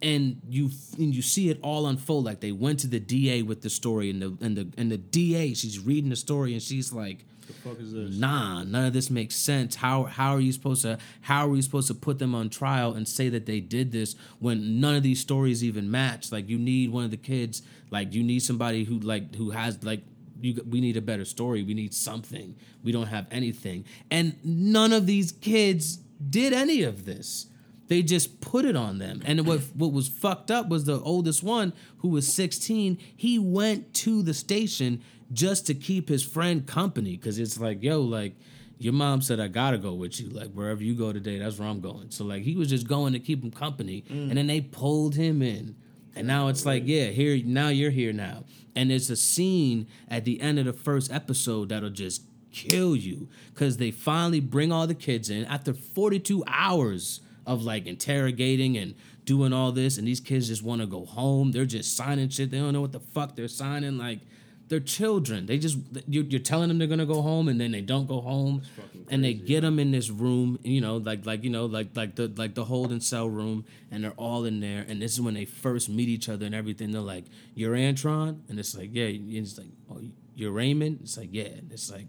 and 0.00 0.40
you 0.48 0.70
and 0.96 1.14
you 1.14 1.22
see 1.22 1.48
it 1.50 1.58
all 1.62 1.86
unfold 1.86 2.24
like 2.24 2.40
they 2.40 2.52
went 2.52 2.78
to 2.80 2.86
the 2.86 3.00
DA 3.00 3.42
with 3.42 3.62
the 3.62 3.70
story 3.70 4.10
and 4.10 4.20
the 4.22 4.36
and 4.40 4.56
the 4.56 4.68
and 4.76 4.92
the 4.92 4.98
DA 4.98 5.54
she's 5.54 5.78
reading 5.80 6.10
the 6.10 6.16
story 6.16 6.52
and 6.52 6.62
she's 6.62 6.92
like 6.92 7.24
The 7.48 7.52
fuck 7.54 7.80
is 7.80 7.92
this? 7.92 8.16
nah, 8.16 8.62
none 8.62 8.84
of 8.86 8.92
this 8.92 9.10
makes 9.10 9.34
sense. 9.34 9.76
How 9.76 10.04
how 10.04 10.34
are 10.36 10.40
you 10.40 10.52
supposed 10.52 10.82
to 10.82 10.98
how 11.22 11.46
are 11.46 11.48
we 11.48 11.62
supposed 11.62 11.88
to 11.88 11.94
put 11.94 12.18
them 12.20 12.34
on 12.34 12.48
trial 12.48 12.92
and 12.94 13.08
say 13.08 13.28
that 13.30 13.46
they 13.46 13.58
did 13.60 13.90
this 13.90 14.14
when 14.38 14.80
none 14.80 14.94
of 14.94 15.02
these 15.02 15.18
stories 15.20 15.64
even 15.64 15.90
match? 15.90 16.30
Like 16.30 16.48
you 16.48 16.58
need 16.58 16.90
one 16.92 17.04
of 17.04 17.10
the 17.10 17.16
kids, 17.16 17.62
like 17.90 18.12
you 18.14 18.22
need 18.22 18.40
somebody 18.40 18.84
who 18.84 19.00
like 19.00 19.34
who 19.34 19.50
has 19.50 19.82
like 19.82 20.02
you 20.40 20.62
we 20.68 20.80
need 20.80 20.96
a 20.96 21.02
better 21.02 21.24
story. 21.24 21.62
We 21.62 21.74
need 21.74 21.94
something. 21.94 22.56
We 22.82 22.92
don't 22.92 23.06
have 23.06 23.26
anything. 23.30 23.84
And 24.10 24.36
none 24.44 24.92
of 24.92 25.06
these 25.06 25.32
kids 25.32 25.96
did 25.96 26.52
any 26.52 26.82
of 26.82 27.04
this. 27.04 27.46
They 27.88 28.02
just 28.02 28.40
put 28.40 28.64
it 28.64 28.76
on 28.76 28.98
them. 28.98 29.22
And 29.24 29.46
what 29.46 29.60
what 29.74 29.92
was 29.92 30.08
fucked 30.08 30.50
up 30.50 30.68
was 30.68 30.84
the 30.84 31.00
oldest 31.00 31.42
one 31.42 31.72
who 31.98 32.08
was 32.08 32.32
16, 32.32 32.98
he 33.16 33.38
went 33.38 33.94
to 33.94 34.22
the 34.22 34.34
station 34.34 35.02
just 35.32 35.66
to 35.66 35.74
keep 35.74 36.08
his 36.08 36.24
friend 36.24 36.66
company 36.66 37.16
cuz 37.16 37.38
it's 37.38 37.58
like, 37.58 37.82
yo, 37.82 38.00
like 38.00 38.34
your 38.78 38.92
mom 38.92 39.20
said 39.20 39.40
I 39.40 39.48
got 39.48 39.72
to 39.72 39.78
go 39.78 39.92
with 39.94 40.20
you. 40.20 40.28
Like 40.28 40.52
wherever 40.52 40.82
you 40.82 40.94
go 40.94 41.12
today, 41.12 41.38
that's 41.38 41.58
where 41.58 41.68
I'm 41.68 41.80
going. 41.80 42.10
So 42.10 42.24
like 42.24 42.42
he 42.42 42.54
was 42.54 42.68
just 42.68 42.86
going 42.86 43.12
to 43.12 43.18
keep 43.18 43.42
him 43.42 43.50
company 43.50 44.04
mm. 44.08 44.28
and 44.28 44.36
then 44.36 44.46
they 44.46 44.60
pulled 44.60 45.16
him 45.16 45.42
in. 45.42 45.76
And 46.18 46.26
now 46.26 46.48
it's 46.48 46.66
like, 46.66 46.82
yeah, 46.86 47.06
here 47.06 47.40
now 47.44 47.68
you're 47.68 47.90
here 47.90 48.12
now. 48.12 48.44
And 48.74 48.92
it's 48.92 49.10
a 49.10 49.16
scene 49.16 49.86
at 50.08 50.24
the 50.24 50.40
end 50.40 50.58
of 50.58 50.64
the 50.64 50.72
first 50.72 51.12
episode 51.12 51.68
that'll 51.68 51.90
just 51.90 52.22
kill 52.52 52.96
you. 52.96 53.28
Because 53.54 53.76
they 53.76 53.90
finally 53.90 54.40
bring 54.40 54.72
all 54.72 54.86
the 54.86 54.94
kids 54.94 55.30
in 55.30 55.44
after 55.46 55.72
42 55.72 56.44
hours 56.46 57.20
of 57.46 57.62
like 57.64 57.86
interrogating 57.86 58.76
and 58.76 58.94
doing 59.24 59.52
all 59.52 59.72
this. 59.72 59.96
And 59.96 60.06
these 60.06 60.20
kids 60.20 60.48
just 60.48 60.62
want 60.62 60.80
to 60.80 60.86
go 60.86 61.04
home. 61.04 61.52
They're 61.52 61.64
just 61.64 61.96
signing 61.96 62.28
shit. 62.28 62.50
They 62.50 62.58
don't 62.58 62.72
know 62.72 62.80
what 62.80 62.92
the 62.92 63.00
fuck 63.00 63.36
they're 63.36 63.48
signing. 63.48 63.96
Like 63.96 64.20
they're 64.68 64.80
children. 64.80 65.46
They 65.46 65.58
just 65.58 65.78
you're, 66.06 66.24
you're 66.24 66.40
telling 66.40 66.68
them 66.68 66.78
they're 66.78 66.88
gonna 66.88 67.06
go 67.06 67.22
home 67.22 67.48
and 67.48 67.60
then 67.60 67.72
they 67.72 67.80
don't 67.80 68.06
go 68.06 68.20
home. 68.20 68.62
And 69.10 69.24
they 69.24 69.32
get 69.32 69.62
them 69.62 69.78
in 69.78 69.90
this 69.90 70.10
room 70.10 70.58
you 70.62 70.82
know 70.82 70.98
like 70.98 71.24
like 71.24 71.42
you 71.42 71.50
know 71.50 71.64
like 71.64 71.96
like 71.96 72.16
the 72.16 72.30
like 72.36 72.54
the 72.54 72.64
holding 72.64 73.00
cell 73.00 73.28
room 73.28 73.64
and 73.90 74.04
they're 74.04 74.12
all 74.12 74.44
in 74.44 74.60
there. 74.60 74.84
And 74.86 75.00
this 75.00 75.12
is 75.12 75.20
when 75.20 75.34
they 75.34 75.46
first 75.46 75.88
meet 75.88 76.08
each 76.08 76.28
other 76.28 76.44
and 76.44 76.54
everything. 76.54 76.92
They're 76.92 77.00
like 77.00 77.24
you're 77.54 77.74
antron? 77.74 78.40
And 78.48 78.58
it's 78.58 78.76
like 78.76 78.90
yeah. 78.92 79.06
And 79.06 79.34
it's 79.34 79.56
like 79.56 79.68
oh 79.90 80.02
you're 80.34 80.52
raymond? 80.52 81.00
It's 81.02 81.16
like 81.16 81.30
yeah. 81.32 81.44
And 81.44 81.72
it's 81.72 81.90
like 81.90 82.06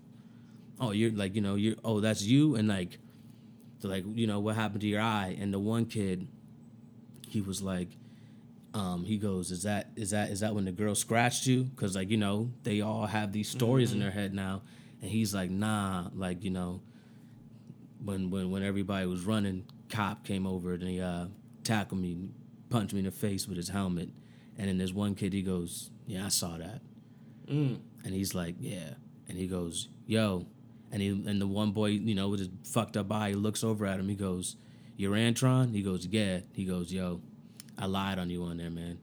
oh 0.79 0.91
you're 0.91 1.11
like 1.11 1.35
you 1.35 1.41
know 1.41 1.55
you're 1.55 1.75
oh 1.83 2.01
that's 2.01 2.23
you? 2.23 2.55
And 2.55 2.67
like 2.67 2.99
they're 3.79 3.91
like 3.91 4.03
you 4.07 4.27
know 4.27 4.39
what 4.39 4.55
happened 4.55 4.81
to 4.81 4.87
your 4.87 5.01
eye? 5.01 5.37
And 5.39 5.53
the 5.53 5.59
one 5.59 5.85
kid 5.85 6.27
he 7.29 7.41
was 7.41 7.61
like 7.61 7.89
um, 8.73 9.03
he 9.03 9.17
goes 9.17 9.51
is 9.51 9.63
that 9.63 9.89
is 9.95 10.11
that 10.11 10.29
is 10.29 10.41
that 10.41 10.53
when 10.53 10.65
the 10.65 10.71
girl 10.71 10.95
scratched 10.95 11.47
you 11.47 11.63
because 11.63 11.95
like 11.95 12.09
you 12.09 12.17
know 12.17 12.51
they 12.63 12.81
all 12.81 13.05
have 13.05 13.31
these 13.31 13.49
stories 13.49 13.93
in 13.93 13.99
their 13.99 14.11
head 14.11 14.33
now 14.33 14.61
and 15.01 15.09
he's 15.09 15.33
like 15.33 15.49
nah 15.49 16.07
like 16.13 16.43
you 16.43 16.51
know 16.51 16.81
when 18.03 18.29
when 18.29 18.51
when 18.51 18.63
everybody 18.63 19.05
was 19.07 19.23
running 19.25 19.65
cop 19.89 20.23
came 20.23 20.45
over 20.45 20.73
and 20.73 20.83
he 20.83 21.01
uh, 21.01 21.25
tackled 21.63 21.99
me 21.99 22.29
punched 22.69 22.93
me 22.93 22.99
in 22.99 23.05
the 23.05 23.11
face 23.11 23.47
with 23.47 23.57
his 23.57 23.69
helmet 23.69 24.09
and 24.57 24.67
then 24.67 24.77
there's 24.77 24.93
one 24.93 25.15
kid 25.15 25.33
he 25.33 25.41
goes 25.41 25.89
yeah 26.05 26.25
i 26.25 26.29
saw 26.29 26.57
that 26.57 26.81
and 28.05 28.13
he's 28.13 28.35
like, 28.35 28.55
yeah. 28.59 28.93
And 29.27 29.37
he 29.37 29.47
goes, 29.47 29.89
yo. 30.05 30.45
And 30.91 31.01
he 31.01 31.09
and 31.09 31.39
the 31.41 31.47
one 31.47 31.71
boy, 31.71 31.87
you 31.87 32.15
know, 32.15 32.29
with 32.29 32.39
his 32.39 32.49
fucked 32.63 32.97
up 32.97 33.11
eye, 33.11 33.29
he 33.29 33.35
looks 33.35 33.63
over 33.63 33.85
at 33.85 33.99
him. 33.99 34.07
He 34.07 34.15
goes, 34.15 34.55
you're 34.97 35.13
Antron? 35.15 35.73
He 35.73 35.81
goes, 35.81 36.05
yeah. 36.07 36.39
He 36.53 36.65
goes, 36.65 36.91
yo, 36.91 37.21
I 37.79 37.85
lied 37.85 38.19
on 38.19 38.29
you 38.29 38.43
on 38.43 38.57
there, 38.57 38.69
man. 38.69 38.99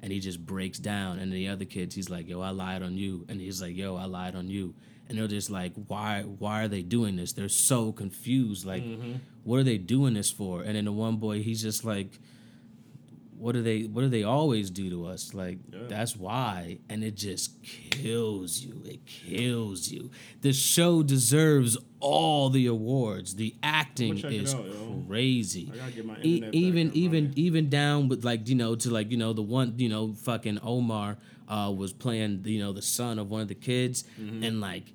and 0.00 0.12
he 0.12 0.20
just 0.20 0.46
breaks 0.46 0.78
down. 0.78 1.18
And 1.18 1.32
the 1.32 1.48
other 1.48 1.64
kids, 1.64 1.94
he's 1.96 2.08
like, 2.08 2.28
"Yo, 2.28 2.40
I 2.40 2.50
lied 2.50 2.82
on 2.84 2.96
you," 2.96 3.24
and 3.28 3.40
he's 3.40 3.60
like, 3.60 3.76
"Yo, 3.76 3.96
I 3.96 4.04
lied 4.04 4.36
on 4.36 4.48
you." 4.48 4.74
And 5.08 5.18
they're 5.18 5.26
just 5.26 5.50
like, 5.50 5.72
"Why? 5.88 6.22
Why 6.22 6.62
are 6.62 6.68
they 6.68 6.82
doing 6.82 7.16
this?" 7.16 7.32
They're 7.32 7.48
so 7.48 7.90
confused. 7.92 8.64
Like, 8.64 8.84
mm-hmm. 8.84 9.14
what 9.42 9.58
are 9.58 9.64
they 9.64 9.78
doing 9.78 10.14
this 10.14 10.30
for? 10.30 10.62
And 10.62 10.76
then 10.76 10.84
the 10.84 10.92
one 10.92 11.16
boy, 11.16 11.42
he's 11.42 11.62
just 11.62 11.84
like, 11.84 12.20
"What 13.38 13.52
do 13.52 13.62
they? 13.62 13.82
What 13.84 14.02
do 14.02 14.08
they 14.08 14.22
always 14.24 14.70
do 14.70 14.90
to 14.90 15.06
us? 15.06 15.32
Like, 15.34 15.58
Yeah. 15.72 15.80
that's 15.88 16.16
why." 16.16 16.78
And 16.88 17.02
it 17.04 17.14
just 17.16 17.62
kills 17.62 18.60
you. 18.60 18.82
It 18.84 19.04
kills 19.06 19.88
you. 19.90 20.10
The 20.40 20.52
show 20.52 21.02
deserves 21.02 21.76
all 22.00 22.50
the 22.50 22.66
awards. 22.66 23.34
The 23.36 23.54
acting 23.62 24.18
is 24.18 24.54
out, 24.54 24.64
crazy. 25.08 25.70
I 25.72 25.76
gotta 25.76 25.92
get 25.92 26.06
my 26.06 26.16
E- 26.22 26.44
even 26.52 26.90
even 26.94 27.32
even 27.36 27.68
down 27.68 28.08
with 28.08 28.24
like 28.24 28.48
you 28.48 28.54
know 28.54 28.74
to 28.76 28.90
like 28.90 29.10
you 29.10 29.16
know 29.16 29.32
the 29.32 29.42
one 29.42 29.74
you 29.78 29.88
know 29.88 30.12
fucking 30.14 30.58
Omar 30.62 31.16
uh 31.48 31.72
was 31.76 31.92
playing 31.92 32.42
you 32.44 32.58
know 32.60 32.72
the 32.72 32.82
son 32.82 33.18
of 33.18 33.30
one 33.30 33.40
of 33.40 33.48
the 33.48 33.54
kids 33.54 34.04
Mm-hmm. 34.20 34.42
and 34.44 34.60
like 34.60 34.92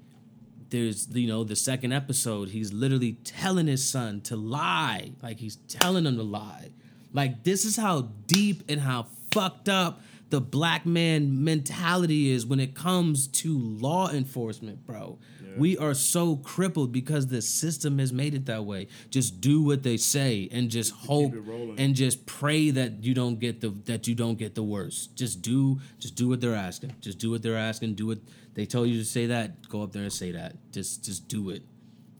there's 0.69 1.07
you 1.15 1.27
know 1.27 1.43
the 1.43 1.55
second 1.55 1.91
episode 1.93 2.49
he's 2.49 2.71
literally 2.73 3.13
telling 3.23 3.67
his 3.67 3.87
son 3.87 4.21
to 4.21 4.35
lie 4.35 5.11
like 5.21 5.39
he's 5.39 5.57
telling 5.67 6.05
him 6.05 6.15
to 6.17 6.23
lie 6.23 6.69
like 7.13 7.43
this 7.43 7.65
is 7.65 7.77
how 7.77 8.09
deep 8.27 8.63
and 8.69 8.81
how 8.81 9.07
fucked 9.31 9.69
up 9.69 10.01
the 10.29 10.41
black 10.41 10.85
man 10.85 11.43
mentality 11.43 12.31
is 12.31 12.45
when 12.45 12.59
it 12.59 12.73
comes 12.73 13.27
to 13.27 13.57
law 13.57 14.09
enforcement 14.09 14.85
bro. 14.85 15.19
We 15.57 15.77
are 15.77 15.93
so 15.93 16.37
crippled 16.37 16.91
because 16.91 17.27
the 17.27 17.41
system 17.41 17.99
has 17.99 18.11
made 18.11 18.33
it 18.33 18.47
that 18.47 18.65
way. 18.65 18.87
Just 19.09 19.41
do 19.41 19.61
what 19.61 19.83
they 19.83 19.97
say 19.97 20.49
and 20.51 20.69
just 20.69 20.91
hope 20.91 21.33
and 21.77 21.95
just 21.95 22.25
pray 22.25 22.71
that 22.71 23.03
you 23.03 23.13
don't 23.13 23.39
get 23.39 23.61
the 23.61 23.69
that 23.85 24.07
you 24.07 24.15
don't 24.15 24.37
get 24.37 24.55
the 24.55 24.63
worst. 24.63 25.15
Just 25.15 25.41
do 25.41 25.79
just 25.99 26.15
do 26.15 26.27
what 26.27 26.41
they're 26.41 26.55
asking. 26.55 26.95
Just 27.01 27.19
do 27.19 27.29
what 27.29 27.43
they're 27.43 27.57
asking. 27.57 27.93
Do 27.95 28.07
what 28.07 28.19
they 28.53 28.65
told 28.65 28.89
you 28.89 28.97
to 28.97 29.05
say 29.05 29.27
that. 29.27 29.69
Go 29.69 29.83
up 29.83 29.91
there 29.91 30.03
and 30.03 30.13
say 30.13 30.31
that. 30.31 30.55
Just 30.71 31.05
just 31.05 31.27
do 31.27 31.49
it 31.51 31.63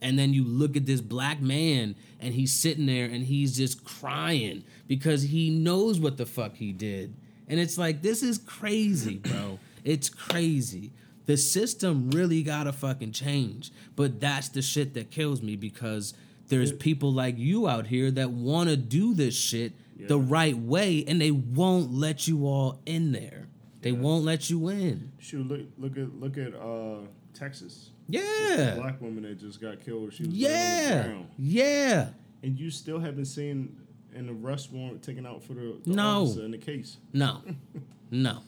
and 0.00 0.18
then 0.18 0.34
you 0.34 0.44
look 0.44 0.76
at 0.76 0.86
this 0.86 1.00
black 1.00 1.40
man 1.40 1.94
and 2.20 2.34
he's 2.34 2.52
sitting 2.52 2.86
there 2.86 3.06
and 3.06 3.24
he's 3.24 3.56
just 3.56 3.84
crying 3.84 4.64
because 4.86 5.22
he 5.22 5.50
knows 5.50 5.98
what 5.98 6.16
the 6.16 6.26
fuck 6.26 6.56
he 6.56 6.72
did. 6.72 7.14
And 7.48 7.60
it's 7.60 7.78
like 7.78 8.02
this 8.02 8.22
is 8.22 8.38
crazy 8.38 9.16
bro. 9.24 9.58
It's 9.84 10.08
crazy. 10.08 10.92
The 11.26 11.36
system 11.36 12.10
really 12.10 12.42
gotta 12.42 12.72
fucking 12.72 13.12
change. 13.12 13.70
But 13.96 14.20
that's 14.20 14.48
the 14.48 14.62
shit 14.62 14.94
that 14.94 15.10
kills 15.10 15.42
me 15.42 15.56
because 15.56 16.14
there's 16.48 16.72
people 16.72 17.12
like 17.12 17.38
you 17.38 17.66
out 17.68 17.86
here 17.86 18.10
that 18.10 18.30
want 18.30 18.68
to 18.68 18.76
do 18.76 19.14
this 19.14 19.34
shit 19.34 19.72
the 19.98 20.18
right 20.18 20.56
way 20.56 21.04
and 21.06 21.20
they 21.20 21.30
won't 21.30 21.92
let 21.92 22.28
you 22.28 22.46
all 22.46 22.80
in 22.84 23.12
there. 23.12 23.48
They 23.80 23.92
won't 23.92 24.24
let 24.24 24.48
you 24.50 24.68
in. 24.68 25.12
Shoot, 25.18 25.46
look 25.46 25.60
look 25.78 25.98
at 25.98 26.14
look 26.18 26.38
at 26.38 26.54
uh 26.54 27.06
Texas. 27.34 27.90
Yeah 28.08 28.74
Black 28.76 29.00
woman 29.00 29.22
that 29.24 29.38
just 29.40 29.60
got 29.60 29.80
killed. 29.84 30.12
She 30.12 30.24
was 30.24 30.32
laying 30.34 30.92
on 31.10 31.26
the 31.38 31.42
yeah 31.44 31.92
yeah 31.96 32.08
And 32.42 32.58
you 32.58 32.70
still 32.70 32.98
haven't 33.00 33.24
seen 33.26 33.76
an 34.14 34.28
arrest 34.28 34.70
warrant 34.72 35.02
taken 35.02 35.26
out 35.26 35.42
for 35.42 35.54
the, 35.54 35.76
the 35.84 35.90
No. 35.94 36.22
officer 36.22 36.44
in 36.44 36.50
the 36.52 36.58
case. 36.58 36.98
No, 37.12 37.40
no, 38.10 38.40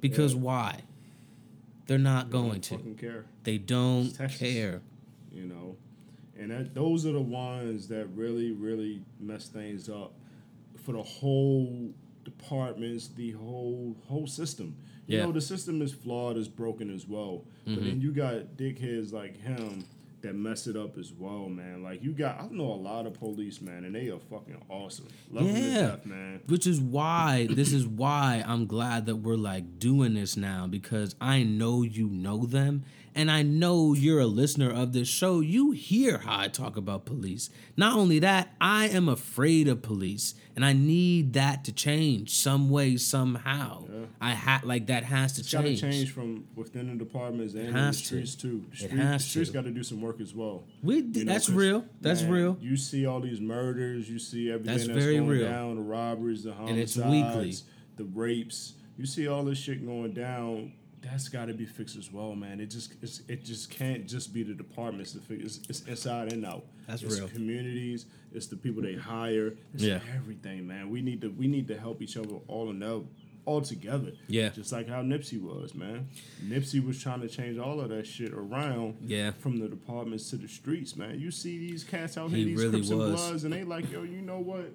because 0.00 0.34
Yeah. 0.34 0.40
why? 0.40 0.80
They're 1.86 1.98
not 1.98 2.30
They 2.30 2.36
don't 2.38 2.48
going 2.48 2.60
to. 2.62 2.76
fucking 2.76 2.94
care. 2.96 3.24
They 3.44 3.58
don't 3.58 4.10
care. 4.38 4.80
you 5.32 5.44
know 5.46 5.76
and 6.38 6.50
that 6.52 6.72
those 6.74 7.04
are 7.04 7.12
the 7.12 7.20
ones 7.20 7.88
that 7.88 8.06
really 8.14 8.52
really 8.52 9.02
mess 9.20 9.48
things 9.48 9.88
up 9.88 10.12
for 10.84 10.92
the 10.92 11.02
whole 11.02 11.90
departments 12.24 13.08
the 13.08 13.32
whole 13.32 13.96
whole 14.06 14.26
system 14.26 14.76
you 15.08 15.18
Yeah. 15.18 15.24
know 15.24 15.32
the 15.32 15.40
system 15.40 15.82
is 15.82 15.92
flawed 15.92 16.36
is 16.36 16.46
broken 16.48 16.94
as 16.94 17.08
well. 17.08 17.44
But 17.66 17.76
then 17.76 17.84
mm-hmm. 17.84 18.00
you 18.00 18.12
got 18.12 18.56
dickheads 18.56 19.12
like 19.12 19.40
him 19.42 19.84
that 20.20 20.34
mess 20.34 20.66
it 20.66 20.76
up 20.76 20.96
as 20.98 21.12
well 21.12 21.48
man. 21.48 21.82
Like 21.82 22.02
you 22.02 22.12
got 22.12 22.40
i 22.40 22.46
know 22.48 22.72
a 22.72 22.74
lot 22.74 23.06
of 23.06 23.14
police 23.14 23.60
man 23.60 23.84
and 23.84 23.94
they 23.94 24.08
are 24.10 24.18
fucking 24.30 24.60
awesome. 24.68 25.06
Love 25.30 25.46
them 25.46 25.54
to 25.54 25.60
Yeah. 25.60 25.80
death 25.88 26.06
man. 26.06 26.40
Which 26.46 26.66
is 26.66 26.80
why 26.80 27.48
this 27.50 27.72
is 27.72 27.86
why 27.86 28.44
I'm 28.46 28.66
glad 28.66 29.06
that 29.06 29.16
we're 29.16 29.36
like 29.36 29.78
doing 29.78 30.14
this 30.14 30.36
now 30.36 30.66
because 30.66 31.14
I 31.20 31.42
know 31.42 31.82
you 31.82 32.08
know 32.08 32.46
them 32.46 32.84
and 33.18 33.30
I 33.32 33.42
know 33.42 33.94
you're 33.94 34.20
a 34.20 34.26
listener 34.26 34.70
of 34.70 34.92
this 34.92 35.08
show. 35.08 35.40
You 35.40 35.72
hear 35.72 36.18
how 36.18 36.38
I 36.40 36.48
talk 36.48 36.76
about 36.76 37.04
police. 37.04 37.50
Not 37.76 37.96
only 37.96 38.20
that, 38.20 38.54
I 38.60 38.86
am 38.88 39.08
afraid 39.08 39.66
of 39.66 39.82
police 39.82 40.34
and 40.54 40.64
I 40.64 40.72
need 40.72 41.32
that 41.32 41.64
to 41.64 41.72
change 41.72 42.30
some 42.30 42.70
way 42.70 42.96
somehow. 42.96 43.86
Yeah. 43.92 44.06
I 44.20 44.34
ha 44.34 44.60
like 44.64 44.86
that 44.86 45.02
has 45.04 45.32
to 45.34 45.42
change. 45.42 45.44
it's 45.44 45.52
got 45.52 45.62
to 45.62 45.68
change. 45.92 45.94
change 46.06 46.12
from 46.12 46.44
within 46.54 46.86
the 46.88 46.94
departments 47.04 47.54
and 47.54 47.74
the 47.74 47.78
has 47.80 47.98
to. 48.00 48.06
streets 48.06 48.34
too 48.36 48.64
the, 48.70 48.76
street, 48.76 48.96
the 48.96 49.18
streets 49.18 49.48
to. 49.50 49.54
got 49.54 49.64
to 49.64 49.70
do 49.72 49.82
some 49.82 50.00
work 50.00 50.20
as 50.20 50.34
well 50.34 50.62
We 50.82 50.98
You 50.98 51.24
know, 51.24 51.32
that's 51.32 51.50
real. 51.50 51.84
That's 52.00 52.22
man, 52.22 52.30
real. 52.32 52.56
You 52.60 52.76
see 52.76 53.04
all 53.04 53.20
these 53.20 53.40
murders. 53.40 54.08
You 54.08 54.18
see 54.20 54.48
everything 54.50 54.76
That's 54.76 54.86
that's, 54.86 54.98
very 54.98 55.16
going 55.18 55.28
real. 55.28 55.48
down. 55.48 55.74
The 55.76 55.82
robberies, 55.82 56.44
the 56.44 56.52
homicides, 56.52 56.96
And 56.96 57.04
it's 57.12 57.34
weekly. 57.36 57.54
the 57.96 58.04
rapes. 58.04 58.74
You 58.96 59.06
see 59.06 59.28
all 59.28 59.44
this 59.44 59.58
shit 59.58 59.84
going 59.84 60.12
down. 60.12 60.72
That's 61.02 61.28
got 61.28 61.46
to 61.46 61.54
be 61.54 61.64
fixed 61.64 61.96
as 61.96 62.12
well, 62.12 62.34
man. 62.34 62.58
It 62.60 62.66
just 62.66 62.94
it's, 63.02 63.22
it 63.28 63.44
just 63.44 63.70
can't 63.70 64.06
just 64.06 64.32
be 64.32 64.42
the 64.42 64.54
departments 64.54 65.12
to 65.12 65.20
fix. 65.20 65.44
It's, 65.58 65.68
it's 65.68 65.82
inside 65.82 66.32
and 66.32 66.44
out. 66.44 66.64
That's 66.86 67.02
it's 67.02 67.18
real. 67.18 67.28
Communities. 67.28 68.06
It's 68.32 68.46
the 68.48 68.56
people 68.56 68.82
they 68.82 68.94
hire. 68.94 69.54
It's 69.74 69.82
Yeah. 69.84 70.00
everything, 70.14 70.66
man. 70.66 70.90
We 70.90 71.00
need 71.02 71.20
to 71.22 71.28
we 71.30 71.46
need 71.46 71.68
to 71.68 71.78
help 71.78 72.02
each 72.02 72.16
other 72.16 72.36
all 72.48 72.70
in 72.70 72.82
all 72.82 73.06
all 73.44 73.60
together. 73.62 74.12
Yeah. 74.26 74.50
Just 74.50 74.72
like 74.72 74.88
how 74.88 75.00
Nipsey 75.00 75.40
was, 75.40 75.74
man. 75.74 76.08
Nipsey 76.44 76.84
was 76.84 77.00
trying 77.02 77.20
to 77.22 77.28
change 77.28 77.56
all 77.58 77.80
of 77.80 77.88
that 77.88 78.06
shit 78.06 78.32
around 78.34 78.96
Yeah. 79.06 79.30
from 79.30 79.58
the 79.58 79.68
departments 79.68 80.28
to 80.30 80.36
the 80.36 80.48
streets, 80.48 80.96
man. 80.96 81.18
You 81.18 81.30
see 81.30 81.56
these 81.58 81.82
cats 81.84 82.18
out 82.18 82.28
He 82.30 82.36
here, 82.38 82.44
these 82.46 82.58
really 82.58 82.70
Crips 82.80 82.90
and. 82.90 82.98
Bloods, 82.98 83.44
and 83.44 83.52
they 83.54 83.64
like, 83.64 83.90
yo, 83.90 84.02
you 84.02 84.20
know 84.20 84.38
what? 84.40 84.70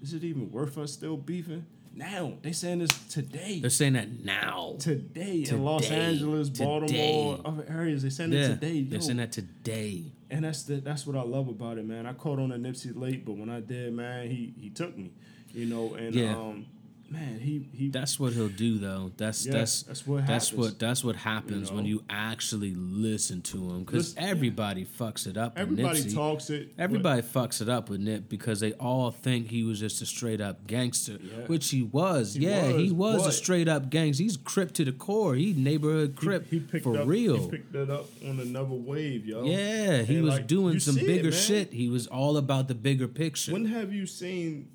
Is 0.00 0.12
it 0.14 0.22
even 0.22 0.52
worth 0.52 0.78
us 0.78 0.92
still 0.92 1.16
beefing? 1.16 1.66
Now 1.96 2.32
they 2.42 2.52
saying 2.52 2.80
this 2.80 2.90
today, 3.08 3.60
They're 3.60 3.70
saying 3.70 3.92
that 3.92 4.24
now. 4.24 4.76
today 4.80 5.44
in 5.48 5.62
Los 5.64 5.84
Today. 5.84 6.00
Angeles, 6.00 6.48
Baltimore, 6.48 6.88
Today. 6.88 7.40
other 7.44 7.64
areas. 7.68 8.02
They 8.02 8.10
saying 8.10 8.32
Yeah, 8.32 8.46
it 8.46 8.48
today, 8.60 8.82
they're 8.82 9.00
saying 9.00 9.18
that 9.18 9.32
today. 9.32 10.04
and 10.30 10.44
that's 10.44 10.64
the 10.64 10.76
that's 10.76 11.06
what 11.06 11.16
I 11.16 11.22
love 11.22 11.48
about 11.48 11.78
it, 11.78 11.86
man. 11.86 12.06
I 12.06 12.12
caught 12.12 12.38
on 12.40 12.48
to 12.50 12.56
Nipsey 12.56 12.98
late, 12.98 13.24
but 13.24 13.36
when 13.36 13.48
I 13.48 13.60
did, 13.60 13.92
man, 13.94 14.28
he 14.28 14.52
he 14.60 14.70
took 14.70 14.96
me, 14.98 15.12
you 15.52 15.66
know, 15.66 15.94
and 15.94 16.14
Yeah. 16.14 16.36
um, 16.36 16.66
man, 17.10 17.38
he 17.40 17.68
he 17.72 17.88
That's 17.90 18.18
what 18.18 18.32
he'll 18.32 18.48
do, 18.48 18.78
though. 18.78 19.12
That's 19.16 19.46
Yeah, 19.46 19.52
that's 19.52 19.82
that's 19.82 20.06
what 20.06 20.26
that's 20.26 20.48
happens. 20.50 20.58
what 20.66 20.78
that's 20.78 21.04
what 21.04 21.16
happens 21.16 21.70
when 21.70 21.84
know? 21.84 21.90
you 21.90 22.02
actually 22.10 22.74
listen 22.74 23.42
to 23.42 23.56
him. 23.70 23.84
Because 23.84 24.14
everybody 24.16 24.84
fucks 24.84 25.26
it 25.26 25.36
up. 25.36 25.54
with 25.54 25.62
everybody 25.62 26.10
talks 26.12 26.50
it. 26.50 26.76
but- 26.76 26.82
Everybody 26.82 27.22
fucks 27.22 27.60
it 27.60 27.68
up 27.68 27.88
with 27.88 28.00
Nip 28.00 28.28
because 28.28 28.60
they 28.60 28.72
all 28.74 29.10
think 29.10 29.48
he 29.48 29.62
was 29.64 29.80
just 29.80 30.00
a 30.02 30.06
straight 30.06 30.40
up 30.40 30.66
gangster, 30.66 31.18
Yeah. 31.22 31.46
which 31.46 31.70
he 31.70 31.82
was. 31.82 32.34
He 32.34 32.46
yeah, 32.46 32.68
he 32.72 32.90
was, 32.92 33.18
was 33.18 33.26
a 33.26 33.32
straight 33.32 33.68
up 33.68 33.90
gangster. 33.90 34.22
He's 34.22 34.36
crip 34.36 34.72
to 34.72 34.84
the 34.84 34.92
core. 34.92 35.34
He 35.34 35.52
neighborhood 35.52 36.16
crip 36.16 36.48
he, 36.50 36.62
he 36.72 36.78
for 36.80 36.98
up, 36.98 37.06
real. 37.06 37.44
He 37.44 37.48
picked 37.50 37.72
that 37.72 37.90
up 37.90 38.06
on 38.26 38.40
another 38.40 38.74
wave, 38.74 39.26
yo. 39.26 39.44
yeah, 39.44 40.02
he 40.02 40.16
And, 40.16 40.24
was 40.24 40.34
like, 40.34 40.46
doing 40.46 40.78
some 40.80 40.94
see 40.94 41.02
it, 41.02 41.06
bigger 41.06 41.32
shit. 41.32 41.72
He 41.72 41.88
was 41.88 42.06
all 42.06 42.36
about 42.36 42.68
the 42.68 42.74
bigger 42.74 43.08
picture. 43.08 43.52
When 43.52 43.66
have 43.66 43.92
you 43.92 44.06
seen 44.06 44.68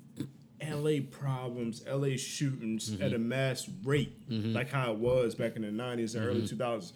LA 0.68 1.00
problems, 1.10 1.82
LA 1.86 2.16
shootings 2.16 2.90
Mm-hmm. 2.90 3.02
at 3.02 3.12
a 3.12 3.18
mass 3.18 3.68
rate, 3.84 4.12
like 4.28 4.70
how 4.70 4.92
it 4.92 4.98
was 4.98 5.34
back 5.34 5.56
in 5.56 5.62
the 5.62 5.68
90s 5.68 6.14
and 6.14 6.24
Mm-hmm. 6.24 6.28
early 6.28 6.42
2000s? 6.42 6.92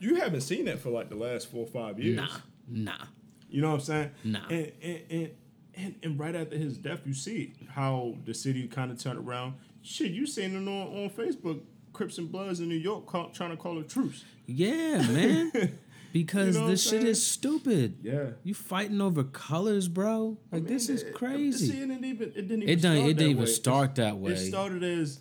You 0.00 0.14
haven't 0.16 0.40
seen 0.40 0.64
that 0.64 0.78
for 0.78 0.90
like 0.90 1.08
the 1.10 1.16
last 1.16 1.50
four 1.50 1.64
or 1.64 1.66
five 1.66 1.98
years. 2.00 2.16
nah, 2.16 2.28
nah. 2.68 3.04
You 3.50 3.60
know 3.62 3.68
what 3.70 3.74
I'm 3.74 3.80
saying? 3.80 4.10
Nah. 4.24 4.46
And, 4.48 4.72
and, 4.82 5.00
and, 5.10 5.30
and, 5.74 5.94
and 6.02 6.18
right 6.20 6.34
after 6.36 6.56
his 6.56 6.78
death, 6.78 7.00
you 7.04 7.12
see 7.14 7.52
how 7.68 8.14
the 8.24 8.32
city 8.32 8.66
kind 8.68 8.90
of 8.90 8.98
turned 9.02 9.18
around. 9.18 9.54
Shit, 9.82 10.12
you 10.12 10.26
seen 10.26 10.52
it 10.54 10.56
on, 10.56 10.68
on 10.68 11.10
Facebook, 11.10 11.60
Crips 11.92 12.18
and 12.18 12.30
Bloods 12.30 12.60
in 12.60 12.68
New 12.68 12.76
York 12.76 13.06
call, 13.06 13.28
trying 13.30 13.50
to 13.50 13.56
call 13.56 13.78
a 13.78 13.82
truce. 13.82 14.24
Yeah, 14.46 15.02
man. 15.02 15.78
Because 16.12 16.56
You 16.56 16.62
know 16.62 16.68
this 16.68 16.88
shit 16.88 17.04
is 17.04 17.24
stupid. 17.24 17.98
Yeah. 18.02 18.30
You 18.42 18.54
fighting 18.54 19.00
over 19.00 19.22
colors, 19.24 19.88
bro? 19.88 20.38
Like 20.50 20.62
Man, 20.64 20.72
this 20.72 20.88
is 20.88 21.04
crazy. 21.14 21.66
See, 21.68 21.78
it 21.82 21.86
didn't 21.88 22.04
even 22.04 22.28
it 22.30 22.48
didn't 22.48 22.62
even 22.64 22.68
It 22.68 22.80
start 22.80 22.96
It 22.96 23.00
that 23.00 23.14
didn't 23.14 23.30
even 23.30 23.40
way. 23.44 23.46
start 23.50 23.94
that 23.96 24.16
way. 24.18 24.32
It 24.32 24.36
started 24.38 24.82
as 24.82 25.20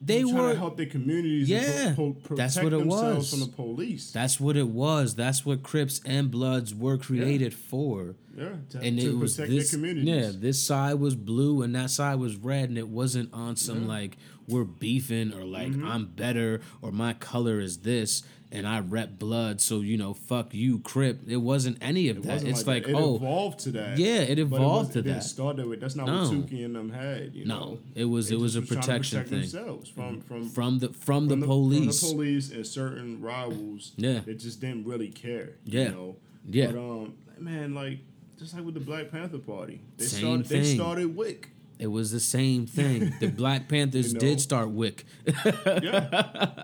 They 0.00 0.22
trying 0.22 0.34
were. 0.34 0.52
to 0.52 0.58
help 0.58 0.76
their 0.76 0.86
communities. 0.86 1.48
Yeah, 1.48 1.60
and 1.88 1.96
pro- 1.96 2.12
pro- 2.14 2.36
that's 2.36 2.56
what 2.56 2.72
it 2.72 2.78
themselves 2.78 3.16
was. 3.16 3.30
from 3.30 3.40
the 3.40 3.46
police. 3.56 4.10
That's 4.10 4.38
what 4.40 4.56
it 4.56 4.68
was. 4.68 5.14
That's 5.14 5.46
what 5.46 5.62
Crips 5.62 6.00
and 6.04 6.30
Bloods 6.30 6.74
were 6.74 6.98
created 6.98 7.54
for. 7.54 8.16
Yeah, 8.36 8.48
to, 8.70 8.80
and 8.80 8.98
to 8.98 9.10
it 9.10 9.16
was 9.16 9.36
protect 9.36 9.50
this 9.52 9.70
their 9.70 9.78
communities. 9.78 10.34
yeah 10.34 10.40
this 10.40 10.60
side 10.60 10.94
was 10.94 11.14
blue 11.14 11.62
and 11.62 11.72
that 11.76 11.88
side 11.90 12.16
was 12.18 12.34
red 12.34 12.68
and 12.68 12.76
it 12.76 12.88
wasn't 12.88 13.32
on 13.32 13.54
some 13.54 13.86
like 13.86 14.16
we're 14.48 14.64
beefing 14.64 15.32
or 15.32 15.44
like 15.44 15.68
Mm-hmm. 15.68 15.86
i'm 15.86 16.06
better 16.06 16.60
or 16.82 16.90
my 16.90 17.12
color 17.12 17.60
is 17.60 17.78
this 17.82 18.24
and 18.54 18.66
i 18.66 18.78
rep 18.80 19.18
blood 19.18 19.60
so 19.60 19.80
you 19.80 19.96
know 19.96 20.14
fuck 20.14 20.54
you 20.54 20.78
crip 20.80 21.20
it 21.28 21.36
wasn't 21.38 21.76
any 21.80 22.08
of 22.08 22.18
It 22.18 22.22
that 22.24 22.42
it's 22.44 22.66
like, 22.66 22.84
that. 22.84 22.90
it 22.90 22.94
oh 22.94 23.16
evolved 23.16 23.58
to 23.60 23.70
that. 23.72 23.98
Yeah, 23.98 24.18
it 24.20 24.38
evolved 24.38 24.88
was, 24.88 24.92
to 24.94 24.98
it 25.00 25.04
that. 25.06 25.24
Start 25.24 25.56
that 25.56 25.68
way. 25.68 25.76
That's 25.76 25.96
not 25.96 26.06
No. 26.06 26.22
what 26.22 26.30
Tookie 26.32 26.64
and 26.64 26.74
them 26.76 26.90
had. 26.90 27.34
You 27.34 27.44
No, 27.46 27.58
know? 27.58 27.78
it 27.94 28.04
was- 28.04 28.30
it 28.30 28.38
was 28.38 28.56
a 28.56 28.62
protection 28.62 29.18
protect 29.18 29.30
thing. 29.30 29.40
Themselves 29.40 29.88
from 29.90 30.20
from 30.22 30.48
from 30.48 30.78
the 30.78 30.88
from, 30.88 31.28
the, 31.28 31.36
from 31.36 31.42
police 31.46 32.00
from 32.00 32.08
the 32.08 32.14
police 32.14 32.50
and 32.52 32.66
certain 32.66 33.20
rivals. 33.20 33.92
Yeah. 33.96 34.20
that 34.20 34.38
just 34.38 34.60
didn't 34.60 34.86
really 34.86 35.08
care. 35.08 35.52
Yeah. 35.64 35.82
you 35.84 35.88
know? 35.90 36.16
Yeah. 36.48 36.66
But 36.72 36.78
um, 36.78 37.14
man, 37.38 37.74
like 37.74 37.98
just 38.38 38.54
like 38.54 38.64
with 38.64 38.74
the 38.74 38.80
Black 38.80 39.10
Panther 39.10 39.38
Party, 39.38 39.80
they 39.96 40.04
Same 40.06 40.44
started. 40.44 40.46
They 40.64 40.74
started 40.74 41.16
Wick. 41.16 41.50
It 41.84 41.90
was 41.90 42.10
the 42.10 42.18
same 42.20 42.66
thing. 42.66 43.12
The 43.20 43.26
black 43.42 43.68
panthers 43.68 44.08
You 44.08 44.14
know? 44.14 44.20
did 44.20 44.40
start 44.40 44.70
wick. 44.70 45.04
Yeah, 45.26 45.34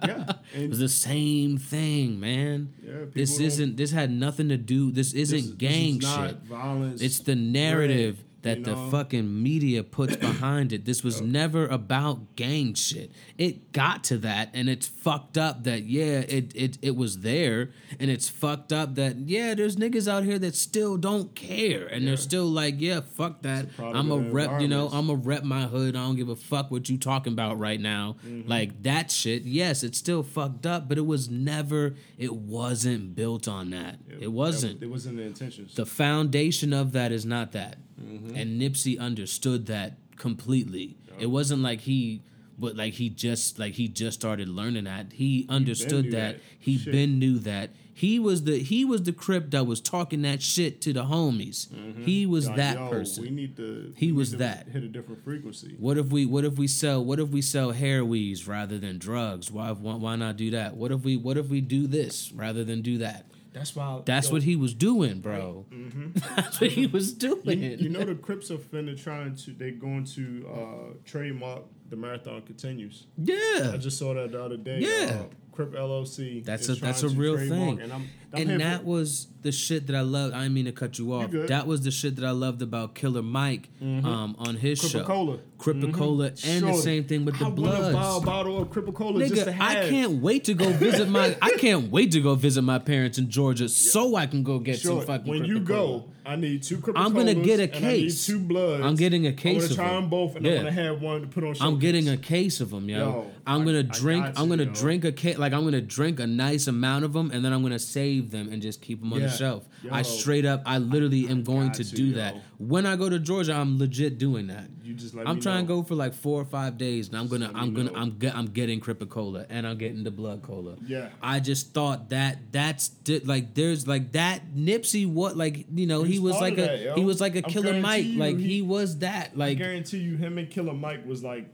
yeah. 0.06 0.32
it 0.55 0.70
was 0.70 0.78
the 0.78 0.88
same 0.88 1.59
thing 1.59 2.18
man. 2.18 2.72
Yeah, 2.82 3.05
this 3.14 3.38
isn't 3.38 3.76
this 3.76 3.90
had 3.92 4.10
nothing 4.10 4.48
to 4.48 4.56
do 4.56 4.90
this 4.90 5.12
isn't 5.12 5.36
this- 5.36 5.47
this 5.47 5.55
gang 5.56 5.97
is 5.98 6.02
not 6.02 6.28
shit. 6.30 6.38
Violence. 6.44 7.02
It's 7.02 7.20
the 7.20 7.34
narrative. 7.36 8.16
Right, 8.16 8.24
that 8.42 8.58
you 8.58 8.64
the 8.64 8.76
fucking 8.90 9.42
media 9.42 9.82
puts 9.82 10.16
behind 10.30 10.72
it. 10.72 10.84
This 10.84 11.02
was 11.02 11.20
never 11.20 11.66
about 11.66 12.36
gang 12.36 12.74
shit. 12.74 13.10
It 13.38 13.72
got 13.72 14.04
to 14.04 14.18
that 14.18 14.50
and 14.54 14.68
it's 14.68 14.86
fucked 14.86 15.36
up 15.38 15.64
that 15.64 15.84
yeah, 15.84 16.20
it 16.20 16.52
it 16.54 16.78
it 16.82 16.96
was 16.96 17.20
there 17.20 17.70
and 17.98 18.10
it's 18.10 18.28
fucked 18.28 18.72
up 18.72 18.94
that 18.96 19.16
yeah, 19.16 19.54
there's 19.54 19.76
niggas 19.76 20.10
out 20.10 20.24
here 20.24 20.38
that 20.38 20.54
still 20.54 20.96
don't 20.96 21.34
care 21.34 21.86
and 21.86 22.06
they're 22.06 22.16
still 22.16 22.46
like, 22.46 22.76
yeah, 22.78 23.00
fuck 23.00 23.42
that. 23.42 23.66
I'm 23.78 24.10
a 24.10 24.18
rep, 24.18 24.60
you 24.60 24.68
know. 24.68 24.88
I'm 24.88 25.10
a 25.10 25.14
rep 25.14 25.44
my 25.44 25.62
hood. 25.62 25.96
I 25.96 26.00
don't 26.00 26.16
give 26.16 26.28
a 26.28 26.36
fuck 26.36 26.70
what 26.70 26.88
you 26.88 26.98
talking 26.98 27.32
about 27.32 27.58
right 27.58 27.80
now. 27.80 28.16
Mm-hmm. 28.26 28.48
Like 28.48 28.82
that 28.82 29.10
shit. 29.10 29.42
Yes, 29.42 29.82
it's 29.82 29.98
still 29.98 30.22
fucked 30.22 30.66
up, 30.66 30.88
but 30.88 30.98
it 30.98 31.06
was 31.06 31.28
never 31.28 31.94
it 32.18 32.34
wasn't 32.34 33.14
built 33.14 33.48
on 33.48 33.70
that. 33.70 33.98
It 34.20 34.32
wasn't 34.32 34.82
It 34.82 34.90
wasn't 34.90 35.16
the 35.16 35.22
intentions. 35.22 35.74
the 35.74 35.86
foundation 35.86 36.72
of 36.72 36.92
that 36.92 37.12
is 37.12 37.24
not 37.24 37.52
that. 37.52 37.76
Mm-hmm. 38.02 38.36
And 38.36 38.60
Nipsey 38.60 38.98
understood 38.98 39.66
that 39.66 39.94
completely. 40.16 40.97
It 41.18 41.27
wasn't 41.27 41.62
like 41.62 41.81
he 41.82 42.22
but 42.59 42.77
like 42.77 42.94
he 42.94 43.09
just 43.09 43.59
like 43.59 43.74
he 43.74 43.89
just 43.89 44.20
started 44.20 44.48
learning 44.48 44.85
that. 44.85 45.12
He 45.14 45.47
understood 45.48 46.06
knew 46.06 46.10
that. 46.12 46.36
that. 46.36 46.43
He 46.59 46.77
Shit. 46.78 46.93
been 46.93 47.18
knew 47.18 47.39
that. 47.40 47.70
He 47.93 48.18
was 48.18 48.44
the 48.44 48.59
he 48.59 48.85
was 48.85 49.02
the 49.02 49.12
crip 49.12 49.51
that 49.51 49.66
was 49.66 49.81
talking 49.81 50.22
that 50.22 50.40
shit 50.43 50.81
to 50.82 50.93
the 50.93 51.05
homies. 51.05 51.68
He 52.05 52.24
was 52.27 52.47
Like, 52.47 52.56
that 52.56 52.77
yo, 52.77 52.89
person. 52.89 53.24
We 53.24 53.31
need 53.31 53.56
to. 53.56 53.93
He 53.97 54.12
was 54.12 54.31
to 54.31 54.36
that. 54.39 54.68
Hit 54.68 54.85
a 54.85 54.89
different 54.89 55.24
frequency. 55.24 55.74
What 55.78 55.98
if 55.98 56.06
we 56.06 56.27
what 56.27 56.44
if 56.44 56.56
we 56.59 56.66
sell 56.66 57.05
what 57.05 57.18
if 57.18 57.28
we 57.28 57.43
sell 57.43 57.72
hair 57.72 58.05
weaves 58.05 58.47
rather 58.47 58.78
than 58.78 58.98
drugs? 58.98 59.51
Why 59.51 59.72
why, 59.72 59.94
why 59.94 60.16
not 60.16 60.36
do 60.36 60.51
that? 60.52 60.77
What 60.77 60.93
if 60.93 61.02
we 61.02 61.16
what 61.16 61.36
if 61.36 61.48
we 61.48 61.60
do 61.60 61.86
this 61.86 62.31
rather 62.32 62.62
than 62.64 62.82
do 62.82 62.98
that? 62.98 63.27
That's 63.52 63.74
why. 63.74 64.02
That's 64.05 64.28
yo, 64.28 64.35
what 64.35 64.43
he 64.43 64.56
was 64.56 64.74
doing, 64.74 65.20
bro. 65.20 65.66
That's 66.36 66.60
what 66.60 66.70
he 66.70 66.86
was 66.86 67.12
doing. 67.12 67.62
You, 67.62 67.77
you 67.78 67.89
know 67.89 68.05
the 68.05 68.14
Crips 68.14 68.51
are 68.51 68.59
finna 68.59 69.01
trying 69.01 69.35
to. 69.36 69.52
They're 69.52 69.72
going 69.72 70.05
to 70.16 70.48
uh, 70.48 70.94
trademark 71.05 71.62
the 71.89 71.97
marathon 71.97 72.43
continues. 72.43 73.06
yeah. 73.16 73.72
I 73.74 73.77
just 73.77 73.98
saw 73.98 74.14
that 74.14 74.32
the 74.32 74.43
other 74.43 74.56
day. 74.56 74.78
Yeah. 74.78 75.22
Uh, 75.22 75.24
Crip 75.52 75.72
LLC. 75.72 76.44
That's 76.44 76.68
a 76.68 76.74
that's 76.77 77.02
a 77.02 77.09
real 77.09 77.36
thing, 77.36 77.81
And, 77.81 77.93
I'm, 77.93 78.09
I'm 78.32 78.48
and 78.51 78.60
that 78.60 78.81
for- 78.82 78.86
was 78.86 79.27
the 79.43 79.52
shit 79.52 79.86
that 79.89 79.97
I 79.97 80.02
loved. 80.02 80.35
I 80.35 80.43
didn't 80.43 80.55
mean 80.55 80.64
to 80.66 80.72
cut 80.72 80.98
you 80.98 81.12
off. 81.12 81.31
good. 81.31 81.48
That 81.48 81.66
was 81.66 81.81
the 81.82 81.90
shit 81.90 82.16
that 82.16 82.24
I 82.24 82.31
loved 82.31 82.62
about 82.62 82.94
Killer 82.94 83.22
Mike 83.22 83.68
um, 83.81 84.36
on 84.39 84.56
his 84.56 84.78
show. 84.78 84.98
Crip-A-Cola. 84.98 85.39
Crip-A-Cola, 85.59 86.27
and 86.47 86.66
the 86.66 86.74
same 86.74 87.05
thing 87.05 87.24
with 87.24 87.39
the 87.39 87.44
I 87.47 87.48
a 87.48 88.20
bottle 88.20 88.62
of 88.62 88.70
Crip-A-Cola 88.70 89.20
Nigga. 89.22 89.59
I 89.60 89.89
can't 89.89 90.22
wait 90.22 90.44
to 90.44 90.55
go 90.55 90.70
visit 90.70 91.09
my. 91.09 91.36
I 91.43 91.52
can't 91.52 91.90
wait 91.90 92.12
to 92.12 92.20
go 92.20 92.35
visit 92.35 92.62
my 92.62 92.78
parents 92.78 93.18
in 93.18 93.28
Georgia, 93.31 93.68
so 93.68 94.16
I 94.16 94.27
can 94.27 94.43
go 94.43 94.59
get 94.59 94.78
some 94.81 95.01
fucking. 95.02 95.28
When 95.28 95.44
you 95.44 95.60
go, 95.60 96.06
I 96.24 96.36
need 96.36 96.62
two 96.62 96.78
Crip-A-Colas. 96.78 97.10
I'm 97.10 97.16
gonna 97.16 97.35
get 97.35 97.60
a 97.60 97.64
I 97.64 97.81
case. 97.81 98.24
two 98.27 98.39
bloods. 98.39 98.85
I'm 98.85 98.94
getting 98.94 99.27
a 99.27 99.31
I'm 99.31 99.35
gonna 99.36 99.68
try 99.68 99.94
them. 99.94 100.09
both, 100.09 100.36
and 100.36 100.47
Yeah. 100.47 100.52
I'm 100.52 100.59
gonna 100.59 100.72
have 100.72 101.02
one 101.02 101.20
to 101.22 101.27
put 101.27 101.44
on. 101.44 101.56
I'm 101.60 101.78
getting 101.78 102.09
a 102.09 102.16
case 102.16 102.60
of 102.60 102.70
them, 102.70 102.89
yo. 102.89 102.98
Yo, 102.98 103.31
I'm 103.47 103.64
gonna 103.64 103.78
I 103.81 103.82
drink. 103.82 104.27
I'm 104.36 104.48
gonna 104.48 104.64
yo. 104.64 104.72
drink 104.72 105.05
a 105.05 105.12
case. 105.12 105.36
Like 105.40 105.52
I'm 105.52 105.64
gonna 105.64 105.80
drink 105.80 106.20
a 106.20 106.26
nice 106.26 106.66
amount 106.68 107.04
of 107.04 107.12
them, 107.12 107.30
and 107.32 107.44
then 107.44 107.52
I'm 107.52 107.62
gonna 107.62 107.78
save 107.78 108.30
them 108.30 108.48
and 108.52 108.60
just 108.62 108.80
keep 108.80 109.00
them 109.00 109.12
on 109.12 109.20
the 109.20 109.26
Yeah. 109.26 109.32
shelf. 109.32 109.68
I 109.90 110.02
straight 110.02 110.44
up. 110.44 110.62
I 110.66 110.78
literally 110.78 111.26
am 111.28 111.42
going 111.42 111.72
to 111.72 111.84
to, 111.84 111.94
do 111.96 112.04
yo. 112.06 112.16
that 112.16 112.36
when 112.58 112.86
I 112.86 112.96
go 112.96 113.08
to 113.08 113.18
Georgia. 113.18 113.54
I'm 113.54 113.78
legit 113.78 114.18
doing 114.18 114.46
that. 114.48 114.68
You 114.84 114.94
just 114.94 115.14
let 115.14 115.26
I'm 115.28 115.36
me 115.36 115.42
trying 115.42 115.66
know. 115.66 115.76
to 115.76 115.82
go 115.82 115.88
for 115.88 115.94
like 115.94 116.14
four 116.14 116.40
or 116.40 116.44
five 116.44 116.76
days, 116.78 117.08
and 117.08 117.16
I'm 117.16 117.28
gonna, 117.28 117.50
I'm 117.54 117.72
gonna, 117.74 117.90
know. 117.92 117.98
I'm 117.98 118.18
get, 118.18 118.34
I'm 118.36 118.46
getting 118.46 118.80
Crip-A-Cola, 118.80 119.46
and 119.48 119.66
I'm 119.66 119.78
getting 119.78 120.02
the 120.04 120.10
blood 120.10 120.42
cola. 120.42 120.76
Yeah. 120.86 121.08
I 121.22 121.38
just 121.40 121.72
thought 121.72 122.10
that 122.10 122.38
that's 122.52 122.90
like 123.24 123.54
there's 123.54 123.86
like 123.88 124.12
that 124.12 124.52
Nipsey. 124.54 125.06
What 125.06 125.36
like 125.36 125.66
you 125.74 125.86
know 125.86 126.02
he 126.02 126.12
He's 126.12 126.20
was 126.20 126.40
like 126.40 126.58
a 126.58 126.76
yo. 126.84 126.94
he 126.96 127.04
was 127.04 127.20
like 127.20 127.34
a 127.36 127.44
I'm 127.44 127.50
Killer 127.50 127.80
Mike. 127.80 128.04
you 128.04 128.18
Like 128.18 128.36
he, 128.38 128.48
he- 128.56 128.62
was 128.62 128.98
that. 128.98 129.30
I 129.34 129.38
Like 129.38 129.58
guarantee 129.58 129.98
you, 129.98 130.16
him 130.16 130.36
and 130.38 130.50
Killer 130.50 130.74
Mike 130.74 131.06
was 131.06 131.22
like. 131.22 131.48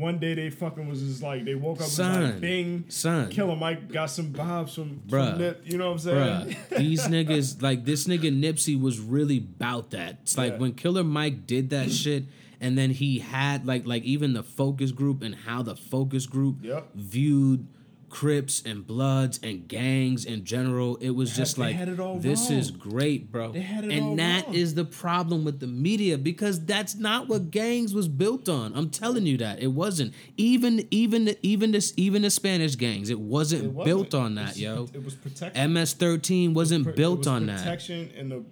One 0.00 0.18
day 0.18 0.34
they 0.34 0.50
fucking 0.50 0.88
was 0.88 1.00
just 1.02 1.22
like 1.22 1.44
they 1.44 1.54
woke 1.54 1.76
up 1.76 1.80
and 1.80 1.86
was 1.86 1.92
Son. 1.94 2.24
like 2.24 2.40
bing 2.40 2.84
Son. 2.88 3.28
Killer 3.30 3.54
Mike 3.56 3.92
got 3.92 4.06
some 4.06 4.32
vibes 4.32 4.74
from, 4.74 5.02
Bruh. 5.06 5.30
from 5.32 5.38
Nip, 5.38 5.62
you 5.64 5.78
know 5.78 5.86
what 5.86 5.92
I'm 5.92 5.98
saying? 5.98 6.56
Bruh, 6.56 6.68
these 6.78 7.06
niggas 7.06 7.60
like 7.62 7.84
this 7.84 8.06
nigga 8.06 8.32
Nipsey 8.36 8.80
was 8.80 8.98
really 8.98 9.38
about 9.38 9.90
that. 9.90 10.18
It's 10.22 10.36
like 10.38 10.52
Yeah. 10.54 10.58
when 10.58 10.72
Killer 10.72 11.04
Mike 11.04 11.46
did 11.46 11.70
that 11.70 11.90
shit, 12.02 12.24
and 12.60 12.76
then 12.78 12.90
he 12.90 13.18
had 13.20 13.66
like 13.66 13.86
like 13.86 14.02
even 14.04 14.32
the 14.32 14.42
focus 14.42 14.90
group 14.92 15.22
and 15.22 15.34
how 15.34 15.62
the 15.62 15.76
focus 15.76 16.26
group 16.26 16.56
Yep. 16.62 16.88
viewed 16.94 17.66
Crips 18.10 18.62
and 18.66 18.84
Bloods 18.86 19.38
and 19.42 19.66
gangs 19.68 20.24
in 20.24 20.44
general. 20.44 20.96
It 20.96 21.10
was 21.10 21.34
just 21.34 21.56
they 21.56 21.62
like 21.62 21.76
had 21.76 21.88
it 21.88 22.00
all 22.00 22.18
this 22.18 22.50
wrong. 22.50 22.58
is 22.58 22.70
great, 22.72 23.30
bro. 23.30 23.52
They 23.52 23.60
had 23.60 23.84
it 23.84 23.92
and 23.92 24.18
that 24.18 24.46
wrong. 24.46 24.54
is 24.54 24.74
the 24.74 24.84
problem 24.84 25.44
with 25.44 25.60
the 25.60 25.68
media 25.68 26.18
because 26.18 26.64
that's 26.64 26.96
not 26.96 27.28
what 27.28 27.50
gangs 27.52 27.94
was 27.94 28.08
built 28.08 28.48
on. 28.48 28.74
I'm 28.74 28.90
telling 28.90 29.26
you 29.26 29.36
that 29.38 29.60
it 29.60 29.68
wasn't. 29.68 30.12
Even 30.36 30.86
even 30.90 31.36
even 31.42 31.70
this 31.70 31.94
even 31.96 32.22
the 32.22 32.30
Spanish 32.30 32.74
gangs, 32.76 33.10
it 33.10 33.20
wasn't, 33.20 33.64
It 33.64 33.72
wasn't. 33.72 33.84
built 33.86 34.14
on 34.14 34.32
It 34.32 34.34
that, 34.42 34.48
was- 34.48 34.60
yo. 34.60 34.88
It 34.92 35.04
was 35.04 35.14
protection. 35.14 35.72
MS13 35.72 36.52
wasn't 36.52 36.86
It 36.88 36.96
built 36.96 37.18
was 37.20 37.26
on 37.28 37.46
that. 37.46 37.58
protection 37.60 38.10
and 38.18 38.30
the 38.32 38.42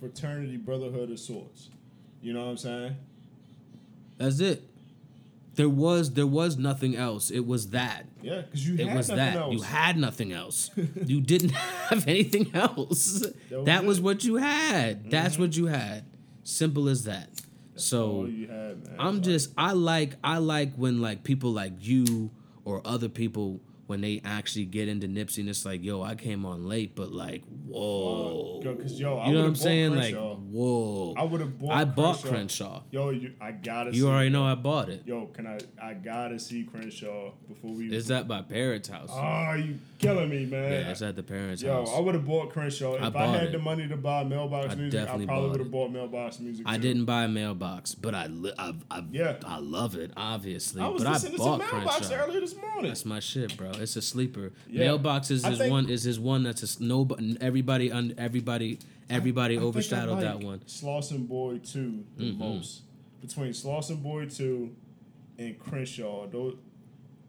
fraternity 0.00 0.56
brotherhood 0.56 1.10
of 1.10 1.18
sorts. 1.18 1.70
You 2.22 2.32
know 2.32 2.44
what 2.44 2.50
I'm 2.52 2.56
saying? 2.56 2.96
That's 4.16 4.40
it. 4.40 4.62
There 5.58 5.68
was 5.68 6.12
there 6.12 6.26
was 6.26 6.56
nothing 6.56 6.94
else. 6.96 7.30
It 7.30 7.44
was 7.46 7.70
that. 7.70 8.06
Yeah, 8.22 8.42
because 8.42 8.66
you 8.66 8.74
It 8.76 8.86
had 8.86 8.96
was 8.96 9.08
nothing 9.08 9.24
that. 9.24 9.36
else. 9.36 9.54
You 9.54 9.62
had 9.62 9.96
nothing 9.98 10.32
else. 10.32 10.70
you 11.04 11.20
didn't 11.20 11.50
have 11.50 12.06
anything 12.08 12.50
else. 12.54 13.20
was 13.50 13.64
That 13.66 13.84
was. 13.84 13.98
Mm-hmm. 13.98 14.04
what 14.04 14.24
you 14.24 14.36
had. 14.36 15.10
That's 15.10 15.36
what 15.38 15.56
you 15.56 15.66
had. 15.66 16.04
Simple 16.44 16.88
as 16.88 17.04
that. 17.04 17.28
So 17.74 18.10
all 18.10 18.28
you 18.28 18.46
had, 18.48 18.86
man. 18.86 18.96
I'm 18.98 19.14
Like, 19.16 19.24
just 19.24 19.52
I 19.58 19.72
like 19.72 20.16
I 20.24 20.38
like 20.38 20.74
when 20.76 21.00
like 21.00 21.22
people 21.24 21.50
like 21.52 21.74
you 21.80 22.30
or 22.64 22.80
other 22.84 23.08
people 23.08 23.60
when 23.88 24.02
they 24.02 24.20
actually 24.22 24.66
get 24.66 24.86
into 24.86 25.08
Nipsey 25.08 25.38
and 25.38 25.48
it's 25.48 25.64
like, 25.64 25.82
yo, 25.82 26.02
I 26.02 26.14
came 26.14 26.44
on 26.44 26.68
late, 26.68 26.94
but 26.94 27.10
like, 27.10 27.42
whoa. 27.66 28.60
Yo, 28.62 28.74
'cause, 28.74 29.00
yo, 29.00 29.16
I 29.16 29.28
you 29.28 29.32
know 29.34 29.40
what 29.40 29.48
I'm 29.48 29.54
saying? 29.56 29.94
Like, 29.96 30.14
whoa. 30.14 31.14
I 31.16 31.22
would 31.24 31.40
have 31.40 31.58
bought. 31.58 31.70
I 31.72 31.84
bought 31.84 32.20
Crenshaw. 32.20 32.30
Crenshaw. 32.30 32.82
Yo, 32.90 33.10
you, 33.10 33.32
I 33.40 33.52
gotta. 33.52 33.90
You 33.94 34.02
see 34.02 34.08
already 34.08 34.28
know 34.30 34.44
I 34.44 34.54
bought 34.56 34.90
it. 34.90 35.02
Yo, 35.06 35.26
can 35.26 35.46
I? 35.46 35.58
I 35.82 35.94
gotta 35.94 36.38
see 36.38 36.64
Crenshaw 36.64 37.32
before 37.48 37.70
we. 37.72 37.92
Is 37.94 38.08
that 38.08 38.28
by 38.28 38.42
parents' 38.42 38.88
house? 38.88 39.08
Oh, 39.10 39.54
you 39.54 39.78
killing 39.98 40.28
me, 40.28 40.44
man. 40.46 40.70
yeah, 40.70 40.90
it's 40.90 41.02
at 41.02 41.16
the 41.16 41.22
parents' 41.22 41.62
Yo, 41.62 41.72
house. 41.72 41.88
Yo, 41.90 41.96
I 41.96 42.00
would 42.00 42.14
have 42.14 42.26
bought 42.26 42.50
Crenshaw 42.52 42.94
if 42.94 43.02
I, 43.02 43.08
bought 43.10 43.34
had 43.34 43.44
it. 43.48 43.52
the 43.52 43.58
money 43.58 43.88
to 43.88 43.96
buy 43.96 44.22
mailbox 44.24 44.72
I 44.72 44.76
music. 44.76 45.00
I 45.00 45.04
definitely 45.04 45.26
probably 45.26 45.50
would 45.50 45.60
have 45.60 45.70
bought 45.70 45.90
mailbox 45.92 46.40
music. 46.40 46.66
I 46.68 46.76
too. 46.76 46.82
didn't 46.82 47.04
buy 47.06 47.24
a 47.24 47.28
mailbox, 47.28 47.94
but 47.94 48.14
I 48.14 48.26
li- 48.26 48.52
I, 48.58 48.74
I, 48.90 49.04
Yeah. 49.10 49.36
I 49.46 49.58
love 49.58 49.94
it, 49.94 50.12
obviously. 50.16 50.82
I 50.82 50.88
was 50.88 51.02
but 51.02 51.08
I 51.08 51.12
listening 51.14 51.32
to 51.32 51.38
bought 51.38 51.58
mailbox 51.58 52.08
Crenshaw. 52.08 52.24
earlier 52.26 52.40
this 52.40 52.54
morning. 52.56 52.88
That's 52.88 53.04
my 53.06 53.20
shit, 53.20 53.56
bro. 53.56 53.70
It's 53.78 53.96
a 53.96 54.02
sleeper. 54.02 54.52
Yeah. 54.68 54.80
Mailbox 54.84 55.30
is 55.30 55.44
I 55.44 55.50
his 55.50 55.58
think- 55.58 55.70
one. 55.70 55.88
Is 55.88 56.02
his 56.04 56.18
one 56.20 56.42
that's 56.42 56.78
a 56.78 56.82
no. 56.82 57.08
Everybody, 57.40 57.90
un, 57.92 58.14
everybody, 58.18 58.78
everybody 59.08 59.58
I 59.58 59.60
overshadowed 59.62 60.20
that 60.22 60.40
one. 60.40 60.60
Slauson 60.66 61.26
Boy 61.28 61.58
two 61.58 62.04
the 62.16 62.24
Mm-hmm. 62.24 62.38
most 62.38 62.82
between 63.20 63.50
Slauson 63.52 64.02
Boy 64.02 64.26
two 64.26 64.74
and 65.38 65.58
Crenshaw. 65.58 66.26
Those 66.28 66.56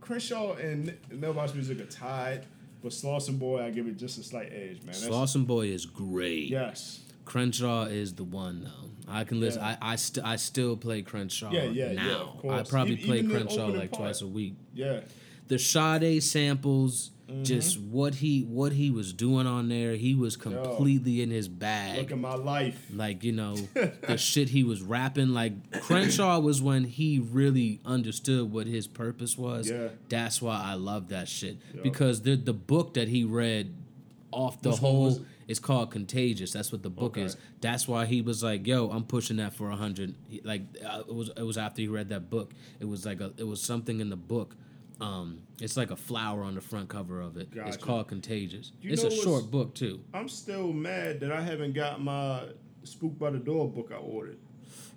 Crenshaw 0.01 0.53
and 0.55 0.95
Mailbox 1.11 1.53
Music 1.53 1.79
are 1.81 1.85
tied, 1.85 2.45
but 2.81 2.91
Slauson 2.91 3.37
Boy 3.39 3.61
I 3.63 3.69
give 3.71 3.87
it 3.87 3.97
just 3.97 4.17
a 4.19 4.23
slight 4.23 4.51
edge, 4.53 4.81
man. 4.83 4.95
Slauson 4.95 5.45
Boy 5.45 5.67
is 5.67 5.85
great. 5.85 6.49
Yes. 6.49 7.01
Crenshaw 7.25 7.83
is 7.85 8.13
the 8.15 8.23
one 8.23 8.63
though. 8.63 8.89
I 9.11 9.23
can 9.23 9.39
listen. 9.39 9.61
Yeah. 9.61 9.77
I 9.81 9.93
I, 9.93 9.95
st- 9.97 10.25
I 10.25 10.35
still 10.35 10.75
play 10.77 11.01
Crenshaw 11.01 11.51
Yeah, 11.51 11.63
yeah, 11.63 11.91
yeah, 11.91 11.93
now. 12.07 12.35
course. 12.41 12.67
I 12.67 12.69
probably 12.69 12.95
E- 12.95 13.05
play 13.05 13.23
Crenshaw 13.23 13.67
like 13.67 13.91
part. 13.91 14.01
twice 14.03 14.21
a 14.21 14.27
week. 14.27 14.55
Yeah. 14.73 15.01
The 15.49 15.59
Sade 15.59 16.23
samples, 16.23 17.11
Mm-hmm. 17.29 17.43
just 17.43 17.79
what 17.79 18.15
he 18.15 18.41
what 18.41 18.71
he 18.71 18.89
was 18.89 19.13
doing 19.13 19.45
on 19.45 19.69
there, 19.69 19.93
he 19.95 20.15
was 20.15 20.35
completely 20.35 21.21
in 21.21 21.29
his 21.29 21.47
bag. 21.47 21.99
Look 21.99 22.11
at 22.11 22.17
my 22.17 22.33
life. 22.33 22.87
Like, 22.91 23.23
you 23.23 23.33
know, 23.33 23.53
the 24.07 24.17
shit 24.17 24.49
he 24.49 24.63
was 24.63 24.81
rapping. 24.81 25.27
Like, 25.27 25.79
Crenshaw 25.81 26.39
was 26.39 26.59
when 26.59 26.85
he 26.85 27.19
really 27.19 27.81
understood 27.85 28.51
what 28.51 28.65
his 28.65 28.87
purpose 28.87 29.37
was. 29.37 29.69
Yeah. 29.69 29.89
That's 30.09 30.41
why 30.41 30.59
I 30.59 30.73
love 30.73 31.09
that 31.09 31.27
shit. 31.27 31.59
Yeah. 31.75 31.81
Because 31.83 32.23
the 32.23 32.35
the 32.35 32.51
book 32.51 32.95
that 32.95 33.07
he 33.09 33.25
read 33.25 33.75
off 34.31 34.59
the 34.63 34.71
Which 34.71 34.79
whole 34.79 35.19
it's 35.47 35.59
called 35.59 35.91
Contagious. 35.91 36.51
That's 36.51 36.71
what 36.71 36.81
the 36.81 36.89
book 36.89 37.11
Okay. 37.15 37.21
is. 37.25 37.37
That's 37.61 37.87
why 37.87 38.07
he 38.07 38.23
was 38.23 38.41
like, 38.41 38.65
"Yo, 38.65 38.89
I'm 38.89 39.03
pushing 39.03 39.37
that 39.37 39.53
for 39.53 39.69
a 39.69 39.75
hundred. 39.75 40.15
Like 40.43 40.63
uh, 40.83 41.03
it 41.07 41.13
was 41.13 41.29
it 41.37 41.43
was 41.43 41.59
after 41.59 41.83
he 41.83 41.87
read 41.89 42.09
that 42.09 42.31
book. 42.31 42.55
It 42.79 42.85
was 42.85 43.05
like 43.05 43.21
a 43.21 43.33
it 43.37 43.45
was 43.45 43.61
something 43.61 43.99
in 43.99 44.09
the 44.09 44.17
book. 44.17 44.55
Um, 45.01 45.43
it's 45.61 45.77
like 45.77 45.91
a 45.91 45.95
flower 45.95 46.43
on 46.43 46.55
the 46.55 46.61
front 46.61 46.89
cover 46.89 47.21
of 47.21 47.37
it. 47.37 47.49
It's 47.53 47.77
called 47.77 48.07
Contagious. 48.07 48.71
You 48.81 48.91
it's 48.91 49.03
a 49.03 49.11
short 49.11 49.49
book 49.49 49.73
too. 49.73 50.01
I'm 50.13 50.27
still 50.27 50.73
mad 50.73 51.21
that 51.21 51.31
I 51.31 51.41
haven't 51.41 51.73
got 51.73 52.01
my 52.01 52.43
Spook 52.83 53.17
by 53.19 53.29
the 53.29 53.37
Door 53.39 53.71
book 53.71 53.91
I 53.93 53.97
ordered. 53.97 54.37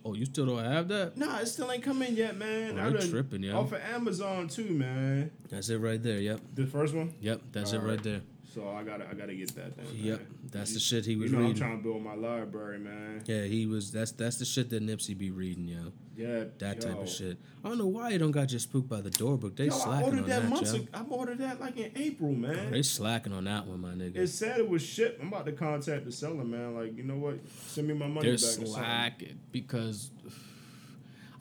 Oh, 0.04 0.14
you 0.14 0.24
still 0.24 0.46
don't 0.46 0.64
have 0.64 0.88
that? 0.88 1.16
Nah, 1.16 1.38
it 1.38 1.46
still 1.46 1.70
ain't 1.70 1.82
come 1.84 2.02
in 2.02 2.16
yet, 2.16 2.36
man. 2.36 2.78
Oh, 2.78 2.82
I'm 2.82 2.98
tripping, 3.08 3.44
yo. 3.44 3.56
Off 3.58 3.72
of 3.72 3.80
Amazon 3.80 4.48
too, 4.48 4.70
man. 4.70 5.30
That's 5.48 5.68
it 5.68 5.78
right 5.78 6.02
there. 6.02 6.18
Yep. 6.18 6.40
The 6.54 6.66
first 6.66 6.94
one. 6.94 7.14
Yep. 7.20 7.40
That's 7.52 7.72
it 7.72 7.76
All 7.76 7.82
right 7.82 7.90
right. 7.90 8.02
there. 8.02 8.20
So 8.52 8.68
I 8.68 8.82
gotta, 8.82 9.08
I 9.10 9.14
gotta 9.14 9.34
get 9.34 9.54
that. 9.54 9.76
Then, 9.76 9.86
Yep. 9.94 10.18
man. 10.18 10.28
That's 10.50 10.70
You- 10.70 10.74
the 10.74 10.80
shit 10.80 11.06
he 11.06 11.16
was 11.16 11.30
you 11.32 11.38
know, 11.38 11.46
I'm 11.46 11.54
trying 11.54 11.78
to 11.78 11.82
build 11.82 12.02
my 12.02 12.14
library, 12.14 12.78
man. 12.78 13.22
Yeah, 13.26 13.44
he 13.44 13.64
was. 13.66 13.90
That's 13.90 14.12
that's 14.12 14.36
the 14.36 14.44
shit 14.44 14.68
that 14.70 14.82
Nipsey 14.82 15.16
be 15.16 15.30
reading, 15.30 15.66
yo. 15.68 15.92
Yeah, 16.14 16.44
That 16.58 16.82
type 16.82 16.98
of 17.00 17.08
shit. 17.08 17.38
I 17.64 17.68
don't 17.70 17.78
know 17.78 17.86
why 17.86 18.10
you 18.10 18.18
don't 18.18 18.32
got 18.32 18.48
just 18.48 18.64
spook 18.68 18.86
by 18.86 19.00
the 19.00 19.08
door 19.08 19.38
book. 19.38 19.56
They 19.56 19.66
Yo, 19.68 19.74
I 19.74 19.78
slacking 19.78 20.04
ordered 20.04 20.22
on 20.24 20.28
that, 20.28 20.42
that, 20.42 20.48
months 20.50 20.72
yo. 20.74 20.80
ago. 20.80 20.88
I 20.92 21.02
ordered 21.04 21.38
that 21.38 21.58
like 21.58 21.78
in 21.78 21.90
April, 21.96 22.32
man. 22.32 22.70
They 22.72 22.82
slacking 22.82 23.32
on 23.32 23.44
that 23.44 23.66
one, 23.66 23.80
my 23.80 23.92
nigga. 23.94 24.16
It 24.16 24.28
said 24.28 24.58
it 24.58 24.68
was 24.68 24.82
shipped. 24.82 25.22
I'm 25.22 25.28
about 25.28 25.46
to 25.46 25.52
contact 25.52 26.04
the 26.04 26.12
seller, 26.12 26.44
man. 26.44 26.74
Like, 26.74 26.94
you 26.98 27.04
know 27.04 27.16
what? 27.16 27.38
Send 27.66 27.88
me 27.88 27.94
my 27.94 28.06
money 28.08 28.26
They're 28.26 28.32
back. 28.34 28.40
something. 28.40 28.66
slacking 28.72 29.38
because 29.52 30.10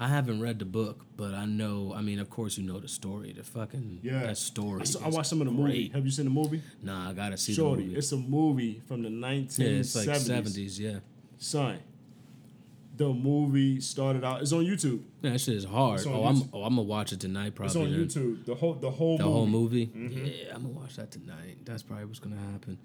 I 0.03 0.07
haven't 0.07 0.41
read 0.41 0.57
the 0.57 0.65
book, 0.65 1.05
but 1.15 1.35
I 1.35 1.45
know. 1.45 1.93
I 1.95 2.01
mean, 2.01 2.17
of 2.19 2.27
course, 2.29 2.57
you 2.57 2.63
know 2.65 2.79
the 2.79 2.87
story. 2.87 3.33
The 3.33 3.43
fucking 3.43 3.99
Yeah. 4.01 4.23
that 4.23 4.37
story. 4.37 4.81
I, 4.81 4.85
saw, 4.85 5.05
I 5.05 5.09
watched 5.09 5.29
some 5.29 5.41
of 5.41 5.45
the 5.47 5.53
movie. 5.53 5.89
Have 5.93 6.03
you 6.05 6.11
seen 6.11 6.25
the 6.25 6.31
movie? 6.31 6.61
Nah, 6.81 7.09
I 7.09 7.13
gotta 7.13 7.37
see 7.37 7.53
Shorty, 7.53 7.83
the 7.83 7.87
movie. 7.89 7.97
it's 7.99 8.11
a 8.11 8.17
movie 8.17 8.81
from 8.87 9.03
the 9.03 9.09
yeah, 9.09 9.27
1970s. 9.27 9.79
it's 9.79 9.95
like 10.07 10.15
seventies. 10.17 10.79
Yeah, 10.79 10.99
Son, 11.37 11.77
the 12.97 13.09
movie 13.13 13.79
started 13.79 14.23
out. 14.23 14.41
It's 14.41 14.51
on 14.51 14.65
YouTube. 14.65 15.01
yeah, 15.21 15.31
that 15.33 15.39
shit 15.39 15.55
is 15.55 15.65
hard. 15.65 15.99
It's 15.99 16.07
Oh, 16.07 16.25
I'm 16.25 16.41
oh, 16.51 16.63
I'm 16.63 16.75
gonna 16.75 16.81
watch 16.81 17.13
it 17.13 17.19
tonight. 17.19 17.47
It's 17.47 17.55
Probably 17.55 17.81
on 17.83 17.91
then. 17.91 18.07
YouTube. 18.07 18.45
The 18.45 18.55
whole 18.55 18.73
the 18.73 18.89
whole 18.91 19.17
The 19.17 19.23
movie. 19.23 19.33
whole 19.35 19.47
movie. 19.47 19.87
Mm-hmm. 19.87 20.25
Yeah, 20.25 20.55
I'm 20.55 20.63
gonna 20.63 20.73
watch 20.79 20.95
that 20.95 21.11
tonight. 21.11 21.57
That's 21.65 21.83
probably 21.83 22.05
what's 22.05 22.19
gonna 22.19 22.41
happen. 22.51 22.77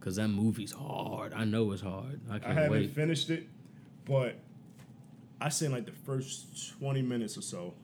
Cause 0.00 0.16
that 0.16 0.28
movie's 0.28 0.72
hard. 0.72 1.32
I 1.32 1.44
know 1.44 1.70
it's 1.72 1.82
hard. 1.82 2.20
I 2.30 2.36
I 2.36 2.38
can't 2.38 2.54
haven't 2.58 2.70
wait. 2.72 2.90
finished 2.90 3.30
it, 3.30 3.48
but 4.04 4.36
I 5.42 5.48
seen 5.48 5.72
like 5.72 5.86
the 5.86 5.92
first 5.92 6.78
20 6.78 7.02
minutes 7.02 7.36
or 7.36 7.42
so, 7.42 7.74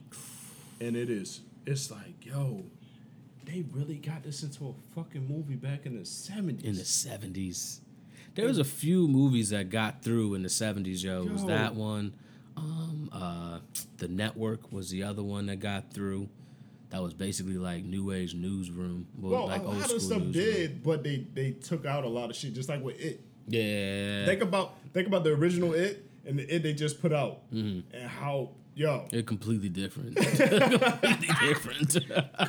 and 0.81 0.97
it 0.97 1.11
is. 1.11 1.41
It's 1.67 1.91
like, 1.91 2.25
yo, 2.25 2.65
they 3.45 3.65
really 3.73 3.97
got 3.97 4.23
this 4.23 4.45
into 4.45 4.69
a 4.69 4.73
fucking 4.95 5.27
movie 5.27 5.57
back 5.57 5.85
in 5.85 5.95
the 5.97 6.03
70s. 6.03 6.63
in 6.63 6.77
the 6.77 6.85
seventies. 6.85 7.81
There 8.37 8.47
was 8.47 8.59
a 8.59 8.65
few 8.65 9.09
movies 9.09 9.51
that 9.51 9.71
got 9.71 10.03
through 10.05 10.35
in 10.35 10.45
the 10.45 10.49
seventies, 10.49 11.03
yo. 11.03 11.25
It 11.25 11.33
was 11.33 11.45
that 11.47 11.75
one. 11.75 12.15
Um, 12.57 13.11
uh, 13.13 13.59
the 13.97 14.07
Network 14.07 14.71
was 14.71 14.91
the 14.91 15.03
other 15.03 15.25
one 15.25 15.47
that 15.47 15.57
got 15.57 15.93
through. 15.93 16.29
That 16.91 17.03
was 17.03 17.13
basically 17.13 17.57
like 17.59 17.85
new 17.85 18.13
age 18.13 18.35
newsroom. 18.35 19.09
Well, 19.19 19.33
well, 19.33 19.47
like 19.49 19.63
a 19.63 19.67
lot 19.67 19.93
of 19.93 20.01
stuff 20.01 20.23
newsroom. 20.23 20.33
did, 20.33 20.83
but 20.85 21.03
they 21.03 21.27
they 21.35 21.51
took 21.51 21.85
out 21.87 22.05
a 22.05 22.09
lot 22.09 22.31
of 22.31 22.37
shit, 22.37 22.55
just 22.55 22.69
like 22.69 22.83
with 22.83 23.01
it. 23.01 23.21
Yeah, 23.49 24.27
Think 24.27 24.43
about 24.43 24.75
think 24.93 25.09
about 25.09 25.25
the 25.25 25.31
original 25.31 25.73
it 25.75 26.08
and 26.29 26.39
the 26.39 26.55
it 26.55 26.63
they 26.63 26.75
just 26.75 27.01
put 27.01 27.13
out, 27.13 27.51
Mm-hmm. 27.53 27.97
and 27.97 28.09
how 28.11 28.51
yo 28.75 29.07
they're 29.11 29.23
completely 29.23 29.69
different. 29.69 30.15
completely 30.17 31.29
different. 31.41 31.95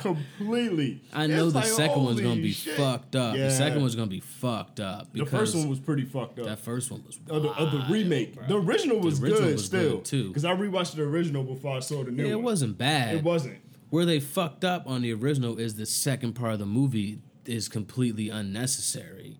completely. 0.00 1.02
I 1.12 1.26
know 1.26 1.44
It's 1.44 1.52
the 1.54 1.58
like, 1.60 1.68
second 1.68 2.04
one's 2.04 2.20
gonna 2.20 2.40
be 2.40 2.52
shit. 2.52 2.76
fucked 2.76 3.16
up. 3.16 3.36
Yeah. 3.36 3.44
The 3.44 3.50
second 3.50 3.80
one's 3.80 3.94
gonna 3.96 4.06
be 4.08 4.20
fucked 4.20 4.80
up. 4.80 5.12
The 5.12 5.26
first 5.26 5.54
one 5.56 5.68
was 5.68 5.80
pretty 5.80 6.04
fucked 6.04 6.38
up. 6.38 6.46
that 6.46 6.58
first 6.60 6.90
one 6.90 7.02
was 7.06 7.18
of 7.28 7.42
the, 7.42 7.48
of 7.50 7.72
the 7.72 7.84
remake. 7.92 8.34
bro. 8.36 8.46
The 8.46 8.56
original 8.60 9.00
was 9.00 9.20
original 9.20 9.42
good 9.42 9.52
was 9.54 9.64
still, 9.64 9.96
good, 9.96 10.04
too. 10.04 10.28
Because 10.28 10.44
I 10.44 10.54
rewatched 10.54 10.94
the 10.96 11.02
original 11.02 11.42
before 11.44 11.76
I 11.76 11.80
saw 11.80 12.04
the 12.04 12.10
new 12.10 12.24
Yeah, 12.24 12.32
it 12.32 12.34
one. 12.36 12.44
wasn't 12.44 12.78
bad. 12.78 13.16
It 13.16 13.24
wasn't. 13.24 13.58
Where 13.90 14.04
they 14.04 14.20
fucked 14.20 14.64
up 14.64 14.86
on 14.86 15.02
the 15.02 15.12
original 15.12 15.58
is 15.58 15.74
the 15.74 15.86
second 15.86 16.34
part 16.34 16.52
of 16.52 16.58
the 16.60 16.66
movie 16.66 17.22
is 17.44 17.68
completely 17.68 18.28
unnecessary. 18.30 19.38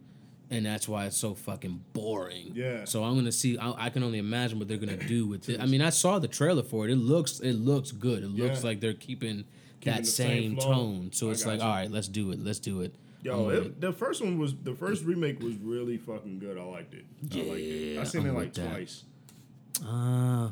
And 0.53 0.67
that's 0.67 0.89
why 0.89 1.07
it's 1.07 1.17
so 1.17 1.35
fucking 1.35 1.85
boring. 1.93 2.51
Yeah. 2.55 2.85
So 2.85 3.05
I'm 3.05 3.15
gonna 3.15 3.31
see. 3.31 3.57
I, 3.57 3.87
I 3.87 3.91
can 3.91 4.03
only 4.03 4.19
imagine 4.19 4.59
what 4.59 4.67
they're 4.67 4.79
gonna 4.79 4.97
do 4.97 5.27
with 5.27 5.49
it. 5.49 5.61
I 5.61 5.67
mean, 5.67 5.81
I 5.81 5.91
saw 5.91 6.19
the 6.19 6.27
trailer 6.27 6.65
for 6.65 6.87
it. 6.89 6.91
It 6.91 6.97
looks. 6.97 7.39
It 7.39 7.53
looks 7.53 7.93
good. 7.93 8.25
It 8.25 8.29
looks 8.31 8.61
Yeah. 8.63 8.67
like 8.67 8.81
they're 8.81 8.93
keeping, 8.95 9.45
Keeping 9.81 9.93
that 9.95 10.01
the 10.01 10.11
same, 10.11 10.29
same 10.31 10.57
tone. 10.57 11.11
So 11.13 11.29
I 11.29 11.33
it's 11.33 11.47
like, 11.47 11.61
gotcha. 11.61 11.69
all 11.69 11.75
right, 11.77 11.91
let's 11.91 12.09
do 12.09 12.33
it. 12.33 12.43
Let's 12.45 12.59
do 12.59 12.81
it. 12.81 12.93
Yo, 13.23 13.49
it, 13.51 13.81
the 13.81 13.93
first 13.93 14.23
one 14.23 14.39
was 14.39 14.57
the 14.57 14.75
first 14.75 15.05
remake 15.05 15.41
was 15.41 15.55
really 15.57 15.99
fucking 15.99 16.39
good. 16.41 16.59
I 16.59 16.63
liked 16.65 16.95
it. 16.95 17.05
I 17.33 17.37
liked 17.37 17.51
it. 17.61 17.95
Yeah, 17.95 18.01
I 18.01 18.05
seen 18.05 18.23
I'm 18.23 18.29
it 18.29 18.33
like 18.35 18.53
that. 18.55 18.71
twice. 18.71 19.05
Uh, 19.87 20.51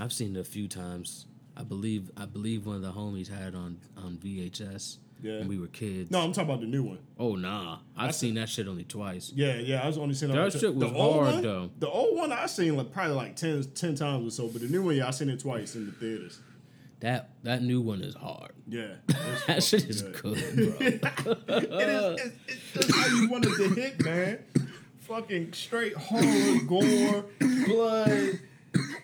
I've 0.00 0.12
seen 0.12 0.36
it 0.36 0.40
a 0.40 0.44
few 0.44 0.66
times. 0.68 1.26
I 1.56 1.62
believe. 1.64 2.10
I 2.16 2.24
believe 2.24 2.64
one 2.64 2.76
of 2.76 2.82
the 2.82 2.92
homies 2.92 3.28
had 3.28 3.48
it 3.48 3.54
on 3.54 3.78
on 3.98 4.16
VHS 4.16 4.96
Yeah. 5.22 5.38
when 5.38 5.48
we 5.48 5.58
were 5.58 5.68
kids. 5.68 6.10
No, 6.10 6.20
I'm 6.20 6.32
talking 6.32 6.50
about 6.50 6.60
the 6.60 6.66
new 6.66 6.82
one. 6.82 6.98
Oh 7.18 7.36
nah, 7.36 7.78
I've 7.96 8.14
seen 8.14 8.34
that 8.34 8.48
shit 8.48 8.66
only 8.68 8.84
twice. 8.84 9.32
Yeah, 9.34 9.54
yeah. 9.54 9.82
I 9.82 9.86
was 9.86 9.96
only 9.98 10.14
seeing 10.14 10.32
it 10.32 10.34
That 10.34 10.42
like 10.44 10.52
shit 10.52 10.74
was 10.74 10.90
the 10.90 10.96
old 10.98 11.14
hard, 11.22 11.34
one, 11.34 11.42
though. 11.42 11.70
The 11.78 11.88
old 11.88 12.16
one 12.18 12.32
I 12.32 12.46
seen 12.46 12.76
like 12.76 12.92
probably 12.92 13.14
like 13.14 13.36
10, 13.36 13.62
10 13.74 13.94
times 13.94 14.26
or 14.26 14.30
so, 14.30 14.48
but 14.48 14.60
the 14.62 14.68
new 14.68 14.82
one, 14.82 14.96
yeah, 14.96 15.06
I 15.06 15.10
seen 15.12 15.28
it 15.30 15.40
twice 15.40 15.74
in 15.76 15.86
the 15.86 15.92
theaters. 15.92 16.40
That 17.00 17.30
that 17.44 17.62
new 17.62 17.80
one 17.80 18.02
is 18.02 18.14
hard. 18.14 18.52
Yeah, 18.68 18.94
That 19.46 19.62
shit 19.62 19.84
is 19.88 20.02
good, 20.02 20.20
bro. 20.22 21.36
it 21.48 21.88
is. 21.88 22.20
It's, 22.20 22.36
it's 22.48 22.72
just 22.88 22.94
how 22.94 23.06
you 23.16 23.28
wanted 23.30 23.54
to 23.56 23.68
hit, 23.70 24.04
man. 24.04 24.38
Fucking 25.00 25.52
straight 25.52 25.94
horror, 25.94 26.58
gore, 26.66 27.24
blood. 27.66 28.40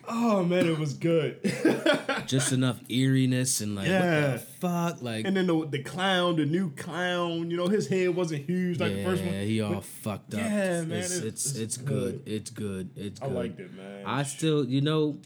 Oh 0.07 0.43
man, 0.43 0.65
it 0.65 0.79
was 0.79 0.93
good. 0.93 1.39
Just 2.25 2.51
enough 2.51 2.79
eeriness 2.89 3.61
and 3.61 3.75
like 3.75 3.85
what 3.85 3.91
Yeah. 3.91 4.31
the 4.33 4.39
fuck, 4.39 5.01
like 5.03 5.25
And 5.25 5.37
then 5.37 5.45
the, 5.47 5.67
the 5.67 5.83
clown, 5.83 6.37
the 6.37 6.45
new 6.45 6.71
clown, 6.71 7.51
you 7.51 7.57
know, 7.57 7.67
his 7.67 7.87
head 7.87 8.15
wasn't 8.15 8.45
huge 8.45 8.79
like 8.79 8.91
yeah, 8.91 8.97
the 8.97 9.03
first 9.03 9.23
one. 9.23 9.33
Yeah, 9.33 9.41
he 9.41 9.61
all 9.61 9.73
But 9.75 9.83
fucked 9.83 10.33
up. 10.33 10.39
Yeah, 10.39 10.81
man, 10.81 10.91
it's 10.93 11.17
it's- 11.17 11.23
it's, 11.25 11.45
it's 11.51 11.59
it's 11.59 11.77
good. 11.77 12.25
good. 12.25 12.33
It's 12.33 12.49
good. 12.49 12.89
It's 12.95 13.21
I 13.21 13.27
good. 13.27 13.35
liked 13.35 13.59
it, 13.59 13.73
man. 13.75 14.03
I 14.05 14.23
still, 14.23 14.65
you 14.65 14.81
know, 14.81 15.17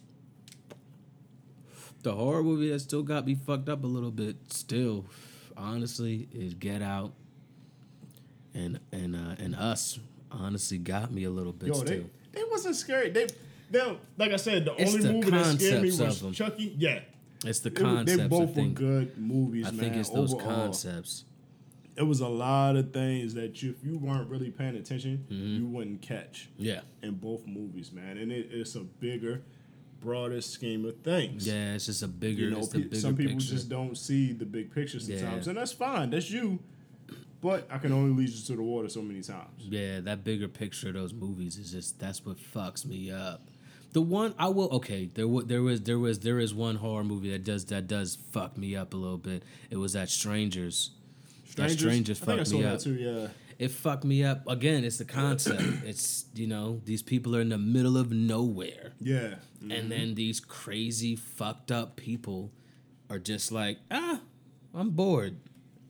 the 2.04 2.12
horror 2.14 2.44
movie 2.44 2.70
that 2.70 2.80
still 2.80 3.04
got 3.04 3.26
me 3.26 3.36
fucked 3.36 3.70
up 3.70 3.84
a 3.84 3.88
little 3.88 4.12
bit. 4.12 4.36
Still, 4.52 5.06
honestly, 5.56 6.28
is 6.34 6.54
Get 6.54 6.82
Out, 6.82 7.14
and 8.54 8.80
and 8.92 9.16
uh, 9.16 9.36
and 9.40 9.56
Us. 9.56 10.00
Honestly, 10.32 10.80
got 10.80 11.12
me 11.14 11.24
a 11.26 11.30
little 11.30 11.54
bit 11.54 11.68
Yo, 11.70 11.74
still. 11.76 11.86
they, 11.86 12.06
they 12.34 12.44
wasn't 12.50 12.76
scary. 12.76 13.10
They, 13.12 13.28
they, 13.74 13.98
like 14.18 14.32
I 14.32 14.38
said, 14.38 14.66
the 14.66 14.74
It's 14.82 14.94
only 14.94 15.06
the 15.08 15.14
movie 15.14 15.32
that 15.32 15.60
scared 15.60 15.82
me 15.84 15.90
was. 15.92 16.38
Chucky. 16.38 16.76
Yeah, 16.78 17.00
it's 17.46 17.60
the 17.60 17.70
It 17.70 17.76
concepts. 17.76 18.18
they 18.22 18.28
both 18.28 18.58
I 18.58 18.62
were 18.62 18.68
good 18.70 19.18
movies, 19.18 19.68
I 19.68 19.72
man. 19.72 19.80
think 19.80 19.96
it's 19.98 20.10
those 20.10 20.34
overall. 20.34 20.50
concepts. 20.66 21.26
It 21.96 22.04
was 22.04 22.22
a 22.22 22.28
lot 22.28 22.76
of 22.76 22.92
things 22.92 23.36
that 23.36 23.62
you, 23.62 23.72
if 23.80 23.86
you 23.86 23.98
weren't 24.00 24.28
really 24.30 24.50
paying 24.50 24.76
attention, 24.76 25.26
Mm-hmm. 25.30 25.56
you 25.58 25.68
wouldn't 25.68 26.02
catch 26.02 26.50
Yeah, 26.58 26.82
in 27.04 27.16
both 27.16 27.46
movies, 27.46 27.92
man. 27.92 28.18
And 28.18 28.32
it, 28.32 28.48
it's 28.52 28.74
a 28.76 28.80
bigger, 28.80 29.44
broader 30.02 30.42
scheme 30.42 30.86
of 30.86 30.96
things. 31.02 31.46
yeah. 31.48 31.76
It's 31.76 31.86
just 31.86 32.02
a 32.02 32.08
bigger. 32.08 32.44
You 32.44 32.50
know, 32.52 32.66
pe- 32.66 32.80
bigger 32.84 32.96
some 32.96 33.16
people 33.16 33.34
picture. 33.34 33.54
just 33.54 33.70
don't 33.70 33.96
see 33.98 34.34
the 34.34 34.46
big 34.46 34.74
picture 34.74 35.00
sometimes, 35.00 35.46
Yeah. 35.46 35.50
and 35.52 35.58
that's 35.58 35.72
fine. 35.74 36.10
That's 36.10 36.32
you. 36.32 36.60
But 37.42 37.68
I 37.70 37.78
can 37.78 37.92
only 37.92 38.16
lead 38.24 38.30
you 38.34 38.42
to 38.46 38.56
the 38.56 38.62
water 38.64 38.88
so 38.90 39.02
many 39.02 39.22
times. 39.22 39.50
Yeah, 39.60 40.00
that 40.00 40.24
bigger 40.24 40.48
picture 40.48 40.88
of 40.88 40.94
those 40.94 41.14
movies 41.14 41.58
is 41.58 41.72
just 41.74 42.00
that's 42.00 42.26
what 42.26 42.38
fucks 42.38 42.86
me 42.86 43.12
up. 43.12 43.42
The 43.94 44.02
one 44.02 44.34
I 44.38 44.50
will 44.50 44.70
okay, 44.74 45.10
there 45.14 45.28
was 45.28 45.46
there 45.46 45.62
was 45.62 45.82
there 45.82 46.00
was 46.00 46.20
there 46.20 46.40
is 46.40 46.54
one 46.54 46.76
horror 46.78 47.04
movie 47.04 47.32
that 47.32 47.44
does 47.44 47.66
that 47.66 47.88
does 47.88 48.18
fuck 48.32 48.58
me 48.58 48.76
up 48.76 48.94
a 48.94 48.98
little 48.98 49.18
bit. 49.18 49.44
It 49.70 49.78
was 49.78 49.94
that 49.94 50.10
Strangers. 50.10 50.90
That 51.56 51.70
Strangers 51.72 52.22
I 52.22 52.26
fucked 52.26 52.52
me 52.52 52.66
up. 52.66 52.80
too. 52.80 52.96
Yeah. 52.96 53.28
It 53.60 53.70
fucked 53.70 54.04
me 54.04 54.24
up 54.24 54.48
again. 54.50 54.84
It's 54.84 54.98
the 54.98 55.06
concept. 55.06 55.62
it's 55.86 56.26
you 56.34 56.48
know 56.48 56.82
these 56.86 57.04
people 57.04 57.36
are 57.36 57.42
in 57.42 57.50
the 57.50 57.58
middle 57.60 57.96
of 57.98 58.12
nowhere, 58.12 58.94
Yeah. 59.00 59.36
and 59.70 59.92
then 59.92 60.16
these 60.16 60.40
crazy 60.40 61.16
fucked 61.16 61.72
up 61.72 61.96
people 61.96 62.52
are 63.12 63.20
just 63.20 63.52
like 63.52 63.78
ah, 63.92 64.20
I'm 64.74 64.90
bored, 64.90 65.38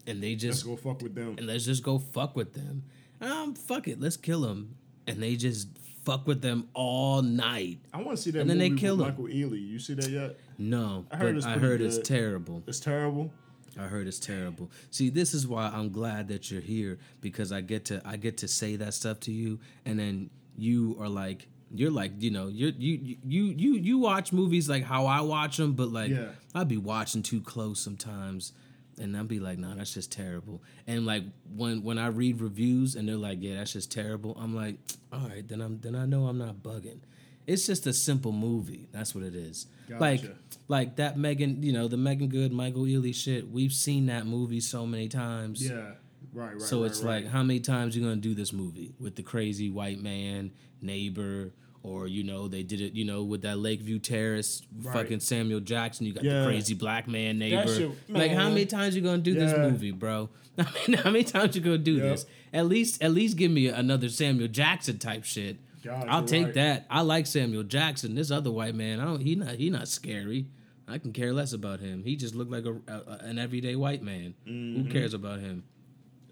and 0.06 0.22
they 0.22 0.36
just 0.36 0.66
Let's 0.68 0.82
go 0.84 0.90
fuck 0.90 1.02
with 1.02 1.16
them. 1.16 1.36
and 1.38 1.48
let's 1.48 1.64
just 1.64 1.84
go 1.84 1.98
fuck 2.00 2.36
with 2.36 2.54
them. 2.54 2.84
Um, 3.22 3.56
fuck 3.56 3.88
it, 3.88 4.02
let's 4.02 4.18
kill 4.18 4.42
them. 4.42 4.76
And 5.08 5.24
they 5.24 5.38
just 5.38 5.68
fuck 6.06 6.28
with 6.28 6.42
them 6.42 6.68
all 6.74 7.22
night. 7.22 7.80
I 7.94 7.98
want 7.98 8.18
to 8.18 8.24
see 8.24 8.32
that 8.32 8.42
And 8.42 8.50
then 8.50 8.58
they 8.58 8.70
movie 8.70 8.82
kill 8.82 8.96
him. 8.96 9.02
Michael 9.02 9.26
Ealy. 9.26 9.68
You 9.68 9.80
see 9.80 9.94
that 9.96 10.10
yet? 10.10 10.38
No, 10.58 11.06
I 11.12 11.18
heard 11.18 11.38
it's 11.38 11.46
I 11.46 11.58
heard 11.58 11.82
it's 11.82 11.98
terrible. 11.98 12.64
It's 12.68 12.80
terrible. 12.80 13.32
I 13.80 13.84
heard 13.84 14.08
it's 14.08 14.20
terrible. 14.20 14.70
See, 14.92 15.10
this 15.10 15.34
is 15.34 15.48
why 15.48 15.68
I'm 15.74 15.92
glad 15.92 16.28
that 16.28 16.52
you're 16.52 16.62
here 16.62 17.00
because 17.22 17.52
I 17.52 17.62
get 17.62 17.86
to 17.86 18.02
I 18.06 18.18
get 18.18 18.38
to 18.40 18.48
say 18.48 18.76
that 18.76 18.94
stuff 18.94 19.20
to 19.22 19.32
you, 19.32 19.60
and 19.86 19.98
then 19.98 20.30
you 20.58 20.96
are 21.00 21.10
like 21.10 21.48
you're 21.76 21.90
like 21.90 22.12
you 22.20 22.30
know 22.30 22.50
you're, 22.50 22.70
you 22.78 23.18
you 23.26 23.46
you 23.46 23.74
you 23.74 23.98
watch 23.98 24.32
movies 24.32 24.70
like 24.70 24.84
how 24.84 25.08
I 25.08 25.22
watch 25.22 25.58
them, 25.58 25.74
but 25.74 25.90
like 25.92 26.12
Yeah. 26.12 26.28
I'd 26.54 26.68
be 26.68 26.78
watching 26.78 27.24
too 27.24 27.42
close 27.42 27.80
sometimes, 27.80 28.54
and 29.00 29.16
I'd 29.18 29.28
be 29.28 29.40
like, 29.40 29.58
nah, 29.58 29.76
that's 29.76 29.94
just 29.94 30.12
terrible. 30.12 30.62
And 30.88 31.06
like 31.06 31.24
when 31.56 31.84
when 31.84 31.98
I 31.98 32.08
read 32.08 32.42
reviews 32.42 32.96
and 32.96 33.08
they're 33.08 33.16
like, 33.16 33.40
yeah, 33.42 33.58
that's 33.58 33.74
just 33.74 33.92
terrible. 33.92 34.38
I'm 34.40 34.56
like, 34.56 34.76
all 35.12 35.28
right, 35.28 35.48
then 35.48 35.62
I'm 35.62 35.80
then 35.80 35.96
I 35.96 36.06
know 36.06 36.28
I'm 36.28 36.38
not 36.38 36.58
bugging. 36.58 37.00
It's 37.46 37.66
just 37.66 37.86
a 37.88 37.94
simple 37.94 38.32
movie. 38.32 38.88
That's 38.92 39.14
what 39.14 39.24
it 39.24 39.36
is. 39.36 39.68
Like 39.90 40.22
Gotcha. 40.22 40.36
like 40.68 40.96
that 40.96 41.18
Megan, 41.18 41.62
you 41.62 41.74
know, 41.74 41.88
the 41.88 41.98
Meagan 41.98 42.30
Good, 42.30 42.54
Michael 42.54 42.84
Ealy 42.84 43.14
shit. 43.14 43.50
We've 43.50 43.74
seen 43.74 44.06
that 44.06 44.26
movie 44.26 44.62
so 44.62 44.86
many 44.86 45.10
times. 45.10 45.68
Yeah. 45.68 45.92
Right. 46.34 46.54
Right. 46.54 46.62
So 46.62 46.82
right, 46.82 46.86
it's 46.88 47.02
right. 47.04 47.24
like, 47.24 47.32
how 47.32 47.44
many 47.44 47.60
times 47.60 47.96
you 47.96 48.04
gonna 48.04 48.16
do 48.16 48.34
this 48.34 48.54
movie 48.54 48.94
with 49.00 49.16
the 49.16 49.24
crazy 49.24 49.70
white 49.70 50.02
man 50.02 50.52
neighbor, 50.82 51.52
or 51.84 52.08
you 52.08 52.24
know 52.24 52.48
they 52.48 52.64
did 52.64 52.82
it, 52.82 52.94
you 52.94 53.04
know, 53.06 53.24
with 53.24 53.42
that 53.44 53.60
Lakeview 53.60 54.00
Terrace, 54.00 54.62
Right. 54.82 54.94
fucking 54.94 55.20
Samuel 55.20 55.60
Jackson. 55.60 56.06
You 56.06 56.14
got 56.14 56.24
Yeah. 56.24 56.42
the 56.42 56.48
crazy 56.48 56.74
black 56.74 57.08
man 57.08 57.38
neighbor. 57.40 57.68
shit- 57.68 57.92
like, 58.10 58.32
how 58.32 58.50
many 58.50 58.66
times 58.66 58.96
you 58.96 59.02
gonna 59.02 59.22
do 59.22 59.34
this 59.34 59.56
movie, 59.58 59.92
bro? 59.92 60.30
I 60.58 60.66
mean, 60.88 60.98
how 60.98 61.12
many 61.12 61.24
times 61.24 61.56
you 61.56 61.62
gonna 61.62 61.78
do 61.78 61.96
Yep. 61.96 62.04
this? 62.04 62.26
At 62.54 62.68
least, 62.68 63.02
at 63.04 63.12
least 63.12 63.38
give 63.38 63.52
me 63.52 63.68
another 63.68 64.08
Samuel 64.10 64.48
Jackson 64.48 64.98
type 65.00 65.24
shit. 65.26 65.58
God, 65.84 66.08
I'll 66.08 66.24
take 66.24 66.46
right. 66.46 66.54
that. 66.54 66.86
I 66.90 67.02
like 67.02 67.26
Samuel 67.28 67.64
Jackson. 67.64 68.16
This 68.16 68.32
other 68.32 68.52
white 68.52 68.76
man, 68.76 69.00
I 69.02 69.06
don't. 69.06 69.20
He 69.20 69.36
not. 69.36 69.56
He 69.56 69.70
not 69.70 69.88
scary. 69.90 70.46
I 70.88 70.98
can 70.98 71.12
care 71.12 71.34
less 71.34 71.52
about 71.54 71.80
him. 71.82 72.04
He 72.04 72.16
just 72.16 72.36
looked 72.36 72.52
like 72.52 72.66
a, 72.66 72.76
a 72.88 73.18
an 73.26 73.38
everyday 73.40 73.76
white 73.76 74.02
man. 74.04 74.36
Mm-hmm. 74.48 74.84
Who 74.84 74.90
cares 74.90 75.14
about 75.14 75.40
him? 75.40 75.64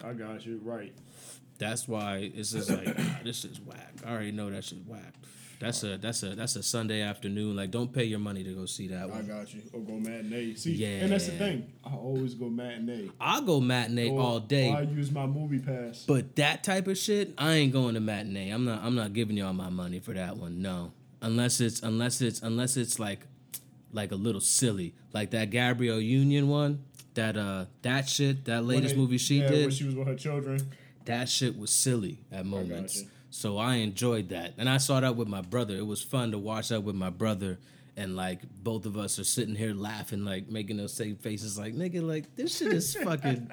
I 0.04 0.14
got 0.14 0.46
you. 0.46 0.62
Right. 0.64 0.94
That's 1.58 1.88
why 1.88 2.32
it's 2.34 2.52
just 2.52 2.70
like 2.70 2.96
ah, 2.98 3.20
this 3.24 3.44
is 3.44 3.60
whack. 3.60 3.94
I 4.06 4.12
already 4.12 4.32
know 4.32 4.50
that 4.50 4.64
shit's 4.64 4.88
whack. 4.88 5.14
That's 5.62 5.84
a 5.84 5.98
that's 5.98 6.24
a 6.24 6.36
that's 6.36 6.56
a 6.56 6.64
Sunday 6.64 7.02
afternoon. 7.02 7.56
Like, 7.56 7.70
don't 7.70 7.94
pay 7.94 8.04
your 8.06 8.18
money 8.20 8.44
to 8.44 8.52
go 8.54 8.66
see 8.66 8.88
that 8.88 9.08
one. 9.10 9.20
I 9.20 9.22
got 9.22 9.54
you. 9.54 9.62
Or 9.72 9.80
go 9.80 9.94
matinee. 9.94 10.56
See, 10.56 10.74
Yeah. 10.74 10.88
and 11.02 11.12
that's 11.12 11.28
the 11.28 11.34
thing. 11.34 11.72
I 11.86 11.94
always 11.94 12.34
go 12.34 12.50
matinee. 12.50 13.10
I'll 13.20 13.44
go 13.44 13.62
matinee 13.62 14.10
Or- 14.10 14.20
all 14.20 14.40
day, 14.40 14.72
I 14.72 14.82
use 14.82 15.12
my 15.12 15.28
movie 15.28 15.60
pass. 15.60 16.04
but 16.08 16.36
that 16.38 16.64
type 16.64 16.88
of 16.88 16.98
shit, 16.98 17.34
I 17.38 17.54
ain't 17.54 17.72
going 17.74 17.94
to 17.94 18.00
matinee. 18.00 18.50
I'm 18.50 18.66
not 18.66 18.84
I'm 18.84 18.96
not 18.96 19.14
giving 19.14 19.38
y'all 19.38 19.54
my 19.54 19.70
money 19.70 20.00
for 20.00 20.14
that 20.14 20.36
one. 20.38 20.62
No, 20.64 20.94
unless 21.22 21.62
it's 21.62 21.82
unless 21.84 22.22
it's 22.22 22.42
unless 22.42 22.76
it's 22.76 22.98
like 23.00 23.28
like 23.94 24.12
a 24.12 24.16
little 24.16 24.42
silly, 24.42 24.96
like 25.14 25.30
that 25.32 25.52
Gabrielle 25.52 26.02
Union 26.02 26.48
one. 26.48 26.84
That 27.14 27.36
uh 27.38 27.66
that 27.84 28.08
shit 28.10 28.46
that 28.46 28.66
latest 28.66 28.96
they- 28.96 29.00
movie 29.02 29.18
she 29.20 29.42
yeah, 29.42 29.50
did. 29.50 29.62
when 29.66 29.72
she 29.76 29.84
was 29.84 29.94
with 29.96 30.08
her 30.08 30.16
children. 30.16 30.60
that 31.06 31.28
shit 31.30 31.58
was 31.58 31.70
silly 31.72 32.20
at 32.32 32.46
moments. 32.46 33.04
So 33.32 33.58
I 33.58 33.76
enjoyed 33.76 34.30
that. 34.30 34.54
And 34.58 34.70
I 34.70 34.78
saw 34.78 35.00
that 35.00 35.16
with 35.16 35.28
my 35.28 35.42
brother. 35.42 35.76
It 35.76 35.86
was 35.86 36.02
fun 36.02 36.32
to 36.32 36.38
watch 36.38 36.68
that 36.68 36.84
with 36.84 36.96
my 36.96 37.10
brother. 37.10 37.60
And 37.98 38.16
like 38.16 38.42
both 38.62 38.86
of 38.86 38.98
us 38.98 39.20
are 39.20 39.24
sitting 39.24 39.56
here 39.56 39.74
laughing, 39.74 40.24
like 40.24 40.50
making 40.50 40.78
those 40.78 40.94
same 40.94 41.16
faces, 41.16 41.58
like 41.58 41.74
nigga, 41.74 42.02
like 42.06 42.36
this 42.36 42.58
shit 42.58 42.74
is 42.74 42.94
fucking, 43.04 43.52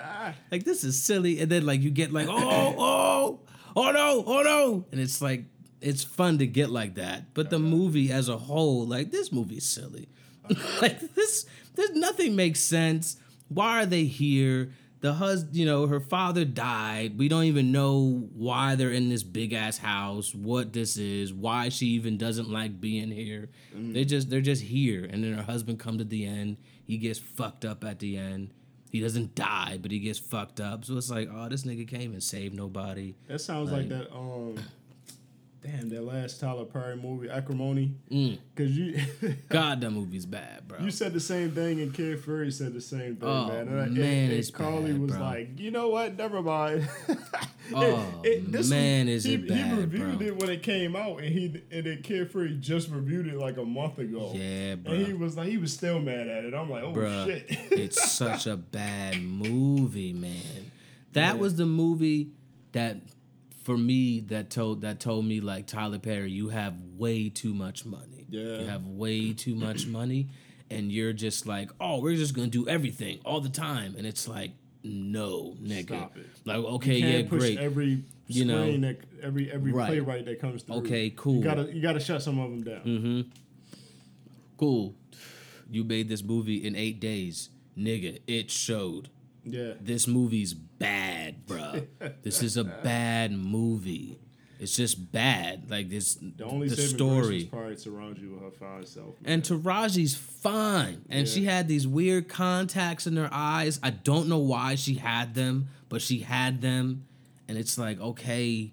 like 0.51 0.65
this 0.65 0.85
is 0.85 1.01
silly. 1.01 1.41
And 1.41 1.51
then 1.51 1.65
like 1.65 1.81
you 1.81 1.91
get 1.91 2.13
like, 2.13 2.29
oh, 2.29 2.75
oh, 2.79 3.41
oh 3.75 3.91
no, 3.91 4.25
oh 4.27 4.43
no, 4.43 4.85
and 4.93 5.01
it's 5.01 5.21
like 5.21 5.45
it's 5.81 6.05
fun 6.05 6.39
to 6.39 6.47
get 6.47 6.71
like 6.71 6.95
that. 6.97 7.35
But 7.35 7.51
the 7.51 7.59
movie 7.59 8.13
as 8.13 8.29
a 8.29 8.37
whole, 8.37 8.87
like 8.87 9.11
this 9.11 9.33
movie's 9.33 9.65
silly. 9.65 10.09
like 10.81 11.01
this, 11.15 11.47
this 11.75 11.91
nothing 11.95 12.37
makes 12.37 12.61
sense. 12.61 13.17
Why 13.49 13.83
are 13.83 13.87
they 13.87 14.05
here? 14.05 14.73
The 15.01 15.15
husband, 15.15 15.55
you 15.57 15.65
know, 15.65 15.87
her 15.87 16.01
father 16.01 16.45
died. 16.45 17.19
We 17.19 17.29
don't 17.29 17.45
even 17.45 17.71
know 17.71 18.29
why 18.35 18.75
they're 18.75 18.91
in 18.91 19.09
this 19.09 19.23
big 19.23 19.53
ass 19.53 19.79
house, 19.79 20.35
what 20.35 20.73
this 20.73 20.97
is, 20.97 21.33
why 21.33 21.69
she 21.69 21.87
even 21.89 22.19
doesn't 22.19 22.51
like 22.51 22.81
being 22.81 23.11
here. 23.11 23.49
They 23.75 24.05
just 24.05 24.29
they're 24.29 24.41
just 24.41 24.63
here. 24.63 25.05
And 25.05 25.23
then 25.23 25.35
her 25.35 25.43
husband 25.43 25.79
comes 25.79 26.01
at 26.01 26.11
the 26.11 26.27
end. 26.27 26.57
He 26.85 26.99
gets 26.99 27.19
fucked 27.19 27.65
up 27.65 27.85
at 27.85 28.01
the 28.01 28.17
end. 28.17 28.51
He 28.91 29.01
doesn't 29.01 29.35
die, 29.35 29.79
but 29.81 29.91
he 29.91 29.99
gets 29.99 30.19
fucked 30.19 30.61
up. 30.61 30.85
So 30.85 30.97
it's 30.97 31.11
like, 31.11 31.29
oh, 31.33 31.49
this 31.49 31.65
nigga 31.65 31.87
came 31.87 32.13
and 32.13 32.23
saved 32.23 32.55
nobody. 32.55 33.15
That 33.29 33.41
sounds 33.41 33.71
like, 33.71 33.91
that. 33.91 34.11
Um, 34.13 34.59
damn, 35.63 35.89
that 35.89 36.03
last 36.03 36.41
Tyler 36.41 36.65
Perry 36.65 36.97
movie, 36.97 37.29
Acrimony. 37.29 37.95
Mm. 38.11 38.39
Because 38.55 38.77
you, 38.79 39.01
God, 39.49 39.81
that 39.81 39.91
movie's 39.91 40.27
bad, 40.27 40.69
bro. 40.69 40.79
you 40.81 40.91
said 40.91 41.13
the 41.13 41.21
same 41.21 41.51
thing, 41.53 41.81
and 41.81 41.93
Kid 41.93 42.23
Fury 42.23 42.51
said 42.51 42.73
the 42.75 42.81
same 42.81 43.17
thing, 43.17 43.29
Oh, 43.29 43.49
man. 43.49 43.69
And, 43.69 43.79
and- 43.81 43.95
man, 43.97 44.25
and 44.25 44.33
it's 44.33 44.51
Carly 44.51 44.93
bad, 44.93 45.01
was 45.01 45.11
bro. 45.13 45.21
like, 45.21 45.59
you 45.59 45.71
know 45.71 45.89
what? 45.89 46.17
Never 46.17 46.43
mind. 46.43 46.89
Oh, 47.71 48.23
man, 48.71 49.09
is 49.09 49.25
he, 49.25 49.35
it 49.35 49.41
He 49.51 49.71
reviewed 49.75 50.19
bro. 50.19 50.27
it 50.27 50.37
when 50.41 50.49
it 50.49 50.63
came 50.63 50.97
out, 50.97 51.19
and 51.21 51.29
he 51.29 51.63
and 51.71 51.85
then 51.85 52.01
Kid 52.03 52.31
Fury 52.33 52.57
just 52.59 52.89
reviewed 52.89 53.27
it 53.27 53.35
like 53.37 53.59
a 53.59 53.65
month 53.65 53.99
ago. 53.99 54.33
Yeah, 54.35 54.77
bro. 54.77 54.95
And 54.95 55.07
he 55.07 55.13
was 55.13 55.37
like, 55.37 55.49
he 55.51 55.59
was 55.59 55.75
still 55.75 56.01
mad 56.01 56.29
at 56.29 56.47
it. 56.47 56.55
I'm 56.55 56.71
like, 56.71 56.83
oh 56.83 56.95
Bruh, 56.95 57.27
shit. 57.27 57.45
it's 57.71 58.11
such 58.11 58.47
a 58.47 58.57
bad 58.57 59.21
movie, 59.23 60.15
man. 60.15 60.71
That 61.13 61.39
was 61.39 61.57
the 61.57 61.67
movie 61.67 62.31
that 62.73 62.97
for 63.69 63.77
me 63.77 64.21
that 64.21 64.49
told 64.49 64.81
that 64.81 64.99
told 64.99 65.27
me 65.27 65.43
like 65.43 65.67
Tyler 65.67 65.99
Perry, 65.99 66.31
you 66.31 66.49
have 66.49 66.81
way 66.97 67.29
too 67.29 67.53
much 67.53 67.85
money. 67.85 68.25
Yeah. 68.31 68.61
You 68.61 68.67
have 68.67 68.87
way 68.87 69.35
too 69.35 69.55
much 69.55 69.87
money 69.87 70.31
and 70.71 70.91
you're 70.91 71.13
just 71.13 71.47
like, 71.47 71.71
"Oh, 71.79 72.01
we're 72.01 72.17
just 72.17 72.33
going 72.33 72.51
to 72.51 72.65
do 72.65 72.67
everything 72.67 73.19
all 73.27 73.43
the 73.43 73.51
time." 73.51 73.95
And 73.99 74.07
it's 74.07 74.27
like, 74.27 74.53
"No, 74.83 75.55
nigga." 75.63 75.89
Stop 75.89 76.17
it. 76.17 76.27
Like, 76.47 76.57
okay, 76.57 76.97
You 76.97 77.07
yeah, 77.09 77.23
great. 77.23 77.59
Every 77.59 78.05
You 78.27 78.47
know, 78.47 78.75
that 78.79 79.01
every 79.23 79.53
every 79.53 79.73
right. 79.73 79.89
playwright 79.89 80.25
that 80.25 80.41
comes 80.41 80.63
through. 80.63 80.77
Okay, 80.77 81.13
cool. 81.15 81.37
You 81.37 81.45
gotta 81.45 81.71
you 81.71 81.83
gotta 81.83 82.01
shut 82.01 82.23
some 82.23 82.39
of 82.39 82.49
them 82.49 82.63
down. 82.63 82.85
Mm-hmm. 82.85 83.21
cool. 84.57 84.95
You 85.71 85.85
made 85.85 86.09
this 86.09 86.23
movie 86.23 86.67
in 86.67 86.75
8 86.75 86.99
days. 87.01 87.51
Nigga, 87.77 88.21
it 88.27 88.51
showed. 88.51 89.11
Yeah. 89.45 89.73
this 89.81 90.07
movie's 90.07 90.55
bad, 90.55 91.47
bruh. 91.47 91.87
this 92.23 92.43
is 92.43 92.57
a 92.57 92.65
bad 92.65 93.33
movie. 93.33 94.19
It's 94.61 94.75
just 94.77 95.13
bad. 95.13 95.71
Like 95.71 95.89
this, 95.89 96.15
The 96.17 96.45
only 96.45 96.69
the 96.69 96.77
story. 96.77 97.21
grace 97.21 97.43
was 97.43 97.45
probably 97.45 97.77
surround 97.77 98.19
you 98.19 98.33
with 98.33 98.43
her 98.43 98.51
fine 98.51 98.85
self. 98.87 99.15
man. 99.23 99.33
And 99.35 99.43
Taraji's 99.43 100.17
fine. 100.17 101.03
And 101.09 101.29
she 101.29 101.45
had 101.45 101.69
these 101.69 101.87
weird 101.87 102.29
contacts 102.29 103.07
in 103.07 103.17
her 103.17 103.29
eyes. 103.31 103.79
I 103.83 103.91
don't 103.91 104.29
know 104.29 104.39
why 104.39 104.75
she 104.75 104.95
had 104.95 105.35
them, 105.35 105.69
but 105.89 106.03
she 106.03 106.19
had 106.21 106.61
them. 106.61 107.05
And 107.47 107.57
it's 107.57 107.79
like, 107.79 108.01
okay, 108.01 108.73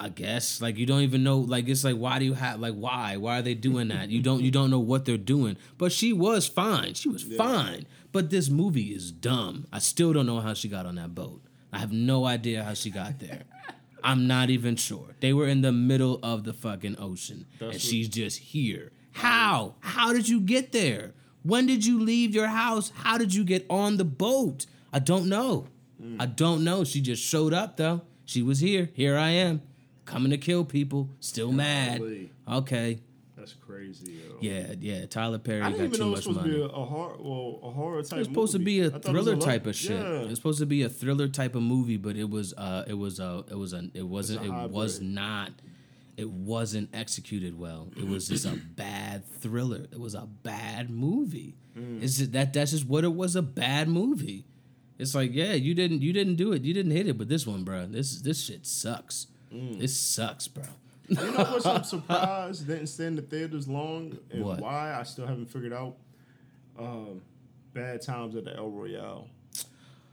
I 0.00 0.08
guess. 0.08 0.60
Like 0.62 0.76
you 0.78 0.86
don't 0.86 1.02
even 1.02 1.22
know 1.22 1.38
like 1.38 1.68
it's 1.68 1.84
like 1.84 1.96
why 1.96 2.18
do 2.18 2.24
you 2.24 2.34
have 2.34 2.58
like 2.60 2.74
why? 2.74 3.16
Why 3.18 3.38
are 3.38 3.42
they 3.42 3.54
doing 3.54 3.88
that? 3.88 4.08
You 4.10 4.20
don't 4.22 4.42
you 4.42 4.50
don't 4.50 4.70
know 4.70 4.80
what 4.80 5.04
they're 5.04 5.16
doing. 5.16 5.56
But 5.78 5.92
she 5.92 6.12
was 6.12 6.46
fine. 6.46 6.94
She 6.94 7.08
was 7.08 7.22
fine. 7.22 7.86
But 8.16 8.30
this 8.30 8.48
movie 8.48 8.94
is 8.94 9.10
dumb. 9.10 9.66
I 9.70 9.78
still 9.78 10.14
don't 10.14 10.24
know 10.24 10.40
how 10.40 10.54
she 10.54 10.68
got 10.68 10.86
on 10.86 10.94
that 10.94 11.14
boat. 11.14 11.42
I 11.70 11.78
have 11.78 11.92
no 11.92 12.24
idea 12.24 12.64
how 12.64 12.72
she 12.72 12.88
got 12.88 13.18
there. 13.18 13.42
I'm 14.02 14.26
not 14.26 14.48
even 14.48 14.76
sure. 14.76 15.16
They 15.20 15.34
were 15.34 15.46
in 15.46 15.60
the 15.60 15.70
middle 15.70 16.18
of 16.22 16.44
the 16.44 16.54
fucking 16.54 16.96
ocean 16.98 17.44
and 17.60 17.68
That's 17.70 17.74
what- 17.74 17.80
she's 17.82 18.08
just 18.08 18.38
here. 18.38 18.92
How? 19.12 19.74
How 19.80 20.14
did 20.14 20.30
you 20.30 20.40
get 20.40 20.72
there? 20.72 21.12
When 21.42 21.66
did 21.66 21.84
you 21.84 22.00
leave 22.00 22.34
your 22.34 22.46
house? 22.46 22.90
How 22.94 23.18
did 23.18 23.34
you 23.34 23.44
get 23.44 23.66
on 23.68 23.98
the 23.98 24.04
boat? 24.06 24.64
I 24.94 24.98
don't 24.98 25.28
know. 25.28 25.66
Mm. 26.02 26.16
I 26.18 26.24
don't 26.24 26.64
know. 26.64 26.84
She 26.84 27.02
just 27.02 27.22
showed 27.22 27.52
up 27.52 27.76
though. 27.76 28.00
She 28.24 28.40
was 28.40 28.60
here. 28.60 28.88
Here 28.94 29.18
I 29.18 29.28
am. 29.28 29.60
Coming 30.06 30.30
to 30.30 30.38
kill 30.38 30.64
people. 30.64 31.10
Still 31.20 31.52
mad. 31.52 32.00
Okay. 32.48 33.00
That's 33.46 33.58
crazy, 33.64 34.12
yo. 34.12 34.36
Yeah, 34.40 34.74
yeah. 34.80 35.06
Tyler 35.06 35.38
Perry 35.38 35.62
I 35.62 35.70
didn't 35.70 35.78
got 35.78 35.84
even 35.84 35.92
too 35.92 36.04
know 36.04 36.08
it 36.08 36.10
was 36.16 36.26
much 36.26 36.34
supposed 36.34 36.44
to 36.46 36.52
be 36.52 36.58
money. 36.58 36.72
a, 36.72 36.76
a 36.76 36.84
horror, 36.84 37.16
well, 37.20 37.60
a 37.62 37.70
horror 37.70 38.02
type. 38.02 38.12
It 38.12 38.18
was 38.18 38.28
supposed 38.28 38.52
to 38.52 38.58
be 38.58 38.80
a 38.80 38.82
movie. 38.84 38.96
I 38.96 38.98
thought 38.98 39.08
it 39.08 39.12
was 39.12 39.24
thriller 39.24 39.36
love- 39.36 39.44
type 39.44 39.66
of 39.66 39.76
shit. 39.76 39.90
Yeah. 40.00 40.20
It 40.22 40.28
was 40.28 40.38
supposed 40.38 40.58
to 40.58 40.66
be 40.66 40.82
a 40.82 40.88
thriller 40.88 41.28
type 41.28 41.54
of 41.54 41.62
movie, 41.62 41.96
but 41.96 42.16
it 42.16 42.28
was 42.28 42.52
uh 42.54 42.84
it 42.88 42.94
was 42.94 43.20
uh 43.20 43.42
it 43.48 43.56
was 43.56 43.72
a 43.72 43.88
it 43.94 44.06
wasn't 44.06 44.40
a 44.40 44.64
it 44.64 44.70
was 44.70 45.00
not, 45.00 45.52
it 46.16 46.28
wasn't 46.28 46.90
executed 46.92 47.56
well. 47.58 47.88
It 47.96 48.08
was 48.08 48.26
just 48.26 48.44
a 48.46 48.50
bad 48.76 49.24
thriller. 49.24 49.86
It 49.92 50.00
was 50.00 50.14
a 50.14 50.26
bad 50.42 50.90
movie. 50.90 51.54
Mm. 51.78 52.02
It's 52.02 52.18
just 52.18 52.32
that 52.32 52.52
that's 52.52 52.72
just 52.72 52.86
what 52.86 53.04
it 53.04 53.14
was 53.14 53.36
a 53.36 53.42
bad 53.42 53.88
movie. 53.88 54.44
It's 54.98 55.14
like, 55.14 55.30
yeah, 55.34 55.52
you 55.52 55.74
didn't 55.74 56.02
you 56.02 56.12
didn't 56.12 56.36
do 56.36 56.52
it. 56.52 56.62
You 56.62 56.74
didn't 56.74 56.92
hit 56.92 57.06
it, 57.06 57.16
but 57.18 57.28
this 57.28 57.46
one, 57.46 57.64
bro, 57.64 57.86
this 57.86 58.20
this 58.22 58.42
shit 58.44 58.66
sucks. 58.66 59.26
Mm. 59.52 59.78
This 59.78 59.96
sucks, 59.96 60.48
bro. 60.48 60.64
You 61.08 61.16
know 61.16 61.44
what? 61.44 61.66
I'm 61.66 61.84
surprised 61.84 62.66
didn't 62.66 62.88
stay 62.88 63.06
in 63.06 63.16
the 63.16 63.22
theaters 63.22 63.68
long, 63.68 64.18
and 64.30 64.44
What? 64.44 64.60
why 64.60 64.94
I 64.98 65.02
still 65.04 65.26
haven't 65.26 65.46
figured 65.46 65.72
out. 65.72 65.96
Um, 66.78 67.22
bad 67.72 68.02
times 68.02 68.34
at 68.36 68.44
the 68.44 68.56
El 68.56 68.70
Royale. 68.70 69.28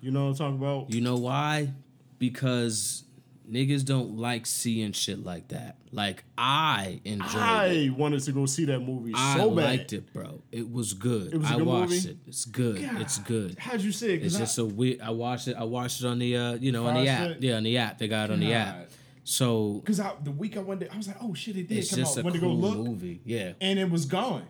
You 0.01 0.11
know 0.11 0.25
what 0.25 0.29
I'm 0.31 0.35
talking 0.35 0.57
about? 0.57 0.93
You 0.93 1.01
know 1.01 1.15
why? 1.17 1.71
Because 2.19 3.03
niggas 3.49 3.83
don't 3.85 4.17
like 4.17 4.45
seeing 4.45 4.91
shit 4.93 5.23
like 5.23 5.49
that. 5.49 5.75
Like 5.91 6.23
I 6.37 7.01
enjoyed 7.05 7.31
it. 7.35 7.37
I 7.37 7.89
wanted 7.95 8.21
to 8.23 8.31
go 8.31 8.45
see 8.45 8.65
that 8.65 8.79
movie 8.79 9.11
I 9.15 9.37
so 9.37 9.49
bad. 9.51 9.65
I 9.65 9.67
liked 9.71 9.93
it, 9.93 10.13
bro. 10.13 10.41
It 10.51 10.71
was 10.71 10.93
good. 10.93 11.33
It 11.33 11.37
was 11.37 11.49
a 11.49 11.53
I 11.53 11.57
good 11.57 11.67
watched 11.67 11.91
movie? 11.91 12.09
it. 12.11 12.17
It's 12.27 12.45
good. 12.45 12.77
It's 12.99 13.17
good. 13.19 13.59
How'd 13.59 13.81
you 13.81 13.91
say 13.91 14.13
it? 14.15 14.23
It's 14.23 14.35
I- 14.35 14.39
just 14.39 14.57
a 14.57 14.65
weird. 14.65 15.01
I 15.01 15.09
watched 15.11 15.47
it. 15.47 15.55
I 15.57 15.63
watched 15.63 16.01
it 16.01 16.07
on 16.07 16.19
the 16.19 16.35
uh, 16.37 16.53
you 16.53 16.71
know, 16.71 16.85
on 16.87 16.95
the 16.95 17.07
app. 17.09 17.25
Stick? 17.31 17.37
Yeah, 17.41 17.55
on 17.57 17.63
the 17.63 17.77
app. 17.77 17.97
They 17.97 18.07
got 18.07 18.29
it 18.29 18.33
on 18.33 18.39
the 18.39 18.53
app. 18.53 18.89
So 19.23 19.81
Cause 19.85 19.99
I, 19.99 20.13
the 20.21 20.31
week 20.31 20.57
I 20.57 20.59
went 20.59 20.81
there, 20.81 20.89
I 20.91 20.97
was 20.97 21.07
like, 21.07 21.17
oh 21.21 21.33
shit, 21.33 21.55
it 21.57 21.67
did 21.67 21.77
it's 21.77 21.89
come 21.91 21.99
just 21.99 22.17
out. 22.17 22.21
a 22.21 22.25
Went 22.25 22.35
to 22.35 22.41
go 22.41 22.49
look, 22.49 22.77
movie. 22.77 23.21
Yeah. 23.25 23.53
and 23.61 23.79
it 23.79 23.89
was 23.89 24.05
gone. 24.05 24.45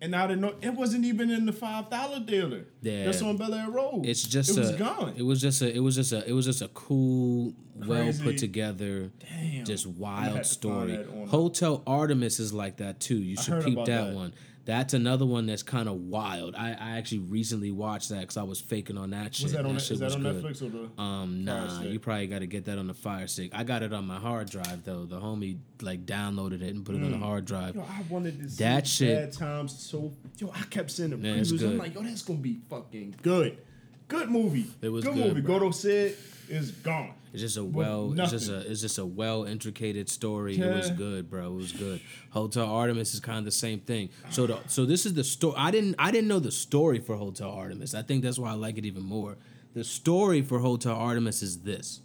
And 0.00 0.16
I 0.16 0.26
didn't 0.26 0.40
know 0.40 0.54
it 0.60 0.74
wasn't 0.74 1.04
even 1.04 1.30
in 1.30 1.46
the 1.46 1.52
five 1.52 1.88
dollar 1.88 2.18
dealer. 2.18 2.64
Yeah. 2.80 3.04
that's 3.04 3.22
on 3.22 3.36
Bel 3.36 3.54
Air 3.54 3.70
Road. 3.70 4.04
It's 4.04 4.24
just 4.24 4.50
it 4.50 4.58
was 4.58 4.72
gone. 4.72 5.14
It 5.16 5.22
was 5.22 5.40
just 5.40 5.62
a. 5.62 5.72
It 5.72 5.78
was 5.78 5.94
just 5.94 6.12
a. 6.12 6.28
It 6.28 6.32
was 6.32 6.44
just 6.44 6.60
a 6.60 6.66
cool, 6.68 7.54
well 7.76 8.12
put 8.20 8.36
together, 8.38 9.12
Damn. 9.20 9.64
just 9.64 9.86
wild 9.86 10.38
to 10.38 10.44
story. 10.44 10.98
Hotel 11.28 11.84
Artemis 11.86 12.40
is 12.40 12.52
like 12.52 12.78
that 12.78 12.98
too. 12.98 13.16
You 13.16 13.36
should 13.36 13.64
peep 13.64 13.76
that, 13.76 13.86
that. 13.86 14.12
one. 14.12 14.32
That's 14.64 14.94
another 14.94 15.26
one 15.26 15.46
that's 15.46 15.64
kind 15.64 15.88
of 15.88 15.96
wild. 15.96 16.54
I, 16.54 16.68
I 16.70 16.96
actually 16.98 17.18
recently 17.18 17.72
watched 17.72 18.10
that 18.10 18.20
because 18.20 18.36
I 18.36 18.44
was 18.44 18.60
faking 18.60 18.96
on 18.96 19.10
that 19.10 19.34
shit. 19.34 19.44
was 19.44 19.52
that 19.54 19.66
on? 19.66 19.76
shit 19.78 19.98
that 19.98 20.04
was 20.04 20.14
on. 20.14 20.22
Netflix 20.22 20.62
or 20.62 20.68
the? 20.68 21.02
Um, 21.02 21.44
nah, 21.44 21.82
you 21.82 21.98
probably 21.98 22.28
got 22.28 22.40
to 22.40 22.46
get 22.46 22.66
that 22.66 22.78
on 22.78 22.86
the 22.86 22.94
Fire 22.94 23.26
Stick. 23.26 23.50
I 23.54 23.64
got 23.64 23.82
it 23.82 23.92
on 23.92 24.06
my 24.06 24.18
hard 24.20 24.48
drive 24.50 24.84
though. 24.84 25.04
The 25.04 25.18
homie 25.20 25.58
like 25.80 26.06
downloaded 26.06 26.62
it 26.62 26.74
and 26.74 26.84
put 26.84 26.94
it 26.94 27.02
on 27.02 27.10
the 27.10 27.18
hard 27.18 27.44
drive. 27.44 27.74
Mm. 27.74 27.78
Yo, 27.78 27.82
I 27.82 28.02
wanted 28.08 28.40
to 28.40 28.48
see 28.50 28.62
That 28.62 28.86
shit- 28.86 29.32
Bad 29.32 29.32
times 29.32 29.76
so. 29.84 30.12
Yo, 30.38 30.52
I 30.54 30.62
kept 30.70 30.90
seeing 30.92 31.10
the 31.10 31.16
Yeah, 31.16 31.36
previews. 31.36 31.62
I'm 31.68 31.78
like, 31.78 31.94
yo, 31.94 32.02
that's 32.02 32.22
gonna 32.22 32.38
be 32.38 32.58
fucking 32.70 33.16
good. 33.22 33.58
Good 34.06 34.30
movie. 34.30 34.66
It 34.80 34.90
was 34.90 35.04
good, 35.04 35.14
good, 35.14 35.26
movie. 35.28 35.40
bro. 35.40 35.58
Godo 35.58 35.74
said 35.74 36.14
is 36.48 36.70
gone. 36.70 37.14
It's 37.32 37.40
just 37.40 37.56
a 37.56 37.64
well, 37.64 38.12
it's 38.18 38.30
just 38.30 38.50
a, 38.50 38.58
it's 38.70 38.82
just 38.82 38.98
a 38.98 39.06
well 39.06 39.44
intricated 39.44 40.10
story. 40.10 40.58
It 40.58 40.74
was 40.74 40.90
good, 40.90 41.30
bro. 41.30 41.46
It 41.46 41.54
was 41.54 41.72
good. 41.72 42.00
Hotel 42.30 42.66
Artemis 42.66 43.14
is 43.14 43.20
kind 43.20 43.38
of 43.38 43.46
the 43.46 43.50
same 43.50 43.80
thing. 43.80 44.10
So, 44.30 44.46
the, 44.46 44.58
so 44.66 44.84
this 44.84 45.06
is 45.06 45.14
the 45.14 45.24
story. 45.24 45.54
I 45.56 45.70
didn't, 45.70 45.94
I 45.98 46.10
didn't 46.10 46.28
know 46.28 46.40
the 46.40 46.52
story 46.52 46.98
for 46.98 47.16
Hotel 47.16 47.50
Artemis. 47.50 47.94
I 47.94 48.02
think 48.02 48.22
that's 48.22 48.38
why 48.38 48.50
I 48.50 48.54
like 48.54 48.76
it 48.76 48.84
even 48.84 49.02
more. 49.02 49.38
The 49.72 49.82
story 49.82 50.42
for 50.42 50.58
Hotel 50.58 50.94
Artemis 50.94 51.42
is 51.42 51.60
this. 51.60 52.00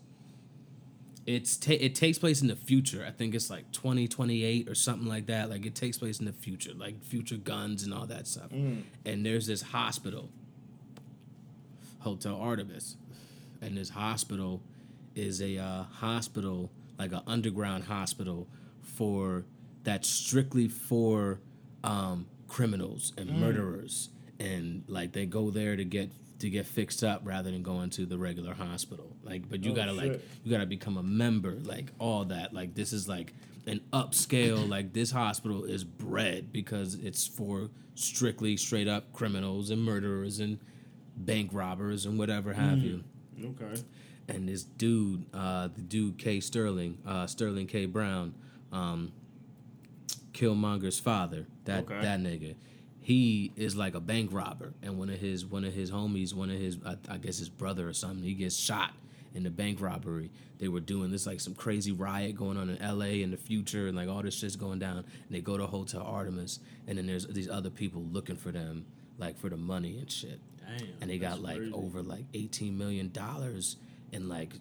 It's 1.25 1.57
ta- 1.57 1.73
it 1.77 1.93
takes 1.93 2.17
place 2.17 2.41
in 2.41 2.47
the 2.47 2.55
future. 2.55 3.03
I 3.05 3.11
think 3.11 3.35
it's 3.35 3.49
like 3.49 3.69
2028 3.73 4.69
or 4.69 4.75
something 4.75 5.09
like 5.09 5.25
that. 5.25 5.49
Like 5.49 5.65
it 5.65 5.75
takes 5.75 5.97
place 5.97 6.21
in 6.21 6.25
the 6.25 6.31
future, 6.31 6.71
like 6.73 7.03
future 7.03 7.35
guns 7.35 7.83
and 7.83 7.93
all 7.93 8.05
that 8.05 8.27
stuff. 8.27 8.49
Mm. 8.49 8.83
And 9.05 9.25
there's 9.25 9.45
this 9.45 9.61
hospital, 9.61 10.29
Hotel 11.99 12.39
Artemis, 12.39 12.95
and 13.61 13.77
this 13.77 13.89
hospital 13.89 14.61
is 15.17 15.41
a 15.41 15.57
uh, 15.57 15.83
hospital, 15.83 16.71
like 16.99 17.11
an 17.11 17.21
underground 17.27 17.85
hospital 17.85 18.47
for 18.81 19.45
that's 19.83 20.07
strictly 20.07 20.67
for 20.67 21.39
um, 21.83 22.27
criminals 22.47 23.13
and 23.17 23.29
murderers, 23.39 24.09
and 24.39 24.83
like 24.87 25.13
they 25.13 25.25
go 25.25 25.49
there 25.49 25.75
to 25.75 25.83
get 25.83 26.11
to 26.39 26.49
get 26.49 26.67
fixed 26.67 27.03
up 27.03 27.21
rather 27.23 27.49
than 27.49 27.63
going 27.63 27.89
to 27.89 28.05
the 28.05 28.17
regular 28.17 28.53
hospital. 28.53 29.15
Like, 29.23 29.49
but 29.49 29.63
you 29.63 29.71
Oh, 29.71 29.75
gotta 29.75 29.93
like 29.93 30.21
you 30.43 30.51
gotta 30.51 30.65
become 30.67 30.97
a 30.97 31.03
member, 31.03 31.57
like 31.63 31.91
all 31.99 32.25
that. 32.25 32.53
Like 32.53 32.75
this 32.75 32.93
is 32.93 33.07
like 33.07 33.33
an 33.65 33.81
upscale. 33.91 34.67
like 34.75 34.93
this 34.93 35.11
hospital 35.11 35.63
is 35.63 35.83
bred 35.83 36.51
because 36.53 36.95
it's 36.95 37.25
for 37.25 37.69
strictly 37.95 38.55
straight 38.57 38.87
up 38.87 39.11
criminals 39.13 39.71
and 39.71 39.83
murderers 39.83 40.39
and 40.39 40.59
bank 41.15 41.49
robbers 41.51 42.05
and 42.05 42.19
whatever 42.19 42.53
have 42.53 42.83
you 42.83 43.03
Okay. 43.43 43.81
And 44.27 44.47
this 44.47 44.63
dude, 44.63 45.25
uh, 45.33 45.67
the 45.69 45.81
dude 45.81 46.17
K 46.17 46.39
Sterling, 46.39 46.97
uh, 47.05 47.27
Sterling 47.27 47.67
K 47.67 47.85
Brown, 47.85 48.33
um, 48.71 49.11
Killmonger's 50.33 50.99
father, 50.99 51.47
that 51.65 51.83
Okay. 51.85 52.01
that 52.01 52.19
nigga, 52.19 52.55
he 52.99 53.51
is 53.55 53.75
like 53.75 53.95
a 53.95 53.99
bank 53.99 54.31
robber, 54.33 54.73
and 54.81 54.97
one 54.97 55.09
of 55.09 55.19
his 55.19 55.45
one 55.45 55.63
of 55.65 55.73
his 55.73 55.91
homies, 55.91 56.33
one 56.33 56.49
of 56.49 56.57
his 56.59 56.77
I, 56.85 56.97
I 57.09 57.17
guess 57.17 57.37
his 57.37 57.49
brother 57.49 57.87
or 57.87 57.93
something, 57.93 58.23
he 58.23 58.33
gets 58.33 58.55
shot 58.55 58.91
in 59.33 59.43
the 59.43 59.49
bank 59.49 59.81
robbery. 59.81 60.29
They 60.59 60.67
were 60.67 60.79
doing 60.79 61.11
this 61.11 61.25
like 61.27 61.39
some 61.39 61.53
crazy 61.55 61.91
riot 61.91 62.35
going 62.35 62.57
on 62.57 62.69
in 62.69 62.81
L.A. 62.81 63.21
in 63.21 63.31
the 63.31 63.37
future, 63.37 63.87
and 63.87 63.95
like 63.95 64.09
all 64.09 64.21
this 64.23 64.35
shit's 64.35 64.55
going 64.55 64.79
down. 64.79 64.97
And 64.97 65.05
they 65.29 65.41
go 65.41 65.57
to 65.57 65.65
Hotel 65.67 66.01
Artemis, 66.01 66.59
and 66.87 66.97
then 66.97 67.05
there's 67.07 67.27
these 67.27 67.49
other 67.49 67.69
people 67.69 68.01
looking 68.01 68.35
for 68.35 68.51
them, 68.51 68.85
like 69.17 69.37
for 69.37 69.49
the 69.49 69.57
money 69.57 69.97
and 69.99 70.11
shit 70.11 70.39
Damn. 70.59 70.87
and 71.01 71.09
they 71.09 71.17
got 71.17 71.41
like 71.41 71.57
crazy. 71.57 71.73
over 71.73 72.01
like 72.03 72.25
18 72.33 72.77
million 72.77 73.09
dollars 73.11 73.77
in 74.11 74.27
like 74.29 74.53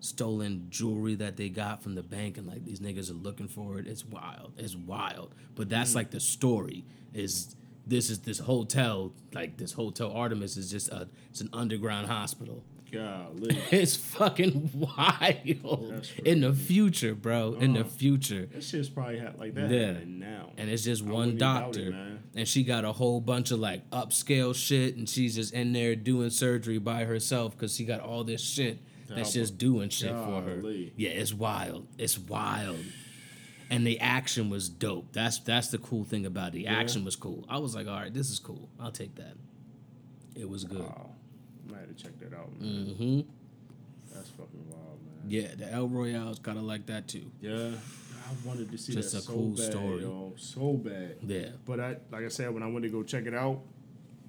stolen 0.00 0.66
jewelry 0.68 1.14
that 1.14 1.36
they 1.36 1.48
got 1.48 1.82
from 1.82 1.94
the 1.94 2.02
bank 2.02 2.36
and 2.36 2.46
like 2.46 2.64
these 2.64 2.80
niggas 2.80 3.10
are 3.10 3.14
looking 3.14 3.48
for 3.48 3.78
it 3.78 3.86
it's 3.86 4.04
wild 4.04 4.52
it's 4.58 4.76
wild 4.76 5.34
but 5.54 5.68
that's 5.68 5.92
Mm. 5.92 5.96
like 5.96 6.10
the 6.10 6.20
story 6.20 6.84
is 7.14 7.56
this 7.86 8.10
is 8.10 8.18
this 8.20 8.38
hotel 8.40 9.12
like 9.32 9.56
this 9.56 9.72
hotel 9.72 10.12
artemis 10.12 10.56
is 10.58 10.70
just 10.70 10.88
a 10.90 11.08
it's 11.30 11.40
an 11.40 11.48
underground 11.52 12.06
hospital 12.08 12.62
Golly. 12.92 13.56
it's 13.72 13.96
fucking 13.96 14.70
wild 14.74 16.06
in 16.24 16.42
the 16.42 16.52
future 16.52 17.14
bro 17.14 17.54
in 17.54 17.72
the 17.72 17.80
Uh. 17.80 17.84
future 17.84 18.46
That 18.52 18.62
shit's 18.62 18.88
probably 18.90 19.18
ha- 19.18 19.32
like 19.38 19.54
that 19.54 19.70
Yeah. 19.70 19.96
now. 20.06 20.50
and 20.58 20.68
it's 20.70 20.84
just 20.84 21.02
I 21.04 21.10
one 21.10 21.36
doctor 21.38 21.88
it, 21.88 22.38
and 22.38 22.46
she 22.46 22.62
got 22.62 22.84
a 22.84 22.92
whole 22.92 23.20
bunch 23.20 23.50
of 23.50 23.58
like 23.58 23.88
upscale 23.90 24.54
shit 24.54 24.96
and 24.96 25.08
she's 25.08 25.34
just 25.34 25.54
in 25.54 25.72
there 25.72 25.96
doing 25.96 26.28
surgery 26.30 26.78
by 26.78 27.04
herself 27.04 27.56
because 27.56 27.74
she 27.74 27.84
got 27.84 28.00
all 28.00 28.22
this 28.22 28.42
shit 28.42 28.78
that's 29.08 29.32
just 29.32 29.58
doing 29.58 29.88
shit 29.88 30.10
for 30.10 30.40
her 30.42 30.60
yeah 30.96 31.10
it's 31.10 31.32
wild 31.34 31.86
it's 31.98 32.18
wild 32.18 32.78
and 33.70 33.86
the 33.86 33.98
action 34.00 34.50
was 34.50 34.68
dope 34.68 35.12
that's 35.12 35.38
that's 35.40 35.68
the 35.68 35.78
cool 35.78 36.04
thing 36.04 36.26
about 36.26 36.48
it 36.48 36.52
the 36.52 36.66
action 36.66 37.04
was 37.04 37.16
cool 37.16 37.44
i 37.48 37.58
was 37.58 37.74
like 37.74 37.86
all 37.86 37.94
right 37.94 38.14
this 38.14 38.30
is 38.30 38.38
cool 38.38 38.68
i'll 38.80 38.90
take 38.92 39.14
that 39.16 39.34
it 40.36 40.48
was 40.48 40.64
good 40.64 40.80
Wow. 40.80 41.10
I 41.68 41.72
might 41.72 41.80
have 41.80 41.96
to 41.96 42.02
check 42.02 42.18
that 42.20 42.34
out, 42.34 42.50
man. 42.60 42.86
hmm 42.98 43.20
That's 44.14 44.28
fucking 44.30 44.66
wild, 44.68 44.98
man. 45.06 45.24
yeah 45.28 45.48
the 45.56 45.72
el 45.72 45.88
royale 45.88 46.30
is 46.30 46.38
kind 46.38 46.58
of 46.58 46.64
like 46.64 46.86
that 46.86 47.08
too 47.08 47.30
Yeah. 47.40 47.70
I 48.26 48.46
wanted 48.48 48.70
to 48.72 48.78
see 48.78 48.94
Just 48.94 49.12
that 49.12 49.18
a 49.18 49.20
so 49.22 49.32
cool 49.32 49.50
bad, 49.50 49.58
story. 49.72 50.00
yo. 50.02 50.32
So 50.36 50.72
bad. 50.74 51.16
yeah 51.26 51.48
But 51.66 51.78
I, 51.80 51.96
like 52.10 52.24
I 52.24 52.28
said, 52.28 52.52
when 52.54 52.62
I 52.62 52.66
went 52.68 52.82
to 52.84 52.88
go 52.88 53.02
check 53.02 53.26
it 53.26 53.34
out, 53.34 53.60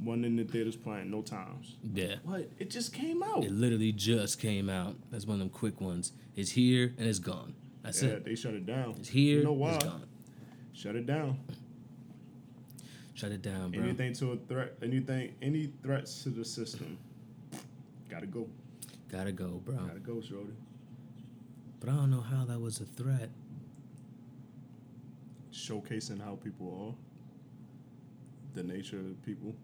one 0.03 0.25
in 0.25 0.35
the 0.35 0.43
theaters 0.43 0.75
playing, 0.75 1.09
no 1.09 1.21
times. 1.21 1.75
yeah 1.93 2.15
What? 2.23 2.49
It 2.59 2.69
just 2.69 2.93
came 2.93 3.23
out. 3.23 3.43
it 3.43 3.51
literally 3.51 3.91
just 3.91 4.39
came 4.39 4.69
out 4.69 4.95
that's 5.11 5.25
one 5.25 5.35
of 5.35 5.39
them 5.39 5.49
quick 5.49 5.79
ones 5.81 6.11
it's 6.35 6.51
here 6.51 6.93
and 6.97 7.07
it's 7.07 7.19
gone 7.19 7.53
that's 7.81 8.01
yeah, 8.03 8.09
it 8.11 8.25
they 8.25 8.35
shut 8.35 8.53
it 8.53 8.65
down. 8.65 8.95
it's 8.99 9.09
here 9.09 9.37
You 9.39 9.43
know 9.45 9.53
why? 9.53 9.75
it's 9.75 9.83
gone 9.85 10.03
Shut 10.73 10.95
it 10.97 11.05
down. 11.05 11.39
Shut 13.13 13.31
it 13.31 13.41
down, 13.41 13.71
bro. 13.71 13.81
Anything 13.81 14.11
to 14.15 14.33
a 14.33 14.35
threat, 14.35 14.73
anything, 14.83 15.33
any 15.41 15.71
threats 15.81 16.21
to 16.23 16.29
the 16.29 16.43
system, 16.43 16.97
gotta 18.09 18.25
go. 18.25 18.45
Gotta 19.09 19.31
go, 19.31 19.61
bro. 19.63 19.75
Gotta 19.75 19.99
go, 19.99 20.19
Shorty. 20.19 20.49
But 21.79 21.87
I 21.91 21.93
don't 21.93 22.11
know 22.11 22.19
how 22.19 22.43
that 22.43 22.59
was 22.59 22.81
a 22.81 22.83
threat. 22.85 23.29
Showcasing 25.53 26.21
how 26.21 26.35
people 26.43 26.95
are, 28.53 28.61
the 28.61 28.63
nature 28.63 28.99
of 28.99 29.25
people. 29.25 29.55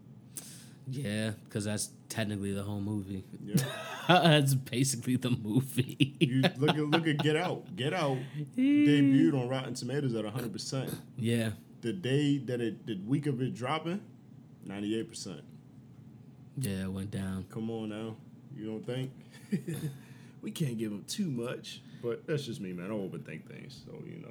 Yeah, 0.91 1.31
because 1.45 1.63
that's 1.65 1.89
technically 2.09 2.51
the 2.51 2.63
whole 2.63 2.81
movie. 2.81 3.23
Yeah. 3.43 3.63
that's 4.07 4.53
basically 4.53 5.15
the 5.15 5.29
movie. 5.29 6.15
you 6.19 6.41
look 6.57 6.75
at 6.75 6.77
look 6.77 7.07
at 7.07 7.17
Get 7.19 7.37
Out. 7.37 7.75
Get 7.77 7.93
Out 7.93 8.17
debuted 8.57 9.33
on 9.33 9.47
Rotten 9.47 9.73
Tomatoes 9.73 10.13
at 10.15 10.25
100. 10.25 10.51
percent 10.51 10.93
yeah, 11.17 11.51
The 11.81 11.93
day 11.93 12.39
that 12.39 12.59
it, 12.59 12.85
the 12.85 12.99
week 13.07 13.25
of 13.27 13.41
it 13.41 13.53
dropping, 13.53 14.01
98 14.65 15.09
percent. 15.09 15.41
Yeah, 16.57 16.83
it 16.83 16.91
went 16.91 17.11
down. 17.11 17.45
Come 17.49 17.71
on 17.71 17.89
now, 17.89 18.17
you 18.55 18.65
don't 18.65 18.85
think? 18.85 19.11
we 20.41 20.51
can't 20.51 20.77
give 20.77 20.91
them 20.91 21.05
too 21.07 21.29
much, 21.29 21.81
but 22.03 22.27
that's 22.27 22.45
just 22.45 22.59
me, 22.59 22.73
man. 22.73 22.87
I 22.87 22.93
overthink 22.93 23.45
things, 23.47 23.81
so 23.85 23.93
you 24.05 24.21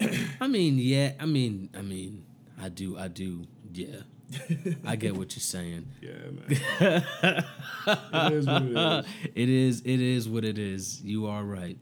know. 0.00 0.16
I 0.40 0.48
mean, 0.48 0.76
yeah. 0.78 1.12
I 1.18 1.24
mean, 1.24 1.70
I 1.74 1.80
mean, 1.80 2.26
I 2.60 2.68
do, 2.68 2.98
I 2.98 3.08
do. 3.08 3.44
Yeah, 3.72 4.02
I 4.86 4.96
get 4.96 5.16
what 5.16 5.34
you're 5.34 5.40
saying. 5.40 5.86
Yeah, 6.00 6.10
man. 6.30 7.44
it 7.86 8.32
is 8.32 8.46
what 8.46 8.62
it 8.62 8.76
is. 8.76 9.06
it 9.34 9.48
is. 9.48 9.80
It 9.84 10.00
is 10.00 10.28
what 10.28 10.44
it 10.44 10.58
is. 10.58 11.02
You 11.02 11.26
are 11.26 11.42
right. 11.42 11.78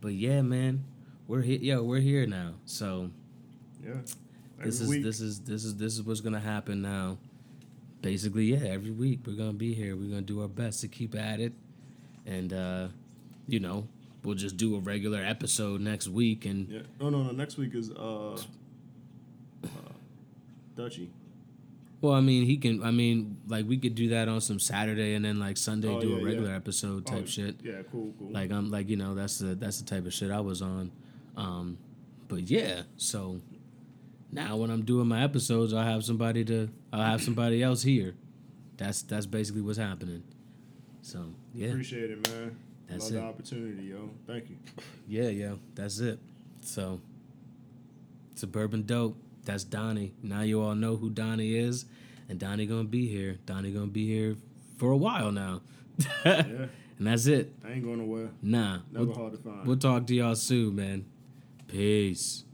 But 0.00 0.12
yeah, 0.14 0.42
man, 0.42 0.84
we're 1.26 1.42
here. 1.42 1.58
Yo, 1.58 1.82
we're 1.82 2.00
here 2.00 2.26
now. 2.26 2.54
So 2.64 3.10
Yeah. 3.84 3.94
this 4.62 4.80
is 4.80 4.88
week. 4.88 5.02
this 5.02 5.20
is 5.20 5.40
this 5.40 5.64
is 5.64 5.76
this 5.76 5.94
is 5.94 6.02
what's 6.02 6.20
gonna 6.20 6.40
happen 6.40 6.82
now. 6.82 7.18
Basically, 8.02 8.44
yeah. 8.46 8.66
Every 8.68 8.90
week 8.90 9.20
we're 9.26 9.36
gonna 9.36 9.52
be 9.52 9.74
here. 9.74 9.96
We're 9.96 10.08
gonna 10.10 10.22
do 10.22 10.42
our 10.42 10.48
best 10.48 10.80
to 10.82 10.88
keep 10.88 11.14
at 11.14 11.40
it, 11.40 11.52
and 12.24 12.52
uh, 12.52 12.88
you 13.48 13.60
know, 13.60 13.86
we'll 14.24 14.34
just 14.34 14.56
do 14.56 14.76
a 14.76 14.80
regular 14.80 15.22
episode 15.22 15.80
next 15.80 16.08
week. 16.08 16.44
And 16.46 16.68
Yeah. 16.68 16.80
No, 17.00 17.10
no, 17.10 17.22
no. 17.22 17.30
Next 17.32 17.56
week 17.58 17.74
is 17.74 17.90
uh, 17.90 18.34
uh 19.64 19.68
Dutchy. 20.76 21.10
Well, 22.00 22.12
I 22.12 22.20
mean, 22.20 22.44
he 22.44 22.58
can. 22.58 22.82
I 22.82 22.90
mean, 22.90 23.38
like 23.48 23.66
we 23.66 23.78
could 23.78 23.94
do 23.94 24.10
that 24.10 24.28
on 24.28 24.40
some 24.40 24.58
Saturday 24.58 25.14
and 25.14 25.24
then 25.24 25.38
like 25.40 25.56
Sunday 25.56 25.88
Oh, 25.88 26.00
do 26.00 26.08
yeah, 26.10 26.16
a 26.16 26.18
yeah. 26.18 26.24
regular 26.26 26.54
episode 26.54 27.06
type 27.06 27.22
Oh, 27.24 27.26
shit. 27.26 27.56
Yeah, 27.62 27.82
cool, 27.90 28.12
cool. 28.18 28.30
Like 28.32 28.50
I'm 28.52 28.70
like 28.70 28.88
you 28.88 28.96
know 28.96 29.14
that's 29.14 29.38
the 29.38 29.54
that's 29.54 29.80
the 29.80 29.86
type 29.86 30.04
of 30.06 30.12
shit 30.12 30.30
I 30.30 30.40
was 30.40 30.60
on. 30.62 30.92
Um, 31.36 31.78
but 32.28 32.42
yeah, 32.50 32.82
so 32.96 33.40
now 34.30 34.56
when 34.56 34.70
I'm 34.70 34.82
doing 34.84 35.06
my 35.08 35.22
episodes, 35.22 35.72
I'll 35.72 35.84
have 35.84 36.04
somebody 36.04 36.44
to 36.44 36.68
I'll 36.92 37.02
have 37.04 37.22
somebody 37.22 37.62
else 37.62 37.82
here. 37.82 38.14
That's 38.76 39.02
that's 39.02 39.26
basically 39.26 39.62
what's 39.62 39.78
happening. 39.78 40.22
So 41.02 41.24
yeah, 41.54 41.68
Appreciate 41.68 42.10
it, 42.10 42.28
man. 42.30 42.56
That's 42.88 43.04
Love 43.06 43.12
it. 43.12 43.14
the 43.14 43.22
opportunity, 43.26 43.82
yo. 43.84 44.10
Thank 44.26 44.50
you. 44.50 44.56
yeah, 45.08 45.28
yeah. 45.28 45.54
That's 45.74 45.98
it. 46.00 46.18
So 46.60 47.00
suburban 48.34 48.82
dope. 48.82 49.16
That's 49.46 49.64
Donnie. 49.64 50.12
Now 50.22 50.42
you 50.42 50.60
all 50.60 50.74
know 50.74 50.96
who 50.96 51.08
Donnie 51.08 51.54
is, 51.56 51.86
and 52.28 52.38
Donnie 52.38 52.66
gonna 52.66 52.84
be 52.84 53.06
here. 53.08 53.38
Donnie 53.46 53.72
gonna 53.72 53.86
be 53.86 54.06
here 54.06 54.36
for 54.76 54.90
a 54.90 54.96
while 54.96 55.32
now. 55.32 55.62
Yeah, 56.24 56.66
And 56.98 57.06
that's 57.08 57.26
it. 57.26 57.52
I 57.64 57.72
ain't 57.72 57.84
going 57.84 57.98
nowhere. 57.98 58.30
Nah. 58.42 58.78
Never 58.90 59.06
We'll, 59.06 59.14
hard 59.14 59.32
to 59.32 59.38
find. 59.38 59.66
we'll 59.66 59.76
talk 59.76 60.06
to 60.06 60.14
y'all 60.14 60.34
soon, 60.34 60.76
man. 60.76 61.04
Peace. 61.68 62.44